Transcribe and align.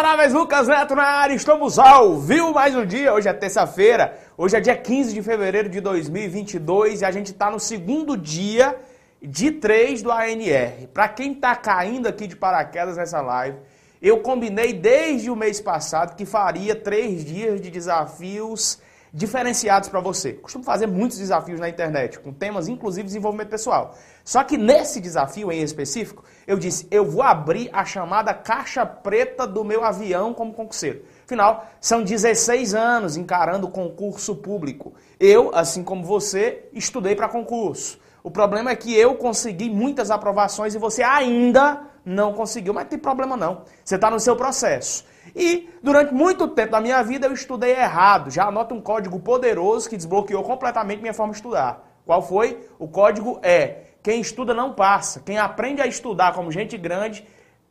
Imparáveis 0.00 0.32
Lucas 0.32 0.66
Neto 0.66 0.94
na 0.94 1.02
área, 1.02 1.34
estamos 1.34 1.78
ao 1.78 2.18
vivo 2.18 2.54
mais 2.54 2.74
um 2.74 2.86
dia. 2.86 3.12
Hoje 3.12 3.28
é 3.28 3.34
terça-feira, 3.34 4.18
hoje 4.34 4.56
é 4.56 4.60
dia 4.60 4.74
15 4.74 5.12
de 5.12 5.22
fevereiro 5.22 5.68
de 5.68 5.78
2022 5.78 7.02
e 7.02 7.04
a 7.04 7.10
gente 7.10 7.32
está 7.32 7.50
no 7.50 7.60
segundo 7.60 8.16
dia 8.16 8.78
de 9.20 9.50
3 9.50 10.00
do 10.00 10.10
ANR. 10.10 10.88
Para 10.94 11.06
quem 11.06 11.32
está 11.32 11.54
caindo 11.54 12.06
aqui 12.06 12.26
de 12.26 12.34
paraquedas 12.34 12.96
nessa 12.96 13.20
live, 13.20 13.58
eu 14.00 14.20
combinei 14.20 14.72
desde 14.72 15.30
o 15.30 15.36
mês 15.36 15.60
passado 15.60 16.16
que 16.16 16.24
faria 16.24 16.74
três 16.74 17.22
dias 17.22 17.60
de 17.60 17.70
desafios 17.70 18.80
diferenciados 19.12 19.88
para 19.88 20.00
você. 20.00 20.32
Costumo 20.34 20.64
fazer 20.64 20.86
muitos 20.86 21.18
desafios 21.18 21.58
na 21.58 21.68
internet, 21.68 22.18
com 22.20 22.32
temas 22.32 22.68
inclusive 22.68 23.06
desenvolvimento 23.06 23.48
pessoal. 23.48 23.94
Só 24.24 24.44
que 24.44 24.56
nesse 24.56 25.00
desafio 25.00 25.50
em 25.50 25.62
específico, 25.62 26.24
eu 26.46 26.58
disse, 26.58 26.86
eu 26.90 27.04
vou 27.04 27.22
abrir 27.22 27.68
a 27.72 27.84
chamada 27.84 28.32
caixa 28.32 28.86
preta 28.86 29.46
do 29.46 29.64
meu 29.64 29.84
avião 29.84 30.32
como 30.32 30.52
concurseiro. 30.52 31.02
Afinal, 31.24 31.66
são 31.80 32.02
16 32.02 32.74
anos 32.74 33.16
encarando 33.16 33.68
concurso 33.68 34.36
público. 34.36 34.92
Eu, 35.18 35.50
assim 35.54 35.82
como 35.82 36.04
você, 36.04 36.68
estudei 36.72 37.14
para 37.14 37.28
concurso. 37.28 37.98
O 38.22 38.30
problema 38.30 38.70
é 38.70 38.76
que 38.76 38.94
eu 38.94 39.14
consegui 39.14 39.70
muitas 39.70 40.10
aprovações 40.10 40.74
e 40.74 40.78
você 40.78 41.02
ainda 41.02 41.82
não 42.04 42.32
conseguiu, 42.32 42.74
mas 42.74 42.84
não 42.84 42.90
tem 42.90 42.98
problema 42.98 43.36
não. 43.36 43.62
Você 43.84 43.94
está 43.94 44.10
no 44.10 44.20
seu 44.20 44.36
processo. 44.36 45.04
E 45.34 45.68
durante 45.82 46.12
muito 46.12 46.48
tempo 46.48 46.72
da 46.72 46.80
minha 46.80 47.02
vida 47.02 47.26
eu 47.26 47.32
estudei 47.32 47.72
errado. 47.72 48.30
Já 48.30 48.46
anota 48.46 48.74
um 48.74 48.80
código 48.80 49.18
poderoso 49.20 49.88
que 49.88 49.96
desbloqueou 49.96 50.42
completamente 50.42 51.00
minha 51.00 51.14
forma 51.14 51.32
de 51.32 51.38
estudar. 51.38 51.86
Qual 52.04 52.22
foi? 52.22 52.66
O 52.78 52.88
código 52.88 53.38
é: 53.42 53.84
quem 54.02 54.20
estuda 54.20 54.54
não 54.54 54.72
passa. 54.72 55.20
Quem 55.20 55.38
aprende 55.38 55.80
a 55.80 55.86
estudar 55.86 56.34
como 56.34 56.50
gente 56.50 56.76
grande 56.76 57.26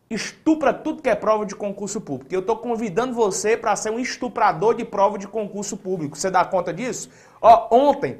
estupra 0.09 0.73
tudo 0.73 1.03
que 1.03 1.09
é 1.09 1.15
prova 1.15 1.45
de 1.45 1.55
concurso 1.55 2.01
público. 2.01 2.33
Eu 2.33 2.39
estou 2.39 2.57
convidando 2.57 3.13
você 3.13 3.55
para 3.55 3.75
ser 3.75 3.91
um 3.91 3.99
estuprador 3.99 4.75
de 4.75 4.83
prova 4.83 5.17
de 5.17 5.27
concurso 5.27 5.77
público. 5.77 6.17
Você 6.17 6.31
dá 6.31 6.43
conta 6.43 6.73
disso? 6.73 7.09
Ó, 7.41 7.67
ontem 7.71 8.19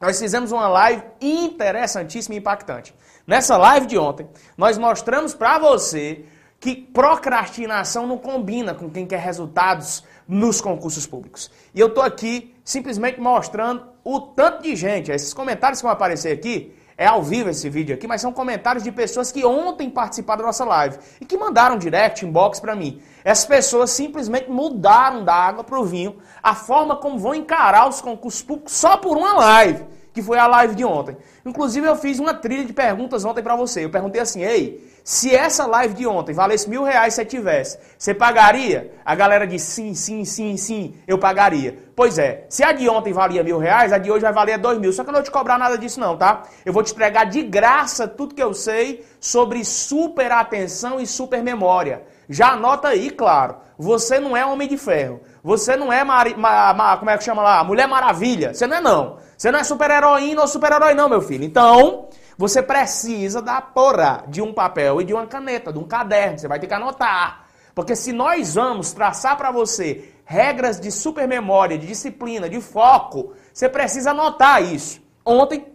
nós 0.00 0.18
fizemos 0.18 0.52
uma 0.52 0.68
live 0.68 1.02
interessantíssima 1.20 2.34
e 2.34 2.38
impactante. 2.38 2.94
Nessa 3.26 3.56
live 3.56 3.86
de 3.86 3.98
ontem, 3.98 4.28
nós 4.56 4.78
mostramos 4.78 5.34
para 5.34 5.58
você 5.58 6.24
que 6.58 6.74
procrastinação 6.74 8.06
não 8.06 8.18
combina 8.18 8.74
com 8.74 8.90
quem 8.90 9.06
quer 9.06 9.20
resultados 9.20 10.04
nos 10.26 10.60
concursos 10.60 11.06
públicos. 11.06 11.50
E 11.74 11.80
eu 11.80 11.88
estou 11.88 12.02
aqui 12.02 12.54
simplesmente 12.64 13.20
mostrando 13.20 13.84
o 14.02 14.20
tanto 14.20 14.62
de 14.62 14.74
gente, 14.74 15.10
esses 15.10 15.32
comentários 15.34 15.80
que 15.80 15.84
vão 15.84 15.92
aparecer 15.92 16.32
aqui, 16.32 16.74
é 16.98 17.06
ao 17.06 17.22
vivo 17.22 17.50
esse 17.50 17.68
vídeo 17.68 17.94
aqui, 17.94 18.06
mas 18.06 18.22
são 18.22 18.32
comentários 18.32 18.82
de 18.82 18.90
pessoas 18.90 19.30
que 19.30 19.44
ontem 19.44 19.90
participaram 19.90 20.40
da 20.40 20.46
nossa 20.46 20.64
live 20.64 20.96
e 21.20 21.26
que 21.26 21.36
mandaram 21.36 21.76
direct, 21.76 22.24
inbox 22.24 22.58
para 22.58 22.74
mim. 22.74 23.02
Essas 23.22 23.44
pessoas 23.44 23.90
simplesmente 23.90 24.50
mudaram 24.50 25.22
da 25.22 25.34
água 25.34 25.62
para 25.62 25.78
o 25.78 25.84
vinho 25.84 26.16
a 26.42 26.54
forma 26.54 26.96
como 26.96 27.18
vão 27.18 27.34
encarar 27.34 27.86
os 27.86 28.00
concursos 28.00 28.42
públicos 28.42 28.72
só 28.72 28.96
por 28.96 29.16
uma 29.16 29.34
live, 29.34 29.84
que 30.14 30.22
foi 30.22 30.38
a 30.38 30.46
live 30.46 30.74
de 30.74 30.84
ontem. 30.84 31.18
Inclusive 31.44 31.86
eu 31.86 31.96
fiz 31.96 32.18
uma 32.18 32.32
trilha 32.32 32.64
de 32.64 32.72
perguntas 32.72 33.24
ontem 33.26 33.42
para 33.42 33.54
você. 33.54 33.84
Eu 33.84 33.90
perguntei 33.90 34.22
assim, 34.22 34.42
ei, 34.42 34.95
se 35.06 35.32
essa 35.32 35.66
live 35.66 35.94
de 35.94 36.04
ontem 36.04 36.34
valesse 36.34 36.68
mil 36.68 36.82
reais 36.82 37.14
se 37.14 37.20
você 37.20 37.24
tivesse, 37.24 37.78
você 37.96 38.12
pagaria? 38.12 38.92
A 39.04 39.14
galera 39.14 39.46
disse 39.46 39.70
sim, 39.70 39.94
sim, 39.94 40.24
sim, 40.24 40.56
sim, 40.56 40.96
eu 41.06 41.16
pagaria. 41.16 41.78
Pois 41.94 42.18
é, 42.18 42.44
se 42.48 42.64
a 42.64 42.72
de 42.72 42.88
ontem 42.88 43.12
valia 43.12 43.44
mil 43.44 43.56
reais, 43.56 43.92
a 43.92 43.98
de 43.98 44.10
hoje 44.10 44.22
vai 44.22 44.32
valer 44.32 44.58
dois 44.58 44.80
mil. 44.80 44.92
Só 44.92 45.04
que 45.04 45.10
eu 45.10 45.12
não 45.12 45.20
vou 45.20 45.24
te 45.24 45.30
cobrar 45.30 45.58
nada 45.58 45.78
disso 45.78 46.00
não, 46.00 46.16
tá? 46.16 46.42
Eu 46.64 46.72
vou 46.72 46.82
te 46.82 46.92
entregar 46.92 47.22
de 47.22 47.44
graça 47.44 48.08
tudo 48.08 48.34
que 48.34 48.42
eu 48.42 48.52
sei 48.52 49.06
sobre 49.20 49.64
super 49.64 50.32
atenção 50.32 50.98
e 50.98 51.06
super 51.06 51.40
memória. 51.40 52.02
Já 52.28 52.54
anota 52.54 52.88
aí, 52.88 53.08
claro. 53.08 53.58
Você 53.78 54.18
não 54.18 54.36
é 54.36 54.44
homem 54.44 54.66
de 54.66 54.76
ferro. 54.76 55.20
Você 55.40 55.76
não 55.76 55.92
é, 55.92 56.02
mari, 56.02 56.34
ma, 56.36 56.74
ma, 56.74 56.96
como 56.96 57.10
é 57.12 57.16
que 57.16 57.22
chama 57.22 57.42
lá? 57.42 57.62
Mulher 57.62 57.86
Maravilha. 57.86 58.52
Você 58.52 58.66
não 58.66 58.76
é 58.76 58.80
não. 58.80 59.18
Você 59.38 59.52
não 59.52 59.60
é 59.60 59.62
super-heroína 59.62 60.40
ou 60.40 60.48
super-herói 60.48 60.94
não, 60.94 61.08
meu 61.08 61.20
filho. 61.20 61.44
Então, 61.44 62.08
você 62.36 62.62
precisa 62.62 63.40
da 63.40 63.60
porra 63.60 64.24
de 64.28 64.42
um 64.42 64.52
papel 64.52 65.00
e 65.00 65.04
de 65.04 65.14
uma 65.14 65.26
caneta, 65.26 65.72
de 65.72 65.78
um 65.78 65.84
caderno. 65.84 66.38
Você 66.38 66.48
vai 66.48 66.58
ter 66.58 66.66
que 66.66 66.74
anotar. 66.74 67.46
Porque 67.74 67.94
se 67.94 68.12
nós 68.12 68.54
vamos 68.54 68.92
traçar 68.92 69.36
para 69.36 69.50
você 69.50 70.12
regras 70.24 70.80
de 70.80 70.90
supermemória, 70.90 71.78
de 71.78 71.86
disciplina, 71.86 72.48
de 72.48 72.60
foco, 72.60 73.32
você 73.52 73.68
precisa 73.68 74.10
anotar 74.10 74.62
isso. 74.62 75.00
Ontem, 75.24 75.66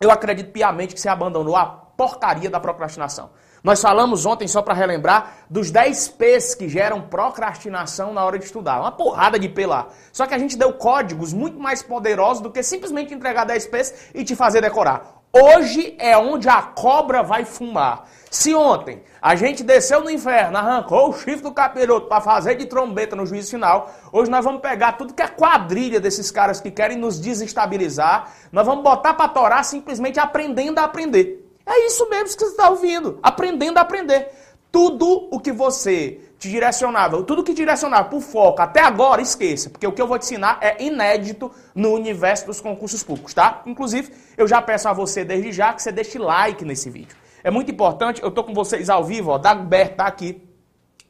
eu 0.00 0.10
acredito 0.10 0.50
piamente 0.50 0.94
que 0.94 1.00
você 1.00 1.08
abandonou 1.08 1.56
a 1.56 1.66
porcaria 1.66 2.50
da 2.50 2.60
procrastinação. 2.60 3.30
Nós 3.62 3.80
falamos 3.80 4.26
ontem, 4.26 4.46
só 4.46 4.60
para 4.60 4.74
relembrar, 4.74 5.46
dos 5.48 5.70
10 5.70 6.08
P's 6.08 6.54
que 6.54 6.68
geram 6.68 7.00
procrastinação 7.00 8.12
na 8.12 8.22
hora 8.22 8.38
de 8.38 8.44
estudar. 8.44 8.78
Uma 8.78 8.92
porrada 8.92 9.38
de 9.38 9.48
P 9.48 9.64
lá. 9.64 9.88
Só 10.12 10.26
que 10.26 10.34
a 10.34 10.38
gente 10.38 10.56
deu 10.56 10.74
códigos 10.74 11.32
muito 11.32 11.58
mais 11.58 11.82
poderosos 11.82 12.42
do 12.42 12.50
que 12.50 12.62
simplesmente 12.62 13.14
entregar 13.14 13.44
10 13.44 13.66
P's 13.68 13.94
e 14.14 14.22
te 14.22 14.36
fazer 14.36 14.60
decorar. 14.60 15.23
Hoje 15.36 15.96
é 15.98 16.16
onde 16.16 16.48
a 16.48 16.62
cobra 16.62 17.20
vai 17.20 17.44
fumar. 17.44 18.08
Se 18.30 18.54
ontem 18.54 19.02
a 19.20 19.34
gente 19.34 19.64
desceu 19.64 20.00
no 20.00 20.08
inferno, 20.08 20.56
arrancou 20.56 21.08
o 21.08 21.12
chifre 21.12 21.42
do 21.42 21.50
capiroto 21.50 22.06
para 22.06 22.20
fazer 22.20 22.54
de 22.54 22.66
trombeta 22.66 23.16
no 23.16 23.26
juízo 23.26 23.50
final, 23.50 23.92
hoje 24.12 24.30
nós 24.30 24.44
vamos 24.44 24.60
pegar 24.60 24.92
tudo 24.92 25.12
que 25.12 25.22
é 25.22 25.26
quadrilha 25.26 25.98
desses 25.98 26.30
caras 26.30 26.60
que 26.60 26.70
querem 26.70 26.96
nos 26.96 27.18
desestabilizar, 27.18 28.32
nós 28.52 28.64
vamos 28.64 28.84
botar 28.84 29.14
para 29.14 29.28
torar 29.28 29.64
simplesmente 29.64 30.20
aprendendo 30.20 30.78
a 30.78 30.84
aprender. 30.84 31.44
É 31.66 31.84
isso 31.84 32.08
mesmo 32.08 32.36
que 32.36 32.44
você 32.44 32.50
está 32.52 32.70
ouvindo, 32.70 33.18
aprendendo 33.20 33.78
a 33.78 33.80
aprender. 33.80 34.30
Tudo 34.70 35.28
o 35.32 35.40
que 35.40 35.50
você 35.50 36.20
te 36.44 36.50
direcionava, 36.50 37.22
tudo 37.22 37.42
que 37.42 37.54
direcionava 37.54 38.10
por 38.10 38.20
foco 38.20 38.60
até 38.60 38.80
agora, 38.80 39.22
esqueça, 39.22 39.70
porque 39.70 39.86
o 39.86 39.92
que 39.92 40.02
eu 40.02 40.06
vou 40.06 40.18
te 40.18 40.24
ensinar 40.26 40.58
é 40.60 40.82
inédito 40.82 41.50
no 41.74 41.92
universo 41.92 42.44
dos 42.44 42.60
concursos 42.60 43.02
públicos, 43.02 43.32
tá? 43.32 43.62
Inclusive, 43.64 44.12
eu 44.36 44.46
já 44.46 44.60
peço 44.60 44.86
a 44.86 44.92
você 44.92 45.24
desde 45.24 45.52
já 45.52 45.72
que 45.72 45.82
você 45.82 45.90
deixe 45.90 46.18
like 46.18 46.62
nesse 46.62 46.90
vídeo. 46.90 47.16
É 47.42 47.50
muito 47.50 47.70
importante, 47.70 48.22
eu 48.22 48.30
tô 48.30 48.44
com 48.44 48.52
vocês 48.52 48.90
ao 48.90 49.02
vivo, 49.02 49.30
ó, 49.30 49.38
Dagobert 49.38 49.96
tá 49.96 50.04
aqui, 50.04 50.42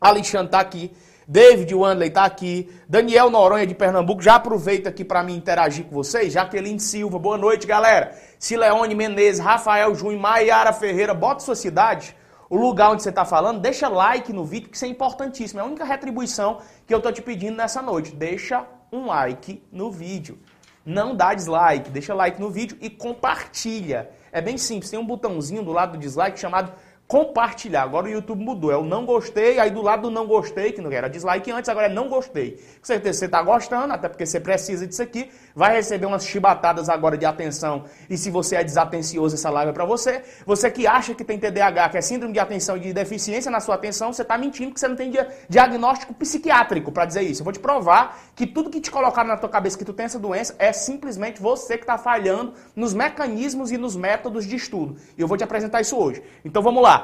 Alexandre 0.00 0.52
tá 0.52 0.60
aqui, 0.60 0.92
David 1.26 1.74
Wanley 1.74 2.10
tá 2.10 2.24
aqui, 2.24 2.70
Daniel 2.88 3.28
Noronha 3.28 3.66
de 3.66 3.74
Pernambuco, 3.74 4.22
já 4.22 4.36
aproveita 4.36 4.90
aqui 4.90 5.04
para 5.04 5.24
me 5.24 5.34
interagir 5.34 5.84
com 5.86 5.96
vocês, 5.96 6.32
Jaqueline 6.32 6.78
Silva, 6.78 7.18
boa 7.18 7.36
noite, 7.36 7.66
galera. 7.66 8.16
Sileone 8.38 8.94
Menezes, 8.94 9.40
Rafael 9.40 9.92
Júnior, 9.96 10.20
Maiara 10.20 10.72
Ferreira, 10.72 11.12
bota 11.12 11.40
sua 11.40 11.56
cidade, 11.56 12.14
o 12.54 12.56
lugar 12.56 12.92
onde 12.92 13.02
você 13.02 13.08
está 13.08 13.24
falando, 13.24 13.60
deixa 13.60 13.88
like 13.88 14.32
no 14.32 14.44
vídeo, 14.44 14.68
que 14.68 14.76
isso 14.76 14.84
é 14.84 14.88
importantíssimo. 14.88 15.58
É 15.58 15.62
a 15.64 15.66
única 15.66 15.84
retribuição 15.84 16.60
que 16.86 16.94
eu 16.94 16.98
estou 16.98 17.12
te 17.12 17.20
pedindo 17.20 17.56
nessa 17.56 17.82
noite. 17.82 18.14
Deixa 18.14 18.64
um 18.92 19.06
like 19.06 19.60
no 19.72 19.90
vídeo. 19.90 20.38
Não 20.86 21.16
dá 21.16 21.34
dislike, 21.34 21.90
deixa 21.90 22.14
like 22.14 22.40
no 22.40 22.50
vídeo 22.50 22.78
e 22.80 22.88
compartilha. 22.88 24.08
É 24.30 24.40
bem 24.40 24.56
simples, 24.56 24.88
tem 24.88 25.00
um 25.00 25.04
botãozinho 25.04 25.64
do 25.64 25.72
lado 25.72 25.92
do 25.92 25.98
dislike 25.98 26.38
chamado 26.38 26.72
compartilhar. 27.06 27.82
Agora 27.82 28.06
o 28.06 28.08
YouTube 28.08 28.42
mudou, 28.42 28.72
é 28.72 28.76
o 28.76 28.82
não 28.82 29.04
gostei, 29.04 29.58
aí 29.58 29.70
do 29.70 29.82
lado 29.82 30.02
do 30.02 30.10
não 30.10 30.26
gostei, 30.26 30.72
que 30.72 30.80
não 30.80 30.90
era 30.90 31.08
dislike 31.08 31.50
antes, 31.50 31.68
agora 31.68 31.86
é 31.86 31.88
não 31.88 32.08
gostei. 32.08 32.52
Com 32.52 32.84
certeza 32.84 33.18
você 33.18 33.24
está 33.26 33.42
gostando, 33.42 33.92
até 33.92 34.08
porque 34.08 34.24
você 34.24 34.40
precisa 34.40 34.86
disso 34.86 35.02
aqui, 35.02 35.30
vai 35.54 35.74
receber 35.74 36.06
umas 36.06 36.24
chibatadas 36.24 36.88
agora 36.88 37.16
de 37.16 37.26
atenção, 37.26 37.84
e 38.08 38.16
se 38.16 38.30
você 38.30 38.56
é 38.56 38.64
desatencioso, 38.64 39.34
essa 39.34 39.50
live 39.50 39.70
é 39.70 39.72
para 39.72 39.84
você. 39.84 40.22
Você 40.46 40.70
que 40.70 40.86
acha 40.86 41.14
que 41.14 41.24
tem 41.24 41.38
TDAH, 41.38 41.90
que 41.90 41.98
é 41.98 42.00
síndrome 42.00 42.32
de 42.32 42.40
atenção 42.40 42.76
e 42.76 42.80
de 42.80 42.92
deficiência 42.92 43.50
na 43.50 43.60
sua 43.60 43.74
atenção, 43.74 44.12
você 44.12 44.22
está 44.22 44.38
mentindo 44.38 44.72
que 44.72 44.80
você 44.80 44.88
não 44.88 44.96
tem 44.96 45.12
diagnóstico 45.48 46.14
psiquiátrico 46.14 46.90
para 46.90 47.04
dizer 47.04 47.22
isso. 47.22 47.42
Eu 47.42 47.44
vou 47.44 47.52
te 47.52 47.60
provar 47.60 48.18
que 48.34 48.46
tudo 48.46 48.70
que 48.70 48.80
te 48.80 48.90
colocaram 48.90 49.28
na 49.28 49.36
tua 49.36 49.48
cabeça 49.48 49.76
que 49.76 49.84
tu 49.84 49.92
tem 49.92 50.06
essa 50.06 50.18
doença 50.18 50.54
é 50.58 50.72
simplesmente 50.72 51.40
você 51.40 51.76
que 51.76 51.84
está 51.84 51.98
falhando 51.98 52.54
nos 52.74 52.94
mecanismos 52.94 53.70
e 53.70 53.76
nos 53.76 53.94
métodos 53.94 54.46
de 54.46 54.56
estudo. 54.56 54.96
E 55.16 55.20
eu 55.20 55.28
vou 55.28 55.36
te 55.36 55.44
apresentar 55.44 55.80
isso 55.80 55.96
hoje. 55.96 56.22
Então 56.44 56.62
vamos 56.62 56.82
lá. 56.82 57.03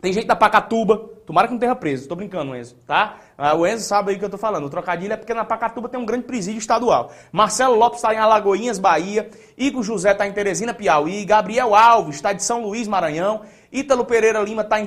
Tem 0.00 0.12
gente 0.12 0.26
da 0.26 0.36
Pacatuba, 0.36 0.98
tomara 1.26 1.48
que 1.48 1.54
não 1.54 1.58
tenha 1.58 1.74
preso, 1.74 2.06
tô 2.06 2.14
brincando, 2.14 2.54
Enzo, 2.54 2.76
tá? 2.86 3.16
Ah, 3.36 3.54
o 3.54 3.66
Enzo 3.66 3.84
sabe 3.84 4.10
aí 4.10 4.16
o 4.16 4.18
que 4.18 4.24
eu 4.24 4.30
tô 4.30 4.36
falando. 4.38 4.64
O 4.64 4.70
trocadilho 4.70 5.12
é 5.12 5.16
porque 5.16 5.32
na 5.32 5.44
Pacatuba 5.44 5.88
tem 5.88 5.98
um 5.98 6.04
grande 6.04 6.24
presídio 6.24 6.58
estadual. 6.58 7.10
Marcelo 7.32 7.74
Lopes 7.74 7.98
está 7.98 8.14
em 8.14 8.18
Alagoinhas, 8.18 8.78
Bahia. 8.78 9.28
Igor 9.56 9.82
José 9.82 10.12
está 10.12 10.26
em 10.26 10.32
Teresina, 10.32 10.74
Piauí. 10.74 11.24
Gabriel 11.24 11.74
Alves 11.74 12.16
está 12.16 12.32
de 12.32 12.44
São 12.44 12.62
Luís, 12.62 12.86
Maranhão. 12.86 13.40
Ítalo 13.72 14.04
Pereira 14.04 14.40
Lima 14.40 14.62
está 14.62 14.78
em 14.78 14.86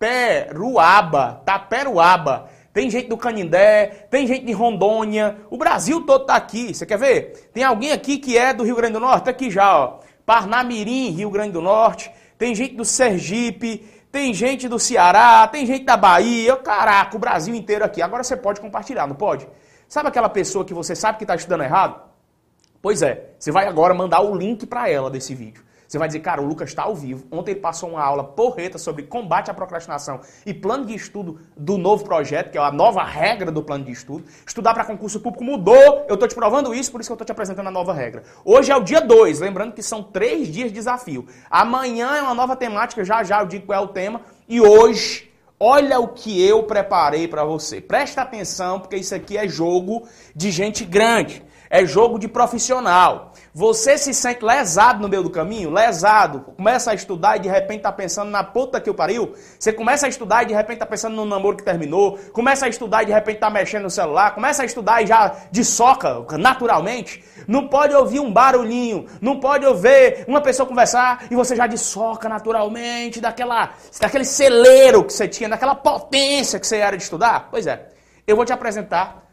Taperuaba. 0.00 1.42
Taperuaba. 1.44 2.48
Tem 2.72 2.88
gente 2.90 3.08
do 3.08 3.18
Canindé, 3.18 4.06
tem 4.10 4.26
gente 4.26 4.46
de 4.46 4.52
Rondônia. 4.52 5.36
O 5.50 5.58
Brasil 5.58 6.00
todo 6.06 6.24
tá 6.24 6.34
aqui. 6.34 6.74
Você 6.74 6.86
quer 6.86 6.98
ver? 6.98 7.50
Tem 7.52 7.62
alguém 7.62 7.92
aqui 7.92 8.16
que 8.16 8.38
é 8.38 8.54
do 8.54 8.64
Rio 8.64 8.76
Grande 8.76 8.94
do 8.94 9.00
Norte? 9.00 9.26
Tá 9.26 9.30
aqui 9.30 9.50
já, 9.50 9.78
ó. 9.78 10.00
Parnamirim, 10.24 11.10
Rio 11.10 11.28
Grande 11.30 11.52
do 11.52 11.60
Norte 11.60 12.10
tem 12.42 12.56
gente 12.56 12.74
do 12.74 12.84
Sergipe, 12.84 13.88
tem 14.10 14.34
gente 14.34 14.68
do 14.68 14.76
Ceará, 14.76 15.46
tem 15.46 15.64
gente 15.64 15.84
da 15.84 15.96
Bahia, 15.96 16.56
caraca, 16.56 17.16
o 17.16 17.20
Brasil 17.20 17.54
inteiro 17.54 17.84
aqui. 17.84 18.02
Agora 18.02 18.24
você 18.24 18.36
pode 18.36 18.60
compartilhar, 18.60 19.06
não 19.06 19.14
pode? 19.14 19.46
Sabe 19.86 20.08
aquela 20.08 20.28
pessoa 20.28 20.64
que 20.64 20.74
você 20.74 20.96
sabe 20.96 21.18
que 21.18 21.22
está 21.22 21.36
estudando 21.36 21.62
errado? 21.62 22.02
Pois 22.82 23.00
é, 23.00 23.30
você 23.38 23.52
vai 23.52 23.68
agora 23.68 23.94
mandar 23.94 24.22
o 24.22 24.34
link 24.34 24.66
para 24.66 24.90
ela 24.90 25.08
desse 25.08 25.36
vídeo. 25.36 25.62
Você 25.92 25.98
vai 25.98 26.08
dizer, 26.08 26.20
cara, 26.20 26.40
o 26.40 26.46
Lucas 26.46 26.70
está 26.70 26.84
ao 26.84 26.94
vivo. 26.94 27.26
Ontem 27.30 27.50
ele 27.50 27.60
passou 27.60 27.90
uma 27.90 28.02
aula 28.02 28.24
porreta 28.24 28.78
sobre 28.78 29.02
combate 29.02 29.50
à 29.50 29.54
procrastinação 29.54 30.20
e 30.46 30.54
plano 30.54 30.86
de 30.86 30.94
estudo 30.94 31.38
do 31.54 31.76
novo 31.76 32.02
projeto, 32.02 32.50
que 32.50 32.56
é 32.56 32.62
a 32.62 32.72
nova 32.72 33.04
regra 33.04 33.52
do 33.52 33.62
plano 33.62 33.84
de 33.84 33.92
estudo. 33.92 34.24
Estudar 34.46 34.72
para 34.72 34.86
concurso 34.86 35.20
público 35.20 35.44
mudou. 35.44 36.06
Eu 36.08 36.14
estou 36.14 36.26
te 36.26 36.34
provando 36.34 36.74
isso, 36.74 36.90
por 36.90 37.02
isso 37.02 37.08
que 37.08 37.12
eu 37.12 37.16
estou 37.16 37.26
te 37.26 37.32
apresentando 37.32 37.66
a 37.66 37.70
nova 37.70 37.92
regra. 37.92 38.22
Hoje 38.42 38.72
é 38.72 38.74
o 38.74 38.80
dia 38.80 39.02
2, 39.02 39.40
lembrando 39.40 39.74
que 39.74 39.82
são 39.82 40.02
três 40.02 40.48
dias 40.48 40.68
de 40.68 40.74
desafio. 40.76 41.26
Amanhã 41.50 42.16
é 42.16 42.22
uma 42.22 42.34
nova 42.34 42.56
temática, 42.56 43.04
já 43.04 43.22
já 43.22 43.42
eu 43.42 43.46
digo 43.46 43.66
qual 43.66 43.78
é 43.78 43.84
o 43.84 43.88
tema. 43.88 44.22
E 44.48 44.62
hoje, 44.62 45.30
olha 45.60 46.00
o 46.00 46.08
que 46.08 46.42
eu 46.42 46.62
preparei 46.62 47.28
para 47.28 47.44
você. 47.44 47.82
Presta 47.82 48.22
atenção, 48.22 48.80
porque 48.80 48.96
isso 48.96 49.14
aqui 49.14 49.36
é 49.36 49.46
jogo 49.46 50.08
de 50.34 50.50
gente 50.50 50.86
grande. 50.86 51.44
É 51.74 51.86
jogo 51.86 52.18
de 52.18 52.28
profissional. 52.28 53.32
Você 53.54 53.96
se 53.96 54.12
sente 54.12 54.44
lesado 54.44 55.00
no 55.00 55.08
meio 55.08 55.22
do 55.22 55.30
caminho? 55.30 55.70
Lesado. 55.70 56.40
Começa 56.40 56.90
a 56.90 56.94
estudar 56.94 57.38
e 57.38 57.40
de 57.40 57.48
repente 57.48 57.80
tá 57.80 57.90
pensando 57.90 58.30
na 58.30 58.44
puta 58.44 58.78
que 58.78 58.90
o 58.90 58.94
pariu. 58.94 59.32
Você 59.58 59.72
começa 59.72 60.04
a 60.04 60.08
estudar 60.10 60.42
e 60.42 60.46
de 60.48 60.52
repente 60.52 60.80
tá 60.80 60.84
pensando 60.84 61.16
no 61.16 61.24
namoro 61.24 61.56
que 61.56 61.62
terminou. 61.62 62.18
Começa 62.34 62.66
a 62.66 62.68
estudar 62.68 63.04
e 63.04 63.06
de 63.06 63.12
repente 63.12 63.38
tá 63.38 63.48
mexendo 63.48 63.84
no 63.84 63.90
celular. 63.90 64.34
Começa 64.34 64.62
a 64.62 64.66
estudar 64.66 65.00
e 65.00 65.06
já 65.06 65.34
de 65.50 65.64
soca, 65.64 66.26
naturalmente. 66.36 67.24
Não 67.48 67.66
pode 67.68 67.94
ouvir 67.94 68.20
um 68.20 68.30
barulhinho. 68.30 69.06
Não 69.18 69.40
pode 69.40 69.64
ouvir 69.64 70.26
uma 70.28 70.42
pessoa 70.42 70.68
conversar 70.68 71.24
e 71.30 71.34
você 71.34 71.56
já 71.56 71.66
de 71.66 71.78
soca 71.78 72.28
naturalmente. 72.28 73.18
Daquela, 73.18 73.70
daquele 73.98 74.26
celeiro 74.26 75.02
que 75.04 75.12
você 75.14 75.26
tinha, 75.26 75.48
daquela 75.48 75.74
potência 75.74 76.60
que 76.60 76.66
você 76.66 76.76
era 76.76 76.98
de 76.98 77.02
estudar. 77.02 77.48
Pois 77.50 77.66
é. 77.66 77.88
Eu 78.26 78.36
vou 78.36 78.44
te 78.44 78.52
apresentar 78.52 79.31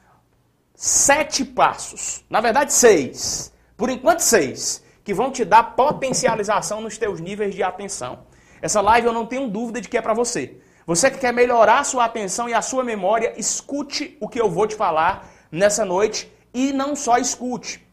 sete 0.81 1.43
passos, 1.43 2.23
na 2.29 2.39
verdade 2.39 2.71
seis, 2.71 3.51
por 3.75 3.89
enquanto 3.89 4.21
seis, 4.21 4.81
que 5.03 5.13
vão 5.13 5.29
te 5.29 5.43
dar 5.43 5.75
potencialização 5.75 6.79
nos 6.79 6.97
teus 6.97 7.19
níveis 7.19 7.53
de 7.53 7.61
atenção. 7.61 8.19
Essa 8.61 8.79
live 8.79 9.07
eu 9.07 9.11
não 9.11 9.25
tenho 9.25 9.49
dúvida 9.49 9.81
de 9.81 9.89
que 9.89 9.97
é 9.97 10.01
para 10.01 10.13
você. 10.13 10.55
Você 10.87 11.11
que 11.11 11.17
quer 11.17 11.33
melhorar 11.33 11.79
a 11.79 11.83
sua 11.83 12.05
atenção 12.05 12.47
e 12.47 12.53
a 12.53 12.61
sua 12.61 12.81
memória, 12.81 13.33
escute 13.37 14.17
o 14.21 14.29
que 14.29 14.39
eu 14.39 14.49
vou 14.49 14.65
te 14.67 14.73
falar 14.73 15.29
nessa 15.51 15.83
noite 15.83 16.31
e 16.53 16.71
não 16.71 16.95
só 16.95 17.17
escute. 17.17 17.85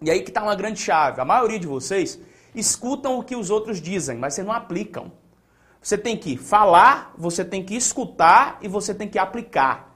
E 0.00 0.08
aí 0.08 0.22
que 0.22 0.30
está 0.30 0.40
uma 0.40 0.54
grande 0.54 0.78
chave. 0.78 1.20
A 1.20 1.24
maioria 1.24 1.58
de 1.58 1.66
vocês 1.66 2.16
escutam 2.54 3.18
o 3.18 3.24
que 3.24 3.34
os 3.34 3.50
outros 3.50 3.80
dizem, 3.80 4.16
mas 4.16 4.34
você 4.34 4.44
não 4.44 4.52
aplicam. 4.52 5.10
Você 5.82 5.98
tem 5.98 6.16
que 6.16 6.36
falar, 6.36 7.12
você 7.18 7.44
tem 7.44 7.64
que 7.64 7.74
escutar 7.74 8.56
e 8.62 8.68
você 8.68 8.94
tem 8.94 9.08
que 9.08 9.18
aplicar. 9.18 9.89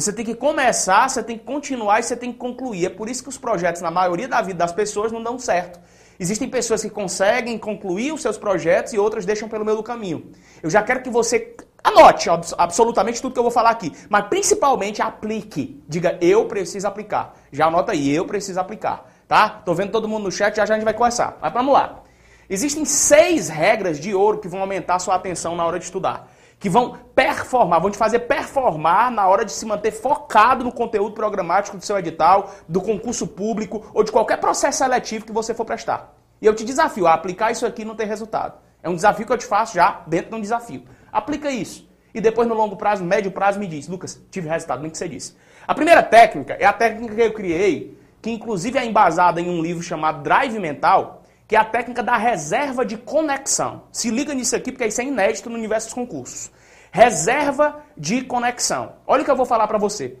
Você 0.00 0.12
tem 0.12 0.24
que 0.24 0.36
começar, 0.36 1.08
você 1.08 1.24
tem 1.24 1.36
que 1.36 1.44
continuar 1.44 1.98
e 1.98 2.04
você 2.04 2.16
tem 2.16 2.30
que 2.30 2.38
concluir. 2.38 2.86
É 2.86 2.88
por 2.88 3.08
isso 3.08 3.20
que 3.20 3.28
os 3.28 3.36
projetos, 3.36 3.82
na 3.82 3.90
maioria 3.90 4.28
da 4.28 4.40
vida 4.40 4.60
das 4.60 4.70
pessoas, 4.70 5.10
não 5.10 5.20
dão 5.20 5.40
certo. 5.40 5.80
Existem 6.20 6.48
pessoas 6.48 6.82
que 6.82 6.88
conseguem 6.88 7.58
concluir 7.58 8.12
os 8.12 8.22
seus 8.22 8.38
projetos 8.38 8.92
e 8.92 8.98
outras 8.98 9.26
deixam 9.26 9.48
pelo 9.48 9.64
meio 9.64 9.76
do 9.76 9.82
caminho. 9.82 10.30
Eu 10.62 10.70
já 10.70 10.84
quero 10.84 11.02
que 11.02 11.10
você 11.10 11.56
anote 11.82 12.28
absolutamente 12.56 13.20
tudo 13.20 13.32
que 13.32 13.40
eu 13.40 13.42
vou 13.42 13.50
falar 13.50 13.70
aqui, 13.70 13.92
mas 14.08 14.28
principalmente 14.28 15.02
aplique. 15.02 15.82
Diga, 15.88 16.16
eu 16.20 16.46
preciso 16.46 16.86
aplicar. 16.86 17.34
Já 17.50 17.66
anota 17.66 17.90
aí, 17.90 18.14
eu 18.14 18.24
preciso 18.24 18.60
aplicar. 18.60 19.04
Tá? 19.26 19.48
Tô 19.48 19.74
vendo 19.74 19.90
todo 19.90 20.06
mundo 20.06 20.24
no 20.24 20.30
chat, 20.30 20.54
já 20.54 20.64
já 20.64 20.74
a 20.74 20.76
gente 20.76 20.84
vai 20.84 20.94
começar. 20.94 21.36
Mas 21.42 21.52
vamos 21.52 21.74
lá. 21.74 22.04
Existem 22.48 22.84
seis 22.84 23.48
regras 23.48 23.98
de 23.98 24.14
ouro 24.14 24.38
que 24.38 24.46
vão 24.46 24.60
aumentar 24.60 25.00
sua 25.00 25.16
atenção 25.16 25.56
na 25.56 25.66
hora 25.66 25.76
de 25.76 25.86
estudar 25.86 26.37
que 26.58 26.68
vão 26.68 26.98
performar, 27.14 27.80
vão 27.80 27.90
te 27.90 27.96
fazer 27.96 28.20
performar 28.20 29.10
na 29.10 29.26
hora 29.28 29.44
de 29.44 29.52
se 29.52 29.64
manter 29.64 29.92
focado 29.92 30.64
no 30.64 30.72
conteúdo 30.72 31.14
programático 31.14 31.76
do 31.76 31.84
seu 31.84 31.96
edital, 31.98 32.52
do 32.68 32.80
concurso 32.80 33.26
público 33.26 33.88
ou 33.94 34.02
de 34.02 34.10
qualquer 34.10 34.38
processo 34.38 34.78
seletivo 34.78 35.24
que 35.24 35.32
você 35.32 35.54
for 35.54 35.64
prestar. 35.64 36.14
E 36.40 36.46
eu 36.46 36.54
te 36.54 36.64
desafio 36.64 37.06
a 37.06 37.14
aplicar 37.14 37.50
isso 37.50 37.66
aqui 37.66 37.82
e 37.82 37.84
não 37.84 37.94
ter 37.94 38.04
resultado. 38.04 38.58
É 38.82 38.88
um 38.88 38.94
desafio 38.94 39.26
que 39.26 39.32
eu 39.32 39.38
te 39.38 39.46
faço 39.46 39.74
já 39.74 40.02
dentro 40.06 40.30
de 40.30 40.36
um 40.36 40.40
desafio. 40.40 40.84
Aplica 41.12 41.50
isso. 41.50 41.88
E 42.14 42.20
depois, 42.20 42.48
no 42.48 42.54
longo 42.54 42.76
prazo, 42.76 43.02
no 43.02 43.08
médio 43.08 43.30
prazo, 43.30 43.58
me 43.58 43.66
diz, 43.66 43.86
Lucas, 43.86 44.20
tive 44.30 44.48
resultado, 44.48 44.82
nem 44.82 44.90
que 44.90 44.98
você 44.98 45.08
disse. 45.08 45.36
A 45.66 45.74
primeira 45.74 46.02
técnica 46.02 46.54
é 46.54 46.64
a 46.64 46.72
técnica 46.72 47.14
que 47.14 47.20
eu 47.20 47.32
criei, 47.32 47.98
que 48.22 48.30
inclusive 48.30 48.78
é 48.78 48.84
embasada 48.84 49.40
em 49.40 49.48
um 49.48 49.60
livro 49.60 49.82
chamado 49.82 50.22
Drive 50.22 50.58
Mental, 50.58 51.17
que 51.48 51.56
é 51.56 51.58
a 51.58 51.64
técnica 51.64 52.02
da 52.02 52.18
reserva 52.18 52.84
de 52.84 52.98
conexão. 52.98 53.84
Se 53.90 54.10
liga 54.10 54.34
nisso 54.34 54.54
aqui, 54.54 54.70
porque 54.70 54.86
isso 54.86 55.00
é 55.00 55.04
inédito 55.04 55.48
no 55.48 55.56
universo 55.56 55.86
dos 55.86 55.94
concursos. 55.94 56.50
Reserva 56.92 57.82
de 57.96 58.22
conexão. 58.22 58.92
Olha 59.06 59.22
o 59.22 59.24
que 59.24 59.30
eu 59.30 59.36
vou 59.36 59.46
falar 59.46 59.66
para 59.66 59.78
você. 59.78 60.18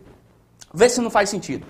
Vê 0.72 0.88
se 0.88 1.02
não 1.02 1.10
faz 1.10 1.28
sentido. 1.28 1.66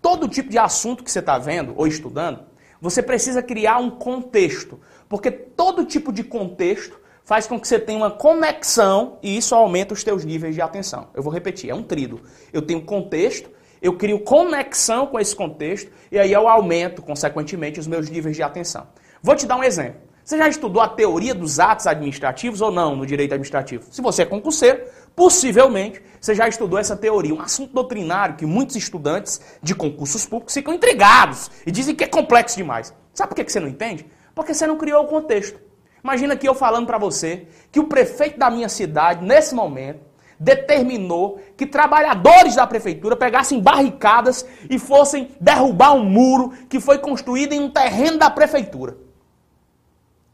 Todo 0.00 0.26
tipo 0.26 0.48
de 0.48 0.58
assunto 0.58 1.04
que 1.04 1.10
você 1.10 1.18
está 1.18 1.38
vendo 1.38 1.74
ou 1.76 1.86
estudando, 1.86 2.44
você 2.80 3.02
precisa 3.02 3.42
criar 3.42 3.76
um 3.76 3.90
contexto. 3.90 4.80
Porque 5.06 5.30
todo 5.30 5.84
tipo 5.84 6.10
de 6.10 6.24
contexto 6.24 6.98
faz 7.24 7.46
com 7.46 7.60
que 7.60 7.68
você 7.68 7.78
tenha 7.78 7.98
uma 7.98 8.10
conexão 8.10 9.18
e 9.22 9.36
isso 9.36 9.54
aumenta 9.54 9.92
os 9.92 10.02
teus 10.02 10.24
níveis 10.24 10.54
de 10.54 10.62
atenção. 10.62 11.08
Eu 11.12 11.22
vou 11.22 11.32
repetir, 11.32 11.68
é 11.68 11.74
um 11.74 11.82
trido. 11.82 12.22
Eu 12.52 12.62
tenho 12.62 12.82
contexto, 12.82 13.50
eu 13.84 13.92
crio 13.92 14.18
conexão 14.20 15.06
com 15.06 15.20
esse 15.20 15.36
contexto 15.36 15.92
e 16.10 16.18
aí 16.18 16.32
eu 16.32 16.48
aumento, 16.48 17.02
consequentemente, 17.02 17.78
os 17.78 17.86
meus 17.86 18.08
níveis 18.08 18.34
de 18.34 18.42
atenção. 18.42 18.86
Vou 19.22 19.36
te 19.36 19.46
dar 19.46 19.56
um 19.56 19.62
exemplo. 19.62 20.00
Você 20.24 20.38
já 20.38 20.48
estudou 20.48 20.80
a 20.80 20.88
teoria 20.88 21.34
dos 21.34 21.60
atos 21.60 21.86
administrativos 21.86 22.62
ou 22.62 22.70
não 22.70 22.96
no 22.96 23.04
direito 23.04 23.32
administrativo? 23.32 23.84
Se 23.90 24.00
você 24.00 24.22
é 24.22 24.24
concurseiro, 24.24 24.82
possivelmente 25.14 26.00
você 26.18 26.34
já 26.34 26.48
estudou 26.48 26.78
essa 26.78 26.96
teoria, 26.96 27.34
um 27.34 27.42
assunto 27.42 27.74
doutrinário 27.74 28.36
que 28.36 28.46
muitos 28.46 28.74
estudantes 28.74 29.38
de 29.62 29.74
concursos 29.74 30.24
públicos 30.24 30.54
ficam 30.54 30.72
intrigados 30.72 31.50
e 31.66 31.70
dizem 31.70 31.94
que 31.94 32.04
é 32.04 32.08
complexo 32.08 32.56
demais. 32.56 32.94
Sabe 33.12 33.28
por 33.28 33.44
que 33.44 33.52
você 33.52 33.60
não 33.60 33.68
entende? 33.68 34.06
Porque 34.34 34.54
você 34.54 34.66
não 34.66 34.78
criou 34.78 35.04
o 35.04 35.08
contexto. 35.08 35.60
Imagina 36.02 36.38
que 36.38 36.48
eu 36.48 36.54
falando 36.54 36.86
para 36.86 36.96
você 36.96 37.48
que 37.70 37.78
o 37.78 37.84
prefeito 37.84 38.38
da 38.38 38.50
minha 38.50 38.70
cidade, 38.70 39.22
nesse 39.22 39.54
momento, 39.54 40.00
determinou 40.38 41.40
que 41.56 41.66
trabalhadores 41.66 42.56
da 42.56 42.66
prefeitura 42.66 43.16
pegassem 43.16 43.60
barricadas 43.60 44.46
e 44.68 44.78
fossem 44.78 45.30
derrubar 45.40 45.94
um 45.94 46.04
muro 46.04 46.50
que 46.68 46.80
foi 46.80 46.98
construído 46.98 47.52
em 47.52 47.60
um 47.60 47.70
terreno 47.70 48.18
da 48.18 48.30
prefeitura. 48.30 48.96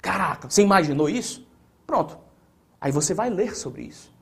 Caraca, 0.00 0.48
você 0.48 0.62
imaginou 0.62 1.08
isso? 1.08 1.46
Pronto. 1.86 2.18
Aí 2.80 2.90
você 2.90 3.12
vai 3.12 3.28
ler 3.28 3.54
sobre 3.54 3.82
isso. 3.82 4.12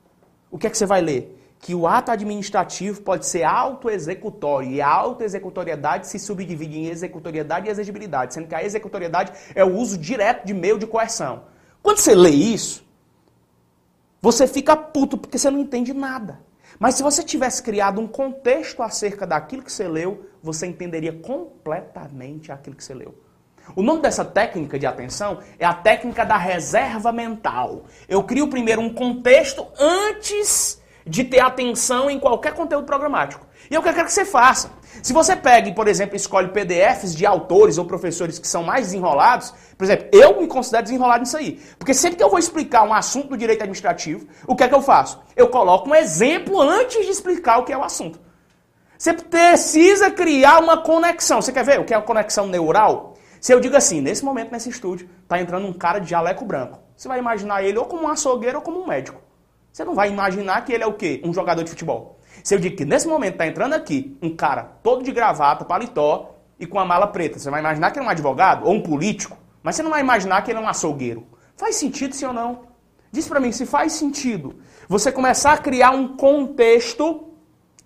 O 0.51 0.57
que 0.57 0.67
é 0.67 0.69
que 0.69 0.77
você 0.77 0.85
vai 0.85 1.01
ler? 1.01 1.35
Que 1.59 1.75
o 1.75 1.87
ato 1.87 2.11
administrativo 2.11 3.01
pode 3.01 3.25
ser 3.25 3.43
autoexecutório 3.43 4.71
e 4.71 4.81
a 4.81 4.87
autoexecutoriedade 4.87 6.07
se 6.07 6.17
subdivide 6.17 6.77
em 6.77 6.87
executoriedade 6.87 7.67
e 7.67 7.69
exigibilidade, 7.69 8.33
sendo 8.33 8.47
que 8.47 8.55
a 8.55 8.63
executoriedade 8.63 9.31
é 9.53 9.63
o 9.63 9.75
uso 9.75 9.97
direto 9.97 10.45
de 10.45 10.53
meio 10.53 10.77
de 10.77 10.87
coerção. 10.87 11.43
Quando 11.81 11.97
você 11.99 12.15
lê 12.15 12.29
isso, 12.29 12.83
você 14.21 14.47
fica 14.47 14.75
puto 14.75 15.17
porque 15.17 15.37
você 15.37 15.49
não 15.49 15.59
entende 15.59 15.93
nada. 15.93 16.39
Mas 16.77 16.95
se 16.95 17.03
você 17.03 17.23
tivesse 17.23 17.61
criado 17.61 17.99
um 17.99 18.07
contexto 18.07 18.81
acerca 18.81 19.25
daquilo 19.25 19.63
que 19.63 19.71
você 19.71 19.87
leu, 19.87 20.25
você 20.41 20.65
entenderia 20.65 21.13
completamente 21.13 22.51
aquilo 22.51 22.75
que 22.75 22.83
você 22.83 22.93
leu. 22.93 23.15
O 23.75 23.83
nome 23.83 24.01
dessa 24.01 24.25
técnica 24.25 24.79
de 24.79 24.85
atenção 24.85 25.39
é 25.59 25.65
a 25.65 25.73
técnica 25.73 26.25
da 26.25 26.37
reserva 26.37 27.11
mental. 27.11 27.85
Eu 28.07 28.23
crio 28.23 28.47
primeiro 28.47 28.81
um 28.81 28.93
contexto 28.93 29.67
antes 29.77 30.81
de 31.05 31.23
ter 31.23 31.39
atenção 31.39 32.09
em 32.09 32.19
qualquer 32.19 32.53
conteúdo 32.53 32.85
programático. 32.85 33.45
E 33.69 33.75
é 33.75 33.79
o 33.79 33.83
que 33.83 33.89
eu 33.89 33.93
quero 33.93 34.07
que 34.07 34.13
você 34.13 34.25
faça. 34.25 34.71
Se 35.03 35.13
você 35.13 35.35
pega 35.35 35.71
por 35.71 35.87
exemplo, 35.87 36.15
escolhe 36.15 36.49
PDFs 36.49 37.15
de 37.15 37.25
autores 37.25 37.77
ou 37.77 37.85
professores 37.85 38.39
que 38.39 38.47
são 38.47 38.63
mais 38.63 38.87
desenrolados, 38.87 39.53
por 39.77 39.83
exemplo, 39.83 40.07
eu 40.11 40.41
me 40.41 40.47
considero 40.47 40.83
desenrolado 40.83 41.21
nisso 41.21 41.37
aí. 41.37 41.61
Porque 41.77 41.93
sempre 41.93 42.17
que 42.17 42.23
eu 42.23 42.29
vou 42.29 42.39
explicar 42.39 42.83
um 42.83 42.93
assunto 42.93 43.29
do 43.29 43.37
direito 43.37 43.61
administrativo, 43.61 44.27
o 44.47 44.55
que 44.55 44.63
é 44.63 44.67
que 44.67 44.75
eu 44.75 44.81
faço? 44.81 45.21
Eu 45.35 45.49
coloco 45.49 45.89
um 45.89 45.95
exemplo 45.95 46.59
antes 46.59 47.05
de 47.05 47.11
explicar 47.11 47.59
o 47.59 47.63
que 47.63 47.71
é 47.71 47.77
o 47.77 47.83
assunto. 47.83 48.19
Você 48.97 49.13
precisa 49.13 50.11
criar 50.11 50.59
uma 50.59 50.81
conexão. 50.81 51.41
Você 51.41 51.53
quer 51.53 51.63
ver 51.63 51.79
o 51.79 51.85
que 51.85 51.93
é 51.93 51.97
a 51.97 52.01
conexão 52.01 52.47
neural? 52.47 53.13
Se 53.39 53.53
eu 53.53 53.59
digo 53.61 53.77
assim, 53.77 54.01
nesse 54.01 54.25
momento, 54.25 54.51
nesse 54.51 54.69
estúdio, 54.69 55.09
está 55.23 55.39
entrando 55.39 55.65
um 55.65 55.71
cara 55.71 55.99
de 55.99 56.09
jaleco 56.09 56.43
branco. 56.43 56.79
Você 56.97 57.07
vai 57.07 57.19
imaginar 57.19 57.63
ele 57.63 57.77
ou 57.77 57.85
como 57.85 58.03
um 58.03 58.07
açougueiro 58.09 58.57
ou 58.57 58.61
como 58.61 58.81
um 58.81 58.87
médico. 58.87 59.21
Você 59.71 59.85
não 59.85 59.95
vai 59.95 60.09
imaginar 60.09 60.65
que 60.65 60.73
ele 60.73 60.83
é 60.83 60.87
o 60.87 60.93
quê? 60.93 61.21
Um 61.23 61.33
jogador 61.33 61.63
de 61.63 61.69
futebol. 61.69 62.18
Se 62.43 62.55
eu 62.55 62.59
digo 62.59 62.75
que 62.75 62.85
nesse 62.85 63.07
momento 63.07 63.33
está 63.33 63.47
entrando 63.47 63.73
aqui 63.73 64.17
um 64.21 64.35
cara 64.35 64.63
todo 64.83 65.03
de 65.03 65.11
gravata, 65.11 65.65
paletó 65.65 66.35
e 66.59 66.65
com 66.65 66.79
a 66.79 66.85
mala 66.85 67.07
preta, 67.07 67.39
você 67.39 67.49
vai 67.49 67.59
imaginar 67.59 67.91
que 67.91 67.99
ele 67.99 68.05
é 68.05 68.07
um 68.07 68.11
advogado 68.11 68.65
ou 68.65 68.73
um 68.73 68.81
político, 68.81 69.37
mas 69.63 69.75
você 69.75 69.83
não 69.83 69.91
vai 69.91 70.01
imaginar 70.01 70.41
que 70.41 70.51
ele 70.51 70.59
é 70.59 70.61
um 70.61 70.67
açougueiro. 70.67 71.27
Faz 71.55 71.75
sentido 71.75 72.15
sim 72.15 72.25
ou 72.25 72.33
não? 72.33 72.69
Diz 73.11 73.27
para 73.27 73.39
mim 73.39 73.51
se 73.51 73.65
faz 73.65 73.93
sentido 73.93 74.59
você 74.87 75.11
começar 75.11 75.53
a 75.53 75.57
criar 75.57 75.91
um 75.91 76.15
contexto 76.15 77.29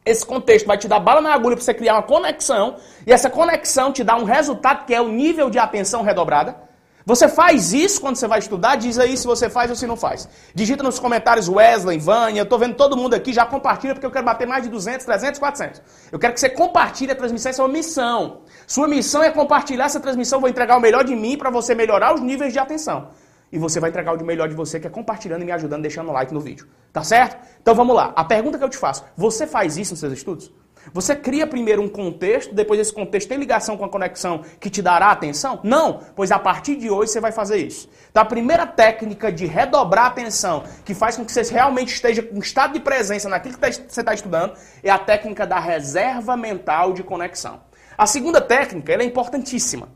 esse 0.06 0.26
contexto 0.26 0.66
vai 0.66 0.78
te 0.78 0.88
dar 0.88 1.00
bala 1.00 1.22
na 1.22 1.34
agulha 1.34 1.56
para 1.56 1.64
você 1.64 1.74
criar 1.74 1.94
uma 1.94 2.04
conexão, 2.04 2.76
e 3.08 3.14
essa 3.14 3.30
conexão 3.30 3.92
te 3.92 4.04
dá 4.04 4.18
um 4.18 4.26
resultado 4.26 4.86
que 4.86 4.94
é 4.94 5.00
o 5.00 5.08
nível 5.08 5.50
de 5.50 5.58
atenção 5.58 6.02
redobrada. 6.02 6.58
Você 7.06 7.28
faz 7.28 7.74
isso 7.74 8.00
quando 8.00 8.16
você 8.16 8.28
vai 8.28 8.40
estudar? 8.40 8.78
Diz 8.78 8.98
aí 8.98 9.18
se 9.18 9.28
você 9.28 9.50
faz 9.50 9.70
ou 9.70 9.76
se 9.76 9.86
não 9.86 9.98
faz. 9.98 10.28
Digita 10.56 10.82
nos 10.82 11.00
comentários 11.00 11.50
Wesley, 11.50 11.98
Vânia, 12.00 12.42
eu 12.42 12.46
tô 12.46 12.58
vendo 12.58 12.76
todo 12.76 12.96
mundo 12.96 13.14
aqui, 13.14 13.34
já 13.34 13.46
compartilha 13.46 13.94
porque 13.94 14.06
eu 14.06 14.12
quero 14.12 14.26
bater 14.26 14.48
mais 14.48 14.64
de 14.64 14.70
200, 14.70 15.06
300, 15.06 15.40
400. 15.40 15.82
Eu 16.12 16.18
quero 16.18 16.34
que 16.34 16.40
você 16.40 16.50
compartilhe 16.50 17.12
a 17.12 17.16
transmissão, 17.16 17.50
essa 17.50 17.62
é 17.62 17.66
uma 17.66 17.72
missão. 17.72 18.42
Sua 18.66 18.88
missão 18.88 19.22
é 19.22 19.30
compartilhar 19.32 19.86
essa 19.86 20.00
transmissão, 20.00 20.40
vou 20.40 20.50
entregar 20.50 20.78
o 20.78 20.80
melhor 20.80 21.04
de 21.04 21.14
mim 21.14 21.38
para 21.38 21.50
você 21.50 21.76
melhorar 21.76 22.16
os 22.16 22.22
níveis 22.22 22.54
de 22.54 22.60
atenção. 22.60 23.10
E 23.52 23.60
você 23.60 23.80
vai 23.80 23.90
entregar 23.90 24.16
o 24.16 24.26
melhor 24.26 24.48
de 24.48 24.56
você, 24.56 24.80
que 24.80 24.88
é 24.88 24.90
compartilhando 24.90 25.42
e 25.42 25.46
me 25.46 25.52
ajudando, 25.52 25.82
deixando 25.82 26.10
o 26.10 26.14
like 26.14 26.34
no 26.34 26.40
vídeo. 26.40 26.68
Tá 26.92 27.04
certo? 27.04 27.38
Então 27.62 27.76
vamos 27.76 27.96
lá. 27.96 28.14
A 28.16 28.24
pergunta 28.24 28.58
que 28.58 28.64
eu 28.64 28.70
te 28.70 28.78
faço, 28.78 29.04
você 29.16 29.46
faz 29.46 29.78
isso 29.78 29.92
nos 29.92 30.00
seus 30.00 30.14
estudos? 30.14 30.52
Você 30.92 31.16
cria 31.16 31.48
primeiro 31.48 31.82
um 31.82 31.88
contexto, 31.88 32.54
depois 32.54 32.80
esse 32.80 32.92
contexto 32.92 33.30
tem 33.30 33.38
ligação 33.38 33.78
com 33.78 33.86
a 33.86 33.90
conexão 33.90 34.44
que 34.60 34.70
te 34.70 34.82
dará 34.82 35.12
atenção? 35.12 35.60
Não, 35.64 36.02
pois 36.16 36.32
a 36.32 36.40
partir 36.40 36.76
de 36.76 36.90
hoje 36.90 37.12
você 37.12 37.22
vai 37.22 37.32
fazer 37.32 37.58
isso. 37.58 37.90
Então 38.12 38.22
a 38.22 38.26
primeira 38.26 38.68
técnica 38.68 39.32
de 39.32 39.46
redobrar 39.46 40.06
a 40.06 40.08
atenção, 40.08 40.64
que 40.84 40.94
faz 40.94 41.16
com 41.16 41.24
que 41.24 41.32
você 41.32 41.42
realmente 41.54 41.94
esteja 41.94 42.22
com 42.22 42.38
estado 42.40 42.74
de 42.74 42.80
presença 42.80 43.30
naquilo 43.30 43.58
que 43.58 43.72
você 43.72 44.02
está 44.02 44.14
estudando, 44.14 44.54
é 44.84 44.90
a 44.90 45.00
técnica 45.00 45.48
da 45.48 45.60
reserva 45.60 46.36
mental 46.36 46.94
de 46.94 47.04
conexão. 47.04 47.62
A 47.98 48.06
segunda 48.06 48.42
técnica, 48.42 48.92
é 48.94 49.04
importantíssima. 49.04 49.88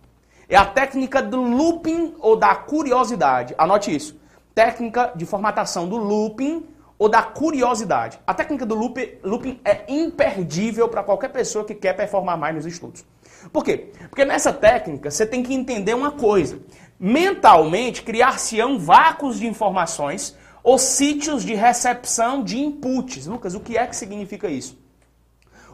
É 0.47 0.55
a 0.55 0.65
técnica 0.65 1.21
do 1.21 1.41
looping 1.41 2.15
ou 2.19 2.37
da 2.37 2.55
curiosidade. 2.55 3.53
Anote 3.57 3.93
isso. 3.93 4.17
Técnica 4.55 5.11
de 5.15 5.25
formatação 5.25 5.87
do 5.89 5.97
looping 5.97 6.65
ou 6.97 7.07
da 7.07 7.21
curiosidade. 7.21 8.19
A 8.25 8.33
técnica 8.33 8.65
do 8.65 8.75
looping 8.75 9.59
é 9.63 9.85
imperdível 9.87 10.89
para 10.89 11.03
qualquer 11.03 11.29
pessoa 11.29 11.63
que 11.63 11.75
quer 11.75 11.93
performar 11.93 12.37
mais 12.37 12.55
nos 12.55 12.65
estudos. 12.65 13.05
Por 13.53 13.63
quê? 13.63 13.91
Porque 14.09 14.25
nessa 14.25 14.51
técnica 14.51 15.11
você 15.11 15.25
tem 15.25 15.43
que 15.43 15.53
entender 15.53 15.93
uma 15.93 16.11
coisa. 16.11 16.59
Mentalmente, 16.99 18.01
criar-se-ão 18.01 18.79
vácuos 18.79 19.39
de 19.39 19.45
informações 19.45 20.35
ou 20.63 20.77
sítios 20.77 21.43
de 21.43 21.53
recepção 21.53 22.43
de 22.43 22.57
inputs. 22.59 23.27
Lucas, 23.27 23.53
o 23.53 23.59
que 23.59 23.77
é 23.77 23.85
que 23.85 23.95
significa 23.95 24.49
isso? 24.49 24.77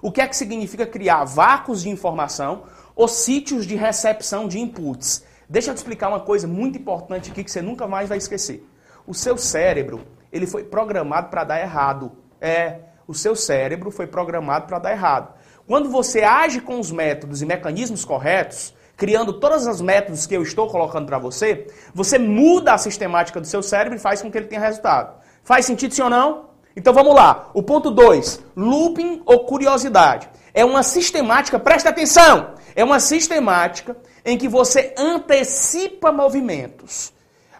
O 0.01 0.11
que 0.11 0.19
é 0.19 0.27
que 0.27 0.35
significa 0.35 0.85
criar 0.85 1.23
vácuos 1.23 1.81
de 1.81 1.89
informação 1.89 2.63
ou 2.93 3.07
sítios 3.07 3.65
de 3.65 3.75
recepção 3.75 4.49
de 4.49 4.59
inputs? 4.59 5.23
Deixa 5.47 5.71
eu 5.71 5.73
te 5.73 5.77
explicar 5.77 6.09
uma 6.09 6.19
coisa 6.19 6.45
muito 6.45 6.77
importante 6.77 7.31
aqui 7.31 7.43
que 7.43 7.49
você 7.49 7.61
nunca 7.61 7.87
mais 7.87 8.09
vai 8.09 8.17
esquecer. 8.17 8.67
O 9.07 9.13
seu 9.13 9.37
cérebro, 9.37 10.01
ele 10.33 10.47
foi 10.47 10.63
programado 10.63 11.29
para 11.29 11.43
dar 11.43 11.61
errado. 11.61 12.11
É, 12.41 12.79
o 13.07 13.13
seu 13.13 13.35
cérebro 13.35 13.91
foi 13.91 14.07
programado 14.07 14.65
para 14.65 14.79
dar 14.79 14.91
errado. 14.91 15.33
Quando 15.67 15.89
você 15.89 16.23
age 16.23 16.59
com 16.59 16.79
os 16.79 16.91
métodos 16.91 17.41
e 17.41 17.45
mecanismos 17.45 18.03
corretos, 18.03 18.73
criando 18.97 19.33
todos 19.33 19.67
os 19.67 19.79
métodos 19.79 20.25
que 20.25 20.35
eu 20.35 20.41
estou 20.41 20.67
colocando 20.67 21.05
para 21.05 21.19
você, 21.19 21.67
você 21.93 22.17
muda 22.17 22.73
a 22.73 22.77
sistemática 22.77 23.39
do 23.39 23.47
seu 23.47 23.61
cérebro 23.61 23.97
e 23.97 24.01
faz 24.01 24.21
com 24.21 24.31
que 24.31 24.37
ele 24.37 24.47
tenha 24.47 24.59
resultado. 24.59 25.21
Faz 25.43 25.65
sentido 25.65 25.93
sim 25.93 26.01
ou 26.01 26.09
não? 26.09 26.49
Então 26.75 26.93
vamos 26.93 27.13
lá. 27.13 27.51
O 27.53 27.61
ponto 27.61 27.91
2, 27.91 28.43
looping 28.55 29.21
ou 29.25 29.45
curiosidade. 29.45 30.27
É 30.53 30.65
uma 30.65 30.83
sistemática, 30.83 31.59
presta 31.59 31.89
atenção, 31.89 32.55
é 32.75 32.83
uma 32.83 32.99
sistemática 32.99 33.95
em 34.25 34.37
que 34.37 34.47
você 34.47 34.93
antecipa 34.97 36.11
movimentos. 36.11 37.13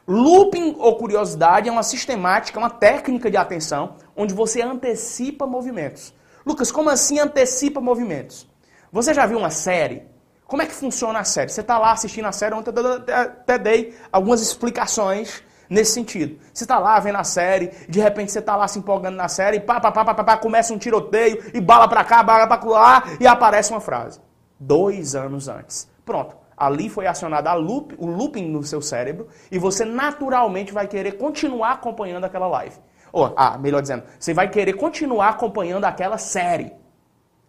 Looping 0.08 0.76
ou 0.80 0.98
curiosidade 0.98 1.70
é 1.70 1.72
uma 1.72 1.84
sistemática, 1.84 2.60
uma 2.60 2.70
técnica 2.70 3.32
de 3.32 3.38
atenção, 3.38 3.96
onde 4.16 4.34
você 4.34 4.62
antecipa 4.62 5.48
movimentos. 5.48 6.14
Lucas, 6.46 6.72
como 6.72 6.90
assim 6.90 7.20
antecipa 7.20 7.80
movimentos? 7.80 8.48
Você 8.92 9.14
já 9.14 9.26
viu 9.26 9.38
uma 9.38 9.50
série? 9.50 10.04
Como 10.46 10.62
é 10.62 10.66
que 10.66 10.74
funciona 10.74 11.20
a 11.20 11.24
série? 11.24 11.50
Você 11.50 11.62
está 11.62 11.78
lá 11.78 11.94
assistindo 11.94 12.26
a 12.26 12.32
série, 12.34 12.54
ontem 12.54 12.72
eu 12.76 13.16
até 13.16 13.58
dei 13.58 13.96
algumas 14.12 14.42
explicações 14.42 15.42
nesse 15.70 15.94
sentido. 15.94 16.38
Você 16.54 16.66
está 16.66 16.78
lá 16.78 17.00
vendo 17.00 17.18
a 17.18 17.24
série, 17.24 17.72
de 17.88 18.00
repente 18.02 18.32
você 18.32 18.40
está 18.40 18.56
lá 18.56 18.68
se 18.68 18.78
empolgando 18.78 19.16
na 19.16 19.30
série, 19.30 19.58
e 19.58 19.60
pá, 19.62 19.80
pá, 19.80 19.92
pá, 19.92 20.14
pá, 20.14 20.24
pá, 20.24 20.38
começa 20.38 20.74
um 20.74 20.78
tiroteio, 20.78 21.42
e 21.54 21.62
bala 21.62 21.88
para 21.88 22.04
cá, 22.04 22.22
bala 22.22 22.46
para 22.46 22.70
lá, 22.70 23.04
e 23.22 23.26
aparece 23.26 23.72
uma 23.72 23.80
frase. 23.80 24.20
Dois 24.60 25.16
anos 25.16 25.48
antes. 25.48 25.90
Pronto. 26.06 26.43
Ali 26.56 26.90
foi 26.90 27.08
acionado 27.08 27.50
loop, 27.60 27.96
o 27.98 28.08
looping 28.08 28.48
no 28.48 28.64
seu 28.64 28.82
cérebro 28.82 29.28
e 29.52 29.58
você 29.58 29.86
naturalmente 29.86 30.72
vai 30.72 30.88
querer 30.88 31.14
continuar 31.14 31.74
acompanhando 31.74 32.26
aquela 32.26 32.48
live. 32.48 32.76
Ou, 33.12 33.34
ah, 33.36 33.58
melhor 33.58 33.82
dizendo, 33.82 34.04
você 34.20 34.34
vai 34.34 34.50
querer 34.50 34.74
continuar 34.74 35.30
acompanhando 35.30 35.86
aquela 35.86 36.18
série. 36.18 36.74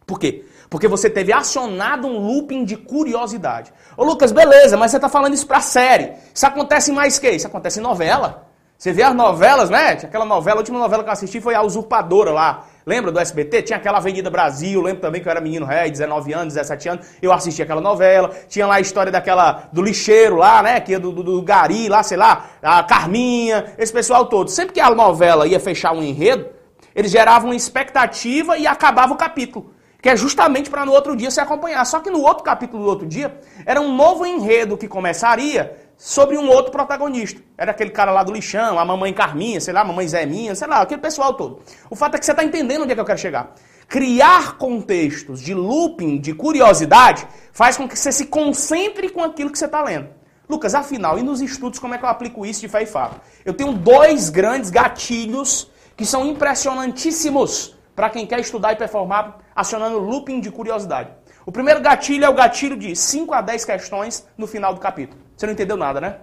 Por 0.07 0.19
quê? 0.19 0.45
Porque 0.69 0.87
você 0.87 1.09
teve 1.09 1.33
acionado 1.33 2.07
um 2.07 2.19
looping 2.19 2.65
de 2.65 2.77
curiosidade. 2.77 3.73
Ô 3.97 4.05
Lucas, 4.05 4.33
beleza, 4.33 4.77
mas 4.77 4.91
você 4.91 4.99
está 4.99 5.09
falando 5.09 5.33
isso 5.33 5.47
para 5.47 5.61
série. 5.61 6.13
Isso 6.35 6.47
acontece 6.47 6.91
em 6.91 6.95
mais 6.95 7.19
que? 7.19 7.31
Isso 7.31 7.47
acontece 7.47 7.81
em 7.81 7.83
novela. 7.83 8.47
Você 8.77 8.93
vê 8.93 9.03
as 9.03 9.15
novelas, 9.15 9.71
né? 9.71 9.93
Aquela 9.93 10.27
novela, 10.27 10.59
a 10.59 10.61
última 10.61 10.79
novela 10.79 11.03
que 11.03 11.09
eu 11.09 11.13
assisti 11.13 11.41
foi 11.41 11.55
A 11.55 11.63
Usurpadora 11.63 12.33
lá. 12.33 12.67
Lembra 12.87 13.11
do 13.11 13.19
SBT? 13.19 13.63
Tinha 13.63 13.79
aquela 13.79 13.97
Avenida 13.97 14.29
Brasil, 14.29 14.81
lembro 14.83 15.01
também 15.01 15.23
que 15.23 15.27
eu 15.27 15.31
era 15.31 15.41
menino 15.41 15.65
ré, 15.65 15.89
19 15.89 16.35
anos, 16.35 16.55
17 16.55 16.89
anos, 16.89 17.07
eu 17.23 17.33
assisti 17.33 17.63
aquela 17.63 17.81
novela. 17.81 18.31
Tinha 18.47 18.67
lá 18.67 18.75
a 18.75 18.81
história 18.81 19.11
daquela, 19.11 19.69
do 19.73 19.81
lixeiro 19.81 20.37
lá, 20.37 20.63
né? 20.63 20.81
Que 20.81 20.99
do, 20.99 21.11
do, 21.11 21.23
do 21.23 21.43
Gari 21.43 21.89
lá, 21.89 22.03
sei 22.03 22.19
lá, 22.19 22.51
a 22.63 22.83
Carminha, 22.83 23.73
esse 23.79 23.93
pessoal 23.93 24.27
todo. 24.27 24.51
Sempre 24.51 24.75
que 24.75 24.81
a 24.81 24.91
novela 24.91 25.47
ia 25.47 25.59
fechar 25.59 25.95
um 25.95 26.03
enredo, 26.03 26.47
eles 26.95 27.11
geravam 27.11 27.49
uma 27.49 27.57
expectativa 27.57 28.59
e 28.59 28.67
acabava 28.67 29.15
o 29.15 29.17
capítulo. 29.17 29.73
Que 30.03 30.11
é 30.11 30.17
justamente 30.17 30.69
para 30.69 30.85
no 30.85 30.93
outro 30.93 31.17
dia 31.17 31.31
se 31.31 31.41
acompanhar. 31.41 31.83
Só 31.87 32.01
que 32.01 32.11
no 32.11 32.21
outro 32.21 32.45
capítulo 32.45 32.83
do 32.83 32.91
outro 32.91 33.07
dia, 33.07 33.41
era 33.65 33.81
um 33.81 33.97
novo 33.97 34.27
enredo 34.27 34.77
que 34.77 34.87
começaria 34.87 35.75
sobre 35.97 36.37
um 36.37 36.49
outro 36.49 36.73
protagonista. 36.73 37.41
Era 37.57 37.71
aquele 37.71 37.91
cara 37.91 38.13
lá 38.13 38.23
do 38.23 38.33
lixão, 38.33 38.79
a 38.79 38.85
mamãe 38.85 39.13
Carminha, 39.13 39.61
sei 39.61 39.73
lá, 39.73 39.81
a 39.81 39.85
mamãe 39.85 40.07
Zé 40.09 40.27
Minha, 40.27 40.55
sei 40.55 40.69
lá, 40.69 40.81
aquele 40.81 41.01
pessoal 41.01 41.35
todo. 41.35 41.61
O 41.89 41.97
fato 41.97 42.17
é 42.17 42.19
que 42.19 42.25
você 42.25 42.33
está 42.33 42.45
entendendo 42.45 42.83
onde 42.83 42.93
é 42.93 42.95
que 42.95 43.01
eu 43.01 43.05
quero 43.05 43.19
chegar. 43.19 43.55
Criar 43.89 44.57
contextos 44.57 45.41
de 45.41 45.55
looping, 45.55 46.19
de 46.19 46.35
curiosidade, 46.35 47.27
faz 47.53 47.77
com 47.77 47.89
que 47.89 47.99
você 47.99 48.11
se 48.11 48.27
concentre 48.27 49.09
com 49.09 49.23
aquilo 49.23 49.51
que 49.51 49.59
você 49.59 49.67
está 49.67 49.83
lendo. 49.83 50.09
Lucas, 50.49 50.75
afinal, 50.75 51.19
e 51.19 51.23
nos 51.23 51.41
estudos, 51.41 51.79
como 51.79 51.95
é 51.95 51.99
que 51.99 52.05
eu 52.05 52.09
aplico 52.09 52.45
isso 52.45 52.61
de 52.61 52.69
fé 52.69 52.83
e 52.83 52.87
fato? 52.87 53.21
Eu 53.45 53.55
tenho 53.55 53.73
dois 53.73 54.29
grandes 54.29 54.69
gatilhos 54.71 55.71
que 55.97 56.05
são 56.05 56.27
impressionantíssimos 56.27 57.77
para 57.95 58.11
quem 58.11 58.27
quer 58.27 58.41
estudar 58.41 58.73
e 58.73 58.77
performar 58.77 59.39
acionando 59.55 59.99
looping 59.99 60.41
de 60.41 60.51
curiosidade. 60.51 61.11
O 61.47 61.53
primeiro 61.53 61.81
gatilho 61.81 62.25
é 62.25 62.29
o 62.29 62.35
gatilho 62.35 62.77
de 62.77 62.97
5 62.97 63.33
a 63.33 63.41
10 63.41 63.65
questões 63.65 64.27
no 64.37 64.47
final 64.47 64.75
do 64.75 64.81
capítulo. 64.81 65.24
Você 65.37 65.47
não 65.47 65.53
entendeu 65.53 65.77
nada, 65.77 66.01
né? 66.01 66.19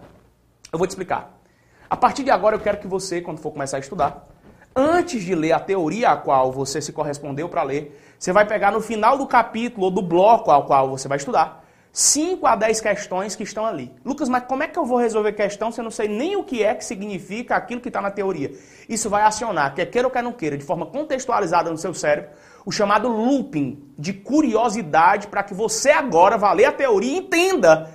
Eu 0.71 0.77
vou 0.77 0.87
te 0.87 0.91
explicar. 0.91 1.37
A 1.89 1.97
partir 1.97 2.23
de 2.23 2.31
agora 2.31 2.55
eu 2.55 2.59
quero 2.59 2.77
que 2.77 2.87
você, 2.87 3.21
quando 3.21 3.39
for 3.39 3.51
começar 3.51 3.77
a 3.77 3.79
estudar, 3.79 4.27
antes 4.75 5.23
de 5.23 5.35
ler 5.35 5.51
a 5.51 5.59
teoria 5.59 6.11
a 6.11 6.15
qual 6.15 6.51
você 6.51 6.81
se 6.81 6.93
correspondeu 6.93 7.49
para 7.49 7.63
ler, 7.63 7.99
você 8.17 8.31
vai 8.31 8.45
pegar 8.45 8.71
no 8.71 8.79
final 8.79 9.17
do 9.17 9.27
capítulo 9.27 9.85
ou 9.85 9.91
do 9.91 10.01
bloco 10.01 10.49
ao 10.49 10.65
qual 10.65 10.89
você 10.89 11.07
vai 11.07 11.17
estudar 11.17 11.61
5 11.93 12.47
a 12.47 12.55
10 12.55 12.79
questões 12.79 13.35
que 13.35 13.43
estão 13.43 13.65
ali. 13.65 13.91
Lucas, 14.05 14.29
mas 14.29 14.45
como 14.45 14.63
é 14.63 14.67
que 14.67 14.79
eu 14.79 14.85
vou 14.85 14.97
resolver 14.97 15.33
questão 15.33 15.71
se 15.71 15.81
eu 15.81 15.83
não 15.83 15.91
sei 15.91 16.07
nem 16.07 16.37
o 16.37 16.43
que 16.43 16.63
é 16.63 16.73
que 16.73 16.85
significa 16.85 17.55
aquilo 17.55 17.81
que 17.81 17.89
está 17.89 18.01
na 18.01 18.09
teoria? 18.09 18.51
Isso 18.87 19.09
vai 19.09 19.23
acionar, 19.23 19.75
quer 19.75 19.87
queira 19.87 20.07
ou 20.07 20.11
quer 20.11 20.23
não 20.23 20.31
queira, 20.31 20.57
de 20.57 20.63
forma 20.63 20.85
contextualizada 20.85 21.69
no 21.69 21.77
seu 21.77 21.93
cérebro, 21.93 22.31
o 22.65 22.71
chamado 22.71 23.09
looping 23.09 23.83
de 23.97 24.13
curiosidade 24.13 25.27
para 25.27 25.43
que 25.43 25.53
você 25.53 25.91
agora 25.91 26.37
vá 26.37 26.53
ler 26.53 26.65
a 26.65 26.71
teoria 26.71 27.11
e 27.11 27.17
entenda 27.17 27.89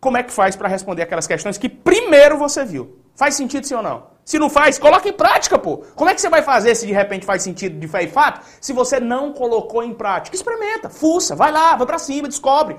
como 0.00 0.16
é 0.16 0.22
que 0.22 0.32
faz 0.32 0.54
para 0.54 0.68
responder 0.68 1.02
aquelas 1.02 1.26
questões 1.26 1.58
que 1.58 1.68
primeiro 1.68 2.38
você 2.38 2.64
viu. 2.64 2.98
Faz 3.14 3.34
sentido 3.34 3.66
sim 3.66 3.74
ou 3.74 3.82
não? 3.82 4.06
Se 4.24 4.38
não 4.38 4.48
faz, 4.48 4.78
coloca 4.78 5.08
em 5.08 5.12
prática, 5.12 5.58
pô. 5.58 5.78
Como 5.96 6.08
é 6.08 6.14
que 6.14 6.20
você 6.20 6.28
vai 6.28 6.42
fazer 6.42 6.74
se 6.74 6.86
de 6.86 6.92
repente 6.92 7.26
faz 7.26 7.42
sentido 7.42 7.80
de 7.80 7.88
fé 7.88 8.04
e 8.04 8.08
fato, 8.08 8.44
se 8.60 8.72
você 8.72 9.00
não 9.00 9.32
colocou 9.32 9.82
em 9.82 9.94
prática? 9.94 10.36
Experimenta, 10.36 10.88
fuça, 10.88 11.34
vai 11.34 11.50
lá, 11.50 11.74
vai 11.74 11.86
para 11.86 11.98
cima, 11.98 12.28
descobre. 12.28 12.76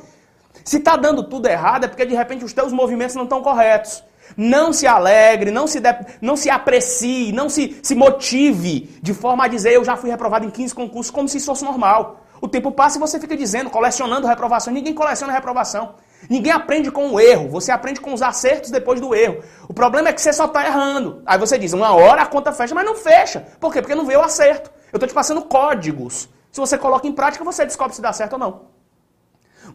Se 0.63 0.77
está 0.77 0.95
dando 0.95 1.23
tudo 1.23 1.47
errado 1.47 1.86
é 1.86 1.88
porque 1.88 2.05
de 2.05 2.15
repente 2.15 2.45
os 2.45 2.53
teus 2.53 2.71
movimentos 2.71 3.15
não 3.15 3.23
estão 3.23 3.41
corretos. 3.41 4.03
Não 4.38 4.71
se 4.71 4.86
alegre, 4.86 5.49
não 5.49 5.65
se, 5.65 5.79
de... 5.79 5.89
não 6.21 6.38
se 6.38 6.49
aprecie, 6.49 7.32
não 7.32 7.49
se, 7.49 7.79
se 7.82 7.95
motive 7.95 8.97
de 9.01 9.13
forma 9.13 9.45
a 9.45 9.47
dizer 9.47 9.73
eu 9.73 9.84
já 9.84 9.97
fui 9.97 10.10
reprovado 10.10 10.45
em 10.45 10.51
15 10.51 10.75
concursos 10.75 11.12
como 11.12 11.27
se 11.27 11.38
isso 11.38 11.47
fosse 11.47 11.65
normal. 11.65 12.23
O 12.39 12.47
tempo 12.47 12.71
passa 12.71 12.97
e 12.97 12.99
você 12.99 13.19
fica 13.19 13.36
dizendo, 13.36 13.69
colecionando 13.69 14.27
reprovação. 14.27 14.71
Ninguém 14.71 14.93
coleciona 14.93 15.34
reprovação. 15.34 15.95
Ninguém 16.27 16.51
aprende 16.51 16.91
com 16.91 17.12
o 17.12 17.19
erro, 17.19 17.47
você 17.47 17.71
aprende 17.71 18.01
com 18.01 18.13
os 18.13 18.21
acertos 18.21 18.71
depois 18.71 18.99
do 18.99 19.15
erro. 19.15 19.43
O 19.67 19.73
problema 19.73 20.10
é 20.10 20.13
que 20.13 20.21
você 20.21 20.34
só 20.34 20.45
está 20.45 20.65
errando. 20.65 21.21
Aí 21.25 21.38
você 21.38 21.58
diz, 21.58 21.71
uma 21.73 21.93
hora 21.93 22.23
a 22.23 22.25
conta 22.25 22.51
fecha, 22.51 22.75
mas 22.75 22.86
não 22.86 22.95
fecha. 22.95 23.47
Por 23.60 23.71
quê? 23.71 23.82
Porque 23.82 23.95
não 23.95 24.05
veio 24.05 24.19
o 24.19 24.23
acerto. 24.23 24.69
Eu 24.91 24.97
estou 24.97 25.08
te 25.08 25.13
passando 25.13 25.41
códigos. 25.43 26.27
Se 26.51 26.60
você 26.60 26.77
coloca 26.77 27.08
em 27.08 27.12
prática, 27.12 27.43
você 27.43 27.63
descobre 27.63 27.95
se 27.95 28.01
dá 28.01 28.12
certo 28.12 28.34
ou 28.34 28.39
não. 28.39 28.62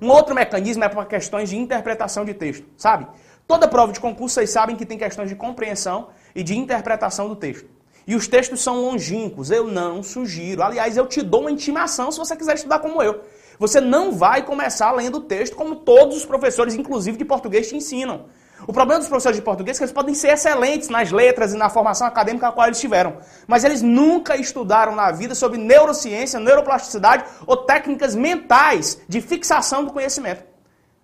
Um 0.03 0.11
outro 0.11 0.35
mecanismo 0.35 0.83
é 0.85 0.89
para 0.89 1.05
questões 1.05 1.49
de 1.49 1.57
interpretação 1.57 2.25
de 2.25 2.35
texto, 2.35 2.67
sabe? 2.77 3.07
Toda 3.47 3.69
prova 3.69 3.93
de 3.93 4.01
concurso, 4.01 4.35
vocês 4.35 4.51
sabem 4.51 4.75
que 4.75 4.85
tem 4.85 4.99
questões 4.99 5.29
de 5.29 5.37
compreensão 5.37 6.09
e 6.35 6.43
de 6.43 6.59
interpretação 6.59 7.29
do 7.29 7.37
texto. 7.37 7.69
E 8.07 8.15
os 8.15 8.29
textos 8.29 8.63
são 8.63 8.83
longínquos, 8.83 9.51
eu 9.51 9.67
não 9.67 10.03
sugiro. 10.03 10.63
Aliás, 10.63 10.97
eu 10.97 11.07
te 11.07 11.23
dou 11.23 11.43
uma 11.43 11.51
intimação 11.51 12.11
se 12.11 12.19
você 12.19 12.37
quiser 12.37 12.55
estudar 12.55 12.81
como 12.81 13.03
eu. 13.03 13.23
Você 13.59 13.81
não 13.81 14.13
vai 14.13 14.43
começar 14.43 14.93
lendo 14.93 15.19
o 15.19 15.21
texto 15.21 15.55
como 15.57 15.77
todos 15.77 16.17
os 16.17 16.27
professores, 16.27 16.75
inclusive 16.75 17.17
de 17.17 17.25
português, 17.25 17.69
te 17.69 17.77
ensinam. 17.77 18.27
O 18.67 18.73
problema 18.73 18.99
dos 18.99 19.09
professores 19.09 19.37
de 19.37 19.43
português 19.43 19.77
é 19.77 19.79
que 19.79 19.85
eles 19.85 19.93
podem 19.93 20.15
ser 20.15 20.29
excelentes 20.29 20.89
nas 20.89 21.11
letras 21.11 21.53
e 21.53 21.57
na 21.57 21.69
formação 21.69 22.07
acadêmica 22.07 22.49
a 22.49 22.53
qual 22.53 22.67
eles 22.67 22.81
tiveram, 22.81 23.19
mas 23.47 23.63
eles 23.63 23.83
nunca 23.83 24.37
estudaram 24.37 24.95
na 24.95 25.11
vida 25.11 25.35
sobre 25.35 25.59
neurociência, 25.59 26.41
neuroplasticidade 26.41 27.25
ou 27.47 27.59
técnicas 27.59 28.15
mentais 28.15 29.01
de 29.07 29.21
fixação 29.21 29.85
do 29.85 29.93
conhecimento. 29.93 30.45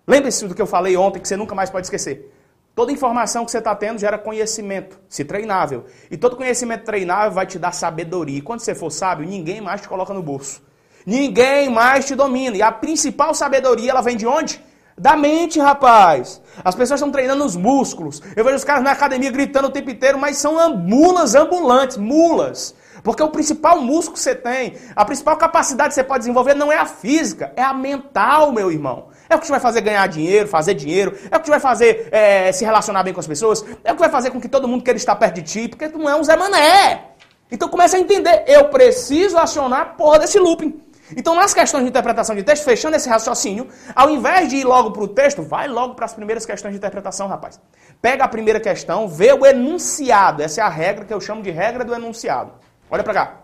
Lembre-se 0.07 0.47
do 0.47 0.55
que 0.55 0.61
eu 0.61 0.65
falei 0.65 0.97
ontem, 0.97 1.19
que 1.19 1.27
você 1.27 1.37
nunca 1.37 1.53
mais 1.53 1.69
pode 1.69 1.85
esquecer. 1.85 2.33
Toda 2.73 2.91
informação 2.91 3.45
que 3.45 3.51
você 3.51 3.59
está 3.59 3.75
tendo 3.75 3.99
gera 3.99 4.17
conhecimento, 4.17 4.97
se 5.07 5.23
treinável. 5.23 5.85
E 6.09 6.17
todo 6.17 6.37
conhecimento 6.37 6.85
treinável 6.85 7.31
vai 7.31 7.45
te 7.45 7.59
dar 7.59 7.73
sabedoria. 7.73 8.39
E 8.39 8.41
quando 8.41 8.61
você 8.61 8.73
for 8.73 8.89
sábio, 8.89 9.27
ninguém 9.27 9.61
mais 9.61 9.81
te 9.81 9.89
coloca 9.89 10.13
no 10.13 10.23
bolso. 10.23 10.63
Ninguém 11.05 11.69
mais 11.69 12.05
te 12.05 12.15
domina. 12.15 12.55
E 12.55 12.61
a 12.61 12.71
principal 12.71 13.33
sabedoria, 13.33 13.91
ela 13.91 14.01
vem 14.01 14.17
de 14.17 14.25
onde? 14.25 14.63
Da 14.97 15.15
mente, 15.15 15.59
rapaz. 15.59 16.41
As 16.63 16.75
pessoas 16.75 16.99
estão 16.99 17.11
treinando 17.11 17.43
os 17.43 17.55
músculos. 17.55 18.21
Eu 18.35 18.43
vejo 18.43 18.57
os 18.57 18.63
caras 18.63 18.83
na 18.83 18.91
academia 18.91 19.31
gritando 19.31 19.67
o 19.67 19.71
tempo 19.71 19.89
inteiro, 19.89 20.19
mas 20.19 20.37
são 20.37 20.75
mulas 20.77 21.33
ambulantes, 21.33 21.97
mulas. 21.97 22.75
Porque 23.03 23.23
o 23.23 23.29
principal 23.29 23.81
músculo 23.81 24.13
que 24.13 24.19
você 24.19 24.35
tem, 24.35 24.75
a 24.95 25.03
principal 25.03 25.35
capacidade 25.37 25.89
que 25.89 25.95
você 25.95 26.03
pode 26.03 26.19
desenvolver 26.19 26.53
não 26.53 26.71
é 26.71 26.77
a 26.77 26.85
física, 26.85 27.51
é 27.55 27.63
a 27.63 27.73
mental, 27.73 28.51
meu 28.51 28.71
irmão. 28.71 29.07
É 29.27 29.35
o 29.35 29.39
que 29.39 29.45
te 29.45 29.51
vai 29.51 29.59
fazer 29.59 29.81
ganhar 29.81 30.05
dinheiro, 30.07 30.47
fazer 30.47 30.73
dinheiro, 30.73 31.17
é 31.31 31.35
o 31.35 31.39
que 31.39 31.45
te 31.45 31.49
vai 31.49 31.59
fazer 31.59 32.09
é, 32.11 32.51
se 32.51 32.63
relacionar 32.63 33.01
bem 33.01 33.13
com 33.13 33.19
as 33.19 33.27
pessoas, 33.27 33.65
é 33.83 33.91
o 33.91 33.95
que 33.95 34.01
vai 34.01 34.09
fazer 34.09 34.29
com 34.29 34.39
que 34.39 34.49
todo 34.49 34.67
mundo 34.67 34.83
queira 34.83 34.97
estar 34.97 35.15
perto 35.15 35.35
de 35.35 35.41
ti, 35.41 35.67
porque 35.67 35.89
tu 35.89 35.97
não 35.97 36.09
é 36.09 36.15
um 36.15 36.23
Zé 36.23 36.35
Mané. 36.35 37.05
Então 37.49 37.67
começa 37.69 37.97
a 37.97 37.99
entender, 37.99 38.43
eu 38.45 38.65
preciso 38.65 39.37
acionar 39.37 39.81
a 39.81 39.85
porra 39.85 40.19
desse 40.19 40.37
looping. 40.37 40.79
Então, 41.15 41.35
nas 41.35 41.53
questões 41.53 41.83
de 41.83 41.89
interpretação 41.89 42.35
de 42.35 42.43
texto, 42.43 42.63
fechando 42.63 42.95
esse 42.95 43.09
raciocínio, 43.09 43.67
ao 43.95 44.09
invés 44.09 44.49
de 44.49 44.57
ir 44.57 44.63
logo 44.63 44.91
para 44.91 45.03
o 45.03 45.07
texto, 45.07 45.41
vai 45.43 45.67
logo 45.67 45.95
para 45.95 46.05
as 46.05 46.13
primeiras 46.13 46.45
questões 46.45 46.71
de 46.71 46.77
interpretação, 46.77 47.27
rapaz. 47.27 47.59
Pega 48.01 48.23
a 48.23 48.27
primeira 48.27 48.59
questão, 48.59 49.07
vê 49.07 49.33
o 49.33 49.45
enunciado. 49.45 50.41
Essa 50.41 50.61
é 50.61 50.63
a 50.63 50.69
regra 50.69 51.05
que 51.05 51.13
eu 51.13 51.21
chamo 51.21 51.41
de 51.41 51.51
regra 51.51 51.83
do 51.83 51.93
enunciado. 51.93 52.53
Olha 52.89 53.03
para 53.03 53.13
cá. 53.13 53.37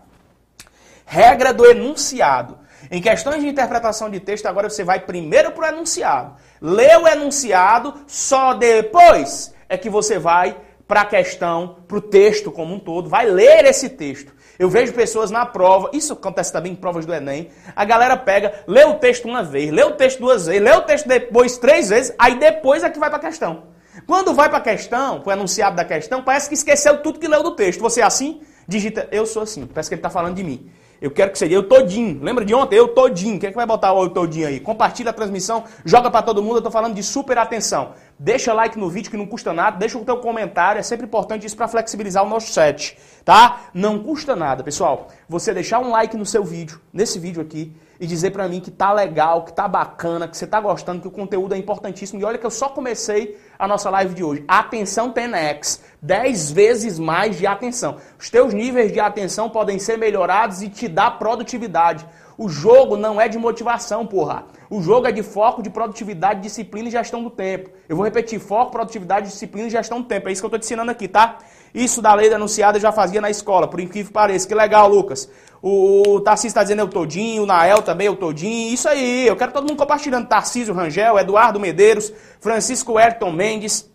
Regra 1.04 1.52
do 1.52 1.66
enunciado. 1.66 2.58
Em 2.90 3.02
questões 3.02 3.42
de 3.42 3.48
interpretação 3.48 4.08
de 4.08 4.20
texto, 4.20 4.46
agora 4.46 4.70
você 4.70 4.84
vai 4.84 5.00
primeiro 5.00 5.52
para 5.52 5.66
o 5.66 5.74
enunciado. 5.74 6.36
Lê 6.60 6.96
o 6.96 7.06
enunciado, 7.06 7.94
só 8.06 8.54
depois 8.54 9.54
é 9.68 9.76
que 9.76 9.90
você 9.90 10.18
vai 10.18 10.56
para 10.86 11.02
a 11.02 11.04
questão, 11.04 11.76
para 11.86 11.98
o 11.98 12.00
texto 12.00 12.50
como 12.50 12.74
um 12.74 12.80
todo, 12.80 13.10
vai 13.10 13.26
ler 13.26 13.66
esse 13.66 13.90
texto. 13.90 14.32
Eu 14.58 14.68
vejo 14.68 14.92
pessoas 14.92 15.30
na 15.30 15.46
prova, 15.46 15.88
isso 15.92 16.14
acontece 16.14 16.52
também 16.52 16.72
em 16.72 16.74
provas 16.74 17.06
do 17.06 17.14
Enem, 17.14 17.48
a 17.76 17.84
galera 17.84 18.16
pega, 18.16 18.64
lê 18.66 18.84
o 18.84 18.94
texto 18.94 19.26
uma 19.26 19.42
vez, 19.42 19.70
lê 19.70 19.84
o 19.84 19.92
texto 19.92 20.18
duas 20.18 20.46
vezes, 20.46 20.60
lê 20.60 20.72
o 20.72 20.80
texto 20.82 21.06
depois 21.06 21.58
três 21.58 21.90
vezes, 21.90 22.12
aí 22.18 22.38
depois 22.40 22.82
é 22.82 22.90
que 22.90 22.98
vai 22.98 23.08
para 23.08 23.18
a 23.18 23.22
questão. 23.22 23.68
Quando 24.04 24.34
vai 24.34 24.48
para 24.48 24.58
a 24.58 24.60
questão, 24.60 25.20
para 25.20 25.30
o 25.30 25.32
enunciado 25.32 25.76
da 25.76 25.84
questão, 25.84 26.22
parece 26.22 26.48
que 26.48 26.54
esqueceu 26.54 27.02
tudo 27.02 27.20
que 27.20 27.28
leu 27.28 27.42
do 27.42 27.54
texto. 27.54 27.80
Você 27.80 28.00
é 28.00 28.04
assim? 28.04 28.40
Digita, 28.66 29.08
eu 29.12 29.26
sou 29.26 29.42
assim, 29.42 29.66
parece 29.66 29.88
que 29.88 29.94
ele 29.94 30.00
está 30.00 30.10
falando 30.10 30.34
de 30.34 30.42
mim. 30.42 30.70
Eu 31.00 31.10
quero 31.10 31.30
que 31.30 31.38
seja 31.38 31.54
eu 31.54 31.62
todinho. 31.62 32.20
Lembra 32.22 32.44
de 32.44 32.52
ontem? 32.52 32.76
Eu 32.76 32.88
todinho. 32.88 33.38
Quem 33.38 33.48
é 33.48 33.50
que 33.50 33.56
vai 33.56 33.66
botar 33.66 33.92
o 33.92 34.02
eu 34.02 34.10
todinho 34.10 34.48
aí? 34.48 34.58
Compartilha 34.58 35.10
a 35.10 35.12
transmissão, 35.12 35.64
joga 35.84 36.10
para 36.10 36.22
todo 36.22 36.42
mundo. 36.42 36.56
Eu 36.56 36.62
tô 36.62 36.70
falando 36.70 36.94
de 36.94 37.02
super 37.02 37.38
atenção. 37.38 37.92
Deixa 38.18 38.52
like 38.52 38.76
no 38.76 38.90
vídeo 38.90 39.10
que 39.10 39.16
não 39.16 39.26
custa 39.26 39.52
nada, 39.52 39.76
deixa 39.76 39.96
o 39.96 40.04
teu 40.04 40.16
comentário, 40.16 40.80
é 40.80 40.82
sempre 40.82 41.06
importante 41.06 41.46
isso 41.46 41.56
para 41.56 41.68
flexibilizar 41.68 42.24
o 42.24 42.28
nosso 42.28 42.52
chat, 42.52 42.98
tá? 43.24 43.70
Não 43.72 44.00
custa 44.02 44.34
nada, 44.34 44.64
pessoal. 44.64 45.06
Você 45.28 45.54
deixar 45.54 45.78
um 45.78 45.90
like 45.90 46.16
no 46.16 46.26
seu 46.26 46.42
vídeo, 46.42 46.80
nesse 46.92 47.20
vídeo 47.20 47.40
aqui, 47.40 47.72
e 48.00 48.06
dizer 48.06 48.30
para 48.30 48.48
mim 48.48 48.60
que 48.60 48.70
tá 48.70 48.92
legal, 48.92 49.44
que 49.44 49.52
tá 49.52 49.66
bacana, 49.66 50.28
que 50.28 50.36
você 50.36 50.46
tá 50.46 50.60
gostando, 50.60 51.00
que 51.00 51.08
o 51.08 51.10
conteúdo 51.10 51.54
é 51.54 51.58
importantíssimo. 51.58 52.20
E 52.20 52.24
olha 52.24 52.38
que 52.38 52.46
eu 52.46 52.50
só 52.50 52.68
comecei 52.68 53.38
a 53.58 53.66
nossa 53.66 53.90
live 53.90 54.14
de 54.14 54.22
hoje. 54.22 54.44
Atenção 54.46 55.12
10x, 55.12 55.80
10 56.00 56.50
vezes 56.52 56.98
mais 56.98 57.36
de 57.36 57.46
atenção. 57.46 57.96
Os 58.18 58.30
teus 58.30 58.54
níveis 58.54 58.92
de 58.92 59.00
atenção 59.00 59.50
podem 59.50 59.78
ser 59.78 59.98
melhorados 59.98 60.62
e 60.62 60.68
te 60.68 60.86
dar 60.86 61.18
produtividade. 61.18 62.06
O 62.38 62.48
jogo 62.48 62.96
não 62.96 63.20
é 63.20 63.26
de 63.26 63.36
motivação, 63.36 64.06
porra. 64.06 64.44
O 64.70 64.80
jogo 64.80 65.08
é 65.08 65.12
de 65.12 65.24
foco, 65.24 65.60
de 65.60 65.70
produtividade, 65.70 66.40
disciplina 66.40 66.86
e 66.86 66.92
gestão 66.92 67.20
do 67.20 67.30
tempo. 67.30 67.68
Eu 67.88 67.96
vou 67.96 68.04
repetir, 68.04 68.38
foco, 68.38 68.70
produtividade, 68.70 69.26
disciplina 69.26 69.66
e 69.66 69.70
gestão 69.70 70.00
do 70.00 70.06
tempo. 70.06 70.28
É 70.28 70.32
isso 70.32 70.40
que 70.40 70.44
eu 70.44 70.48
estou 70.48 70.58
te 70.60 70.64
ensinando 70.64 70.92
aqui, 70.92 71.08
tá? 71.08 71.38
Isso 71.74 72.00
da 72.00 72.14
lei 72.14 72.30
denunciada 72.30 72.78
eu 72.78 72.82
já 72.82 72.92
fazia 72.92 73.20
na 73.20 73.28
escola, 73.28 73.66
por 73.66 73.80
incrível 73.80 74.06
que 74.06 74.12
pareça. 74.12 74.46
Que 74.46 74.54
legal, 74.54 74.88
Lucas. 74.88 75.28
O 75.62 76.20
Tarcísio 76.20 76.48
está 76.48 76.62
dizendo 76.62 76.80
eu 76.80 76.88
todinho, 76.88 77.42
o 77.42 77.46
Nael 77.46 77.82
também 77.82 78.06
eu 78.06 78.16
todinho. 78.16 78.72
Isso 78.72 78.88
aí, 78.88 79.26
eu 79.26 79.36
quero 79.36 79.52
todo 79.52 79.68
mundo 79.68 79.78
compartilhando. 79.78 80.28
Tarcísio 80.28 80.74
Rangel, 80.74 81.18
Eduardo 81.18 81.58
Medeiros, 81.58 82.12
Francisco 82.40 82.96
Ayrton 82.96 83.32
Mendes, 83.32 83.90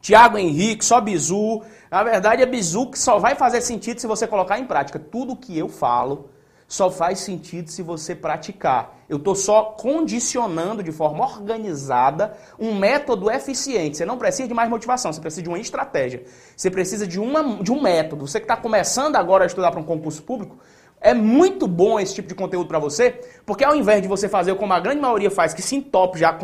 Tiago 0.00 0.38
Henrique, 0.38 0.84
só 0.84 1.00
Bizu. 1.00 1.62
Na 1.90 2.02
verdade 2.02 2.42
é 2.42 2.46
Bizu 2.46 2.90
que 2.90 2.98
só 2.98 3.18
vai 3.18 3.34
fazer 3.34 3.60
sentido 3.60 4.00
se 4.00 4.06
você 4.06 4.26
colocar 4.26 4.58
em 4.58 4.64
prática. 4.64 4.98
Tudo 4.98 5.36
que 5.36 5.56
eu 5.56 5.68
falo 5.68 6.30
só 6.68 6.90
faz 6.90 7.20
sentido 7.20 7.70
se 7.70 7.82
você 7.82 8.14
praticar. 8.14 8.96
Eu 9.08 9.18
estou 9.18 9.34
só 9.36 9.62
condicionando 9.62 10.82
de 10.82 10.90
forma 10.90 11.24
organizada 11.24 12.36
um 12.58 12.74
método 12.74 13.30
eficiente. 13.30 13.96
Você 13.96 14.04
não 14.04 14.18
precisa 14.18 14.48
de 14.48 14.54
mais 14.54 14.68
motivação, 14.68 15.12
você 15.12 15.20
precisa 15.20 15.42
de 15.42 15.48
uma 15.48 15.58
estratégia. 15.58 16.24
Você 16.56 16.70
precisa 16.70 17.06
de, 17.06 17.20
uma, 17.20 17.62
de 17.62 17.70
um 17.70 17.80
método. 17.80 18.26
Você 18.26 18.40
que 18.40 18.44
está 18.44 18.56
começando 18.56 19.14
agora 19.14 19.44
a 19.44 19.46
estudar 19.46 19.70
para 19.70 19.80
um 19.80 19.84
concurso 19.84 20.22
público, 20.22 20.58
é 21.00 21.14
muito 21.14 21.66
bom 21.66 22.00
esse 22.00 22.14
tipo 22.14 22.28
de 22.28 22.34
conteúdo 22.34 22.66
para 22.66 22.78
você, 22.78 23.20
porque 23.44 23.64
ao 23.64 23.76
invés 23.76 24.02
de 24.02 24.08
você 24.08 24.28
fazer 24.28 24.54
como 24.56 24.72
a 24.72 24.80
grande 24.80 25.00
maioria 25.00 25.30
faz, 25.30 25.54
que 25.54 25.62
se 25.62 25.76
entope 25.76 26.18
já 26.18 26.36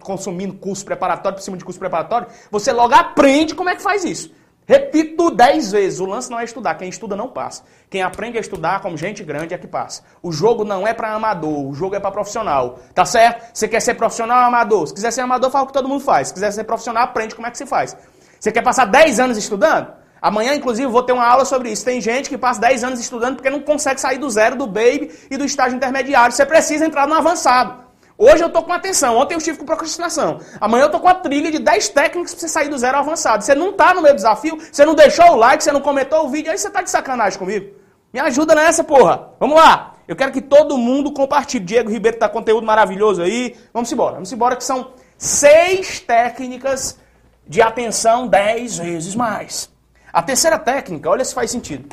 consumindo 0.00 0.54
curso 0.54 0.84
preparatório 0.84 1.36
por 1.36 1.42
cima 1.42 1.56
de 1.56 1.64
curso 1.64 1.78
preparatório, 1.78 2.28
você 2.50 2.72
logo 2.72 2.94
aprende 2.94 3.54
como 3.54 3.70
é 3.70 3.76
que 3.76 3.82
faz 3.82 4.04
isso. 4.04 4.32
Repito 4.66 5.30
dez 5.30 5.72
vezes, 5.72 6.00
o 6.00 6.06
lance 6.06 6.30
não 6.30 6.40
é 6.40 6.44
estudar, 6.44 6.74
quem 6.76 6.88
estuda 6.88 7.14
não 7.14 7.28
passa. 7.28 7.64
Quem 7.90 8.02
aprende 8.02 8.38
a 8.38 8.40
estudar 8.40 8.80
como 8.80 8.96
gente 8.96 9.22
grande 9.22 9.52
é 9.52 9.58
que 9.58 9.66
passa. 9.66 10.02
O 10.22 10.32
jogo 10.32 10.64
não 10.64 10.86
é 10.86 10.94
para 10.94 11.12
amador, 11.12 11.68
o 11.68 11.74
jogo 11.74 11.94
é 11.94 12.00
para 12.00 12.10
profissional. 12.10 12.78
Tá 12.94 13.04
certo? 13.04 13.50
Você 13.52 13.68
quer 13.68 13.80
ser 13.80 13.94
profissional 13.94 14.38
ou 14.38 14.44
amador? 14.46 14.86
Se 14.86 14.94
quiser 14.94 15.10
ser 15.10 15.20
amador, 15.20 15.50
fala 15.50 15.64
o 15.64 15.66
que 15.66 15.72
todo 15.74 15.86
mundo 15.86 16.00
faz. 16.02 16.28
Se 16.28 16.34
quiser 16.34 16.50
ser 16.50 16.64
profissional, 16.64 17.04
aprende 17.04 17.34
como 17.34 17.46
é 17.46 17.50
que 17.50 17.58
se 17.58 17.66
faz. 17.66 17.94
Você 18.40 18.50
quer 18.50 18.62
passar 18.62 18.86
10 18.86 19.20
anos 19.20 19.36
estudando? 19.36 20.03
Amanhã, 20.24 20.54
inclusive, 20.54 20.90
vou 20.90 21.02
ter 21.02 21.12
uma 21.12 21.26
aula 21.26 21.44
sobre 21.44 21.70
isso. 21.70 21.84
Tem 21.84 22.00
gente 22.00 22.30
que 22.30 22.38
passa 22.38 22.58
10 22.58 22.82
anos 22.82 22.98
estudando 22.98 23.36
porque 23.36 23.50
não 23.50 23.60
consegue 23.60 24.00
sair 24.00 24.16
do 24.16 24.30
zero, 24.30 24.56
do 24.56 24.66
baby 24.66 25.10
e 25.30 25.36
do 25.36 25.44
estágio 25.44 25.76
intermediário. 25.76 26.34
Você 26.34 26.46
precisa 26.46 26.86
entrar 26.86 27.06
no 27.06 27.12
avançado. 27.12 27.84
Hoje 28.16 28.42
eu 28.42 28.48
tô 28.48 28.62
com 28.62 28.72
atenção, 28.72 29.18
ontem 29.18 29.34
eu 29.34 29.38
estive 29.38 29.58
com 29.58 29.66
procrastinação. 29.66 30.40
Amanhã 30.58 30.84
eu 30.84 30.90
tô 30.90 30.98
com 30.98 31.08
a 31.08 31.14
trilha 31.14 31.50
de 31.50 31.58
10 31.58 31.90
técnicas 31.90 32.32
para 32.32 32.40
você 32.40 32.48
sair 32.48 32.70
do 32.70 32.78
zero 32.78 32.96
ao 32.96 33.02
avançado. 33.02 33.44
Você 33.44 33.54
não 33.54 33.74
tá 33.74 33.92
no 33.92 34.00
meu 34.00 34.14
desafio, 34.14 34.58
você 34.72 34.86
não 34.86 34.94
deixou 34.94 35.32
o 35.32 35.36
like, 35.36 35.62
você 35.62 35.70
não 35.70 35.82
comentou 35.82 36.24
o 36.24 36.30
vídeo, 36.30 36.50
aí 36.50 36.56
você 36.56 36.70
tá 36.70 36.80
de 36.80 36.88
sacanagem 36.88 37.38
comigo. 37.38 37.74
Me 38.10 38.18
ajuda 38.18 38.54
nessa, 38.54 38.82
porra. 38.82 39.28
Vamos 39.38 39.56
lá. 39.56 39.92
Eu 40.08 40.16
quero 40.16 40.32
que 40.32 40.40
todo 40.40 40.78
mundo 40.78 41.12
compartilhe. 41.12 41.66
Diego 41.66 41.90
Ribeiro 41.90 42.16
tá 42.16 42.30
conteúdo 42.30 42.66
maravilhoso 42.66 43.20
aí. 43.20 43.54
Vamos 43.74 43.92
embora. 43.92 44.14
Vamos 44.14 44.32
embora 44.32 44.56
que 44.56 44.64
são 44.64 44.92
seis 45.18 46.00
técnicas 46.00 46.98
de 47.46 47.60
atenção 47.60 48.26
10 48.26 48.78
vezes 48.78 49.14
mais. 49.14 49.73
A 50.14 50.22
terceira 50.22 50.56
técnica, 50.60 51.10
olha 51.10 51.24
se 51.24 51.34
faz 51.34 51.50
sentido. 51.50 51.92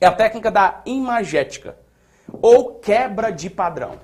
É 0.00 0.06
a 0.06 0.12
técnica 0.12 0.48
da 0.48 0.80
imagética 0.86 1.76
ou 2.40 2.76
quebra 2.76 3.32
de 3.32 3.50
padrão. 3.50 3.98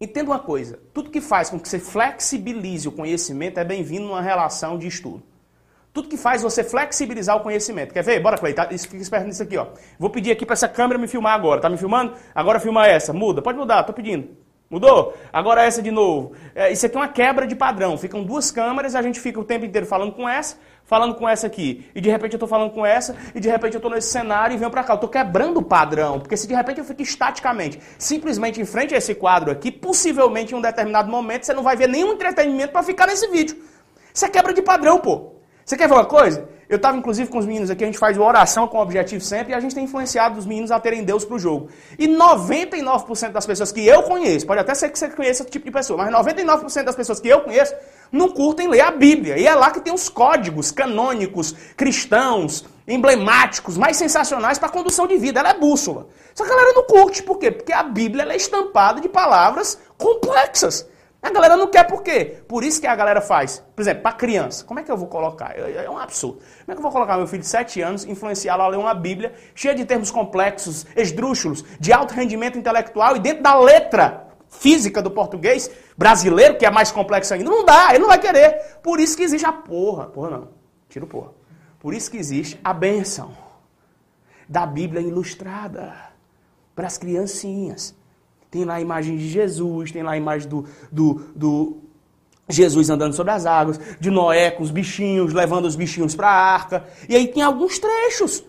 Entenda 0.00 0.30
uma 0.30 0.38
coisa: 0.38 0.78
tudo 0.94 1.10
que 1.10 1.20
faz 1.20 1.50
com 1.50 1.58
que 1.58 1.68
você 1.68 1.80
flexibilize 1.80 2.86
o 2.86 2.92
conhecimento 2.92 3.58
é 3.58 3.64
bem-vindo 3.64 4.06
numa 4.06 4.22
relação 4.22 4.78
de 4.78 4.86
estudo. 4.86 5.20
Tudo 5.92 6.08
que 6.08 6.16
faz 6.16 6.42
você 6.42 6.62
flexibilizar 6.62 7.36
o 7.36 7.40
conhecimento. 7.40 7.92
Quer 7.92 8.04
ver? 8.04 8.20
Bora, 8.20 8.38
Clay. 8.38 8.54
Tá? 8.54 8.68
Fica 8.68 8.98
esperto 8.98 9.26
nisso 9.26 9.42
aqui, 9.42 9.58
ó. 9.58 9.66
Vou 9.98 10.08
pedir 10.08 10.30
aqui 10.30 10.46
para 10.46 10.52
essa 10.52 10.68
câmera 10.68 11.00
me 11.00 11.08
filmar 11.08 11.34
agora. 11.34 11.60
Tá 11.60 11.68
me 11.68 11.76
filmando? 11.76 12.14
Agora 12.32 12.60
filma 12.60 12.86
essa. 12.86 13.12
Muda. 13.12 13.42
Pode 13.42 13.58
mudar, 13.58 13.82
tô 13.82 13.92
pedindo. 13.92 14.28
Mudou? 14.72 15.12
Agora 15.30 15.62
essa 15.62 15.82
de 15.82 15.90
novo. 15.90 16.32
É, 16.54 16.72
isso 16.72 16.86
aqui 16.86 16.96
é 16.96 16.98
uma 16.98 17.08
quebra 17.08 17.46
de 17.46 17.54
padrão. 17.54 17.98
Ficam 17.98 18.24
duas 18.24 18.50
câmeras, 18.50 18.94
a 18.94 19.02
gente 19.02 19.20
fica 19.20 19.38
o 19.38 19.44
tempo 19.44 19.66
inteiro 19.66 19.86
falando 19.86 20.12
com 20.12 20.26
essa, 20.26 20.56
falando 20.92 21.14
com 21.14 21.26
essa 21.26 21.46
aqui. 21.46 21.86
E 21.94 22.02
de 22.02 22.10
repente 22.10 22.34
eu 22.34 22.36
estou 22.36 22.46
falando 22.46 22.70
com 22.70 22.84
essa, 22.84 23.16
e 23.34 23.40
de 23.40 23.48
repente 23.48 23.72
eu 23.72 23.78
estou 23.78 23.90
nesse 23.90 24.10
cenário 24.10 24.52
e 24.52 24.58
venho 24.58 24.70
para 24.70 24.84
cá. 24.84 24.92
Eu 24.92 24.96
estou 24.96 25.08
quebrando 25.08 25.56
o 25.60 25.62
padrão. 25.62 26.20
Porque 26.20 26.36
se 26.36 26.46
de 26.46 26.52
repente 26.54 26.80
eu 26.80 26.84
fico 26.84 27.00
estaticamente, 27.00 27.80
simplesmente 27.96 28.60
em 28.60 28.66
frente 28.66 28.94
a 28.94 28.98
esse 28.98 29.14
quadro 29.14 29.50
aqui, 29.50 29.72
possivelmente 29.72 30.52
em 30.52 30.58
um 30.58 30.60
determinado 30.60 31.10
momento 31.10 31.46
você 31.46 31.54
não 31.54 31.62
vai 31.62 31.76
ver 31.76 31.88
nenhum 31.88 32.12
entretenimento 32.12 32.72
para 32.72 32.82
ficar 32.82 33.06
nesse 33.06 33.26
vídeo. 33.28 33.56
Isso 34.12 34.26
é 34.26 34.28
quebra 34.28 34.52
de 34.52 34.60
padrão, 34.60 34.98
pô. 34.98 35.32
Você 35.64 35.78
quer 35.78 35.88
ver 35.88 35.94
uma 35.94 36.04
coisa? 36.04 36.46
Eu 36.68 36.76
estava 36.76 36.96
inclusive 36.96 37.30
com 37.30 37.38
os 37.38 37.46
meninos 37.46 37.70
aqui, 37.70 37.84
a 37.84 37.86
gente 37.86 37.98
faz 37.98 38.18
oração 38.18 38.66
com 38.66 38.76
o 38.76 38.82
objetivo 38.82 39.22
sempre 39.22 39.52
e 39.52 39.54
a 39.54 39.60
gente 39.60 39.74
tem 39.74 39.84
influenciado 39.84 40.38
os 40.38 40.44
meninos 40.44 40.70
a 40.70 40.78
terem 40.78 41.04
Deus 41.04 41.24
para 41.24 41.36
o 41.36 41.38
jogo. 41.38 41.68
E 41.98 42.06
99% 42.06 43.30
das 43.30 43.46
pessoas 43.46 43.72
que 43.72 43.86
eu 43.86 44.02
conheço, 44.02 44.46
pode 44.46 44.60
até 44.60 44.74
ser 44.74 44.90
que 44.90 44.98
você 44.98 45.08
conheça 45.08 45.42
esse 45.42 45.50
tipo 45.50 45.64
de 45.64 45.70
pessoa, 45.70 46.04
mas 46.04 46.12
99% 46.12 46.84
das 46.84 46.94
pessoas 46.94 47.18
que 47.18 47.28
eu 47.28 47.40
conheço 47.40 47.74
não 48.12 48.28
curtem 48.28 48.68
ler 48.68 48.82
a 48.82 48.90
Bíblia. 48.90 49.38
E 49.38 49.46
é 49.46 49.54
lá 49.54 49.70
que 49.70 49.80
tem 49.80 49.92
os 49.92 50.08
códigos 50.08 50.70
canônicos, 50.70 51.52
cristãos, 51.76 52.64
emblemáticos, 52.86 53.78
mais 53.78 53.96
sensacionais 53.96 54.58
para 54.58 54.68
condução 54.68 55.06
de 55.06 55.16
vida. 55.16 55.40
Ela 55.40 55.50
é 55.50 55.58
bússola. 55.58 56.06
Só 56.34 56.44
que 56.44 56.50
a 56.50 56.54
galera 56.54 56.74
não 56.74 56.84
curte, 56.84 57.22
por 57.22 57.38
quê? 57.38 57.50
Porque 57.50 57.72
a 57.72 57.82
Bíblia 57.82 58.24
é 58.24 58.36
estampada 58.36 59.00
de 59.00 59.08
palavras 59.08 59.78
complexas. 59.96 60.86
A 61.22 61.30
galera 61.30 61.56
não 61.56 61.68
quer 61.68 61.86
por 61.86 62.02
quê? 62.02 62.42
Por 62.48 62.64
isso 62.64 62.80
que 62.80 62.86
a 62.86 62.96
galera 62.96 63.20
faz. 63.20 63.62
Por 63.76 63.80
exemplo, 63.80 64.02
para 64.02 64.12
criança, 64.12 64.64
como 64.64 64.80
é 64.80 64.82
que 64.82 64.90
eu 64.90 64.96
vou 64.96 65.06
colocar? 65.06 65.56
É 65.56 65.84
é 65.84 65.88
um 65.88 65.96
absurdo. 65.96 66.38
Como 66.38 66.72
é 66.72 66.72
que 66.72 66.78
eu 66.78 66.82
vou 66.82 66.90
colocar 66.90 67.16
meu 67.16 67.28
filho 67.28 67.42
de 67.42 67.48
7 67.48 67.80
anos, 67.80 68.04
influenciá-lo 68.04 68.62
a 68.62 68.68
ler 68.68 68.76
uma 68.76 68.92
Bíblia 68.92 69.32
cheia 69.54 69.72
de 69.72 69.84
termos 69.84 70.10
complexos, 70.10 70.84
esdrúxulos, 70.96 71.64
de 71.78 71.92
alto 71.92 72.12
rendimento 72.12 72.58
intelectual 72.58 73.14
e 73.14 73.20
dentro 73.20 73.40
da 73.40 73.54
letra 73.54 74.31
física 74.52 75.02
do 75.02 75.10
português 75.10 75.70
brasileiro, 75.96 76.58
que 76.58 76.66
é 76.66 76.70
mais 76.70 76.92
complexo 76.92 77.32
ainda? 77.32 77.50
Não 77.50 77.64
dá, 77.64 77.88
ele 77.90 78.00
não 78.00 78.08
vai 78.08 78.20
querer. 78.20 78.78
Por 78.82 79.00
isso 79.00 79.16
que 79.16 79.22
existe 79.22 79.46
a 79.46 79.52
porra. 79.52 80.06
Porra 80.06 80.30
não. 80.30 80.48
Tira 80.88 81.04
o 81.04 81.08
porra. 81.08 81.32
Por 81.80 81.94
isso 81.94 82.10
que 82.10 82.18
existe 82.18 82.60
a 82.62 82.72
bênção 82.72 83.32
da 84.48 84.66
Bíblia 84.66 85.00
ilustrada 85.00 85.94
para 86.76 86.86
as 86.86 86.98
criancinhas. 86.98 87.94
Tem 88.50 88.64
lá 88.64 88.74
a 88.74 88.80
imagem 88.80 89.16
de 89.16 89.28
Jesus, 89.28 89.90
tem 89.90 90.02
lá 90.02 90.12
a 90.12 90.16
imagem 90.16 90.48
do, 90.48 90.66
do, 90.92 91.14
do 91.34 91.78
Jesus 92.48 92.90
andando 92.90 93.14
sobre 93.14 93.32
as 93.32 93.46
águas, 93.46 93.80
de 93.98 94.10
Noé 94.10 94.50
com 94.50 94.62
os 94.62 94.70
bichinhos, 94.70 95.32
levando 95.32 95.64
os 95.64 95.74
bichinhos 95.74 96.14
para 96.14 96.28
a 96.28 96.52
arca. 96.52 96.86
E 97.08 97.16
aí 97.16 97.28
tem 97.28 97.42
alguns 97.42 97.78
trechos 97.78 98.44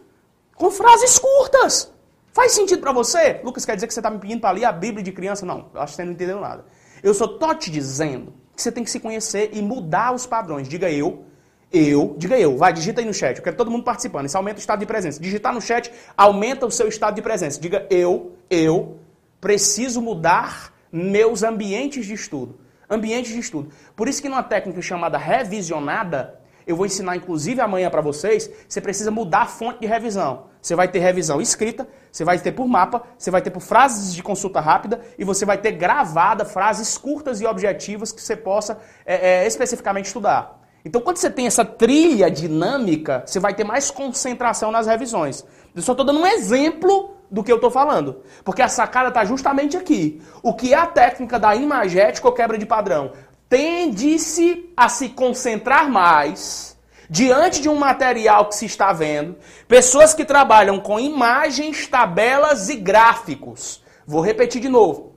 com 0.56 0.70
frases 0.70 1.18
curtas. 1.18 1.93
Faz 2.34 2.52
sentido 2.54 2.82
para 2.82 2.92
você? 2.92 3.40
Lucas, 3.44 3.64
quer 3.64 3.76
dizer 3.76 3.86
que 3.86 3.94
você 3.94 4.00
está 4.00 4.10
me 4.10 4.18
pedindo 4.18 4.42
para 4.42 4.52
ler 4.52 4.66
a 4.66 4.72
Bíblia 4.72 5.04
de 5.04 5.12
criança? 5.12 5.46
Não, 5.46 5.70
acho 5.76 5.94
que 5.94 5.98
você 5.98 6.04
não 6.04 6.14
entendeu 6.14 6.42
nada. 6.42 6.66
Eu 7.04 7.14
só 7.14 7.28
tô 7.28 7.54
te 7.54 7.70
dizendo 7.70 8.34
que 8.56 8.62
você 8.62 8.72
tem 8.72 8.84
que 8.84 8.90
se 8.90 9.00
conhecer 9.00 9.52
e 9.54 9.62
mudar 9.62 10.14
os 10.16 10.26
padrões. 10.26 10.68
Diga 10.68 10.90
eu, 10.90 11.26
eu, 11.72 12.16
diga 12.18 12.38
eu, 12.40 12.58
vai, 12.58 12.74
digita 12.74 13.02
aí 13.02 13.06
no 13.06 13.14
chat. 13.14 13.38
Eu 13.38 13.44
quero 13.44 13.56
todo 13.56 13.70
mundo 13.70 13.84
participando. 13.84 14.26
Isso 14.26 14.36
aumenta 14.36 14.58
o 14.58 14.60
estado 14.60 14.80
de 14.80 14.86
presença. 14.88 15.22
Digitar 15.22 15.54
no 15.54 15.62
chat 15.62 15.92
aumenta 16.18 16.66
o 16.66 16.72
seu 16.72 16.88
estado 16.88 17.14
de 17.14 17.22
presença. 17.22 17.62
Diga 17.62 17.86
eu, 17.92 18.32
eu, 18.50 18.98
preciso 19.40 20.02
mudar 20.02 20.74
meus 20.92 21.44
ambientes 21.44 22.04
de 22.04 22.14
estudo. 22.14 22.60
Ambientes 22.90 23.32
de 23.32 23.40
estudo. 23.40 23.70
Por 23.96 24.08
isso 24.08 24.20
que 24.20 24.30
numa 24.30 24.42
técnica 24.42 24.82
chamada 24.82 25.20
revisionada, 25.20 26.40
eu 26.66 26.76
vou 26.76 26.88
ensinar 26.88 27.16
inclusive 27.16 27.62
amanhã 27.62 27.92
para 27.92 28.02
vocês, 28.02 28.50
você 28.68 28.82
precisa 28.82 29.12
mudar 29.12 29.44
a 29.44 29.46
fonte 29.46 29.82
de 29.82 29.86
revisão. 29.86 30.53
Você 30.64 30.78
vai 30.78 30.88
ter 30.88 31.00
revisão 31.00 31.42
escrita, 31.42 31.86
você 32.10 32.24
vai 32.24 32.40
ter 32.40 32.54
por 32.54 32.66
mapa, 32.66 33.04
você 33.18 33.30
vai 33.30 33.42
ter 33.42 33.52
por 33.52 33.60
frases 33.60 34.16
de 34.16 34.24
consulta 34.24 34.62
rápida 34.62 35.02
e 35.20 35.26
você 35.26 35.46
vai 35.46 35.58
ter 35.58 35.74
gravada 35.74 36.46
frases 36.46 36.98
curtas 36.98 37.42
e 37.42 37.46
objetivas 37.46 38.14
que 38.14 38.22
você 38.22 38.34
possa 38.34 38.80
é, 39.06 39.44
é, 39.44 39.48
especificamente 39.48 40.06
estudar. 40.06 40.62
Então, 40.86 41.02
quando 41.02 41.18
você 41.18 41.30
tem 41.30 41.48
essa 41.48 41.66
trilha 41.66 42.32
dinâmica, 42.32 43.24
você 43.26 43.42
vai 43.42 43.54
ter 43.54 43.66
mais 43.66 43.92
concentração 43.92 44.72
nas 44.72 44.88
revisões. 44.88 45.44
Eu 45.76 45.82
só 45.82 45.92
estou 45.92 46.06
dando 46.06 46.20
um 46.20 46.28
exemplo 46.28 47.14
do 47.30 47.44
que 47.44 47.52
eu 47.52 47.58
estou 47.58 47.70
falando. 47.70 48.22
Porque 48.46 48.62
a 48.62 48.70
sacada 48.70 49.10
está 49.10 49.26
justamente 49.26 49.76
aqui. 49.76 50.22
O 50.42 50.54
que 50.54 50.74
é 50.74 50.78
a 50.78 50.88
técnica 50.88 51.38
da 51.38 51.54
imagética 51.54 52.26
ou 52.26 52.34
quebra 52.34 52.58
de 52.58 52.66
padrão? 52.66 53.12
Tende-se 53.50 54.72
a 54.78 54.88
se 54.88 55.10
concentrar 55.10 55.90
mais 55.90 56.73
diante 57.14 57.62
de 57.62 57.70
um 57.70 57.76
material 57.76 58.50
que 58.50 58.56
se 58.56 58.66
está 58.66 58.92
vendo. 58.92 59.38
Pessoas 59.68 60.16
que 60.16 60.26
trabalham 60.26 60.80
com 60.80 61.00
imagens, 61.00 61.86
tabelas 61.86 62.70
e 62.70 62.76
gráficos. 62.76 63.84
Vou 64.04 64.20
repetir 64.20 64.60
de 64.60 64.68
novo. 64.68 65.14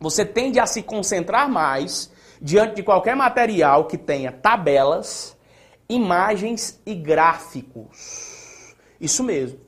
Você 0.00 0.24
tende 0.24 0.58
a 0.58 0.66
se 0.66 0.82
concentrar 0.82 1.48
mais 1.48 2.10
diante 2.42 2.74
de 2.74 2.82
qualquer 2.82 3.14
material 3.14 3.84
que 3.84 3.96
tenha 3.96 4.32
tabelas, 4.32 5.36
imagens 5.88 6.80
e 6.84 6.92
gráficos. 6.92 8.74
Isso 9.00 9.22
mesmo. 9.22 9.60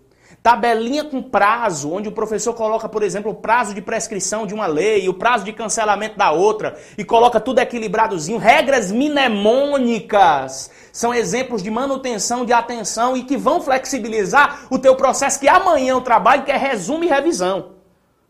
Tabelinha 0.42 1.04
com 1.04 1.22
prazo, 1.22 1.92
onde 1.92 2.08
o 2.08 2.12
professor 2.12 2.54
coloca, 2.54 2.88
por 2.88 3.02
exemplo, 3.02 3.30
o 3.30 3.34
prazo 3.34 3.74
de 3.74 3.82
prescrição 3.82 4.46
de 4.46 4.54
uma 4.54 4.66
lei, 4.66 5.06
o 5.06 5.12
prazo 5.12 5.44
de 5.44 5.52
cancelamento 5.52 6.16
da 6.16 6.30
outra, 6.30 6.78
e 6.96 7.04
coloca 7.04 7.38
tudo 7.38 7.58
equilibradozinho. 7.58 8.38
Regras 8.38 8.90
mnemônicas 8.90 10.70
são 10.92 11.12
exemplos 11.12 11.62
de 11.62 11.70
manutenção 11.70 12.46
de 12.46 12.54
atenção 12.54 13.14
e 13.14 13.24
que 13.24 13.36
vão 13.36 13.60
flexibilizar 13.60 14.66
o 14.70 14.78
teu 14.78 14.96
processo 14.96 15.38
que 15.38 15.46
amanhã 15.46 15.96
o 15.96 16.00
trabalho 16.00 16.44
que 16.44 16.50
é 16.50 16.56
resumo 16.56 17.04
e 17.04 17.08
revisão. 17.08 17.72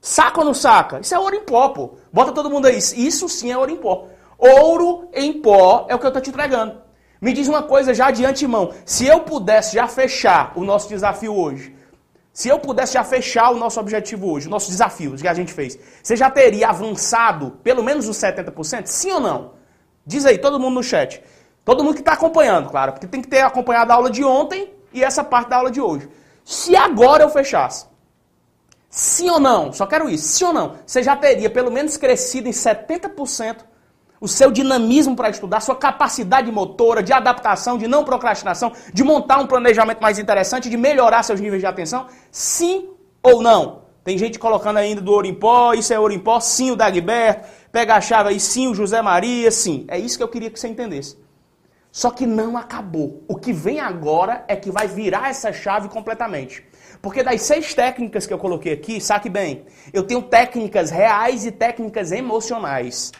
Saca 0.00 0.40
ou 0.40 0.44
não 0.46 0.54
saca? 0.54 0.98
Isso 0.98 1.14
é 1.14 1.18
ouro 1.18 1.36
em 1.36 1.44
pó, 1.44 1.68
pô. 1.68 1.94
Bota 2.12 2.32
todo 2.32 2.50
mundo 2.50 2.66
aí. 2.66 2.78
Isso 2.78 3.28
sim 3.28 3.52
é 3.52 3.56
ouro 3.56 3.70
em 3.70 3.76
pó. 3.76 4.06
Ouro 4.36 5.08
em 5.12 5.34
pó 5.34 5.86
é 5.88 5.94
o 5.94 5.98
que 5.98 6.06
eu 6.06 6.08
estou 6.08 6.22
te 6.22 6.30
entregando. 6.30 6.80
Me 7.20 7.32
diz 7.32 7.46
uma 7.46 7.62
coisa 7.62 7.94
já 7.94 8.10
de 8.10 8.24
antemão. 8.24 8.72
Se 8.84 9.06
eu 9.06 9.20
pudesse 9.20 9.76
já 9.76 9.86
fechar 9.86 10.52
o 10.56 10.64
nosso 10.64 10.88
desafio 10.88 11.36
hoje, 11.36 11.78
se 12.40 12.48
eu 12.48 12.58
pudesse 12.58 12.94
já 12.94 13.04
fechar 13.04 13.50
o 13.50 13.58
nosso 13.58 13.78
objetivo 13.78 14.30
hoje, 14.32 14.46
o 14.46 14.50
nosso 14.50 14.70
desafio 14.70 15.14
que 15.14 15.28
a 15.28 15.34
gente 15.34 15.52
fez, 15.52 15.78
você 16.02 16.16
já 16.16 16.30
teria 16.30 16.70
avançado 16.70 17.50
pelo 17.62 17.84
menos 17.84 18.08
uns 18.08 18.16
70%? 18.16 18.86
Sim 18.86 19.12
ou 19.12 19.20
não? 19.20 19.52
Diz 20.06 20.24
aí, 20.24 20.38
todo 20.38 20.58
mundo 20.58 20.76
no 20.76 20.82
chat. 20.82 21.22
Todo 21.66 21.84
mundo 21.84 21.96
que 21.96 22.00
está 22.00 22.14
acompanhando, 22.14 22.70
claro, 22.70 22.92
porque 22.92 23.06
tem 23.06 23.20
que 23.20 23.28
ter 23.28 23.42
acompanhado 23.42 23.92
a 23.92 23.94
aula 23.94 24.10
de 24.10 24.24
ontem 24.24 24.72
e 24.90 25.04
essa 25.04 25.22
parte 25.22 25.50
da 25.50 25.56
aula 25.56 25.70
de 25.70 25.82
hoje. 25.82 26.08
Se 26.42 26.74
agora 26.74 27.22
eu 27.24 27.28
fechasse, 27.28 27.84
sim 28.88 29.28
ou 29.28 29.38
não, 29.38 29.70
só 29.70 29.86
quero 29.86 30.08
isso, 30.08 30.26
sim 30.26 30.44
ou 30.46 30.54
não, 30.54 30.76
você 30.86 31.02
já 31.02 31.14
teria 31.14 31.50
pelo 31.50 31.70
menos 31.70 31.98
crescido 31.98 32.48
em 32.48 32.52
70% 32.52 33.56
o 34.20 34.28
seu 34.28 34.50
dinamismo 34.50 35.16
para 35.16 35.30
estudar, 35.30 35.60
sua 35.60 35.74
capacidade 35.74 36.52
motora, 36.52 37.02
de 37.02 37.12
adaptação, 37.12 37.78
de 37.78 37.88
não 37.88 38.04
procrastinação, 38.04 38.72
de 38.92 39.02
montar 39.02 39.38
um 39.38 39.46
planejamento 39.46 40.00
mais 40.00 40.18
interessante, 40.18 40.68
de 40.68 40.76
melhorar 40.76 41.22
seus 41.22 41.40
níveis 41.40 41.62
de 41.62 41.66
atenção? 41.66 42.06
Sim 42.30 42.90
ou 43.22 43.42
não? 43.42 43.80
Tem 44.04 44.18
gente 44.18 44.38
colocando 44.38 44.78
ainda 44.78 45.00
do 45.00 45.12
Orimpó, 45.12 45.72
isso 45.72 45.92
é 45.92 45.98
Orimpó, 45.98 46.38
sim 46.40 46.70
o 46.70 46.76
Dagberto, 46.76 47.48
pega 47.72 47.94
a 47.94 48.00
chave 48.00 48.30
aí, 48.30 48.40
sim 48.40 48.68
o 48.68 48.74
José 48.74 49.00
Maria, 49.00 49.50
sim. 49.50 49.84
É 49.88 49.98
isso 49.98 50.16
que 50.16 50.22
eu 50.22 50.28
queria 50.28 50.50
que 50.50 50.60
você 50.60 50.68
entendesse. 50.68 51.16
Só 51.92 52.10
que 52.10 52.26
não 52.26 52.56
acabou. 52.56 53.24
O 53.26 53.36
que 53.36 53.52
vem 53.52 53.80
agora 53.80 54.44
é 54.46 54.54
que 54.54 54.70
vai 54.70 54.86
virar 54.86 55.30
essa 55.30 55.52
chave 55.52 55.88
completamente. 55.88 56.64
Porque 57.02 57.22
das 57.22 57.42
seis 57.42 57.74
técnicas 57.74 58.26
que 58.26 58.32
eu 58.32 58.38
coloquei 58.38 58.72
aqui, 58.72 59.00
saque 59.00 59.28
bem, 59.28 59.64
eu 59.92 60.02
tenho 60.02 60.22
técnicas 60.22 60.90
reais 60.90 61.44
e 61.44 61.50
técnicas 61.50 62.12
emocionais. 62.12 63.12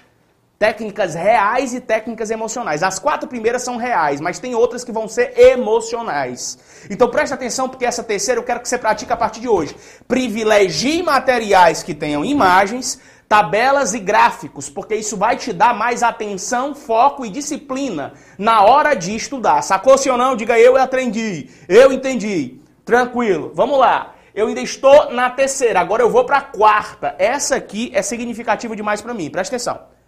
Técnicas 0.60 1.14
reais 1.14 1.72
e 1.72 1.80
técnicas 1.80 2.30
emocionais. 2.30 2.82
As 2.82 2.98
quatro 2.98 3.26
primeiras 3.26 3.62
são 3.62 3.78
reais, 3.78 4.20
mas 4.20 4.38
tem 4.38 4.54
outras 4.54 4.84
que 4.84 4.92
vão 4.92 5.08
ser 5.08 5.32
emocionais. 5.38 6.58
Então 6.90 7.08
preste 7.08 7.32
atenção, 7.32 7.66
porque 7.66 7.86
essa 7.86 8.04
terceira 8.04 8.38
eu 8.38 8.44
quero 8.44 8.60
que 8.60 8.68
você 8.68 8.76
pratique 8.76 9.10
a 9.10 9.16
partir 9.16 9.40
de 9.40 9.48
hoje. 9.48 9.74
Privilegie 10.06 11.02
materiais 11.02 11.82
que 11.82 11.94
tenham 11.94 12.22
imagens, 12.22 13.00
tabelas 13.26 13.94
e 13.94 13.98
gráficos, 13.98 14.68
porque 14.68 14.94
isso 14.94 15.16
vai 15.16 15.34
te 15.34 15.50
dar 15.50 15.72
mais 15.72 16.02
atenção, 16.02 16.74
foco 16.74 17.24
e 17.24 17.30
disciplina 17.30 18.12
na 18.36 18.62
hora 18.62 18.92
de 18.92 19.16
estudar. 19.16 19.62
Sacou-se 19.62 20.10
ou 20.10 20.18
não? 20.18 20.36
Diga 20.36 20.58
eu 20.58 20.76
aprendi, 20.76 21.48
eu 21.70 21.90
entendi. 21.90 22.60
Tranquilo, 22.84 23.50
vamos 23.54 23.78
lá. 23.78 24.14
Eu 24.34 24.48
ainda 24.48 24.60
estou 24.60 25.10
na 25.10 25.30
terceira, 25.30 25.80
agora 25.80 26.02
eu 26.02 26.10
vou 26.10 26.26
para 26.26 26.36
a 26.36 26.42
quarta. 26.42 27.14
Essa 27.18 27.56
aqui 27.56 27.90
é 27.94 28.02
significativa 28.02 28.76
demais 28.76 29.00
para 29.00 29.14
mim, 29.14 29.30
presta 29.30 29.56
atenção. 29.56 29.99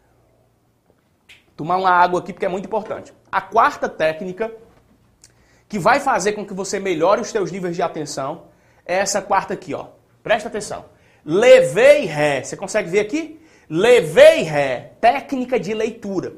Tomar 1.57 1.77
uma 1.77 1.91
água 1.91 2.21
aqui 2.21 2.33
porque 2.33 2.47
é 2.47 2.49
muito 2.49 2.67
importante. 2.67 3.13
A 3.31 3.41
quarta 3.41 3.89
técnica 3.89 4.53
que 5.69 5.79
vai 5.79 6.01
fazer 6.01 6.33
com 6.33 6.45
que 6.45 6.55
você 6.55 6.79
melhore 6.79 7.21
os 7.21 7.29
seus 7.29 7.51
níveis 7.51 7.77
de 7.77 7.83
atenção 7.83 8.45
é 8.85 8.97
essa 8.97 9.23
quarta 9.23 9.55
aqui, 9.55 9.75
ó. 9.75 9.87
Presta 10.23 10.49
atenção. 10.49 10.85
Levei 11.25 12.05
ré. 12.05 12.43
Você 12.43 12.57
consegue 12.57 12.91
ver 12.91 13.01
aqui? 13.01 13.41
Levei 13.69 14.43
ré. 14.43 14.93
Técnica 15.01 15.59
de 15.59 15.73
leitura. 15.73 16.35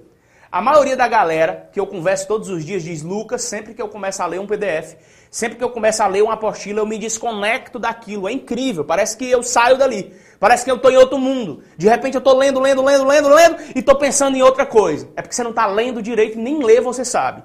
A 0.54 0.62
maioria 0.62 0.96
da 0.96 1.08
galera 1.08 1.68
que 1.72 1.80
eu 1.80 1.86
converso 1.86 2.28
todos 2.28 2.48
os 2.48 2.64
dias 2.64 2.84
diz, 2.84 3.02
Lucas, 3.02 3.42
sempre 3.42 3.74
que 3.74 3.82
eu 3.82 3.88
começo 3.88 4.22
a 4.22 4.26
ler 4.26 4.38
um 4.38 4.46
PDF, 4.46 4.94
sempre 5.34 5.58
que 5.58 5.64
eu 5.64 5.70
começo 5.70 6.00
a 6.00 6.06
ler 6.06 6.22
uma 6.22 6.34
apostila, 6.34 6.78
eu 6.78 6.86
me 6.86 6.96
desconecto 6.96 7.76
daquilo. 7.76 8.28
É 8.28 8.32
incrível, 8.32 8.84
parece 8.84 9.16
que 9.16 9.28
eu 9.28 9.42
saio 9.42 9.76
dali. 9.76 10.14
Parece 10.38 10.64
que 10.64 10.70
eu 10.70 10.76
estou 10.76 10.92
em 10.92 10.96
outro 10.96 11.18
mundo. 11.18 11.64
De 11.76 11.88
repente 11.88 12.14
eu 12.14 12.20
estou 12.20 12.38
lendo, 12.38 12.60
lendo, 12.60 12.84
lendo, 12.84 13.04
lendo, 13.04 13.28
lendo 13.28 13.56
e 13.74 13.80
estou 13.80 13.96
pensando 13.96 14.36
em 14.36 14.42
outra 14.42 14.64
coisa. 14.64 15.08
É 15.16 15.22
porque 15.22 15.34
você 15.34 15.42
não 15.42 15.50
está 15.50 15.66
lendo 15.66 16.00
direito, 16.00 16.38
nem 16.38 16.62
ler 16.62 16.80
você 16.80 17.04
sabe. 17.04 17.42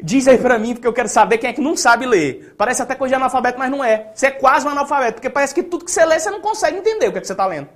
Diz 0.00 0.26
aí 0.26 0.38
pra 0.38 0.58
mim, 0.58 0.72
porque 0.72 0.86
eu 0.86 0.92
quero 0.94 1.10
saber 1.10 1.36
quem 1.36 1.50
é 1.50 1.52
que 1.52 1.60
não 1.60 1.76
sabe 1.76 2.06
ler. 2.06 2.54
Parece 2.56 2.80
até 2.80 2.94
coisa 2.94 3.10
de 3.10 3.16
analfabeto, 3.16 3.58
mas 3.58 3.70
não 3.70 3.84
é. 3.84 4.10
Você 4.14 4.28
é 4.28 4.30
quase 4.30 4.66
um 4.66 4.70
analfabeto, 4.70 5.16
porque 5.16 5.28
parece 5.28 5.54
que 5.54 5.62
tudo 5.62 5.84
que 5.84 5.90
você 5.90 6.06
lê 6.06 6.18
você 6.18 6.30
não 6.30 6.40
consegue 6.40 6.78
entender 6.78 7.08
o 7.08 7.12
que, 7.12 7.18
é 7.18 7.20
que 7.20 7.26
você 7.26 7.34
está 7.34 7.44
lendo. 7.44 7.68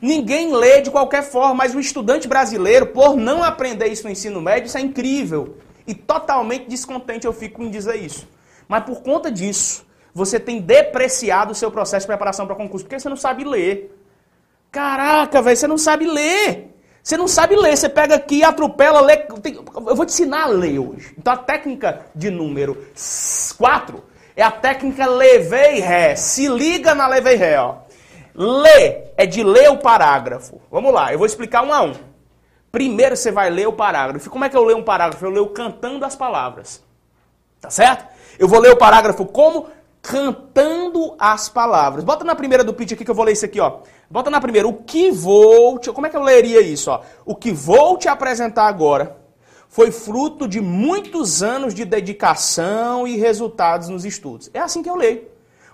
Ninguém 0.00 0.56
lê 0.56 0.80
de 0.80 0.90
qualquer 0.90 1.22
forma, 1.22 1.52
mas 1.52 1.74
o 1.74 1.80
estudante 1.80 2.26
brasileiro, 2.26 2.86
por 2.86 3.16
não 3.16 3.44
aprender 3.44 3.88
isso 3.88 4.04
no 4.04 4.10
ensino 4.10 4.40
médio, 4.40 4.68
isso 4.68 4.78
é 4.78 4.80
incrível. 4.80 5.58
E 5.86 5.94
totalmente 5.94 6.66
descontente 6.66 7.26
eu 7.26 7.34
fico 7.34 7.62
em 7.62 7.70
dizer 7.70 7.96
isso. 7.96 8.26
Mas 8.68 8.84
por 8.84 9.02
conta 9.02 9.30
disso, 9.30 9.86
você 10.12 10.40
tem 10.40 10.60
depreciado 10.60 11.52
o 11.52 11.54
seu 11.54 11.70
processo 11.70 12.04
de 12.04 12.08
preparação 12.08 12.46
para 12.46 12.56
concurso, 12.56 12.84
porque 12.84 12.98
você 12.98 13.08
não 13.08 13.16
sabe 13.16 13.44
ler. 13.44 13.94
Caraca, 14.70 15.40
velho, 15.42 15.56
você 15.56 15.66
não 15.66 15.78
sabe 15.78 16.06
ler. 16.06 16.74
Você 17.02 17.16
não 17.16 17.28
sabe 17.28 17.54
ler, 17.54 17.76
você 17.76 17.88
pega 17.88 18.16
aqui, 18.16 18.42
atropela, 18.42 19.00
lê. 19.00 19.26
Eu 19.86 19.94
vou 19.94 20.04
te 20.04 20.12
ensinar 20.12 20.42
a 20.42 20.48
ler 20.48 20.78
hoje. 20.78 21.14
Então 21.16 21.32
a 21.32 21.36
técnica 21.36 22.06
de 22.14 22.30
número 22.30 22.76
4 23.56 24.02
é 24.34 24.42
a 24.42 24.50
técnica 24.50 25.06
levei 25.06 25.80
ré. 25.80 26.16
Se 26.16 26.48
liga 26.48 26.94
na 26.94 27.06
levei 27.06 27.36
ré, 27.36 27.60
ó. 27.60 27.76
Ler 28.34 29.12
é 29.16 29.24
de 29.24 29.44
ler 29.44 29.70
o 29.70 29.78
parágrafo. 29.78 30.60
Vamos 30.70 30.92
lá, 30.92 31.12
eu 31.12 31.18
vou 31.18 31.26
explicar 31.26 31.62
um 31.62 31.72
a 31.72 31.82
um. 31.82 31.94
Primeiro 32.72 33.16
você 33.16 33.30
vai 33.30 33.50
ler 33.50 33.68
o 33.68 33.72
parágrafo. 33.72 34.28
Como 34.28 34.44
é 34.44 34.48
que 34.48 34.56
eu 34.56 34.64
leio 34.64 34.78
um 34.78 34.82
parágrafo? 34.82 35.24
Eu 35.24 35.30
leio 35.30 35.46
cantando 35.50 36.04
as 36.04 36.16
palavras. 36.16 36.82
Tá 37.60 37.70
certo? 37.70 38.15
Eu 38.38 38.48
vou 38.48 38.60
ler 38.60 38.72
o 38.72 38.76
parágrafo 38.76 39.24
como? 39.26 39.66
Cantando 40.02 41.14
as 41.18 41.48
palavras. 41.48 42.04
Bota 42.04 42.24
na 42.24 42.34
primeira 42.34 42.62
do 42.62 42.72
pitch 42.72 42.92
aqui 42.92 43.04
que 43.04 43.10
eu 43.10 43.14
vou 43.14 43.24
ler 43.24 43.32
isso 43.32 43.44
aqui, 43.44 43.60
ó. 43.60 43.78
Bota 44.10 44.30
na 44.30 44.40
primeira. 44.40 44.68
O 44.68 44.74
que 44.74 45.10
vou 45.10 45.78
te... 45.78 45.90
Como 45.92 46.06
é 46.06 46.10
que 46.10 46.16
eu 46.16 46.22
leria 46.22 46.60
isso, 46.60 46.90
ó? 46.90 47.02
O 47.24 47.34
que 47.34 47.52
vou 47.52 47.96
te 47.96 48.08
apresentar 48.08 48.66
agora 48.66 49.16
foi 49.68 49.90
fruto 49.90 50.46
de 50.46 50.60
muitos 50.60 51.42
anos 51.42 51.74
de 51.74 51.84
dedicação 51.84 53.06
e 53.06 53.16
resultados 53.16 53.88
nos 53.88 54.04
estudos. 54.04 54.50
É 54.54 54.60
assim 54.60 54.82
que 54.82 54.88
eu 54.88 54.96
leio. 54.96 55.24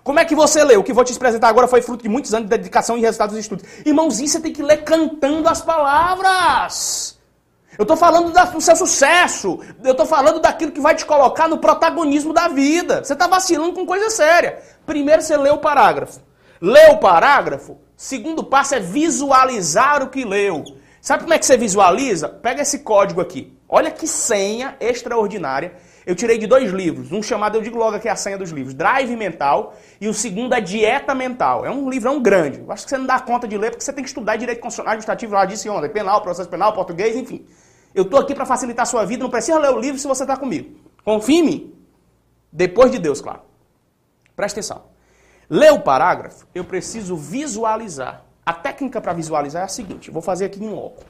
Como 0.03 0.19
é 0.19 0.25
que 0.25 0.35
você 0.35 0.63
lê? 0.63 0.75
O 0.75 0.83
que 0.83 0.91
vou 0.91 1.05
te 1.05 1.15
apresentar 1.15 1.47
agora 1.47 1.67
foi 1.67 1.81
fruto 1.81 2.03
de 2.03 2.09
muitos 2.09 2.33
anos 2.33 2.49
de 2.49 2.57
dedicação 2.57 2.97
e 2.97 3.01
resultados 3.01 3.35
dos 3.35 3.45
estudos. 3.45 3.65
Irmãozinho, 3.85 4.27
você 4.27 4.39
tem 4.41 4.51
que 4.51 4.61
ler 4.61 4.83
cantando 4.83 5.47
as 5.47 5.61
palavras. 5.61 7.17
Eu 7.77 7.83
estou 7.83 7.97
falando 7.97 8.31
do 8.31 8.61
seu 8.61 8.75
sucesso. 8.75 9.59
Eu 9.83 9.91
estou 9.91 10.05
falando 10.05 10.39
daquilo 10.39 10.71
que 10.71 10.81
vai 10.81 10.95
te 10.95 11.05
colocar 11.05 11.47
no 11.47 11.57
protagonismo 11.57 12.33
da 12.33 12.47
vida. 12.47 13.03
Você 13.03 13.13
está 13.13 13.27
vacilando 13.27 13.73
com 13.73 13.85
coisa 13.85 14.09
séria. 14.09 14.59
Primeiro 14.85 15.21
você 15.21 15.35
lê 15.37 15.49
o 15.49 15.57
parágrafo. 15.57 16.21
Lê 16.61 16.89
o 16.91 16.97
parágrafo. 16.97 17.77
Segundo 17.95 18.43
passo 18.43 18.75
é 18.75 18.79
visualizar 18.79 20.03
o 20.03 20.09
que 20.09 20.23
leu. 20.23 20.63
Sabe 21.01 21.23
como 21.23 21.33
é 21.33 21.39
que 21.39 21.45
você 21.45 21.57
visualiza? 21.57 22.29
Pega 22.29 22.61
esse 22.61 22.79
código 22.79 23.21
aqui. 23.21 23.57
Olha 23.67 23.91
que 23.91 24.07
senha 24.07 24.75
extraordinária 24.79 25.73
eu 26.05 26.15
tirei 26.15 26.37
de 26.37 26.45
dois 26.45 26.71
livros, 26.71 27.11
um 27.11 27.23
chamado, 27.23 27.57
eu 27.57 27.61
digo 27.61 27.77
logo 27.77 27.95
aqui 27.95 28.09
a 28.09 28.15
senha 28.15 28.37
dos 28.37 28.51
livros, 28.51 28.73
Drive 28.73 29.15
Mental, 29.15 29.73
e 30.01 30.07
o 30.07 30.13
segundo 30.13 30.53
é 30.53 30.59
Dieta 30.59 31.15
Mental. 31.15 31.65
É 31.65 31.71
um 31.71 31.89
livrão 31.89 32.21
grande. 32.21 32.59
Eu 32.59 32.71
acho 32.71 32.83
que 32.83 32.89
você 32.89 32.97
não 32.97 33.05
dá 33.05 33.19
conta 33.19 33.47
de 33.47 33.57
ler 33.57 33.71
porque 33.71 33.83
você 33.83 33.93
tem 33.93 34.03
que 34.03 34.09
estudar 34.09 34.35
direito 34.35 34.59
constitucional, 34.59 34.91
administrativo, 34.91 35.33
lá 35.33 35.45
disse 35.45 35.69
ontem, 35.69 35.89
penal, 35.89 36.21
processo 36.21 36.49
penal, 36.49 36.73
português, 36.73 37.15
enfim. 37.15 37.45
Eu 37.93 38.03
estou 38.03 38.19
aqui 38.19 38.33
para 38.33 38.45
facilitar 38.45 38.83
a 38.83 38.85
sua 38.85 39.05
vida, 39.05 39.23
não 39.23 39.29
precisa 39.29 39.59
ler 39.59 39.71
o 39.71 39.79
livro 39.79 39.99
se 39.99 40.07
você 40.07 40.23
está 40.23 40.35
comigo. 40.35 40.79
Confie 41.03 41.37
em 41.37 41.43
mim. 41.43 41.75
Depois 42.51 42.91
de 42.91 42.99
Deus, 42.99 43.21
claro. 43.21 43.41
Presta 44.35 44.59
atenção. 44.59 44.83
Ler 45.49 45.71
o 45.71 45.81
parágrafo, 45.81 46.47
eu 46.55 46.63
preciso 46.63 47.15
visualizar. 47.15 48.25
A 48.45 48.53
técnica 48.53 48.99
para 48.99 49.13
visualizar 49.13 49.61
é 49.61 49.65
a 49.65 49.69
seguinte, 49.69 50.11
vou 50.11 50.21
fazer 50.21 50.45
aqui 50.45 50.63
em 50.63 50.69
loco. 50.69 51.03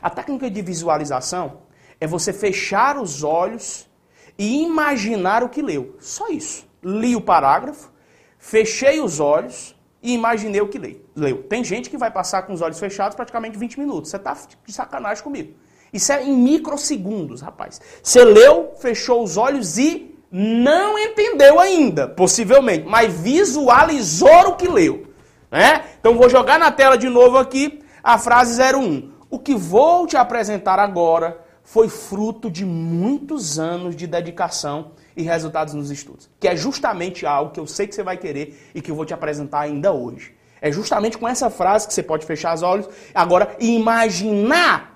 A 0.00 0.10
técnica 0.10 0.50
de 0.50 0.62
visualização 0.62 1.58
é 2.00 2.06
você 2.06 2.32
fechar 2.32 2.98
os 2.98 3.22
olhos 3.22 3.88
e 4.36 4.62
imaginar 4.62 5.42
o 5.44 5.48
que 5.48 5.62
leu. 5.62 5.96
Só 6.00 6.28
isso. 6.28 6.66
Li 6.82 7.14
o 7.14 7.20
parágrafo, 7.20 7.90
fechei 8.38 9.00
os 9.00 9.20
olhos 9.20 9.76
e 10.02 10.12
imaginei 10.12 10.60
o 10.60 10.68
que 10.68 10.78
leu. 11.14 11.42
Tem 11.44 11.62
gente 11.62 11.88
que 11.88 11.96
vai 11.96 12.10
passar 12.10 12.42
com 12.42 12.52
os 12.52 12.60
olhos 12.60 12.80
fechados 12.80 13.14
praticamente 13.14 13.56
20 13.56 13.78
minutos. 13.78 14.10
Você 14.10 14.16
está 14.16 14.36
de 14.66 14.72
sacanagem 14.72 15.22
comigo. 15.22 15.54
Isso 15.92 16.12
é 16.12 16.24
em 16.24 16.34
microsegundos, 16.34 17.42
rapaz. 17.42 17.80
Você 18.02 18.24
leu, 18.24 18.72
fechou 18.80 19.22
os 19.22 19.36
olhos 19.36 19.76
e 19.76 20.16
não 20.30 20.98
entendeu 20.98 21.60
ainda, 21.60 22.08
possivelmente, 22.08 22.86
mas 22.88 23.12
visualizou 23.12 24.48
o 24.48 24.56
que 24.56 24.66
leu. 24.66 25.06
Né? 25.50 25.84
Então 26.00 26.16
vou 26.16 26.30
jogar 26.30 26.58
na 26.58 26.72
tela 26.72 26.96
de 26.96 27.10
novo 27.10 27.36
aqui 27.36 27.82
a 28.02 28.16
frase 28.16 28.60
01. 28.60 29.12
O 29.28 29.38
que 29.38 29.54
vou 29.54 30.06
te 30.06 30.16
apresentar 30.16 30.78
agora 30.78 31.38
foi 31.62 31.88
fruto 31.88 32.50
de 32.50 32.64
muitos 32.64 33.58
anos 33.58 33.94
de 33.94 34.06
dedicação 34.06 34.92
e 35.14 35.22
resultados 35.22 35.74
nos 35.74 35.90
estudos. 35.90 36.30
Que 36.40 36.48
é 36.48 36.56
justamente 36.56 37.26
algo 37.26 37.52
que 37.52 37.60
eu 37.60 37.66
sei 37.66 37.86
que 37.86 37.94
você 37.94 38.02
vai 38.02 38.16
querer 38.16 38.70
e 38.74 38.80
que 38.80 38.90
eu 38.90 38.94
vou 38.94 39.04
te 39.04 39.12
apresentar 39.12 39.60
ainda 39.60 39.92
hoje. 39.92 40.34
É 40.60 40.72
justamente 40.72 41.18
com 41.18 41.28
essa 41.28 41.50
frase 41.50 41.86
que 41.86 41.92
você 41.92 42.02
pode 42.02 42.24
fechar 42.24 42.54
os 42.54 42.62
olhos 42.62 42.88
agora 43.14 43.54
e 43.60 43.74
imaginar 43.74 44.91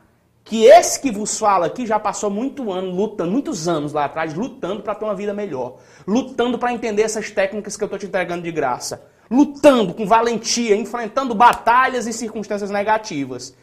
que 0.47 0.65
esse 0.65 1.01
que 1.01 1.11
vos 1.11 1.37
fala 1.37 1.67
aqui 1.67 1.85
já 1.85 1.99
passou 1.99 2.31
muito 2.31 2.71
ano 2.71 2.93
lutando, 2.93 3.33
muitos 3.33 3.67
anos 3.67 3.93
lá 3.93 4.05
atrás, 4.05 4.33
lutando 4.33 4.81
para 4.81 4.95
ter 4.95 5.05
uma 5.05 5.15
vida 5.15 5.35
melhor, 5.35 5.79
lutando 6.07 6.57
para 6.57 6.73
entender 6.73 7.03
essas 7.03 7.33
técnicas 7.33 7.77
que 7.77 7.83
eu 7.83 7.87
estou 7.87 7.99
te 7.99 8.07
entregando 8.07 8.45
de 8.45 8.53
graça, 8.53 9.05
lutando 9.29 9.93
com 9.93 10.07
valentia, 10.07 10.77
enfrentando 10.77 11.35
batalhas 11.35 12.07
e 12.07 12.13
circunstâncias 12.13 12.71
negativas. 12.71 13.57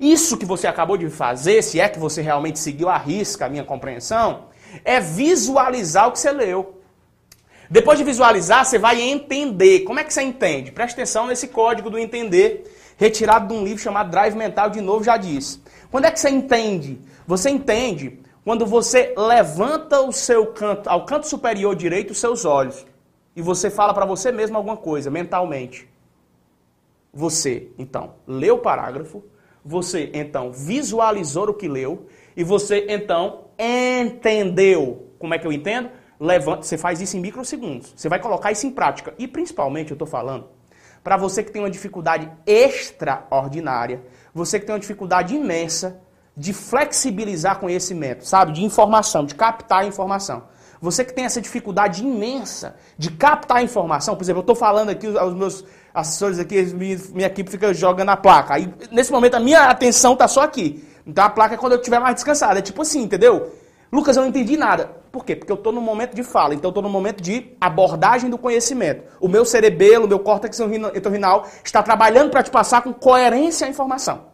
Isso 0.00 0.36
que 0.36 0.44
você 0.44 0.66
acabou 0.66 0.96
de 0.96 1.08
fazer, 1.08 1.62
se 1.62 1.78
é 1.78 1.88
que 1.88 2.00
você 2.00 2.20
realmente 2.20 2.58
seguiu 2.58 2.88
a 2.88 2.98
risca 2.98 3.46
a 3.46 3.48
minha 3.48 3.62
compreensão, 3.62 4.46
é 4.84 4.98
visualizar 4.98 6.08
o 6.08 6.12
que 6.12 6.18
você 6.18 6.32
leu. 6.32 6.80
Depois 7.70 7.96
de 7.96 8.04
visualizar, 8.04 8.64
você 8.64 8.80
vai 8.80 9.00
entender. 9.00 9.84
Como 9.84 10.00
é 10.00 10.02
que 10.02 10.12
você 10.12 10.22
entende? 10.22 10.72
Preste 10.72 10.94
atenção 10.94 11.28
nesse 11.28 11.46
código 11.46 11.88
do 11.88 11.96
entender, 11.96 12.64
retirado 12.96 13.46
de 13.46 13.54
um 13.54 13.62
livro 13.62 13.80
chamado 13.80 14.10
Drive 14.10 14.34
Mental, 14.34 14.70
de 14.70 14.80
novo 14.80 15.04
já 15.04 15.16
disse. 15.16 15.60
Quando 15.90 16.04
é 16.04 16.10
que 16.10 16.20
você 16.20 16.30
entende? 16.30 17.00
Você 17.26 17.50
entende 17.50 18.20
quando 18.44 18.64
você 18.64 19.14
levanta 19.16 20.00
o 20.00 20.12
seu 20.12 20.46
canto, 20.46 20.88
ao 20.88 21.04
canto 21.04 21.26
superior 21.26 21.74
direito 21.74 22.12
os 22.12 22.18
seus 22.18 22.44
olhos 22.44 22.86
e 23.34 23.42
você 23.42 23.70
fala 23.70 23.92
para 23.92 24.06
você 24.06 24.32
mesmo 24.32 24.56
alguma 24.56 24.76
coisa 24.76 25.10
mentalmente. 25.10 25.88
Você, 27.12 27.72
então, 27.76 28.14
lê 28.26 28.50
o 28.50 28.58
parágrafo, 28.58 29.24
você 29.64 30.10
então 30.14 30.52
visualizou 30.52 31.50
o 31.50 31.54
que 31.54 31.68
leu 31.68 32.06
e 32.36 32.44
você 32.44 32.86
então 32.88 33.46
entendeu. 33.58 35.08
Como 35.18 35.34
é 35.34 35.38
que 35.38 35.46
eu 35.46 35.52
entendo? 35.52 35.90
Levanta, 36.18 36.62
você 36.62 36.78
faz 36.78 37.00
isso 37.00 37.16
em 37.16 37.20
microsegundos. 37.20 37.92
Você 37.96 38.08
vai 38.08 38.20
colocar 38.20 38.52
isso 38.52 38.66
em 38.66 38.70
prática. 38.70 39.12
E 39.18 39.26
principalmente 39.26 39.90
eu 39.90 39.96
estou 39.96 40.06
falando 40.06 40.48
para 41.02 41.16
você 41.16 41.42
que 41.42 41.50
tem 41.50 41.62
uma 41.62 41.70
dificuldade 41.70 42.30
extraordinária, 42.46 44.02
você 44.34 44.58
que 44.58 44.66
tem 44.66 44.74
uma 44.74 44.80
dificuldade 44.80 45.34
imensa 45.34 46.00
de 46.36 46.52
flexibilizar 46.52 47.58
conhecimento, 47.58 48.26
sabe? 48.26 48.52
De 48.52 48.64
informação, 48.64 49.24
de 49.24 49.34
captar 49.34 49.86
informação. 49.86 50.44
Você 50.80 51.04
que 51.04 51.12
tem 51.12 51.26
essa 51.26 51.40
dificuldade 51.40 52.02
imensa 52.02 52.74
de 52.96 53.10
captar 53.10 53.62
informação, 53.62 54.16
por 54.16 54.22
exemplo, 54.22 54.38
eu 54.38 54.42
estou 54.42 54.56
falando 54.56 54.88
aqui 54.88 55.06
aos 55.18 55.34
meus 55.34 55.64
assessores 55.92 56.38
aqui, 56.38 56.62
minha 57.12 57.26
equipe 57.26 57.50
fica 57.50 57.74
jogando 57.74 58.08
a 58.08 58.16
placa. 58.16 58.54
Aí, 58.54 58.72
nesse 58.90 59.12
momento, 59.12 59.34
a 59.34 59.40
minha 59.40 59.64
atenção 59.64 60.14
está 60.14 60.26
só 60.26 60.42
aqui. 60.42 60.82
Então, 61.06 61.24
a 61.24 61.28
placa 61.28 61.54
é 61.54 61.58
quando 61.58 61.72
eu 61.72 61.78
estiver 61.78 61.98
mais 61.98 62.14
descansado. 62.14 62.58
É 62.58 62.62
tipo 62.62 62.80
assim, 62.80 63.02
entendeu? 63.02 63.52
Lucas, 63.92 64.16
eu 64.16 64.22
não 64.22 64.30
entendi 64.30 64.56
nada. 64.56 64.99
Por 65.10 65.24
quê? 65.24 65.34
Porque 65.34 65.50
eu 65.50 65.56
estou 65.56 65.72
no 65.72 65.80
momento 65.80 66.14
de 66.14 66.22
fala, 66.22 66.54
então 66.54 66.70
estou 66.70 66.82
no 66.82 66.88
momento 66.88 67.20
de 67.20 67.52
abordagem 67.60 68.30
do 68.30 68.38
conhecimento. 68.38 69.04
O 69.20 69.28
meu 69.28 69.44
cerebelo, 69.44 70.04
o 70.04 70.08
meu 70.08 70.20
córtex 70.20 70.60
entorrinal 70.60 71.46
está 71.64 71.82
trabalhando 71.82 72.30
para 72.30 72.42
te 72.42 72.50
passar 72.50 72.82
com 72.82 72.92
coerência 72.92 73.66
a 73.66 73.70
informação. 73.70 74.30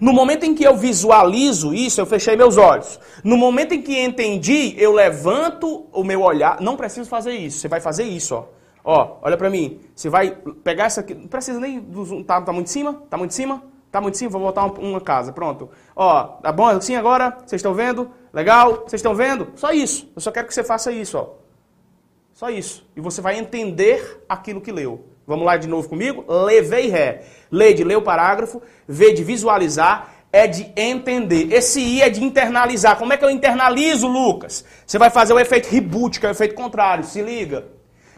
No 0.00 0.12
momento 0.12 0.44
em 0.44 0.54
que 0.54 0.64
eu 0.64 0.76
visualizo 0.76 1.74
isso, 1.74 2.00
eu 2.00 2.06
fechei 2.06 2.34
meus 2.34 2.56
olhos. 2.56 2.98
No 3.22 3.36
momento 3.36 3.72
em 3.72 3.82
que 3.82 4.00
entendi, 4.00 4.74
eu 4.78 4.92
levanto 4.92 5.86
o 5.92 6.02
meu 6.02 6.22
olhar. 6.22 6.60
Não 6.60 6.76
preciso 6.76 7.08
fazer 7.08 7.32
isso. 7.34 7.58
Você 7.58 7.68
vai 7.68 7.80
fazer 7.80 8.04
isso, 8.04 8.34
ó. 8.34 8.44
Ó, 8.84 9.18
olha 9.22 9.36
pra 9.36 9.48
mim. 9.48 9.80
Você 9.94 10.08
vai 10.08 10.36
pegar 10.64 10.86
essa 10.86 11.00
aqui. 11.00 11.14
Não 11.14 11.28
precisa 11.28 11.60
nem 11.60 11.78
do 11.78 12.04
zoom. 12.04 12.22
Tá, 12.22 12.40
tá 12.40 12.52
muito 12.52 12.66
em 12.66 12.70
cima? 12.70 13.02
Tá 13.08 13.16
muito 13.16 13.30
em 13.30 13.34
cima? 13.34 13.62
Tá 13.92 14.00
muito 14.00 14.14
em 14.14 14.18
cima? 14.18 14.30
Vou 14.30 14.40
botar 14.40 14.64
uma, 14.64 14.78
uma 14.78 15.00
casa. 15.00 15.32
Pronto. 15.32 15.70
Ó, 15.94 16.24
tá 16.24 16.50
bom 16.50 16.66
assim 16.66 16.96
agora? 16.96 17.38
Vocês 17.44 17.60
estão 17.60 17.74
vendo? 17.74 18.10
Legal? 18.32 18.84
Vocês 18.86 18.94
estão 18.94 19.14
vendo? 19.14 19.52
Só 19.54 19.72
isso. 19.72 20.10
Eu 20.14 20.22
só 20.22 20.30
quero 20.30 20.46
que 20.46 20.54
você 20.54 20.64
faça 20.64 20.90
isso, 20.90 21.18
ó. 21.18 21.34
Só 22.32 22.48
isso. 22.50 22.88
E 22.96 23.00
você 23.00 23.20
vai 23.20 23.38
entender 23.38 24.24
aquilo 24.28 24.60
que 24.60 24.72
leu. 24.72 25.04
Vamos 25.26 25.44
lá 25.44 25.56
de 25.56 25.68
novo 25.68 25.88
comigo? 25.88 26.24
Levei 26.26 26.88
ré. 26.88 27.24
Lê 27.50 27.72
de 27.72 27.84
ler 27.84 27.96
o 27.96 28.02
parágrafo, 28.02 28.60
V 28.88 29.12
de 29.12 29.22
visualizar, 29.22 30.14
é 30.32 30.46
de 30.46 30.72
entender. 30.74 31.52
Esse 31.52 31.80
I 31.80 32.02
é 32.02 32.10
de 32.10 32.24
internalizar. 32.24 32.96
Como 32.96 33.12
é 33.12 33.16
que 33.16 33.24
eu 33.24 33.30
internalizo, 33.30 34.08
Lucas? 34.08 34.64
Você 34.86 34.98
vai 34.98 35.10
fazer 35.10 35.34
o 35.34 35.38
efeito 35.38 35.68
reboot, 35.68 36.18
que 36.18 36.26
é 36.26 36.30
o 36.30 36.32
efeito 36.32 36.54
contrário. 36.54 37.04
Se 37.04 37.20
liga. 37.20 37.66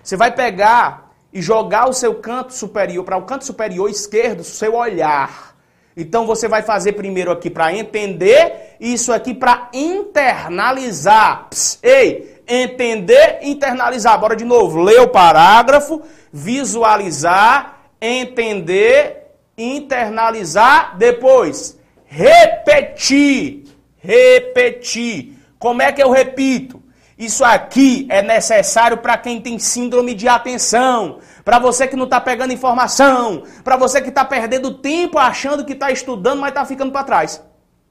Você 0.03 0.17
vai 0.17 0.33
pegar 0.33 1.13
e 1.33 1.43
jogar 1.43 1.89
o 1.89 1.93
seu 1.93 2.15
canto 2.15 2.55
superior, 2.55 3.05
para 3.05 3.17
o 3.17 3.25
canto 3.25 3.45
superior 3.45 3.91
esquerdo, 3.91 4.45
seu 4.45 4.77
olhar. 4.77 5.54
Então 5.97 6.27
você 6.27 6.49
vai 6.49 6.63
fazer 6.63 6.93
primeiro 6.93 7.31
aqui 7.31 7.49
para 7.49 7.73
entender, 7.73 8.77
isso 8.81 9.13
aqui 9.13 9.33
para 9.33 9.69
internalizar. 9.73 11.49
Pss, 11.51 11.79
ei, 11.83 12.43
entender, 12.49 13.39
internalizar. 13.43 14.19
Bora 14.19 14.35
de 14.35 14.45
novo. 14.45 14.83
Ler 14.83 15.01
o 15.01 15.09
parágrafo, 15.09 16.03
visualizar, 16.33 17.79
entender, 18.01 19.29
internalizar, 19.57 20.97
depois 20.99 21.79
repetir. 22.15 23.65
Repetir. 23.99 25.35
Como 25.59 25.83
é 25.83 25.91
que 25.91 26.03
eu 26.03 26.11
repito? 26.11 26.83
Isso 27.19 27.45
aqui 27.45 28.07
é 28.11 28.23
necessário 28.23 28.99
para 28.99 29.17
quem 29.17 29.41
tem 29.41 29.59
síndrome 29.59 30.15
de 30.15 30.29
atenção, 30.29 31.21
para 31.45 31.59
você 31.59 31.87
que 31.87 31.97
não 31.97 32.05
está 32.05 32.21
pegando 32.21 32.53
informação, 32.53 33.43
para 33.63 33.77
você 33.77 34.01
que 34.01 34.09
está 34.09 34.25
perdendo 34.25 34.79
tempo 34.79 35.19
achando 35.19 35.65
que 35.65 35.75
está 35.75 35.91
estudando, 35.91 36.41
mas 36.41 36.49
está 36.51 36.65
ficando 36.65 36.91
para 36.91 37.05
trás. 37.05 37.43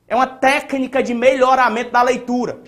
É 0.07 0.15
uma 0.15 0.27
técnica 0.27 1.03
de 1.03 1.13
melhoramento 1.13 1.91
da 1.91 2.01
leitura. 2.01 2.59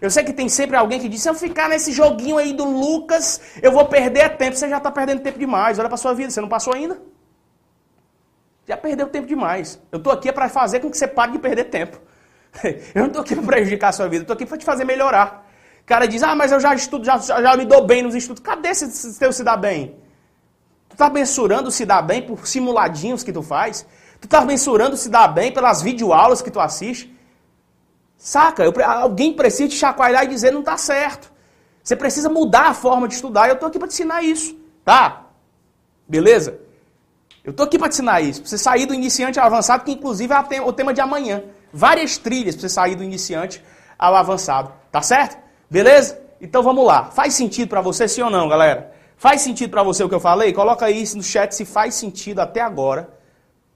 Eu 0.00 0.10
sei 0.10 0.22
que 0.22 0.32
tem 0.32 0.48
sempre 0.48 0.76
alguém 0.76 1.00
que 1.00 1.08
diz: 1.08 1.22
se 1.22 1.28
eu 1.28 1.34
ficar 1.34 1.68
nesse 1.68 1.92
joguinho 1.92 2.36
aí 2.36 2.52
do 2.52 2.64
Lucas, 2.64 3.40
eu 3.62 3.72
vou 3.72 3.86
perder 3.86 4.36
tempo. 4.36 4.56
Você 4.56 4.68
já 4.68 4.78
está 4.78 4.90
perdendo 4.90 5.22
tempo 5.22 5.38
demais. 5.38 5.78
Olha 5.78 5.88
para 5.88 5.96
sua 5.96 6.12
vida, 6.12 6.30
você 6.30 6.40
não 6.40 6.48
passou 6.48 6.74
ainda? 6.74 7.00
Já 8.66 8.76
perdeu 8.76 9.08
tempo 9.08 9.26
demais. 9.26 9.80
Eu 9.90 9.98
tô 9.98 10.10
aqui 10.10 10.30
para 10.32 10.48
fazer 10.48 10.80
com 10.80 10.90
que 10.90 10.98
você 10.98 11.06
pare 11.06 11.32
de 11.32 11.38
perder 11.38 11.64
tempo. 11.64 11.98
Eu 12.94 13.02
não 13.02 13.10
tô 13.10 13.20
aqui 13.20 13.34
para 13.34 13.44
prejudicar 13.44 13.88
a 13.88 13.92
sua 13.92 14.08
vida, 14.08 14.22
eu 14.22 14.26
tô 14.26 14.32
aqui 14.32 14.46
para 14.46 14.56
te 14.56 14.64
fazer 14.64 14.84
melhorar. 14.84 15.44
O 15.82 15.84
cara 15.84 16.06
diz, 16.06 16.22
ah, 16.22 16.36
mas 16.36 16.52
eu 16.52 16.60
já 16.60 16.72
estudo, 16.72 17.04
já, 17.04 17.18
já 17.18 17.56
me 17.56 17.64
dou 17.64 17.84
bem 17.84 18.00
nos 18.00 18.14
estudos. 18.14 18.40
Cadê 18.40 18.68
esse 18.68 19.18
teu 19.18 19.32
se 19.32 19.42
dar 19.42 19.56
bem? 19.56 19.96
Tu 20.94 20.98
tá 20.98 21.10
mensurando 21.10 21.72
se 21.72 21.84
dar 21.84 22.02
bem 22.02 22.22
por 22.22 22.46
simuladinhos 22.46 23.24
que 23.24 23.32
tu 23.32 23.42
faz? 23.42 23.84
Tu 24.20 24.28
tá 24.28 24.42
mensurando 24.42 24.96
se 24.96 25.08
dar 25.08 25.26
bem 25.26 25.50
pelas 25.50 25.82
videoaulas 25.82 26.40
que 26.40 26.52
tu 26.52 26.60
assiste? 26.60 27.12
Saca? 28.16 28.62
Eu, 28.62 28.72
alguém 28.86 29.32
precisa 29.32 29.68
te 29.68 29.74
chacoalhar 29.74 30.22
e 30.22 30.28
dizer 30.28 30.52
não 30.52 30.62
tá 30.62 30.76
certo. 30.76 31.32
Você 31.82 31.96
precisa 31.96 32.28
mudar 32.28 32.68
a 32.68 32.74
forma 32.74 33.08
de 33.08 33.14
estudar 33.14 33.48
e 33.48 33.50
eu 33.50 33.56
tô 33.56 33.66
aqui 33.66 33.76
para 33.76 33.88
te 33.88 33.94
ensinar 33.94 34.22
isso, 34.22 34.56
tá? 34.84 35.26
Beleza? 36.08 36.60
Eu 37.42 37.52
tô 37.52 37.64
aqui 37.64 37.76
para 37.76 37.88
te 37.88 37.94
ensinar 37.94 38.20
isso. 38.20 38.42
Pra 38.42 38.50
você 38.50 38.56
sair 38.56 38.86
do 38.86 38.94
iniciante 38.94 39.40
ao 39.40 39.46
avançado, 39.46 39.82
que 39.82 39.90
inclusive 39.90 40.32
é 40.32 40.62
o 40.62 40.72
tema 40.72 40.94
de 40.94 41.00
amanhã. 41.00 41.42
Várias 41.72 42.16
trilhas 42.16 42.54
para 42.54 42.62
você 42.62 42.68
sair 42.68 42.94
do 42.94 43.02
iniciante 43.02 43.60
ao 43.98 44.14
avançado, 44.14 44.72
tá 44.92 45.02
certo? 45.02 45.36
Beleza? 45.68 46.20
Então 46.40 46.62
vamos 46.62 46.86
lá. 46.86 47.06
Faz 47.06 47.34
sentido 47.34 47.68
para 47.68 47.80
você 47.80 48.06
sim 48.06 48.22
ou 48.22 48.30
não, 48.30 48.48
galera? 48.48 48.93
Faz 49.16 49.40
sentido 49.40 49.70
para 49.70 49.82
você 49.82 50.02
o 50.02 50.08
que 50.08 50.14
eu 50.14 50.20
falei? 50.20 50.52
Coloca 50.52 50.84
aí 50.86 51.04
no 51.14 51.22
chat 51.22 51.54
se 51.54 51.64
faz 51.64 51.94
sentido 51.94 52.40
até 52.40 52.60
agora 52.60 53.08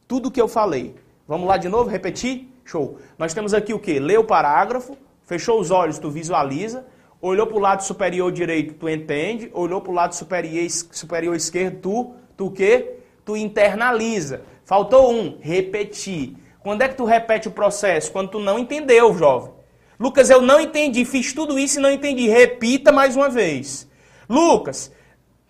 tudo 0.09 0.29
o 0.29 0.31
que 0.31 0.41
eu 0.41 0.49
falei. 0.49 0.97
Vamos 1.27 1.47
lá 1.47 1.59
de 1.59 1.69
novo, 1.69 1.91
repetir? 1.91 2.49
Show. 2.65 2.99
Nós 3.19 3.35
temos 3.35 3.53
aqui 3.53 3.75
o 3.75 3.79
que? 3.79 3.99
Lê 3.99 4.17
o 4.17 4.25
parágrafo, 4.25 4.97
fechou 5.25 5.61
os 5.61 5.71
olhos, 5.71 5.99
tu 5.99 6.11
visualiza, 6.11 6.87
olhou 7.21 7.47
para 7.47 7.57
o 7.57 7.61
lado 7.61 7.83
superior 7.83 8.33
direito, 8.33 8.75
tu 8.75 8.89
entende, 8.89 9.51
olhou 9.53 9.81
para 9.81 9.93
o 9.93 9.95
lado 9.95 10.15
superior, 10.15 10.69
superior 10.71 11.37
esquerdo, 11.37 11.81
tu, 11.81 12.15
tu 12.37 12.47
o 12.47 12.51
quê? 12.51 12.97
Tu 13.25 13.37
internaliza. 13.37 14.43
Faltou 14.65 15.13
um, 15.13 15.39
repetir. 15.41 16.37
Quando 16.61 16.83
é 16.83 16.89
que 16.89 16.97
tu 16.97 17.05
repete 17.05 17.49
o 17.49 17.53
processo? 17.53 18.11
Quando 18.11 18.31
tu 18.31 18.39
não 18.39 18.59
entendeu, 18.59 19.13
jovem. 19.15 19.53
Lucas, 20.01 20.31
eu 20.31 20.41
não 20.41 20.61
entendi, 20.61 21.05
fiz 21.05 21.33
tudo 21.33 21.59
isso 21.59 21.79
e 21.79 21.83
não 21.83 21.91
entendi. 21.91 22.29
Repita 22.29 22.93
mais 22.93 23.17
uma 23.17 23.29
vez. 23.29 23.89
Lucas, 24.29 24.93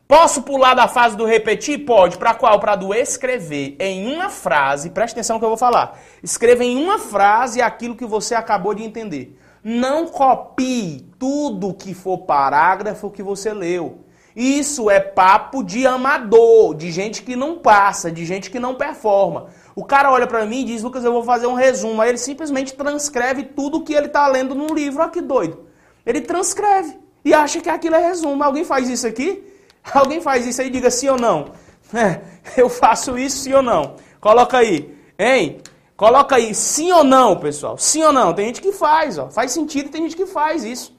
Posso 0.08 0.40
pular 0.40 0.72
da 0.72 0.88
fase 0.88 1.18
do 1.18 1.26
repetir? 1.26 1.84
Pode. 1.84 2.16
Para 2.16 2.32
qual? 2.32 2.58
Para 2.58 2.74
do 2.76 2.94
escrever 2.94 3.76
em 3.78 4.10
uma 4.10 4.30
frase. 4.30 4.88
Preste 4.88 5.12
atenção 5.12 5.34
no 5.34 5.40
que 5.40 5.44
eu 5.44 5.50
vou 5.50 5.58
falar. 5.58 6.00
Escreva 6.22 6.64
em 6.64 6.82
uma 6.82 6.98
frase 6.98 7.60
aquilo 7.60 7.94
que 7.94 8.06
você 8.06 8.34
acabou 8.34 8.72
de 8.72 8.82
entender. 8.82 9.38
Não 9.62 10.06
copie 10.06 11.06
tudo 11.18 11.74
que 11.74 11.92
for 11.92 12.20
parágrafo 12.20 13.10
que 13.10 13.22
você 13.22 13.52
leu. 13.52 13.98
Isso 14.34 14.88
é 14.88 14.98
papo 14.98 15.62
de 15.62 15.86
amador, 15.86 16.74
de 16.74 16.90
gente 16.90 17.22
que 17.22 17.36
não 17.36 17.58
passa, 17.58 18.10
de 18.10 18.24
gente 18.24 18.50
que 18.50 18.58
não 18.58 18.76
performa. 18.76 19.48
O 19.76 19.84
cara 19.84 20.10
olha 20.10 20.26
para 20.26 20.46
mim 20.46 20.62
e 20.62 20.64
diz, 20.64 20.82
Lucas, 20.82 21.04
eu 21.04 21.12
vou 21.12 21.22
fazer 21.22 21.48
um 21.48 21.54
resumo. 21.54 22.00
Aí 22.00 22.08
ele 22.08 22.18
simplesmente 22.18 22.72
transcreve 22.72 23.42
tudo 23.42 23.84
que 23.84 23.92
ele 23.92 24.06
está 24.06 24.26
lendo 24.26 24.54
num 24.54 24.72
livro. 24.74 25.02
Olha 25.02 25.10
que 25.10 25.20
doido. 25.20 25.66
Ele 26.06 26.22
transcreve 26.22 26.98
e 27.22 27.34
acha 27.34 27.60
que 27.60 27.68
aquilo 27.68 27.96
é 27.96 28.08
resumo. 28.08 28.42
Alguém 28.42 28.64
faz 28.64 28.88
isso 28.88 29.06
aqui? 29.06 29.57
Alguém 29.92 30.20
faz 30.20 30.46
isso 30.46 30.60
aí, 30.60 30.70
diga 30.70 30.90
sim 30.90 31.08
ou 31.08 31.18
não. 31.18 31.52
É, 31.94 32.20
eu 32.60 32.68
faço 32.68 33.18
isso 33.18 33.38
sim 33.38 33.54
ou 33.54 33.62
não. 33.62 33.96
Coloca 34.20 34.58
aí. 34.58 34.96
Hein? 35.18 35.60
Coloca 35.96 36.36
aí 36.36 36.54
sim 36.54 36.92
ou 36.92 37.02
não, 37.02 37.36
pessoal. 37.38 37.76
Sim 37.76 38.04
ou 38.04 38.12
não? 38.12 38.32
Tem 38.32 38.46
gente 38.46 38.60
que 38.60 38.72
faz, 38.72 39.18
ó. 39.18 39.30
Faz 39.30 39.50
sentido, 39.52 39.90
tem 39.90 40.02
gente 40.02 40.16
que 40.16 40.26
faz 40.26 40.64
isso. 40.64 40.96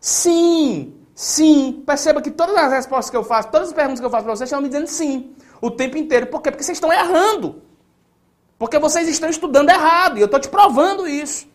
Sim, 0.00 0.94
sim. 1.14 1.82
Perceba 1.86 2.22
que 2.22 2.30
todas 2.30 2.56
as 2.56 2.72
respostas 2.72 3.10
que 3.10 3.16
eu 3.16 3.24
faço, 3.24 3.50
todas 3.50 3.68
as 3.68 3.74
perguntas 3.74 4.00
que 4.00 4.06
eu 4.06 4.10
faço 4.10 4.24
para 4.24 4.34
vocês 4.34 4.48
estão 4.48 4.62
me 4.62 4.68
dizendo 4.68 4.86
sim. 4.86 5.34
O 5.60 5.70
tempo 5.70 5.98
inteiro. 5.98 6.28
Por 6.28 6.40
quê? 6.40 6.50
Porque 6.50 6.64
vocês 6.64 6.78
estão 6.78 6.92
errando. 6.92 7.62
Porque 8.58 8.78
vocês 8.78 9.06
estão 9.08 9.28
estudando 9.28 9.70
errado. 9.70 10.16
E 10.16 10.20
eu 10.20 10.26
estou 10.26 10.40
te 10.40 10.48
provando 10.48 11.06
isso. 11.06 11.46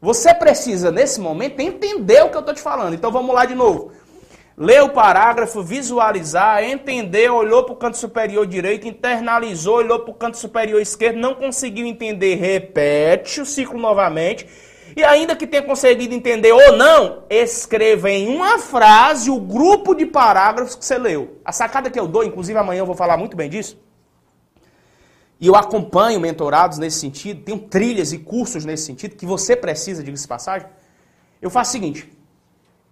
Você 0.00 0.34
precisa, 0.34 0.90
nesse 0.90 1.20
momento, 1.20 1.60
entender 1.60 2.22
o 2.24 2.30
que 2.30 2.36
eu 2.36 2.40
estou 2.40 2.54
te 2.54 2.60
falando. 2.60 2.94
Então 2.94 3.10
vamos 3.10 3.34
lá 3.34 3.44
de 3.46 3.54
novo. 3.54 3.92
Lê 4.56 4.80
o 4.80 4.90
parágrafo, 4.90 5.62
visualizar, 5.64 6.62
entender, 6.62 7.28
olhou 7.28 7.64
para 7.64 7.72
o 7.72 7.76
canto 7.76 7.96
superior 7.96 8.46
direito, 8.46 8.86
internalizou, 8.86 9.78
olhou 9.78 9.98
para 10.00 10.10
o 10.12 10.14
canto 10.14 10.38
superior 10.38 10.80
esquerdo, 10.80 11.16
não 11.16 11.34
conseguiu 11.34 11.84
entender, 11.84 12.36
repete 12.36 13.40
o 13.40 13.46
ciclo 13.46 13.80
novamente. 13.80 14.46
E 14.96 15.02
ainda 15.02 15.34
que 15.34 15.44
tenha 15.44 15.62
conseguido 15.62 16.14
entender 16.14 16.52
ou 16.52 16.76
não, 16.76 17.24
escreva 17.28 18.08
em 18.10 18.28
uma 18.28 18.60
frase 18.60 19.28
o 19.28 19.40
grupo 19.40 19.92
de 19.92 20.06
parágrafos 20.06 20.76
que 20.76 20.84
você 20.84 20.98
leu. 20.98 21.40
A 21.44 21.50
sacada 21.50 21.90
que 21.90 21.98
eu 21.98 22.06
dou, 22.06 22.22
inclusive 22.22 22.56
amanhã 22.56 22.80
eu 22.80 22.86
vou 22.86 22.94
falar 22.94 23.16
muito 23.16 23.36
bem 23.36 23.50
disso. 23.50 23.76
E 25.40 25.48
eu 25.48 25.56
acompanho 25.56 26.20
mentorados 26.20 26.78
nesse 26.78 27.00
sentido, 27.00 27.42
tenho 27.42 27.58
trilhas 27.58 28.12
e 28.12 28.18
cursos 28.18 28.64
nesse 28.64 28.84
sentido, 28.84 29.16
que 29.16 29.26
você 29.26 29.56
precisa, 29.56 30.00
diga-se 30.00 30.28
passagem. 30.28 30.68
Eu 31.42 31.50
faço 31.50 31.70
o 31.70 31.72
seguinte, 31.72 32.08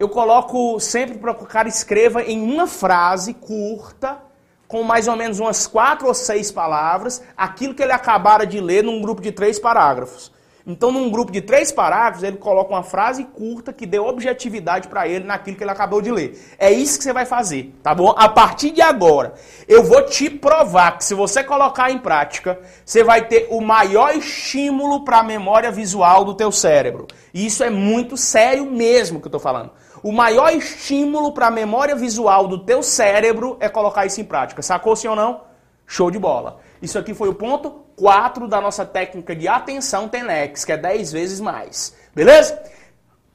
eu 0.03 0.09
coloco 0.09 0.80
sempre 0.80 1.16
para 1.16 1.32
que 1.32 1.44
o 1.44 1.46
cara 1.46 1.68
escreva 1.68 2.24
em 2.24 2.42
uma 2.42 2.66
frase 2.66 3.32
curta, 3.32 4.18
com 4.66 4.82
mais 4.82 5.07
ou 5.07 5.14
menos 5.14 5.38
umas 5.38 5.68
quatro 5.68 6.09
ou 6.09 6.14
seis 6.14 6.50
palavras, 6.50 7.22
aquilo 7.36 7.72
que 7.72 7.84
ele 7.84 7.92
acabara 7.92 8.44
de 8.44 8.61
ler 8.61 8.82
num 8.82 9.00
grupo 9.00 9.22
de 9.22 9.30
três 9.30 9.61
parágrafos. 9.61 10.32
Então, 10.66 10.90
num 10.90 11.09
grupo 11.09 11.30
de 11.30 11.40
três 11.40 11.70
parágrafos, 11.70 12.24
ele 12.24 12.36
coloca 12.36 12.72
uma 12.72 12.82
frase 12.82 13.22
curta 13.24 13.72
que 13.72 13.86
dê 13.86 14.00
objetividade 14.00 14.88
para 14.88 15.07
ele 15.07 15.24
naquilo 15.24 15.57
que 15.57 15.62
ele 15.62 15.70
acabou 15.70 16.03
de 16.03 16.11
ler. 16.11 16.36
É 16.59 16.72
isso 16.72 16.98
que 16.98 17.05
você 17.05 17.12
vai 17.12 17.24
fazer, 17.24 17.72
tá 17.80 17.94
bom? 17.94 18.12
A 18.16 18.28
partir 18.28 18.72
de 18.72 18.82
agora, 18.82 19.34
eu 19.68 19.84
vou 19.84 20.05
te 20.07 20.28
provar 20.28 20.98
que 20.98 21.05
se 21.05 21.14
você 21.14 21.44
colocar 21.44 21.92
em 21.92 21.98
prática, 21.98 22.59
você 22.84 23.05
vai 23.05 23.28
ter 23.28 23.46
o 23.50 23.61
maior 23.61 24.16
estímulo 24.16 25.05
para 25.05 25.18
a 25.18 25.22
memória 25.22 25.70
visual 25.70 26.24
do 26.24 26.34
teu 26.34 26.50
cérebro. 26.50 27.07
E 27.32 27.46
isso 27.46 27.62
é 27.62 27.70
muito 27.70 28.16
sério 28.16 28.66
mesmo 28.66 29.20
que 29.20 29.26
eu 29.26 29.30
estou 29.30 29.40
falando. 29.40 29.70
O 30.03 30.11
maior 30.11 30.53
estímulo 30.53 31.32
para 31.32 31.46
a 31.46 31.50
memória 31.50 31.94
visual 31.94 32.48
do 32.48 32.59
teu 32.59 32.82
cérebro 32.82 33.57
é 33.61 33.68
colocar 33.68 34.05
isso 34.05 34.20
em 34.20 34.24
prática. 34.24 34.61
Sacou 34.61 34.96
sim 34.96 35.07
ou 35.07 35.14
não? 35.14 35.42
Show 35.86 36.11
de 36.11 36.18
bola. 36.18 36.59
Isso 36.80 36.98
aqui 36.98 37.14
foi 37.14 37.28
o 37.28 37.34
ponto 37.34 37.70
4 37.96 38.48
da 38.48 38.61
nossa 38.61 38.84
técnica 38.84 39.36
de 39.36 39.46
atenção 39.46 40.09
Tenex, 40.09 40.64
que 40.64 40.72
é 40.72 40.76
10 40.76 41.12
vezes 41.12 41.40
mais. 41.40 41.94
Beleza? 42.12 42.61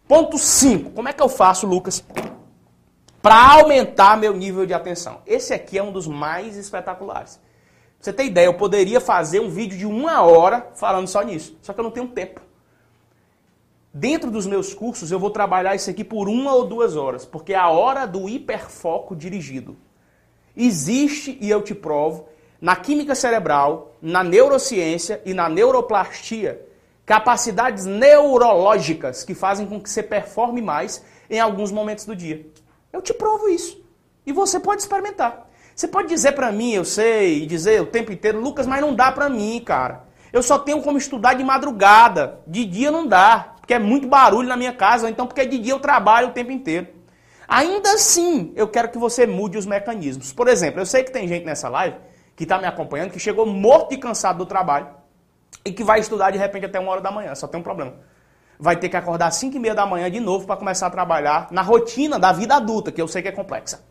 Ponto 0.07 0.37
5. 0.37 0.91
Como 0.91 1.07
é 1.07 1.13
que 1.13 1.21
eu 1.21 1.29
faço, 1.29 1.65
Lucas, 1.65 2.03
para 3.21 3.53
aumentar 3.53 4.17
meu 4.17 4.33
nível 4.33 4.65
de 4.65 4.73
atenção? 4.73 5.21
Esse 5.25 5.53
aqui 5.53 5.77
é 5.77 5.83
um 5.83 5.93
dos 5.93 6.05
mais 6.05 6.57
espetaculares. 6.57 7.35
Pra 7.37 7.43
você 8.01 8.13
ter 8.13 8.25
ideia, 8.25 8.45
eu 8.45 8.53
poderia 8.55 8.99
fazer 8.99 9.39
um 9.39 9.49
vídeo 9.49 9.77
de 9.77 9.85
uma 9.85 10.21
hora 10.21 10.67
falando 10.75 11.07
só 11.07 11.21
nisso. 11.21 11.57
Só 11.61 11.71
que 11.71 11.79
eu 11.79 11.83
não 11.83 11.91
tenho 11.91 12.07
tempo. 12.09 12.41
Dentro 13.99 14.29
dos 14.29 14.45
meus 14.45 14.75
cursos, 14.75 15.11
eu 15.11 15.17
vou 15.17 15.31
trabalhar 15.31 15.73
isso 15.73 15.89
aqui 15.89 16.03
por 16.03 16.29
uma 16.29 16.53
ou 16.53 16.67
duas 16.67 16.95
horas, 16.95 17.25
porque 17.25 17.53
é 17.53 17.57
a 17.57 17.69
hora 17.69 18.05
do 18.05 18.29
hiperfoco 18.29 19.15
dirigido. 19.15 19.75
Existe, 20.55 21.35
e 21.41 21.49
eu 21.49 21.63
te 21.63 21.73
provo, 21.73 22.29
na 22.61 22.75
química 22.75 23.15
cerebral, 23.15 23.95
na 23.99 24.23
neurociência 24.23 25.19
e 25.25 25.33
na 25.33 25.49
neuroplastia, 25.49 26.63
capacidades 27.07 27.87
neurológicas 27.87 29.23
que 29.23 29.33
fazem 29.33 29.65
com 29.65 29.81
que 29.81 29.89
você 29.89 30.03
performe 30.03 30.61
mais 30.61 31.03
em 31.27 31.39
alguns 31.39 31.71
momentos 31.71 32.05
do 32.05 32.15
dia. 32.15 32.45
Eu 32.93 33.01
te 33.01 33.15
provo 33.15 33.49
isso. 33.49 33.83
E 34.27 34.31
você 34.31 34.59
pode 34.59 34.83
experimentar. 34.83 35.49
Você 35.75 35.87
pode 35.87 36.07
dizer 36.07 36.33
para 36.33 36.51
mim, 36.51 36.73
eu 36.73 36.85
sei, 36.85 37.41
e 37.41 37.47
dizer 37.47 37.81
o 37.81 37.87
tempo 37.87 38.11
inteiro, 38.11 38.39
Lucas, 38.39 38.67
mas 38.67 38.79
não 38.79 38.93
dá 38.93 39.11
para 39.11 39.27
mim, 39.27 39.59
cara. 39.59 40.03
Eu 40.31 40.43
só 40.43 40.59
tenho 40.59 40.83
como 40.83 40.99
estudar 40.99 41.33
de 41.33 41.43
madrugada. 41.43 42.41
De 42.45 42.63
dia 42.63 42.91
não 42.91 43.07
dá 43.07 43.56
porque 43.67 43.73
é 43.73 43.79
muito 43.79 44.07
barulho 44.07 44.47
na 44.47 44.55
minha 44.55 44.71
casa, 44.71 45.03
ou 45.03 45.11
então 45.11 45.27
porque 45.27 45.45
de 45.45 45.57
dia 45.59 45.73
eu 45.73 45.79
trabalho 45.81 46.29
o 46.29 46.31
tempo 46.31 46.53
inteiro. 46.53 46.87
Ainda 47.45 47.95
assim, 47.95 48.53
eu 48.55 48.65
quero 48.69 48.87
que 48.87 48.97
você 48.97 49.27
mude 49.27 49.57
os 49.57 49.65
mecanismos. 49.65 50.31
Por 50.31 50.47
exemplo, 50.47 50.79
eu 50.79 50.85
sei 50.85 51.03
que 51.03 51.11
tem 51.11 51.27
gente 51.27 51.45
nessa 51.45 51.67
live 51.67 51.97
que 52.33 52.43
está 52.43 52.57
me 52.59 52.65
acompanhando 52.65 53.11
que 53.11 53.19
chegou 53.19 53.45
morto 53.45 53.93
e 53.93 53.97
cansado 53.97 54.37
do 54.37 54.45
trabalho 54.45 54.87
e 55.65 55.73
que 55.73 55.83
vai 55.83 55.99
estudar 55.99 56.31
de 56.31 56.37
repente 56.37 56.65
até 56.65 56.79
uma 56.79 56.93
hora 56.93 57.01
da 57.01 57.11
manhã. 57.11 57.35
Só 57.35 57.45
tem 57.45 57.59
um 57.59 57.63
problema. 57.63 57.93
Vai 58.57 58.77
ter 58.77 58.87
que 58.87 58.95
acordar 58.95 59.27
às 59.27 59.35
5 59.35 59.57
e 59.57 59.59
meia 59.59 59.75
da 59.75 59.85
manhã 59.85 60.09
de 60.09 60.21
novo 60.21 60.47
para 60.47 60.55
começar 60.55 60.87
a 60.87 60.89
trabalhar 60.89 61.49
na 61.51 61.61
rotina 61.61 62.17
da 62.17 62.31
vida 62.31 62.55
adulta, 62.55 62.89
que 62.89 63.01
eu 63.01 63.07
sei 63.07 63.21
que 63.21 63.27
é 63.27 63.33
complexa. 63.33 63.83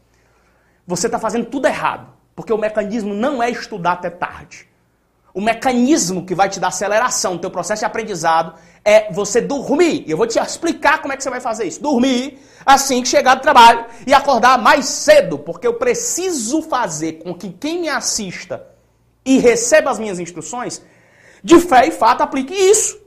Você 0.86 1.06
está 1.06 1.18
fazendo 1.18 1.50
tudo 1.50 1.68
errado, 1.68 2.14
porque 2.34 2.50
o 2.50 2.56
mecanismo 2.56 3.12
não 3.12 3.42
é 3.42 3.50
estudar 3.50 3.92
até 3.92 4.08
tarde. 4.08 4.66
O 5.36 5.40
mecanismo 5.42 6.24
que 6.24 6.34
vai 6.34 6.48
te 6.48 6.58
dar 6.58 6.68
aceleração 6.68 7.34
no 7.34 7.38
teu 7.38 7.50
processo 7.50 7.80
de 7.80 7.84
aprendizado 7.84 8.54
é 8.82 9.12
você 9.12 9.38
dormir. 9.38 10.02
E 10.06 10.10
eu 10.10 10.16
vou 10.16 10.26
te 10.26 10.38
explicar 10.38 11.02
como 11.02 11.12
é 11.12 11.16
que 11.18 11.22
você 11.22 11.28
vai 11.28 11.42
fazer 11.42 11.66
isso. 11.66 11.82
Dormir 11.82 12.38
assim 12.64 13.02
que 13.02 13.08
chegar 13.08 13.34
do 13.34 13.42
trabalho 13.42 13.84
e 14.06 14.14
acordar 14.14 14.56
mais 14.56 14.86
cedo, 14.86 15.38
porque 15.38 15.66
eu 15.66 15.74
preciso 15.74 16.62
fazer 16.62 17.22
com 17.22 17.34
que 17.34 17.50
quem 17.50 17.82
me 17.82 17.88
assista 17.90 18.66
e 19.26 19.36
receba 19.36 19.90
as 19.90 19.98
minhas 19.98 20.18
instruções, 20.18 20.80
de 21.44 21.60
fé 21.60 21.86
e 21.86 21.90
fato 21.90 22.22
aplique 22.22 22.54
isso. 22.54 22.98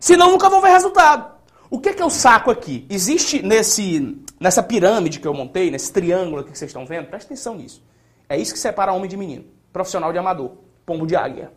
Senão 0.00 0.32
nunca 0.32 0.50
vou 0.50 0.60
ver 0.60 0.70
resultado. 0.70 1.36
O 1.70 1.78
que, 1.78 1.90
é 1.90 1.94
que 1.94 2.02
eu 2.02 2.10
saco 2.10 2.50
aqui? 2.50 2.84
Existe 2.90 3.40
nesse, 3.42 4.20
nessa 4.40 4.60
pirâmide 4.60 5.20
que 5.20 5.28
eu 5.28 5.34
montei, 5.34 5.70
nesse 5.70 5.92
triângulo 5.92 6.42
que 6.42 6.58
vocês 6.58 6.68
estão 6.68 6.84
vendo, 6.84 7.06
presta 7.06 7.32
atenção 7.32 7.54
nisso. 7.54 7.80
É 8.28 8.36
isso 8.36 8.52
que 8.52 8.58
separa 8.58 8.92
homem 8.92 9.08
de 9.08 9.16
menino, 9.16 9.44
profissional 9.72 10.10
de 10.10 10.18
amador. 10.18 10.71
Pombo 10.84 11.06
de 11.06 11.16
águia. 11.16 11.52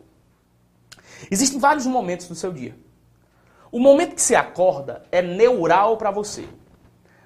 Existem 1.30 1.58
vários 1.58 1.86
momentos 1.86 2.28
do 2.28 2.34
seu 2.34 2.52
dia. 2.52 2.76
O 3.70 3.78
momento 3.78 4.14
que 4.14 4.22
você 4.22 4.34
acorda 4.34 5.04
é 5.10 5.20
neural 5.20 5.96
para 5.96 6.10
você. 6.10 6.48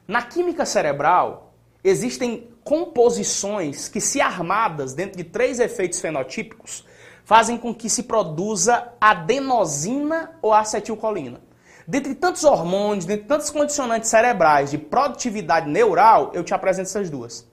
Na 0.07 0.23
química 0.23 0.65
cerebral, 0.65 1.55
existem 1.85 2.49
composições 2.65 3.89
que, 3.89 4.01
se 4.01 4.21
armadas 4.21 4.95
dentro 4.95 5.17
de 5.17 5.25
três 5.25 5.61
efeitos 5.61 6.01
fenotípicos, 6.01 6.85
fazem 7.25 7.57
com 7.57 7.75
que 7.75 7.89
se 7.89 8.05
produza 8.05 8.93
adenosina 9.01 10.33
ou 10.43 10.53
acetilcolina. 10.53 11.41
Dentre 11.87 12.15
tantos 12.15 12.45
hormônios, 12.45 13.05
dentre 13.05 13.27
tantos 13.27 13.51
condicionantes 13.51 14.11
cerebrais 14.11 14.71
de 14.71 14.79
produtividade 14.79 15.69
neural, 15.69 16.31
eu 16.35 16.45
te 16.45 16.55
apresento 16.55 16.89
essas 16.89 17.11
duas. 17.11 17.50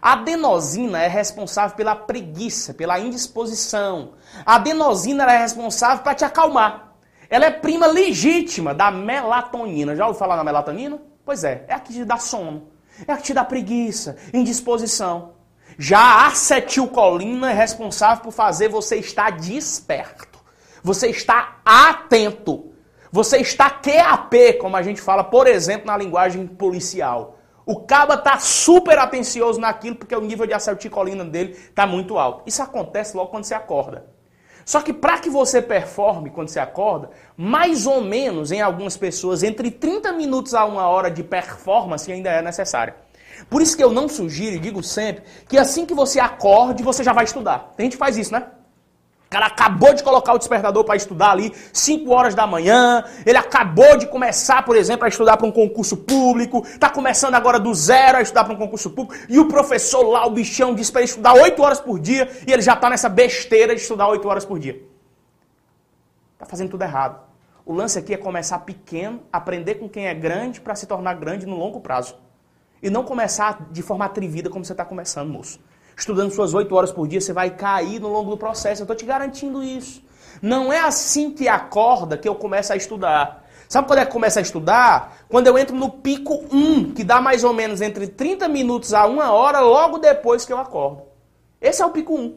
A 0.00 0.12
adenosina 0.12 1.02
é 1.02 1.08
responsável 1.08 1.76
pela 1.76 1.94
preguiça, 1.94 2.72
pela 2.72 2.98
indisposição. 2.98 4.12
A 4.46 4.54
adenosina 4.54 5.24
é 5.24 5.38
responsável 5.38 6.02
para 6.02 6.14
te 6.14 6.24
acalmar. 6.24 6.94
Ela 7.28 7.46
é 7.46 7.50
prima 7.50 7.86
legítima 7.86 8.74
da 8.74 8.90
melatonina. 8.90 9.94
Já 9.94 10.06
ouviu 10.06 10.18
falar 10.18 10.36
na 10.36 10.44
melatonina? 10.44 10.98
Pois 11.24 11.44
é, 11.44 11.64
é 11.68 11.74
a 11.74 11.78
que 11.78 11.92
te 11.92 12.04
dá 12.04 12.16
sono. 12.16 12.68
É 13.06 13.12
a 13.12 13.16
que 13.16 13.24
te 13.24 13.34
dá 13.34 13.44
preguiça, 13.44 14.16
indisposição. 14.32 15.32
Já 15.78 16.00
a 16.00 16.26
acetilcolina 16.26 17.50
é 17.50 17.54
responsável 17.54 18.22
por 18.22 18.32
fazer 18.32 18.68
você 18.68 18.96
estar 18.96 19.30
desperto. 19.32 20.40
Você 20.82 21.08
está 21.08 21.60
atento. 21.64 22.72
Você 23.12 23.38
está 23.38 23.68
QAP, 23.68 24.54
como 24.60 24.76
a 24.76 24.82
gente 24.82 25.00
fala, 25.00 25.24
por 25.24 25.46
exemplo, 25.46 25.86
na 25.86 25.96
linguagem 25.96 26.46
policial. 26.46 27.39
O 27.70 27.82
caba 27.82 28.14
está 28.14 28.36
super 28.36 28.98
atencioso 28.98 29.60
naquilo 29.60 29.94
porque 29.94 30.16
o 30.16 30.20
nível 30.20 30.44
de 30.44 30.52
acetilcolina 30.52 31.24
dele 31.24 31.52
está 31.52 31.86
muito 31.86 32.18
alto. 32.18 32.42
Isso 32.44 32.60
acontece 32.60 33.16
logo 33.16 33.30
quando 33.30 33.44
você 33.44 33.54
acorda. 33.54 34.06
Só 34.64 34.80
que 34.80 34.92
para 34.92 35.20
que 35.20 35.30
você 35.30 35.62
performe 35.62 36.30
quando 36.30 36.48
você 36.48 36.58
acorda, 36.58 37.10
mais 37.36 37.86
ou 37.86 38.00
menos 38.00 38.50
em 38.50 38.60
algumas 38.60 38.96
pessoas, 38.96 39.44
entre 39.44 39.70
30 39.70 40.12
minutos 40.14 40.52
a 40.52 40.64
uma 40.64 40.88
hora 40.88 41.12
de 41.12 41.22
performance 41.22 42.10
ainda 42.10 42.30
é 42.30 42.42
necessária. 42.42 42.96
Por 43.48 43.62
isso 43.62 43.76
que 43.76 43.84
eu 43.84 43.92
não 43.92 44.08
sugiro 44.08 44.56
e 44.56 44.58
digo 44.58 44.82
sempre 44.82 45.22
que 45.48 45.56
assim 45.56 45.86
que 45.86 45.94
você 45.94 46.18
acorde, 46.18 46.82
você 46.82 47.04
já 47.04 47.12
vai 47.12 47.22
estudar. 47.22 47.72
Tem 47.76 47.86
gente 47.86 47.96
faz 47.96 48.16
isso, 48.16 48.32
né? 48.32 48.48
Cara 49.30 49.46
acabou 49.46 49.94
de 49.94 50.02
colocar 50.02 50.34
o 50.34 50.38
despertador 50.38 50.82
para 50.82 50.96
estudar 50.96 51.30
ali, 51.30 51.54
5 51.72 52.10
horas 52.10 52.34
da 52.34 52.48
manhã. 52.48 53.04
Ele 53.24 53.38
acabou 53.38 53.96
de 53.96 54.08
começar, 54.08 54.64
por 54.64 54.74
exemplo, 54.74 55.04
a 55.04 55.08
estudar 55.08 55.36
para 55.36 55.46
um 55.46 55.52
concurso 55.52 55.98
público. 55.98 56.64
Está 56.66 56.90
começando 56.90 57.36
agora 57.36 57.60
do 57.60 57.72
zero 57.72 58.18
a 58.18 58.22
estudar 58.22 58.42
para 58.42 58.54
um 58.54 58.56
concurso 58.56 58.90
público. 58.90 59.14
E 59.28 59.38
o 59.38 59.46
professor 59.46 60.02
lá, 60.02 60.26
o 60.26 60.30
bichão, 60.30 60.74
disse 60.74 60.90
para 60.90 61.02
ele 61.02 61.10
estudar 61.10 61.34
8 61.34 61.62
horas 61.62 61.78
por 61.78 62.00
dia. 62.00 62.28
E 62.44 62.52
ele 62.52 62.60
já 62.60 62.74
está 62.74 62.90
nessa 62.90 63.08
besteira 63.08 63.72
de 63.72 63.80
estudar 63.80 64.08
8 64.08 64.28
horas 64.28 64.44
por 64.44 64.58
dia. 64.58 64.82
Está 66.32 66.44
fazendo 66.44 66.70
tudo 66.70 66.82
errado. 66.82 67.20
O 67.64 67.72
lance 67.72 68.00
aqui 68.00 68.12
é 68.12 68.16
começar 68.16 68.58
pequeno, 68.58 69.20
aprender 69.32 69.76
com 69.76 69.88
quem 69.88 70.08
é 70.08 70.14
grande 70.14 70.60
para 70.60 70.74
se 70.74 70.88
tornar 70.88 71.14
grande 71.14 71.46
no 71.46 71.56
longo 71.56 71.78
prazo. 71.78 72.16
E 72.82 72.90
não 72.90 73.04
começar 73.04 73.68
de 73.70 73.80
forma 73.80 74.04
atrevida 74.04 74.50
como 74.50 74.64
você 74.64 74.72
está 74.72 74.84
começando, 74.84 75.28
moço 75.28 75.60
estudando 76.00 76.32
suas 76.32 76.54
oito 76.54 76.74
horas 76.74 76.90
por 76.90 77.06
dia, 77.06 77.20
você 77.20 77.32
vai 77.32 77.50
cair 77.50 78.00
no 78.00 78.08
longo 78.08 78.30
do 78.30 78.36
processo. 78.36 78.82
Eu 78.82 78.84
estou 78.84 78.96
te 78.96 79.04
garantindo 79.04 79.62
isso. 79.62 80.02
Não 80.40 80.72
é 80.72 80.80
assim 80.80 81.30
que 81.30 81.46
acorda 81.46 82.16
que 82.16 82.28
eu 82.28 82.34
começo 82.34 82.72
a 82.72 82.76
estudar. 82.76 83.44
Sabe 83.68 83.86
quando 83.86 84.00
é 84.00 84.06
que 84.06 84.12
começa 84.12 84.40
a 84.40 84.42
estudar? 84.42 85.18
Quando 85.28 85.46
eu 85.46 85.56
entro 85.56 85.76
no 85.76 85.90
pico 85.90 86.44
1, 86.50 86.92
que 86.92 87.04
dá 87.04 87.20
mais 87.20 87.44
ou 87.44 87.52
menos 87.52 87.80
entre 87.80 88.08
30 88.08 88.48
minutos 88.48 88.92
a 88.92 89.06
uma 89.06 89.30
hora, 89.32 89.60
logo 89.60 89.98
depois 89.98 90.44
que 90.44 90.52
eu 90.52 90.58
acordo. 90.58 91.02
Esse 91.60 91.82
é 91.82 91.86
o 91.86 91.90
pico 91.90 92.14
1. 92.14 92.36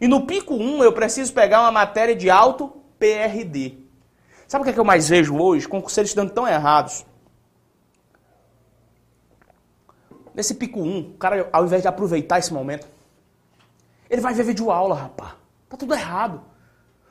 E 0.00 0.08
no 0.08 0.26
pico 0.26 0.54
1 0.54 0.82
eu 0.82 0.92
preciso 0.92 1.32
pegar 1.32 1.60
uma 1.60 1.70
matéria 1.70 2.14
de 2.14 2.28
alto 2.28 2.72
PRD. 2.98 3.78
Sabe 4.46 4.62
o 4.62 4.64
que, 4.64 4.70
é 4.70 4.74
que 4.74 4.80
eu 4.80 4.84
mais 4.84 5.08
vejo 5.08 5.36
hoje? 5.38 5.66
Concurseiros 5.66 6.10
estudando 6.10 6.32
tão 6.32 6.46
errados. 6.46 7.06
Nesse 10.34 10.54
pico 10.54 10.80
1, 10.80 10.98
o 10.98 11.18
cara, 11.18 11.48
ao 11.52 11.64
invés 11.64 11.82
de 11.82 11.88
aproveitar 11.88 12.38
esse 12.38 12.52
momento, 12.52 12.86
ele 14.10 14.20
vai 14.20 14.34
ver 14.34 14.44
vídeo 14.44 14.70
aula, 14.70 14.94
rapaz. 14.94 15.32
Tá 15.68 15.76
tudo 15.76 15.94
errado. 15.94 16.42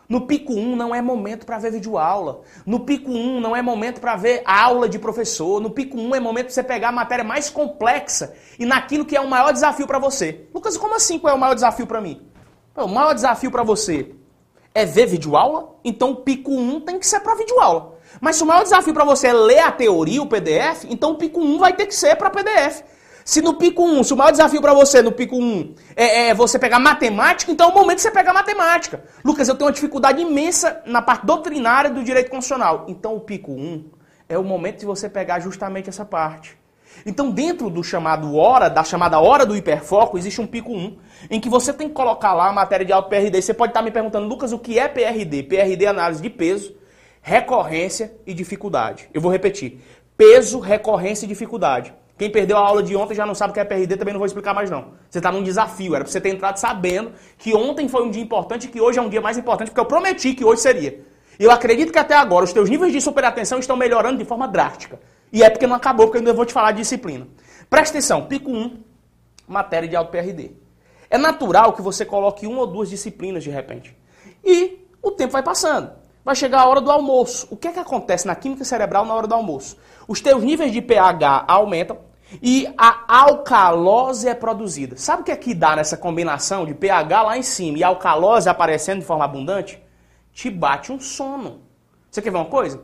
No 0.07 0.28
pico 0.28 0.53
1 0.53 0.76
não 0.76 0.93
é 0.93 1.01
momento 1.01 1.45
para 1.45 1.57
ver 1.57 1.71
vídeo 1.71 1.97
aula. 1.97 2.41
No 2.65 2.82
pico 2.82 3.09
1 3.09 3.39
não 3.39 3.55
é 3.55 3.61
momento 3.61 3.99
para 3.99 4.15
ver 4.15 4.43
aula 4.45 4.88
de 4.88 4.99
professor. 4.99 5.61
No 5.61 5.69
pico 5.69 5.97
1 5.97 6.15
é 6.15 6.19
momento 6.19 6.45
para 6.45 6.53
você 6.53 6.63
pegar 6.63 6.89
a 6.89 6.91
matéria 6.91 7.24
mais 7.24 7.49
complexa 7.49 8.36
e 8.59 8.65
naquilo 8.65 9.05
que 9.05 9.15
é 9.15 9.21
o 9.21 9.30
maior 9.30 9.51
desafio 9.51 9.88
para 9.88 9.97
você. 9.97 10.47
Lucas, 10.53 10.78
como 10.78 10.93
assim 10.95 11.17
qual 11.17 11.34
é 11.34 11.36
o 11.36 11.39
maior 11.39 11.55
desafio 11.55 11.88
para 11.88 12.01
mim? 12.01 12.21
O 12.76 12.88
maior 12.88 13.13
desafio 13.13 13.49
para 13.49 13.63
você 13.63 14.13
é 14.74 14.86
ver 14.86 15.07
vídeo 15.07 15.36
aula? 15.36 15.76
Então 15.84 16.11
o 16.11 16.15
pico 16.17 16.51
1 16.51 16.82
tem 16.82 16.99
que 16.99 17.07
ser 17.07 17.21
para 17.21 17.36
vídeo 17.36 17.59
aula. 17.59 17.93
Mas 18.19 18.36
se 18.36 18.43
o 18.43 18.45
maior 18.45 18.63
desafio 18.63 18.93
para 18.93 19.05
você 19.05 19.28
é 19.28 19.34
ler 19.34 19.59
a 19.59 19.71
teoria, 19.71 20.21
o 20.21 20.28
PDF, 20.28 20.86
então 20.89 21.11
o 21.11 21.15
pico 21.15 21.39
1 21.39 21.57
vai 21.57 21.74
ter 21.74 21.88
que 21.88 21.95
ser 21.95 22.15
para 22.15 22.30
PDF. 22.30 22.84
Se 23.26 23.41
no 23.41 23.53
pico 23.53 23.84
1, 23.84 24.03
se 24.03 24.13
o 24.13 24.17
maior 24.17 24.32
desafio 24.32 24.61
para 24.61 24.74
você 24.74 25.01
no 25.01 25.11
pico 25.11 25.38
1 25.38 25.76
é, 25.95 26.30
é, 26.30 26.34
você 26.34 26.59
pegar 26.59 26.80
matemática, 26.80 27.51
então 27.51 27.69
é 27.69 27.71
o 27.71 27.74
momento 27.74 27.97
de 27.97 28.03
você 28.03 28.11
pegar 28.11 28.34
matemática. 28.34 29.03
Lucas, 29.24 29.47
eu 29.47 29.55
tenho 29.55 29.67
uma 29.67 29.74
dificuldade 29.74 30.21
imensa 30.21 30.82
na 30.86 31.01
parte 31.01 31.26
doutrinária 31.26 31.89
do 31.89 32.03
direito 32.03 32.30
constitucional. 32.30 32.86
Então 32.88 33.15
o 33.15 33.21
pico 33.21 33.51
1 33.51 33.86
é 34.28 34.38
o 34.38 34.43
momento 34.43 34.80
de 34.80 34.86
você 34.86 35.07
pegar 35.09 35.39
justamente 35.39 35.89
essa 35.89 36.03
parte. 36.03 36.57
Então, 37.05 37.32
dentro 37.32 37.69
do 37.69 37.84
chamado 37.84 38.36
hora, 38.36 38.69
da 38.69 38.84
chamada 38.84 39.19
hora 39.19 39.45
do 39.45 39.57
hiperfoco, 39.57 40.17
existe 40.17 40.39
um 40.39 40.45
pico 40.45 40.71
1, 40.71 40.97
em 41.32 41.39
que 41.39 41.49
você 41.49 41.74
tem 41.74 41.88
que 41.88 41.93
colocar 41.93 42.34
lá 42.34 42.49
a 42.49 42.53
matéria 42.53 42.86
de 42.86 42.93
alto 42.93 43.09
PRD. 43.09 43.41
Você 43.41 43.53
pode 43.53 43.71
estar 43.71 43.82
me 43.82 43.89
perguntando, 43.89 44.28
Lucas, 44.28 44.53
o 44.53 44.59
que 44.59 44.78
é 44.78 44.88
PRD? 44.88 45.43
PRD 45.43 45.86
é 45.86 45.88
análise 45.88 46.21
de 46.21 46.30
peso, 46.30 46.76
recorrência 47.21 48.13
e 48.26 48.34
dificuldade. 48.34 49.09
Eu 49.13 49.21
vou 49.21 49.32
repetir. 49.32 49.82
Peso, 50.15 50.59
recorrência 50.59 51.26
e 51.26 51.28
dificuldade. 51.28 51.93
Quem 52.18 52.30
perdeu 52.30 52.57
a 52.57 52.59
aula 52.59 52.84
de 52.84 52.95
ontem 52.95 53.16
já 53.16 53.26
não 53.26 53.34
sabe 53.34 53.51
o 53.51 53.53
que 53.53 53.59
é 53.59 53.64
PRD, 53.64 53.97
também 53.97 54.14
não 54.14 54.20
vou 54.20 54.28
explicar 54.28 54.53
mais 54.53 54.70
não. 54.70 54.93
Você 55.09 55.18
está 55.18 55.32
num 55.32 55.41
desafio, 55.41 55.95
era 55.95 56.03
para 56.03 56.11
você 56.11 56.22
ter 56.22 56.30
entrado 56.30 56.57
sabendo 56.57 57.11
que 57.38 57.55
ontem 57.55 57.88
foi 57.88 58.03
um 58.03 58.11
dia 58.11 58.22
importante 58.22 58.66
e 58.66 58.70
que 58.70 58.80
hoje 58.80 58.99
é 58.99 59.01
um 59.01 59.09
dia 59.09 59.22
mais 59.22 59.38
importante, 59.38 59.70
porque 59.70 59.80
eu 59.80 59.86
prometi 59.86 60.34
que 60.34 60.45
hoje 60.45 60.61
seria. 60.61 61.01
Eu 61.39 61.49
acredito 61.49 61.91
que 61.91 61.97
até 61.97 62.16
agora 62.16 62.45
os 62.45 62.53
teus 62.53 62.70
níveis 62.70 62.93
de 62.93 63.01
superatenção 63.01 63.57
estão 63.57 63.76
melhorando 63.76 64.20
de 64.20 64.26
forma 64.26 64.47
drástica. 64.47 64.99
E 65.32 65.41
é 65.41 65.49
porque 65.49 65.66
não 65.66 65.76
acabou, 65.76 66.05
porque 66.05 66.18
eu 66.18 66.22
ainda 66.22 66.34
vou 66.34 66.45
te 66.45 66.53
falar 66.53 66.72
de 66.72 66.78
disciplina. 66.78 67.28
Presta 67.68 67.97
atenção, 67.97 68.26
pico 68.28 68.51
1, 68.51 68.78
matéria 69.47 69.89
de 69.89 69.95
alto 69.95 70.11
PRD. 70.11 70.51
É 71.09 71.18
natural 71.18 71.74
que 71.74 71.82
você 71.82 72.05
coloque 72.05 72.45
uma 72.45 72.59
ou 72.59 72.68
duas 72.68 72.89
disciplinas 72.89 73.43
de 73.43 73.49
repente. 73.49 73.97
E 74.45 74.88
o 75.01 75.11
tempo 75.11 75.34
vai 75.34 75.41
passando. 75.41 75.91
Vai 76.24 76.36
chegar 76.36 76.61
a 76.61 76.66
hora 76.68 76.80
do 76.80 76.89
almoço. 76.89 77.47
O 77.51 77.57
que 77.57 77.68
é 77.68 77.72
que 77.72 77.80
acontece 77.80 78.26
na 78.26 78.36
química 78.36 78.64
cerebral 78.64 79.05
na 79.05 79.14
hora 79.14 79.28
do 79.28 79.34
almoço? 79.34 79.76
Os 80.08 80.22
teus 80.22 80.43
níveis 80.43 80.72
de 80.72 80.82
pH 80.82 81.45
aumentam 81.47 81.97
e 82.41 82.68
a 82.78 83.04
alcalose 83.08 84.28
é 84.28 84.34
produzida. 84.34 84.97
Sabe 84.97 85.22
o 85.22 85.26
que 85.26 85.32
é 85.32 85.36
que 85.36 85.54
dá 85.54 85.76
nessa 85.76 85.97
combinação 85.97 86.66
de 86.66 86.74
pH 86.74 87.22
lá 87.22 87.38
em 87.38 87.43
cima 87.43 87.78
e 87.78 87.84
alcalose 87.84 88.49
aparecendo 88.49 88.99
de 88.99 89.06
forma 89.06 89.26
abundante? 89.26 89.82
Te 90.32 90.49
bate 90.49 90.91
um 90.91 90.99
sono. 90.99 91.62
Você 92.10 92.22
quer 92.22 92.32
ver 92.32 92.38
uma 92.38 92.45
coisa? 92.45 92.82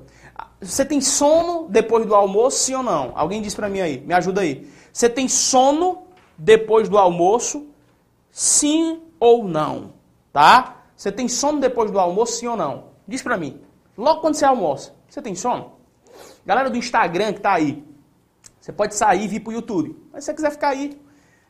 Você 0.62 0.86
tem 0.86 1.02
sono 1.02 1.68
depois 1.70 2.06
do 2.06 2.14
almoço, 2.14 2.58
sim 2.58 2.76
ou 2.76 2.84
não? 2.84 3.12
Alguém 3.16 3.42
diz 3.42 3.56
para 3.56 3.70
mim 3.70 3.82
aí, 3.82 4.00
me 4.02 4.14
ajuda 4.14 4.42
aí. 4.42 4.70
Você 4.92 5.10
tem 5.10 5.28
sono 5.28 6.04
depois 6.38 6.90
do 6.90 6.98
almoço, 6.98 7.68
sim 8.32 9.02
ou 9.20 9.44
não? 9.44 9.94
Tá? 10.32 10.84
Você 10.96 11.12
tem 11.12 11.28
sono 11.28 11.60
depois 11.60 11.92
do 11.92 12.00
almoço, 12.00 12.34
sim 12.34 12.48
ou 12.48 12.58
não? 12.58 12.86
Diz 13.08 13.22
pra 13.22 13.38
mim. 13.38 13.62
Logo 13.98 14.22
quando 14.22 14.36
você 14.36 14.46
almoça, 14.46 14.94
você 15.08 15.22
tem 15.22 15.34
sono? 15.34 15.79
Galera 16.50 16.68
do 16.68 16.78
Instagram 16.78 17.32
que 17.32 17.42
tá 17.42 17.54
aí, 17.54 17.86
você 18.60 18.74
pode 18.74 18.96
sair 18.96 19.26
e 19.26 19.28
vir 19.28 19.40
pro 19.40 19.54
YouTube. 19.54 19.96
Mas 20.12 20.24
se 20.24 20.32
você 20.32 20.34
quiser 20.34 20.50
ficar 20.50 20.70
aí, 20.70 21.00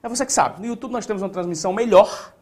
é 0.03 0.09
você 0.09 0.25
que 0.25 0.33
sabe. 0.33 0.59
No 0.59 0.67
YouTube 0.67 0.91
nós 0.91 1.05
temos 1.05 1.21
uma 1.21 1.29
transmissão 1.29 1.71
melhor, 1.71 2.33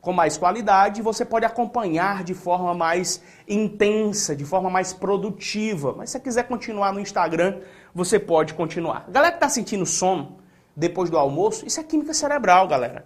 com 0.00 0.10
mais 0.10 0.38
qualidade, 0.38 1.02
você 1.02 1.22
pode 1.22 1.44
acompanhar 1.44 2.24
de 2.24 2.32
forma 2.32 2.72
mais 2.72 3.22
intensa, 3.46 4.34
de 4.34 4.42
forma 4.42 4.70
mais 4.70 4.94
produtiva. 4.94 5.92
Mas 5.98 6.08
se 6.08 6.12
você 6.14 6.20
quiser 6.20 6.44
continuar 6.44 6.94
no 6.94 7.00
Instagram, 7.00 7.60
você 7.94 8.18
pode 8.18 8.54
continuar. 8.54 9.04
Galera 9.10 9.34
que 9.34 9.40
tá 9.40 9.50
sentindo 9.50 9.84
sono 9.84 10.38
depois 10.74 11.10
do 11.10 11.18
almoço, 11.18 11.66
isso 11.66 11.78
é 11.78 11.84
química 11.84 12.14
cerebral, 12.14 12.66
galera 12.66 13.04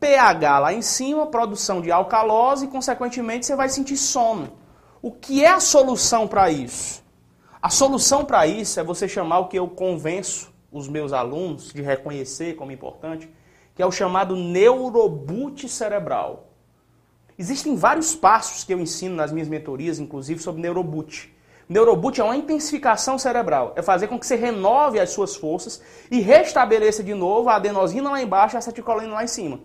pH 0.00 0.58
lá 0.60 0.72
em 0.72 0.80
cima, 0.80 1.26
produção 1.26 1.82
de 1.82 1.92
alcalose 1.92 2.64
e, 2.64 2.68
consequentemente, 2.68 3.44
você 3.44 3.54
vai 3.54 3.68
sentir 3.68 3.98
sono. 3.98 4.50
O 5.02 5.12
que 5.12 5.44
é 5.44 5.48
a 5.48 5.60
solução 5.60 6.26
para 6.26 6.50
isso? 6.50 7.01
A 7.62 7.70
solução 7.70 8.24
para 8.24 8.44
isso 8.44 8.80
é 8.80 8.82
você 8.82 9.06
chamar 9.06 9.38
o 9.38 9.46
que 9.46 9.56
eu 9.56 9.68
convenço 9.68 10.52
os 10.72 10.88
meus 10.88 11.12
alunos 11.12 11.72
de 11.72 11.80
reconhecer 11.80 12.56
como 12.56 12.72
importante, 12.72 13.30
que 13.76 13.80
é 13.80 13.86
o 13.86 13.92
chamado 13.92 14.34
neuroboot 14.34 15.68
cerebral. 15.68 16.48
Existem 17.38 17.76
vários 17.76 18.16
passos 18.16 18.64
que 18.64 18.74
eu 18.74 18.80
ensino 18.80 19.14
nas 19.14 19.30
minhas 19.30 19.46
mentorias, 19.46 20.00
inclusive 20.00 20.42
sobre 20.42 20.60
neuroboot. 20.60 21.32
Neuroboot 21.68 22.20
é 22.20 22.24
uma 22.24 22.36
intensificação 22.36 23.16
cerebral, 23.16 23.74
é 23.76 23.80
fazer 23.80 24.08
com 24.08 24.18
que 24.18 24.26
você 24.26 24.34
renove 24.34 24.98
as 24.98 25.10
suas 25.10 25.36
forças 25.36 25.80
e 26.10 26.18
restabeleça 26.18 27.00
de 27.04 27.14
novo 27.14 27.48
a 27.48 27.54
adenosina 27.54 28.10
lá 28.10 28.20
embaixo 28.20 28.56
e 28.56 28.56
a 28.56 28.58
acetilcolina 28.58 29.14
lá 29.14 29.22
em 29.22 29.28
cima. 29.28 29.60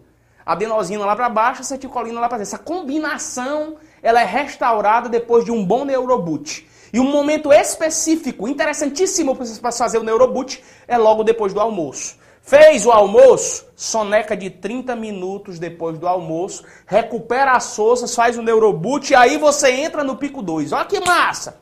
adenosina 0.45 1.03
lá 1.03 1.15
para 1.15 1.29
baixo, 1.29 1.61
acetilcolina 1.61 2.19
lá 2.19 2.29
para 2.29 2.37
cima. 2.37 2.43
Essa 2.43 2.59
combinação, 2.59 3.77
ela 4.03 4.21
é 4.21 4.25
restaurada 4.25 5.09
depois 5.09 5.43
de 5.43 5.51
um 5.51 5.65
bom 5.65 5.83
neuroboot. 5.83 6.76
E 6.91 6.99
um 6.99 7.11
momento 7.11 7.51
específico, 7.51 8.47
interessantíssimo 8.47 9.35
para 9.35 9.71
fazer 9.71 9.97
o 9.97 10.03
neuroboot, 10.03 10.63
é 10.87 10.97
logo 10.97 11.23
depois 11.23 11.53
do 11.53 11.59
almoço. 11.59 12.17
Fez 12.41 12.85
o 12.85 12.91
almoço, 12.91 13.67
soneca 13.75 14.35
de 14.35 14.49
30 14.49 14.95
minutos 14.95 15.59
depois 15.59 15.99
do 15.99 16.07
almoço, 16.07 16.63
recupera 16.85 17.51
as 17.51 17.75
forças, 17.75 18.15
faz 18.15 18.37
o 18.37 18.41
neuroboot 18.41 19.11
e 19.11 19.15
aí 19.15 19.37
você 19.37 19.69
entra 19.71 20.01
no 20.01 20.15
pico 20.15 20.41
2. 20.41 20.71
Olha 20.71 20.85
que 20.85 20.99
massa! 21.01 21.59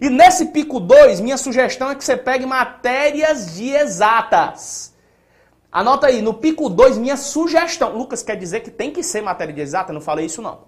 E 0.00 0.08
nesse 0.08 0.46
pico 0.46 0.78
2, 0.78 1.20
minha 1.20 1.36
sugestão 1.36 1.90
é 1.90 1.94
que 1.96 2.04
você 2.04 2.16
pegue 2.16 2.46
matérias 2.46 3.56
de 3.56 3.70
exatas. 3.70 4.94
Anota 5.72 6.06
aí, 6.06 6.22
no 6.22 6.34
pico 6.34 6.68
2, 6.68 6.98
minha 6.98 7.16
sugestão. 7.16 7.96
Lucas, 7.96 8.22
quer 8.22 8.36
dizer 8.36 8.60
que 8.60 8.70
tem 8.70 8.92
que 8.92 9.02
ser 9.02 9.20
matéria 9.22 9.52
de 9.52 9.60
exata? 9.60 9.92
Não 9.92 10.00
falei 10.00 10.26
isso 10.26 10.40
não. 10.40 10.60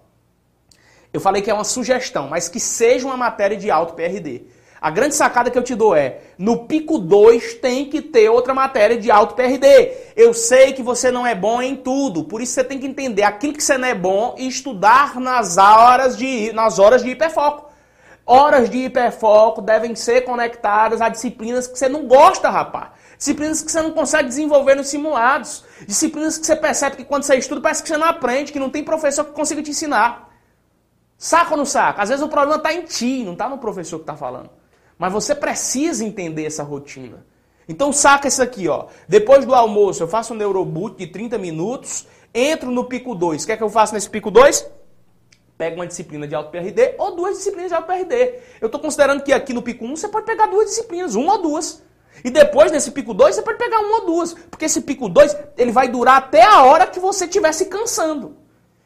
Eu 1.13 1.21
falei 1.21 1.43
que 1.43 1.51
é 1.51 1.55
uma 1.55 1.65
sugestão, 1.65 2.29
mas 2.29 2.49
que 2.49 2.61
seja 2.61 3.07
uma 3.07 3.17
matéria 3.17 3.57
de 3.57 3.71
alto 3.71 3.95
PRD. 3.95 4.43
A 4.81 4.91
grande 4.91 5.15
sacada 5.15 5.51
que 5.51 5.59
eu 5.59 5.63
te 5.63 5.75
dou 5.75 5.95
é, 5.95 6.21
no 6.39 6.65
pico 6.67 6.97
2 6.97 7.55
tem 7.55 7.91
que 7.91 8.01
ter 8.01 8.31
outra 8.31 8.55
matéria 8.55 8.97
de 8.97 9.11
alto 9.11 9.35
PRD. 9.35 9.93
Eu 10.17 10.33
sei 10.33 10.73
que 10.73 10.83
você 10.83 11.11
não 11.11 11.27
é 11.27 11.35
bom 11.35 11.61
em 11.61 11.77
tudo, 11.77 12.25
por 12.25 12.41
isso 12.41 12.55
você 12.55 12.65
tem 12.65 12.79
que 12.79 12.87
entender 12.87 13.23
aquilo 13.23 13.53
que 13.53 13.63
você 13.63 13.77
não 13.77 13.89
é 13.89 13.95
bom 13.95 14.35
e 14.39 14.47
estudar 14.47 15.21
nas 15.21 15.59
horas 15.59 16.17
de, 16.17 16.51
nas 16.55 16.79
horas 16.79 17.03
de 17.03 17.11
hiperfoco. 17.11 17.69
Horas 18.25 18.71
de 18.71 18.79
hiperfoco 18.79 19.61
devem 19.61 19.95
ser 19.95 20.23
conectadas 20.23 21.01
a 21.01 21.09
disciplinas 21.09 21.67
que 21.67 21.79
você 21.79 21.89
não 21.89 22.07
gosta, 22.07 22.49
rapaz. 22.49 22.91
Disciplinas 23.19 23.61
que 23.61 23.71
você 23.71 23.83
não 23.83 23.91
consegue 23.91 24.29
desenvolver 24.29 24.77
nos 24.77 24.89
simulados. 24.89 25.65
Disciplinas 25.87 26.39
que 26.39 26.47
você 26.47 26.57
percebe 26.57 26.97
que 26.97 27.05
quando 27.05 27.25
você 27.25 27.37
estuda 27.37 27.61
parece 27.61 27.83
que 27.83 27.89
você 27.89 27.99
não 27.99 28.07
aprende, 28.07 28.53
que 28.53 28.61
não 28.61 28.71
tem 28.71 28.85
professor 28.85 29.25
que 29.25 29.33
consiga 29.33 29.63
te 29.63 29.73
ensinar. 29.73 30.30
Saca 31.23 31.51
ou 31.51 31.59
não 31.59 31.67
saca? 31.67 32.01
Às 32.01 32.09
vezes 32.09 32.25
o 32.25 32.29
problema 32.29 32.57
está 32.57 32.73
em 32.73 32.81
ti, 32.81 33.23
não 33.25 33.35
está 33.35 33.47
no 33.47 33.59
professor 33.59 33.99
que 33.99 34.05
está 34.05 34.17
falando. 34.17 34.49
Mas 34.99 35.13
você 35.13 35.35
precisa 35.35 36.03
entender 36.03 36.47
essa 36.47 36.63
rotina. 36.63 37.27
Então 37.69 37.93
saca 37.93 38.27
isso 38.27 38.43
aqui, 38.43 38.67
ó. 38.69 38.87
Depois 39.07 39.45
do 39.45 39.55
almoço 39.55 40.03
eu 40.03 40.09
faço 40.09 40.33
um 40.33 40.37
neuroboot 40.37 40.97
de 40.97 41.07
30 41.07 41.37
minutos, 41.37 42.07
entro 42.33 42.71
no 42.71 42.87
pico 42.87 43.15
2. 43.15 43.43
O 43.43 43.47
que 43.47 43.53
é 43.53 43.57
que 43.59 43.63
eu 43.63 43.69
faço 43.69 43.93
nesse 43.93 44.09
pico 44.09 44.31
2? 44.31 44.67
Pego 45.59 45.77
uma 45.77 45.87
disciplina 45.87 46.27
de 46.27 46.35
alto 46.35 46.51
PRD 46.51 46.95
ou 46.97 47.15
duas 47.15 47.37
disciplinas 47.37 47.69
de 47.69 47.75
alto 47.75 47.87
PRD. 47.87 48.41
Eu 48.59 48.67
estou 48.67 48.81
considerando 48.81 49.23
que 49.23 49.31
aqui 49.31 49.53
no 49.53 49.61
pico 49.61 49.85
1 49.85 49.97
você 49.97 50.09
pode 50.09 50.25
pegar 50.25 50.47
duas 50.47 50.71
disciplinas, 50.71 51.15
uma 51.17 51.35
ou 51.35 51.43
duas. 51.43 51.83
E 52.25 52.31
depois 52.31 52.73
nesse 52.73 52.93
pico 52.93 53.13
2 53.13 53.37
você 53.37 53.43
pode 53.43 53.59
pegar 53.59 53.81
uma 53.81 54.01
ou 54.01 54.07
duas. 54.07 54.33
Porque 54.51 54.65
esse 54.65 54.81
pico 54.81 55.07
2 55.07 55.37
ele 55.59 55.71
vai 55.71 55.87
durar 55.87 56.17
até 56.17 56.43
a 56.43 56.63
hora 56.63 56.87
que 56.87 56.99
você 56.99 57.27
estiver 57.27 57.53
se 57.53 57.67
cansando 57.67 58.40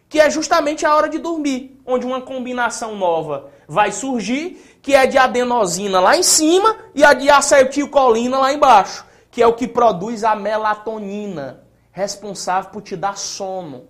que 0.08 0.20
é 0.20 0.30
justamente 0.30 0.86
a 0.86 0.94
hora 0.94 1.08
de 1.08 1.18
dormir, 1.18 1.80
onde 1.84 2.06
uma 2.06 2.20
combinação 2.20 2.96
nova 2.96 3.50
vai 3.66 3.90
surgir, 3.90 4.78
que 4.82 4.94
é 4.94 5.06
de 5.06 5.18
adenosina 5.18 6.00
lá 6.00 6.16
em 6.16 6.22
cima 6.22 6.76
e 6.94 7.02
a 7.02 7.12
de 7.12 7.30
acetilcolina 7.30 8.38
lá 8.38 8.52
embaixo, 8.52 9.04
que 9.30 9.42
é 9.42 9.46
o 9.46 9.54
que 9.54 9.66
produz 9.66 10.24
a 10.24 10.34
melatonina, 10.34 11.64
responsável 11.90 12.70
por 12.70 12.82
te 12.82 12.96
dar 12.96 13.16
sono. 13.16 13.88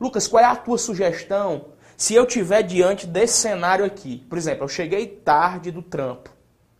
Lucas, 0.00 0.26
qual 0.26 0.42
é 0.42 0.46
a 0.46 0.56
tua 0.56 0.78
sugestão 0.78 1.66
se 1.96 2.14
eu 2.14 2.26
tiver 2.26 2.62
diante 2.62 3.06
desse 3.06 3.38
cenário 3.38 3.84
aqui? 3.84 4.24
Por 4.28 4.36
exemplo, 4.36 4.64
eu 4.64 4.68
cheguei 4.68 5.06
tarde 5.06 5.70
do 5.70 5.80
trampo. 5.80 6.30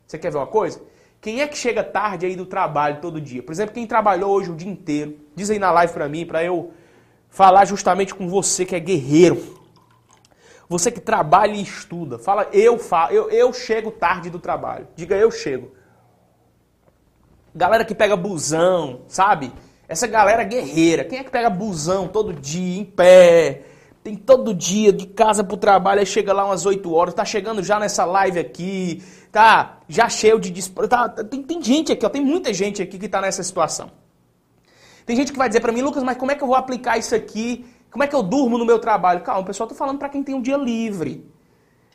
Você 0.07 0.19
quer 0.19 0.31
ver 0.31 0.39
uma 0.39 0.47
coisa? 0.47 0.81
Quem 1.21 1.41
é 1.41 1.47
que 1.49 1.57
chega 1.57 1.83
tarde 1.83 2.27
aí 2.27 2.37
do 2.37 2.47
trabalho 2.47 3.01
todo 3.01 3.21
dia? 3.21 3.43
Por 3.43 3.53
exemplo, 3.53 3.75
quem 3.75 3.87
trabalhou 3.87 4.31
hoje 4.31 4.51
o 4.51 4.55
dia 4.55 4.71
inteiro. 4.71 5.19
Diz 5.35 5.51
aí 5.51 5.59
na 5.59 5.73
live 5.73 5.93
pra 5.93 6.09
mim, 6.09 6.27
pra 6.27 6.45
eu 6.45 6.73
falar 7.37 7.67
justamente 7.67 8.15
com 8.15 8.27
você 8.31 8.65
que 8.65 8.75
é 8.75 8.81
guerreiro. 8.81 9.59
Você 10.71 10.91
que 10.91 11.01
trabalha 11.01 11.53
e 11.53 11.61
estuda. 11.61 12.19
Fala, 12.19 12.49
eu, 12.51 12.79
falo, 12.79 13.13
eu, 13.13 13.31
eu 13.31 13.53
chego 13.53 13.91
tarde 13.91 14.31
do 14.31 14.39
trabalho. 14.39 14.89
Diga, 14.97 15.15
eu 15.17 15.31
chego. 15.31 15.71
Galera 17.55 17.85
que 17.85 17.95
pega 17.95 18.17
busão, 18.17 19.03
sabe? 19.07 19.53
Essa 19.87 20.07
galera 20.07 20.45
guerreira. 20.45 21.05
Quem 21.05 21.19
é 21.19 21.25
que 21.25 21.31
pega 21.31 21.51
busão 21.51 22.09
todo 22.09 22.33
dia, 22.33 22.81
em 22.81 22.87
pé? 22.87 23.65
Tem 24.03 24.17
todo 24.17 24.55
dia 24.55 24.91
de 24.91 25.07
casa 25.07 25.45
pro 25.45 25.59
trabalho, 25.59 26.01
aí 26.01 26.07
chega 26.07 26.33
lá 26.33 26.47
umas 26.47 26.65
8 26.65 26.91
horas, 26.91 27.13
tá 27.13 27.25
chegando 27.25 27.63
já 27.63 27.79
nessa 27.79 28.07
live 28.07 28.39
aqui, 28.39 29.03
tá 29.31 29.81
já 29.87 30.09
cheio 30.09 30.41
de... 30.41 30.71
Tá, 30.89 31.11
tem, 31.11 31.43
tem 31.43 31.63
gente 31.63 31.93
aqui, 31.93 32.07
ó, 32.07 32.09
tem 32.09 32.25
muita 32.25 32.55
gente 32.55 32.81
aqui 32.81 32.99
que 32.99 33.11
tá 33.11 33.21
nessa 33.21 33.43
situação. 33.43 33.91
Tem 35.07 35.15
gente 35.15 35.31
que 35.31 35.39
vai 35.39 35.49
dizer 35.49 35.61
para 35.61 35.71
mim, 35.71 35.83
Lucas, 35.83 36.03
mas 36.03 36.19
como 36.19 36.33
é 36.33 36.35
que 36.35 36.43
eu 36.43 36.49
vou 36.49 36.57
aplicar 36.57 36.99
isso 36.99 37.15
aqui? 37.15 37.65
Como 37.93 38.03
é 38.03 38.09
que 38.09 38.15
eu 38.15 38.25
durmo 38.25 38.59
no 38.59 38.67
meu 38.67 38.81
trabalho? 38.81 39.21
Calma, 39.21 39.47
pessoal, 39.47 39.67
estou 39.67 39.79
falando 39.79 39.99
para 39.99 40.09
quem 40.09 40.23
tem 40.23 40.35
um 40.35 40.43
dia 40.43 40.57
livre. 40.57 41.25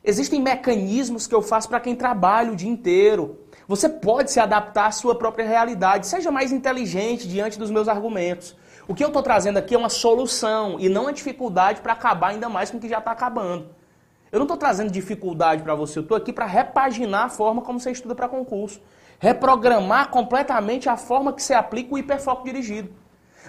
Existem 0.01 0.41
mecanismos 0.41 1.27
que 1.27 1.35
eu 1.35 1.41
faço 1.41 1.67
para 1.67 1.81
quem 1.81 1.93
trabalha 1.93 2.53
o 2.53 2.55
dia 2.55 2.69
inteiro. 2.69 3.37
Você 3.67 3.89
pode 3.89 4.31
se 4.31 4.39
adaptar 4.39 4.87
à 4.87 4.91
sua 4.91 5.13
própria 5.13 5.45
realidade. 5.45 6.07
Seja 6.07 6.31
mais 6.31 6.53
inteligente 6.53 7.27
diante 7.27 7.59
dos 7.59 7.69
meus 7.69 7.89
argumentos. 7.89 8.55
O 8.87 8.95
que 8.95 9.03
eu 9.03 9.09
estou 9.09 9.21
trazendo 9.21 9.57
aqui 9.57 9.75
é 9.75 9.77
uma 9.77 9.89
solução 9.89 10.79
e 10.79 10.87
não 10.87 11.07
a 11.07 11.11
dificuldade 11.11 11.81
para 11.81 11.93
acabar 11.93 12.29
ainda 12.29 12.47
mais 12.47 12.71
com 12.71 12.77
o 12.77 12.79
que 12.79 12.89
já 12.89 12.99
está 12.99 13.11
acabando. 13.11 13.67
Eu 14.31 14.39
não 14.39 14.45
estou 14.45 14.57
trazendo 14.57 14.89
dificuldade 14.89 15.61
para 15.61 15.75
você, 15.75 15.99
eu 15.99 16.03
estou 16.03 16.15
aqui 16.15 16.31
para 16.31 16.45
repaginar 16.45 17.25
a 17.25 17.29
forma 17.29 17.61
como 17.61 17.77
você 17.79 17.91
estuda 17.91 18.15
para 18.15 18.29
concurso. 18.29 18.81
Reprogramar 19.19 20.09
completamente 20.09 20.89
a 20.89 20.95
forma 20.95 21.33
que 21.33 21.43
você 21.43 21.53
aplica 21.53 21.93
o 21.93 21.97
hiperfoco 21.97 22.45
dirigido. 22.45 23.00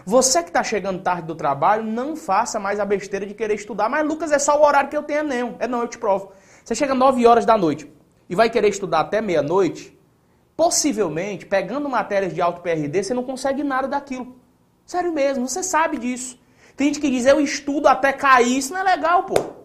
Você 0.05 0.43
que 0.43 0.49
está 0.49 0.63
chegando 0.63 1.03
tarde 1.03 1.27
do 1.27 1.35
trabalho, 1.35 1.85
não 1.85 2.17
faça 2.17 2.59
mais 2.59 2.81
a 2.81 2.85
besteira 2.85 3.25
de 3.25 3.35
querer 3.35 3.55
estudar. 3.55 3.89
Mas, 3.89 4.07
Lucas, 4.07 4.33
é 4.33 4.39
só 4.39 4.61
o 4.61 4.65
horário 4.65 4.91
que 4.91 4.97
eu 4.97 5.03
tenho, 5.03 5.23
não. 5.23 5.57
É 5.59 5.69
não, 5.69 5.83
eu 5.83 5.89
te 5.89 5.99
provo. 5.99 6.33
Você 6.65 6.75
chega 6.75 6.95
9 6.95 7.27
horas 7.27 7.45
da 7.45 7.57
noite 7.57 7.91
e 8.29 8.35
vai 8.35 8.49
querer 8.49 8.69
estudar 8.69 9.01
até 9.01 9.21
meia-noite, 9.21 9.99
possivelmente, 10.57 11.47
pegando 11.47 11.89
matérias 11.89 12.35
de 12.35 12.41
alto 12.41 12.61
PRD, 12.61 13.03
você 13.03 13.15
não 13.15 13.23
consegue 13.23 13.63
nada 13.63 13.89
daquilo. 13.89 14.37
Sério 14.85 15.13
mesmo, 15.13 15.49
você 15.49 15.63
sabe 15.63 15.99
disso. 15.99 16.39
Tem 16.77 16.89
gente 16.89 17.01
que 17.01 17.11
diz, 17.11 17.27
eu 17.27 17.41
estudo 17.41 17.87
até 17.87 18.13
cair. 18.13 18.59
Isso 18.59 18.73
não 18.73 18.81
é 18.81 18.83
legal, 18.83 19.25
pô. 19.25 19.63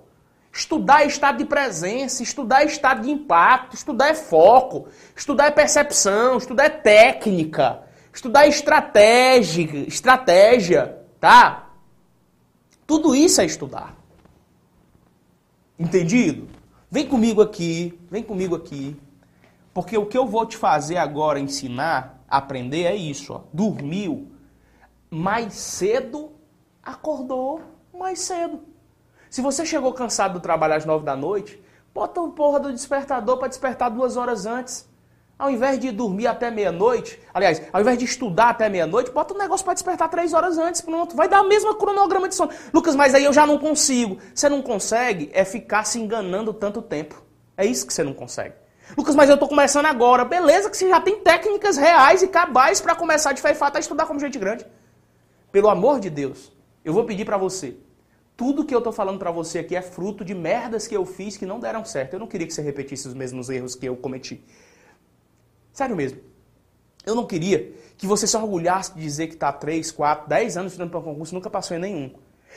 Estudar 0.51 1.03
é 1.03 1.07
estado 1.07 1.37
de 1.37 1.45
presença, 1.45 2.23
estudar 2.23 2.63
é 2.63 2.65
estado 2.65 3.01
de 3.01 3.11
impacto, 3.11 3.75
estudar 3.75 4.09
é 4.09 4.15
foco, 4.15 4.87
estudar 5.15 5.45
é 5.45 5.51
percepção, 5.51 6.37
estudar 6.37 6.65
é 6.65 6.69
técnica. 6.69 7.86
Estudar 8.17 8.47
estratégia, 8.47 9.87
estratégia, 9.87 11.05
tá? 11.19 11.69
Tudo 12.87 13.13
isso 13.13 13.39
é 13.41 13.45
estudar. 13.45 13.95
Entendido? 15.77 16.47
Vem 16.89 17.07
comigo 17.07 17.43
aqui, 17.43 17.95
vem 18.09 18.23
comigo 18.23 18.55
aqui. 18.55 18.99
Porque 19.71 19.95
o 19.95 20.07
que 20.07 20.17
eu 20.17 20.25
vou 20.25 20.47
te 20.47 20.57
fazer 20.57 20.97
agora, 20.97 21.39
ensinar, 21.39 22.23
aprender, 22.27 22.85
é 22.85 22.95
isso. 22.95 23.33
Ó. 23.33 23.41
Dormiu 23.53 24.31
mais 25.11 25.53
cedo, 25.53 26.31
acordou 26.81 27.61
mais 27.93 28.17
cedo. 28.21 28.61
Se 29.29 29.43
você 29.43 29.63
chegou 29.63 29.93
cansado 29.93 30.33
do 30.33 30.39
trabalho 30.39 30.73
às 30.73 30.85
nove 30.85 31.05
da 31.05 31.15
noite, 31.15 31.61
bota 31.93 32.19
o 32.19 32.31
porra 32.31 32.61
do 32.61 32.73
despertador 32.73 33.37
para 33.37 33.47
despertar 33.47 33.91
duas 33.91 34.17
horas 34.17 34.47
antes. 34.47 34.89
Ao 35.37 35.51
invés 35.51 35.77
de 35.77 35.91
dormir 35.91 36.25
até 36.25 36.49
meia-noite, 36.49 37.19
aliás, 37.31 37.61
ao 37.71 37.81
invés 37.81 37.97
de 37.99 38.05
estudar 38.05 38.49
até 38.49 38.67
meia-noite, 38.69 39.11
bota 39.11 39.35
um 39.35 39.37
negócio 39.37 39.63
para 39.63 39.75
despertar 39.75 40.09
três 40.09 40.33
horas 40.33 40.57
antes, 40.57 40.81
pronto. 40.81 41.15
Vai 41.15 41.29
dar 41.29 41.39
a 41.39 41.43
mesma 41.43 41.75
cronograma 41.75 42.27
de 42.27 42.33
sono. 42.33 42.51
Lucas, 42.73 42.95
mas 42.95 43.13
aí 43.13 43.23
eu 43.23 43.31
já 43.31 43.45
não 43.45 43.59
consigo. 43.59 44.17
Você 44.33 44.49
não 44.49 44.63
consegue 44.63 45.29
é 45.31 45.45
ficar 45.45 45.83
se 45.83 45.99
enganando 45.99 46.51
tanto 46.53 46.81
tempo. 46.81 47.23
É 47.55 47.63
isso 47.63 47.85
que 47.85 47.93
você 47.93 48.03
não 48.03 48.13
consegue. 48.13 48.55
Lucas, 48.97 49.15
mas 49.15 49.29
eu 49.29 49.35
estou 49.35 49.47
começando 49.47 49.85
agora. 49.85 50.25
Beleza 50.25 50.71
que 50.71 50.77
você 50.77 50.89
já 50.89 50.99
tem 50.99 51.19
técnicas 51.19 51.77
reais 51.77 52.23
e 52.23 52.27
cabais 52.27 52.81
para 52.81 52.95
começar 52.95 53.31
de 53.33 53.41
fato 53.41 53.75
a 53.75 53.79
estudar 53.79 54.07
como 54.07 54.19
gente 54.19 54.39
grande. 54.39 54.65
Pelo 55.51 55.69
amor 55.69 55.99
de 55.99 56.09
Deus, 56.09 56.51
eu 56.83 56.93
vou 56.93 57.03
pedir 57.03 57.25
para 57.25 57.37
você. 57.37 57.77
Tudo 58.35 58.65
que 58.65 58.73
eu 58.73 58.79
estou 58.79 58.93
falando 58.93 59.19
para 59.19 59.31
você 59.31 59.59
aqui 59.59 59.75
é 59.75 59.81
fruto 59.81 60.25
de 60.25 60.33
merdas 60.33 60.87
que 60.87 60.95
eu 60.95 61.05
fiz 61.05 61.37
que 61.37 61.45
não 61.45 61.59
deram 61.59 61.85
certo. 61.85 62.13
Eu 62.13 62.19
não 62.19 62.27
queria 62.27 62.47
que 62.47 62.53
você 62.53 62.61
repetisse 62.61 63.07
os 63.07 63.13
mesmos 63.13 63.49
erros 63.49 63.75
que 63.75 63.85
eu 63.85 63.95
cometi. 63.95 64.43
Sério 65.77 65.95
mesmo. 65.95 66.17
Eu 67.05 67.13
não 67.13 67.27
queria 67.27 67.71
que 67.99 68.07
você 68.07 68.25
se 68.25 68.35
orgulhasse 68.35 68.95
de 68.95 68.99
dizer 68.99 69.27
que 69.27 69.35
está 69.35 69.53
3, 69.53 69.91
4, 69.91 70.27
10 70.27 70.57
anos 70.57 70.71
estudando 70.71 70.89
para 70.89 71.01
concurso 71.01 71.31
e 71.31 71.35
nunca 71.35 71.51
passou 71.51 71.77
em 71.77 71.79
nenhum. 71.79 72.11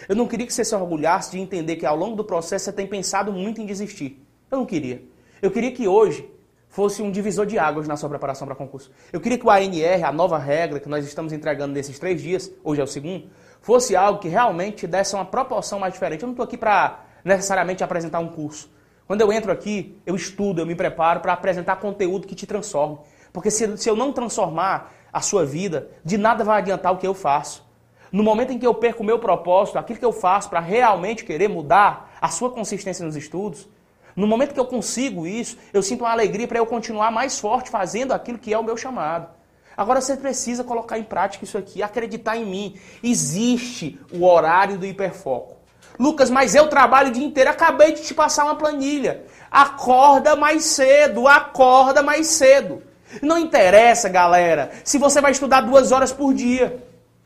Eu 0.09 0.17
não 0.17 0.27
queria 0.27 0.47
que 0.47 0.55
você 0.55 0.65
se 0.65 0.75
orgulhasse 0.75 1.33
de 1.33 1.39
entender 1.39 1.77
que 1.77 1.85
ao 1.85 1.95
longo 1.95 2.17
do 2.17 2.25
processo 2.25 2.65
você 2.65 2.73
tem 2.73 2.87
pensado 2.87 3.31
muito 3.31 3.61
em 3.61 3.67
desistir. 3.67 4.27
Eu 4.51 4.57
não 4.57 4.65
queria. 4.65 5.03
Eu 5.43 5.51
queria 5.51 5.71
que 5.71 5.87
hoje 5.87 6.31
fosse 6.71 7.03
um 7.03 7.11
divisor 7.11 7.45
de 7.45 7.59
águas 7.59 7.87
na 7.87 7.95
sua 7.95 8.09
preparação 8.09 8.47
para 8.47 8.57
concurso. 8.57 8.91
Eu 9.13 9.21
queria 9.21 9.37
que 9.37 9.47
o 9.47 9.51
ANR, 9.51 10.03
a 10.03 10.11
nova 10.11 10.39
regra 10.39 10.81
que 10.81 10.89
nós 10.89 11.05
estamos 11.05 11.31
entregando 11.31 11.75
nesses 11.75 11.99
três 11.99 12.23
dias, 12.23 12.51
hoje 12.65 12.81
é 12.81 12.85
o 12.85 12.87
segundo, 12.87 13.29
fosse 13.61 13.95
algo 13.95 14.19
que 14.19 14.29
realmente 14.29 14.87
desse 14.87 15.15
uma 15.15 15.27
proporção 15.27 15.79
mais 15.79 15.93
diferente. 15.93 16.23
Eu 16.23 16.29
não 16.29 16.33
estou 16.33 16.45
aqui 16.45 16.57
para 16.57 17.05
necessariamente 17.23 17.85
apresentar 17.85 18.19
um 18.19 18.29
curso. 18.29 18.71
Quando 19.11 19.23
eu 19.23 19.33
entro 19.33 19.51
aqui, 19.51 20.01
eu 20.07 20.15
estudo, 20.15 20.61
eu 20.61 20.67
me 20.67 20.77
preparo 20.77 21.19
para 21.19 21.33
apresentar 21.33 21.75
conteúdo 21.81 22.29
que 22.29 22.35
te 22.37 22.47
transforme. 22.47 22.97
Porque 23.33 23.51
se, 23.51 23.77
se 23.77 23.89
eu 23.89 23.97
não 23.97 24.13
transformar 24.13 24.93
a 25.13 25.21
sua 25.21 25.45
vida, 25.45 25.91
de 26.05 26.17
nada 26.17 26.45
vai 26.45 26.59
adiantar 26.59 26.93
o 26.93 26.97
que 26.97 27.07
eu 27.07 27.15
faço. 27.15 27.69
No 28.13 28.23
momento 28.23 28.53
em 28.53 28.59
que 28.59 28.67
eu 28.67 28.75
perco 28.75 29.03
o 29.03 29.07
meu 29.07 29.19
propósito, 29.19 29.79
aquilo 29.79 29.99
que 29.99 30.05
eu 30.05 30.13
faço 30.13 30.49
para 30.51 30.61
realmente 30.61 31.25
querer 31.25 31.49
mudar 31.49 32.13
a 32.21 32.29
sua 32.29 32.51
consistência 32.51 33.05
nos 33.05 33.15
estudos, 33.15 33.69
no 34.17 34.27
momento 34.27 34.53
que 34.53 34.61
eu 34.61 34.67
consigo 34.67 35.27
isso, 35.27 35.57
eu 35.73 35.83
sinto 35.83 36.03
uma 36.03 36.11
alegria 36.11 36.49
para 36.49 36.59
eu 36.59 36.67
continuar 36.67 37.11
mais 37.11 37.39
forte 37.39 37.71
fazendo 37.71 38.13
aquilo 38.13 38.39
que 38.39 38.53
é 38.53 38.59
o 38.59 38.65
meu 38.65 38.77
chamado. 38.77 39.29
Agora 39.77 40.01
você 40.01 40.17
precisa 40.17 40.65
colocar 40.65 40.99
em 40.99 41.05
prática 41.05 41.45
isso 41.45 41.57
aqui, 41.57 41.83
acreditar 41.83 42.37
em 42.37 42.45
mim. 42.45 42.77
Existe 43.03 43.99
o 44.13 44.27
horário 44.27 44.77
do 44.77 44.85
hiperfoco. 44.85 45.57
Lucas, 45.99 46.31
mas 46.31 46.55
eu 46.55 46.69
trabalho 46.69 47.09
o 47.09 47.13
dia 47.13 47.25
inteiro. 47.25 47.51
Acabei 47.51 47.93
de 47.93 48.03
te 48.03 48.13
passar 48.13 48.45
uma 48.45 48.57
planilha. 48.57 49.25
Acorda 49.51 50.35
mais 50.35 50.65
cedo, 50.65 51.29
acorda 51.29 52.03
mais 52.03 52.27
cedo. 52.27 52.83
Não 53.23 53.39
interessa, 53.39 54.09
galera, 54.09 54.71
se 54.85 54.99
você 54.99 55.21
vai 55.21 55.33
estudar 55.33 55.63
duas 55.63 55.93
horas 55.93 56.13
por 56.13 56.33
dia. 56.33 56.83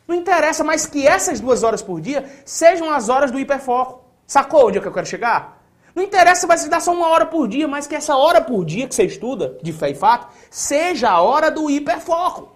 Não 0.06 0.14
interessa 0.14 0.62
mais 0.62 0.86
que 0.86 1.06
essas 1.06 1.40
duas 1.40 1.62
horas 1.62 1.82
por 1.82 2.00
dia 2.00 2.24
sejam 2.44 2.90
as 2.90 3.08
horas 3.08 3.30
do 3.30 3.38
hiperfoco. 3.38 4.04
Sacou 4.26 4.68
onde 4.68 4.78
é 4.78 4.80
que 4.80 4.88
eu 4.88 4.92
quero 4.92 5.06
chegar? 5.06 5.62
Não 5.94 6.02
interessa 6.02 6.42
se 6.42 6.46
vai 6.46 6.58
se 6.58 6.68
dar 6.68 6.80
só 6.80 6.92
uma 6.92 7.08
hora 7.08 7.24
por 7.24 7.46
dia, 7.46 7.68
mas 7.68 7.86
que 7.86 7.94
essa 7.94 8.16
hora 8.16 8.40
por 8.40 8.64
dia 8.64 8.88
que 8.88 8.94
você 8.94 9.04
estuda, 9.04 9.56
de 9.62 9.72
fé 9.72 9.90
e 9.90 9.94
fato, 9.94 10.26
seja 10.50 11.10
a 11.10 11.22
hora 11.22 11.50
do 11.50 11.70
hiperfoco. 11.70 12.52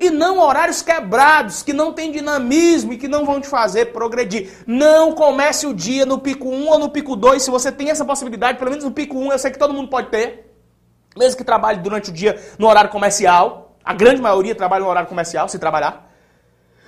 E 0.00 0.10
não 0.10 0.38
horários 0.38 0.82
quebrados, 0.82 1.62
que 1.62 1.72
não 1.72 1.92
tem 1.92 2.10
dinamismo 2.10 2.92
e 2.92 2.98
que 2.98 3.08
não 3.08 3.24
vão 3.24 3.40
te 3.40 3.48
fazer 3.48 3.86
progredir. 3.86 4.50
Não 4.66 5.12
comece 5.12 5.66
o 5.66 5.74
dia 5.74 6.04
no 6.04 6.18
pico 6.18 6.48
1 6.48 6.68
ou 6.68 6.78
no 6.78 6.90
pico 6.90 7.14
2, 7.14 7.42
se 7.42 7.50
você 7.50 7.70
tem 7.70 7.90
essa 7.90 8.04
possibilidade, 8.04 8.58
pelo 8.58 8.70
menos 8.70 8.84
no 8.84 8.92
pico 8.92 9.18
1, 9.18 9.32
eu 9.32 9.38
sei 9.38 9.50
que 9.50 9.58
todo 9.58 9.74
mundo 9.74 9.88
pode 9.88 10.08
ter. 10.08 10.47
Mesmo 11.16 11.36
que 11.36 11.44
trabalhe 11.44 11.80
durante 11.80 12.10
o 12.10 12.12
dia 12.12 12.40
no 12.58 12.68
horário 12.68 12.90
comercial. 12.90 13.76
A 13.84 13.94
grande 13.94 14.20
maioria 14.20 14.54
trabalha 14.54 14.84
no 14.84 14.90
horário 14.90 15.08
comercial, 15.08 15.48
se 15.48 15.58
trabalhar. 15.58 16.08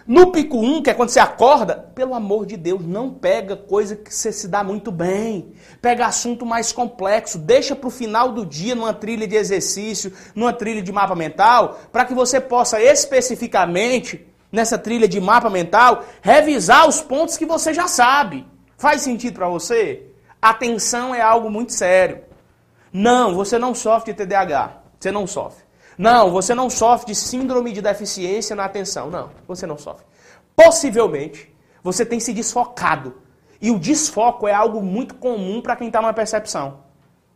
No 0.07 0.33
pico 0.33 0.59
1, 0.59 0.83
que 0.83 0.91
é 0.91 0.95
quando 0.95 1.11
você 1.11 1.21
acorda, 1.21 1.77
pelo 1.95 2.15
amor 2.15 2.45
de 2.47 2.57
Deus, 2.57 2.85
não 2.85 3.11
pega 3.13 3.55
coisa 3.55 3.95
que 3.95 4.13
você 4.13 4.33
se 4.33 4.49
dá 4.49 4.65
muito 4.65 4.91
bem. 4.91 5.53
Pega 5.81 6.07
assunto 6.07 6.45
mais 6.45 6.73
complexo, 6.73 7.39
deixa 7.39 7.77
para 7.77 7.87
o 7.87 7.93
final 7.93 8.33
do 8.33 8.45
dia 8.45 8.75
numa 8.75 8.93
trilha 8.93 9.27
de 9.27 9.37
exercício, 9.37 10.13
numa 10.35 10.53
trilha 10.53 10.83
de 10.83 10.91
mapa 10.91 11.15
mental, 11.15 11.79
para 11.93 12.05
que 12.05 12.15
você 12.15 12.41
possa 12.41 12.83
especificamente, 12.83 14.27
nessa 14.51 14.77
trilha 14.77 15.07
de 15.07 15.21
mapa 15.21 15.49
mental, 15.49 16.05
revisar 16.21 16.89
os 16.89 17.01
pontos 17.01 17.37
que 17.37 17.47
você 17.47 17.73
já 17.73 17.87
sabe. 17.87 18.47
Faz 18.77 19.03
sentido 19.03 19.35
para 19.35 19.49
você? 19.49 20.07
Atenção 20.43 21.15
é 21.15 21.21
algo 21.21 21.51
muito 21.51 21.73
sério. 21.73 22.23
Não, 22.93 23.35
você 23.35 23.59
não 23.59 23.75
sofre 23.75 24.13
de 24.13 24.25
TDAH. 24.25 24.83
Você 24.99 25.11
não 25.11 25.27
sofre. 25.27 25.65
Não, 25.97 26.31
você 26.31 26.55
não 26.55 26.71
sofre 26.71 27.09
de 27.09 27.15
síndrome 27.15 27.73
de 27.73 27.83
deficiência 27.83 28.57
na 28.57 28.65
atenção. 28.65 29.11
Não, 29.11 29.31
você 29.47 29.67
não 29.67 29.79
sofre. 29.79 30.05
Possivelmente, 30.57 31.55
você 31.83 32.05
tem 32.05 32.19
se 32.19 32.33
desfocado. 32.33 33.15
E 33.61 33.71
o 33.71 33.79
desfoco 33.79 34.49
é 34.49 34.55
algo 34.55 34.83
muito 34.83 35.15
comum 35.15 35.61
para 35.61 35.77
quem 35.77 35.89
está 35.89 36.01
numa 36.01 36.15
percepção. 36.15 36.81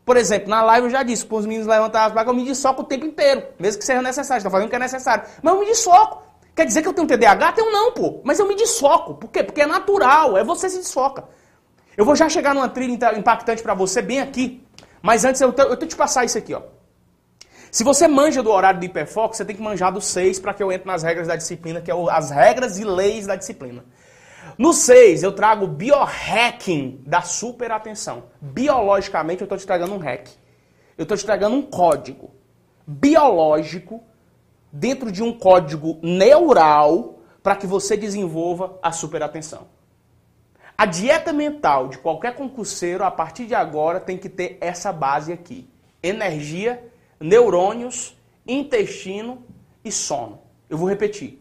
Por 0.04 0.16
exemplo, 0.16 0.48
na 0.48 0.62
live 0.62 0.86
eu 0.86 0.90
já 0.90 1.02
disse, 1.02 1.24
para 1.24 1.36
os 1.36 1.46
meninos 1.46 1.66
levantar 1.66 2.06
as 2.06 2.12
placas, 2.12 2.32
eu 2.32 2.38
me 2.38 2.44
desfoco 2.44 2.82
o 2.82 2.84
tempo 2.84 3.06
inteiro, 3.06 3.42
mesmo 3.58 3.78
que 3.78 3.86
seja 3.86 4.02
necessário. 4.02 4.40
Estou 4.40 4.50
fazendo 4.50 4.66
o 4.66 4.70
que 4.70 4.76
é 4.76 4.78
necessário. 4.78 5.24
Mas 5.42 5.54
eu 5.54 5.60
me 5.60 5.66
desfoco. 5.66 6.22
Quer 6.54 6.66
dizer 6.66 6.82
que 6.82 6.88
eu 6.88 6.92
tenho 6.92 7.06
TDAH? 7.06 7.52
Tenho 7.52 7.70
não, 7.70 7.92
pô. 7.92 8.20
Mas 8.22 8.38
eu 8.38 8.46
me 8.46 8.54
desfoco. 8.54 9.14
Por 9.14 9.30
quê? 9.30 9.42
Porque 9.42 9.62
é 9.62 9.66
natural, 9.66 10.36
é 10.36 10.44
você 10.44 10.68
se 10.68 10.78
desfoca. 10.78 11.24
Eu 11.96 12.04
vou 12.04 12.14
já 12.14 12.28
chegar 12.28 12.54
numa 12.54 12.68
trilha 12.68 13.18
impactante 13.18 13.62
para 13.62 13.74
você 13.74 14.00
bem 14.00 14.20
aqui. 14.20 14.63
Mas 15.04 15.22
antes 15.22 15.38
eu, 15.42 15.52
tenho 15.52 15.76
que 15.76 15.86
te 15.88 15.96
passar 15.96 16.24
isso 16.24 16.38
aqui, 16.38 16.54
ó. 16.54 16.62
Se 17.70 17.84
você 17.84 18.08
manja 18.08 18.42
do 18.42 18.50
horário 18.50 18.80
do 18.80 18.86
hiperfoco, 18.86 19.36
você 19.36 19.44
tem 19.44 19.54
que 19.54 19.60
manjar 19.60 19.92
do 19.92 20.00
6 20.00 20.38
para 20.38 20.54
que 20.54 20.62
eu 20.62 20.72
entre 20.72 20.86
nas 20.86 21.02
regras 21.02 21.28
da 21.28 21.36
disciplina, 21.36 21.82
que 21.82 21.90
é 21.90 21.94
as 22.10 22.30
regras 22.30 22.78
e 22.78 22.84
leis 22.84 23.26
da 23.26 23.36
disciplina. 23.36 23.84
No 24.56 24.72
6, 24.72 25.22
eu 25.22 25.32
trago 25.32 25.66
o 25.66 25.68
biohacking 25.68 27.02
da 27.06 27.20
superatenção. 27.20 28.24
Biologicamente, 28.40 29.42
eu 29.42 29.44
estou 29.44 29.58
te 29.58 29.66
tragando 29.66 29.92
um 29.92 29.98
hack. 29.98 30.26
Eu 30.96 31.02
estou 31.02 31.18
te 31.18 31.26
tragando 31.26 31.54
um 31.54 31.62
código 31.62 32.30
biológico 32.86 34.02
dentro 34.72 35.12
de 35.12 35.22
um 35.22 35.38
código 35.38 35.98
neural 36.02 37.18
para 37.42 37.56
que 37.56 37.66
você 37.66 37.94
desenvolva 37.94 38.78
a 38.82 38.90
superatenção. 38.90 39.66
A 40.76 40.86
dieta 40.86 41.32
mental 41.32 41.88
de 41.88 41.98
qualquer 41.98 42.34
concurseiro, 42.34 43.04
a 43.04 43.10
partir 43.10 43.46
de 43.46 43.54
agora, 43.54 44.00
tem 44.00 44.18
que 44.18 44.28
ter 44.28 44.58
essa 44.60 44.92
base 44.92 45.32
aqui: 45.32 45.68
energia 46.02 46.82
neurônios, 47.20 48.16
intestino 48.46 49.42
e 49.84 49.90
sono. 49.92 50.40
Eu 50.68 50.76
vou 50.76 50.88
repetir. 50.88 51.40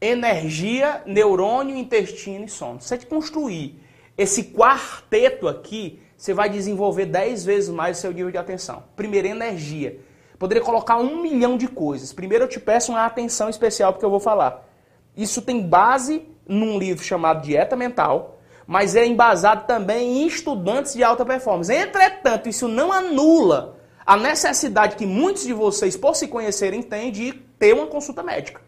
Energia, 0.00 1.02
neurônio, 1.06 1.76
intestino 1.76 2.44
e 2.44 2.48
sono. 2.48 2.80
Se 2.80 2.88
você 2.88 3.06
construir 3.06 3.80
esse 4.18 4.44
quarteto 4.52 5.46
aqui, 5.46 6.02
você 6.16 6.34
vai 6.34 6.50
desenvolver 6.50 7.06
10 7.06 7.44
vezes 7.44 7.70
mais 7.70 7.98
o 7.98 8.00
seu 8.00 8.12
nível 8.12 8.30
de 8.30 8.38
atenção. 8.38 8.84
Primeiro, 8.96 9.28
energia. 9.28 10.00
Poderia 10.38 10.62
colocar 10.62 10.96
um 10.96 11.22
milhão 11.22 11.56
de 11.56 11.68
coisas. 11.68 12.12
Primeiro, 12.12 12.44
eu 12.44 12.48
te 12.48 12.58
peço 12.58 12.90
uma 12.90 13.06
atenção 13.06 13.48
especial 13.48 13.92
porque 13.92 14.04
eu 14.04 14.10
vou 14.10 14.20
falar. 14.20 14.68
Isso 15.16 15.40
tem 15.40 15.66
base 15.66 16.26
num 16.46 16.78
livro 16.78 17.04
chamado 17.04 17.42
Dieta 17.42 17.76
Mental, 17.76 18.40
mas 18.66 18.94
é 18.96 19.06
embasado 19.06 19.66
também 19.66 20.22
em 20.22 20.26
estudantes 20.26 20.94
de 20.94 21.02
alta 21.02 21.24
performance. 21.24 21.72
Entretanto, 21.72 22.48
isso 22.48 22.68
não 22.68 22.92
anula 22.92 23.76
a 24.04 24.16
necessidade 24.16 24.96
que 24.96 25.06
muitos 25.06 25.44
de 25.44 25.52
vocês, 25.52 25.96
por 25.96 26.14
se 26.14 26.28
conhecerem, 26.28 26.82
têm 26.82 27.10
de 27.10 27.32
ter 27.58 27.72
uma 27.74 27.86
consulta 27.86 28.22
médica. 28.22 28.60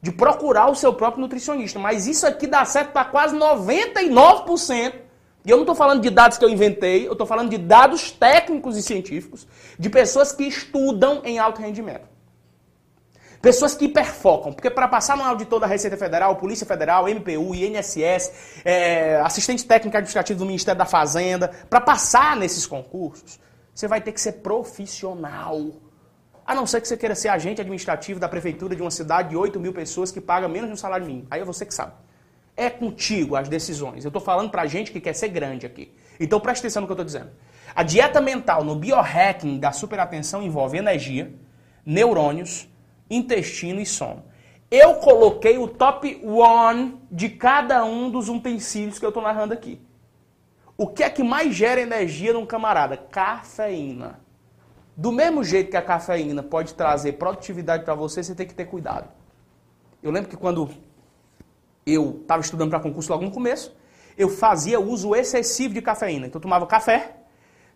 De 0.00 0.10
procurar 0.10 0.70
o 0.70 0.74
seu 0.74 0.94
próprio 0.94 1.20
nutricionista. 1.20 1.78
Mas 1.78 2.06
isso 2.06 2.26
aqui 2.26 2.46
dá 2.46 2.64
certo 2.64 2.92
para 2.92 3.04
quase 3.04 3.36
99%. 3.36 4.94
E 5.44 5.50
eu 5.50 5.56
não 5.56 5.62
estou 5.62 5.74
falando 5.74 6.02
de 6.02 6.10
dados 6.10 6.36
que 6.36 6.44
eu 6.44 6.50
inventei, 6.50 7.06
eu 7.06 7.12
estou 7.12 7.26
falando 7.26 7.48
de 7.48 7.56
dados 7.56 8.10
técnicos 8.10 8.76
e 8.76 8.82
científicos 8.82 9.46
de 9.78 9.88
pessoas 9.88 10.32
que 10.32 10.44
estudam 10.44 11.22
em 11.24 11.38
alto 11.38 11.62
rendimento. 11.62 12.09
Pessoas 13.40 13.74
que 13.74 13.86
hiperfocam, 13.86 14.52
porque 14.52 14.68
para 14.68 14.86
passar 14.86 15.16
no 15.16 15.22
auditor 15.22 15.60
da 15.60 15.66
Receita 15.66 15.96
Federal, 15.96 16.36
Polícia 16.36 16.66
Federal, 16.66 17.08
MPU, 17.08 17.54
INSS, 17.54 18.60
é, 18.62 19.16
assistente 19.20 19.64
técnico 19.64 19.96
administrativo 19.96 20.38
do 20.38 20.44
Ministério 20.44 20.78
da 20.78 20.84
Fazenda, 20.84 21.48
para 21.70 21.80
passar 21.80 22.36
nesses 22.36 22.66
concursos, 22.66 23.40
você 23.74 23.88
vai 23.88 24.02
ter 24.02 24.12
que 24.12 24.20
ser 24.20 24.32
profissional. 24.32 25.70
A 26.46 26.54
não 26.54 26.66
ser 26.66 26.82
que 26.82 26.88
você 26.88 26.98
queira 26.98 27.14
ser 27.14 27.28
agente 27.28 27.62
administrativo 27.62 28.20
da 28.20 28.28
prefeitura 28.28 28.76
de 28.76 28.82
uma 28.82 28.90
cidade 28.90 29.30
de 29.30 29.36
8 29.36 29.58
mil 29.58 29.72
pessoas 29.72 30.12
que 30.12 30.20
paga 30.20 30.46
menos 30.46 30.68
de 30.68 30.74
um 30.74 30.76
salário 30.76 31.06
mínimo. 31.06 31.26
Aí 31.30 31.40
é 31.40 31.44
você 31.44 31.64
que 31.64 31.72
sabe. 31.72 31.92
É 32.54 32.68
contigo 32.68 33.36
as 33.36 33.48
decisões. 33.48 34.04
Eu 34.04 34.10
estou 34.10 34.20
falando 34.20 34.50
para 34.50 34.66
gente 34.66 34.92
que 34.92 35.00
quer 35.00 35.14
ser 35.14 35.28
grande 35.28 35.64
aqui. 35.64 35.94
Então 36.18 36.38
preste 36.40 36.60
atenção 36.60 36.82
no 36.82 36.86
que 36.86 36.92
eu 36.92 36.94
estou 36.94 37.06
dizendo. 37.06 37.30
A 37.74 37.82
dieta 37.82 38.20
mental 38.20 38.64
no 38.64 38.76
biohacking 38.76 39.58
da 39.58 39.72
superatenção 39.72 40.42
envolve 40.42 40.76
energia, 40.76 41.32
neurônios, 41.86 42.68
intestino 43.10 43.80
e 43.80 43.86
sono. 43.86 44.24
Eu 44.70 44.94
coloquei 44.94 45.58
o 45.58 45.66
top 45.66 46.20
one 46.24 47.00
de 47.10 47.28
cada 47.28 47.84
um 47.84 48.08
dos 48.08 48.28
utensílios 48.28 48.98
que 48.98 49.04
eu 49.04 49.10
estou 49.10 49.22
narrando 49.22 49.52
aqui. 49.52 49.80
O 50.78 50.86
que 50.86 51.02
é 51.02 51.10
que 51.10 51.22
mais 51.22 51.54
gera 51.54 51.80
energia 51.80 52.32
num 52.32 52.46
camarada? 52.46 52.96
Cafeína. 52.96 54.20
Do 54.96 55.10
mesmo 55.10 55.42
jeito 55.42 55.70
que 55.70 55.76
a 55.76 55.82
cafeína 55.82 56.42
pode 56.42 56.74
trazer 56.74 57.14
produtividade 57.14 57.84
para 57.84 57.94
você, 57.94 58.22
você 58.22 58.34
tem 58.34 58.46
que 58.46 58.54
ter 58.54 58.66
cuidado. 58.66 59.08
Eu 60.02 60.10
lembro 60.10 60.30
que 60.30 60.36
quando 60.36 60.70
eu 61.84 62.20
estava 62.22 62.40
estudando 62.40 62.70
para 62.70 62.80
concurso 62.80 63.10
logo 63.12 63.24
no 63.24 63.30
começo, 63.30 63.76
eu 64.16 64.28
fazia 64.28 64.78
uso 64.78 65.14
excessivo 65.14 65.74
de 65.74 65.82
cafeína. 65.82 66.26
Então 66.26 66.38
eu 66.38 66.42
tomava 66.42 66.66
café. 66.66 67.16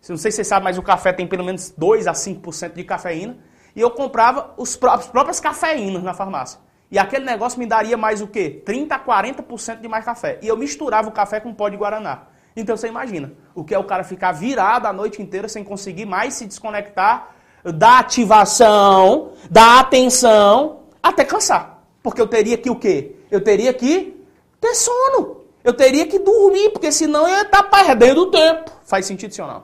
Não 0.07 0.17
sei 0.17 0.31
se 0.31 0.37
você 0.37 0.43
sabe, 0.43 0.63
mas 0.63 0.77
o 0.77 0.83
café 0.83 1.11
tem 1.11 1.27
pelo 1.27 1.43
menos 1.43 1.73
2 1.75 2.07
a 2.07 2.13
5% 2.13 2.73
de 2.73 2.83
cafeína. 2.83 3.37
E 3.75 3.81
eu 3.81 3.91
comprava 3.91 4.53
os 4.57 4.75
próprios, 4.75 5.05
as 5.05 5.11
próprias 5.11 5.39
cafeínas 5.39 6.01
na 6.01 6.13
farmácia. 6.13 6.59
E 6.89 6.97
aquele 6.97 7.25
negócio 7.25 7.59
me 7.59 7.65
daria 7.65 7.97
mais 7.97 8.21
o 8.21 8.27
quê? 8.27 8.61
30 8.65 8.95
a 8.95 8.99
40% 8.99 9.81
de 9.81 9.87
mais 9.87 10.05
café. 10.05 10.39
E 10.41 10.47
eu 10.47 10.55
misturava 10.55 11.09
o 11.09 11.11
café 11.11 11.39
com 11.39 11.53
pó 11.53 11.67
de 11.67 11.75
guaraná. 11.75 12.27
Então 12.55 12.77
você 12.77 12.87
imagina, 12.87 13.33
o 13.53 13.63
que 13.63 13.75
é 13.75 13.79
o 13.79 13.83
cara 13.83 14.03
ficar 14.03 14.31
virado 14.31 14.85
a 14.85 14.93
noite 14.93 15.21
inteira 15.21 15.49
sem 15.49 15.63
conseguir 15.63 16.05
mais 16.05 16.35
se 16.35 16.45
desconectar 16.45 17.35
da 17.63 17.99
ativação, 17.99 19.31
da 19.49 19.79
atenção, 19.79 20.83
até 21.01 21.25
cansar. 21.25 21.83
Porque 22.01 22.21
eu 22.21 22.27
teria 22.27 22.57
que 22.57 22.69
o 22.69 22.75
quê? 22.75 23.15
Eu 23.29 23.41
teria 23.41 23.73
que 23.73 24.25
ter 24.61 24.75
sono. 24.75 25.41
Eu 25.63 25.73
teria 25.73 26.05
que 26.05 26.19
dormir, 26.19 26.69
porque 26.69 26.91
senão 26.91 27.27
eu 27.27 27.35
ia 27.35 27.41
estar 27.41 27.63
perdendo 27.63 28.29
tempo. 28.29 28.71
Faz 28.85 29.05
sentido, 29.07 29.33
senhor 29.33 29.47
não? 29.47 29.63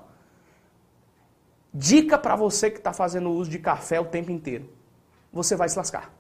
Dica 1.73 2.17
para 2.17 2.35
você 2.35 2.69
que 2.69 2.77
está 2.77 2.91
fazendo 2.91 3.31
uso 3.31 3.49
de 3.49 3.59
café 3.59 3.99
o 3.99 4.05
tempo 4.05 4.31
inteiro. 4.31 4.69
Você 5.31 5.55
vai 5.55 5.69
se 5.69 5.77
lascar. 5.77 6.13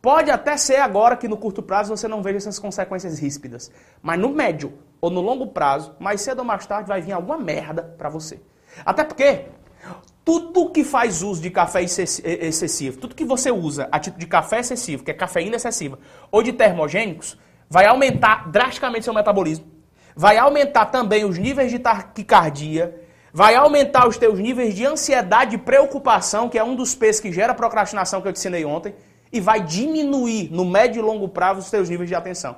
Pode 0.00 0.30
até 0.30 0.56
ser 0.56 0.76
agora 0.76 1.16
que 1.16 1.28
no 1.28 1.36
curto 1.36 1.62
prazo 1.62 1.94
você 1.94 2.06
não 2.06 2.22
veja 2.22 2.38
essas 2.38 2.58
consequências 2.58 3.18
ríspidas. 3.18 3.70
Mas 4.00 4.18
no 4.18 4.30
médio 4.30 4.72
ou 5.00 5.10
no 5.10 5.20
longo 5.20 5.48
prazo, 5.48 5.94
mais 5.98 6.20
cedo 6.20 6.38
ou 6.38 6.44
mais 6.44 6.66
tarde 6.66 6.88
vai 6.88 7.00
vir 7.00 7.12
alguma 7.12 7.36
merda 7.36 7.82
para 7.82 8.08
você. 8.08 8.40
Até 8.84 9.04
porque 9.04 9.46
tudo 10.24 10.70
que 10.70 10.84
faz 10.84 11.22
uso 11.22 11.42
de 11.42 11.50
café 11.50 11.82
excessivo, 11.82 12.98
tudo 12.98 13.14
que 13.14 13.24
você 13.24 13.50
usa 13.50 13.88
a 13.90 13.98
título 13.98 14.20
de 14.20 14.26
café 14.26 14.60
excessivo, 14.60 15.02
que 15.02 15.10
é 15.10 15.14
cafeína 15.14 15.56
excessiva, 15.56 15.98
ou 16.30 16.42
de 16.42 16.52
termogênicos, 16.52 17.38
vai 17.68 17.86
aumentar 17.86 18.50
drasticamente 18.50 19.04
seu 19.04 19.14
metabolismo, 19.14 19.66
vai 20.14 20.36
aumentar 20.36 20.86
também 20.86 21.24
os 21.24 21.38
níveis 21.38 21.70
de 21.70 21.78
taquicardia, 21.78 23.07
vai 23.38 23.54
aumentar 23.54 24.08
os 24.08 24.18
teus 24.18 24.36
níveis 24.36 24.74
de 24.74 24.84
ansiedade 24.84 25.54
e 25.54 25.58
preocupação, 25.58 26.48
que 26.48 26.58
é 26.58 26.64
um 26.64 26.74
dos 26.74 26.92
P's 26.96 27.20
que 27.20 27.30
gera 27.30 27.54
procrastinação 27.54 28.20
que 28.20 28.26
eu 28.26 28.32
te 28.32 28.38
ensinei 28.40 28.64
ontem, 28.64 28.96
e 29.32 29.40
vai 29.40 29.60
diminuir 29.60 30.50
no 30.50 30.64
médio 30.64 30.98
e 30.98 31.02
longo 31.04 31.28
prazo 31.28 31.60
os 31.60 31.70
teus 31.70 31.88
níveis 31.88 32.08
de 32.08 32.16
atenção. 32.16 32.56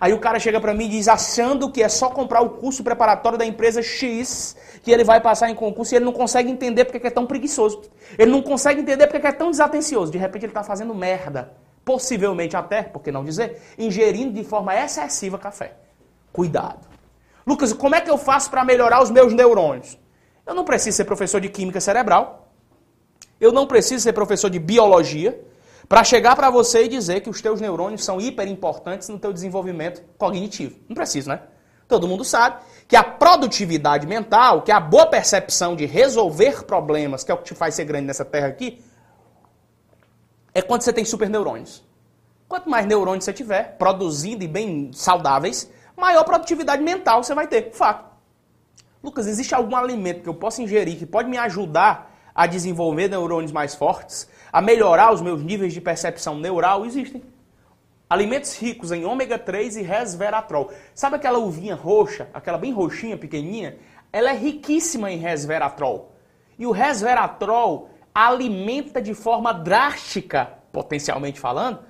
Aí 0.00 0.12
o 0.12 0.20
cara 0.20 0.38
chega 0.38 0.60
para 0.60 0.72
mim 0.72 0.84
e 0.84 0.90
diz, 0.90 1.08
achando 1.08 1.72
que 1.72 1.82
é 1.82 1.88
só 1.88 2.08
comprar 2.08 2.40
o 2.40 2.50
curso 2.50 2.84
preparatório 2.84 3.36
da 3.36 3.44
empresa 3.44 3.82
X, 3.82 4.56
que 4.80 4.92
ele 4.92 5.02
vai 5.02 5.20
passar 5.20 5.50
em 5.50 5.56
concurso, 5.56 5.92
e 5.92 5.96
ele 5.96 6.04
não 6.04 6.12
consegue 6.12 6.48
entender 6.48 6.84
porque 6.84 7.04
é 7.04 7.10
tão 7.10 7.26
preguiçoso. 7.26 7.82
Ele 8.16 8.30
não 8.30 8.42
consegue 8.42 8.80
entender 8.80 9.08
porque 9.08 9.26
é 9.26 9.32
tão 9.32 9.50
desatencioso. 9.50 10.12
De 10.12 10.18
repente 10.18 10.44
ele 10.44 10.52
está 10.52 10.62
fazendo 10.62 10.94
merda. 10.94 11.52
Possivelmente 11.84 12.56
até, 12.56 12.84
por 12.84 13.02
que 13.02 13.10
não 13.10 13.24
dizer, 13.24 13.60
ingerindo 13.76 14.34
de 14.34 14.44
forma 14.44 14.72
excessiva 14.72 15.36
café. 15.36 15.72
Cuidado. 16.32 16.86
Lucas, 17.44 17.72
como 17.72 17.96
é 17.96 18.00
que 18.00 18.08
eu 18.08 18.16
faço 18.16 18.48
para 18.48 18.64
melhorar 18.64 19.02
os 19.02 19.10
meus 19.10 19.32
neurônios? 19.32 20.00
Eu 20.46 20.54
não 20.54 20.64
preciso 20.64 20.96
ser 20.96 21.04
professor 21.04 21.40
de 21.40 21.48
química 21.48 21.80
cerebral. 21.80 22.48
Eu 23.40 23.52
não 23.52 23.66
preciso 23.66 24.02
ser 24.02 24.12
professor 24.12 24.50
de 24.50 24.58
biologia 24.58 25.40
para 25.88 26.04
chegar 26.04 26.36
para 26.36 26.50
você 26.50 26.84
e 26.84 26.88
dizer 26.88 27.20
que 27.20 27.30
os 27.30 27.40
teus 27.40 27.60
neurônios 27.60 28.04
são 28.04 28.20
hiper 28.20 28.48
importantes 28.48 29.08
no 29.08 29.18
teu 29.18 29.32
desenvolvimento 29.32 30.02
cognitivo. 30.16 30.78
Não 30.88 30.94
preciso, 30.94 31.28
né? 31.28 31.42
Todo 31.88 32.08
mundo 32.08 32.24
sabe 32.24 32.62
que 32.88 32.96
a 32.96 33.04
produtividade 33.04 34.06
mental, 34.06 34.62
que 34.62 34.72
a 34.72 34.80
boa 34.80 35.06
percepção 35.06 35.76
de 35.76 35.84
resolver 35.84 36.64
problemas, 36.64 37.22
que 37.22 37.30
é 37.30 37.34
o 37.34 37.38
que 37.38 37.44
te 37.44 37.54
faz 37.54 37.74
ser 37.74 37.84
grande 37.84 38.06
nessa 38.06 38.24
terra 38.24 38.46
aqui, 38.46 38.82
é 40.54 40.62
quando 40.62 40.82
você 40.82 40.92
tem 40.92 41.04
super 41.04 41.28
neurônios. 41.28 41.82
Quanto 42.48 42.68
mais 42.68 42.86
neurônios 42.86 43.24
você 43.24 43.32
tiver, 43.32 43.76
produzindo 43.76 44.44
e 44.44 44.48
bem 44.48 44.90
saudáveis, 44.92 45.70
maior 45.96 46.24
produtividade 46.24 46.82
mental 46.82 47.22
você 47.22 47.34
vai 47.34 47.46
ter. 47.46 47.72
Fato. 47.72 48.11
Lucas, 49.02 49.26
existe 49.26 49.54
algum 49.54 49.74
alimento 49.74 50.22
que 50.22 50.28
eu 50.28 50.34
possa 50.34 50.62
ingerir 50.62 50.96
que 50.96 51.06
pode 51.06 51.28
me 51.28 51.36
ajudar 51.36 52.12
a 52.34 52.46
desenvolver 52.46 53.08
neurônios 53.08 53.50
mais 53.50 53.74
fortes, 53.74 54.28
a 54.52 54.62
melhorar 54.62 55.12
os 55.12 55.20
meus 55.20 55.42
níveis 55.42 55.72
de 55.72 55.80
percepção 55.80 56.38
neural? 56.38 56.86
Existem. 56.86 57.22
Alimentos 58.08 58.56
ricos 58.56 58.92
em 58.92 59.04
ômega 59.04 59.38
3 59.38 59.76
e 59.78 59.82
resveratrol. 59.82 60.70
Sabe 60.94 61.16
aquela 61.16 61.38
uvinha 61.38 61.74
roxa, 61.74 62.28
aquela 62.32 62.58
bem 62.58 62.72
roxinha, 62.72 63.16
pequenininha? 63.16 63.78
Ela 64.12 64.30
é 64.30 64.36
riquíssima 64.36 65.10
em 65.10 65.16
resveratrol. 65.16 66.12
E 66.58 66.66
o 66.66 66.70
resveratrol 66.70 67.88
alimenta 68.14 69.00
de 69.00 69.14
forma 69.14 69.52
drástica, 69.52 70.58
potencialmente 70.70 71.40
falando, 71.40 71.80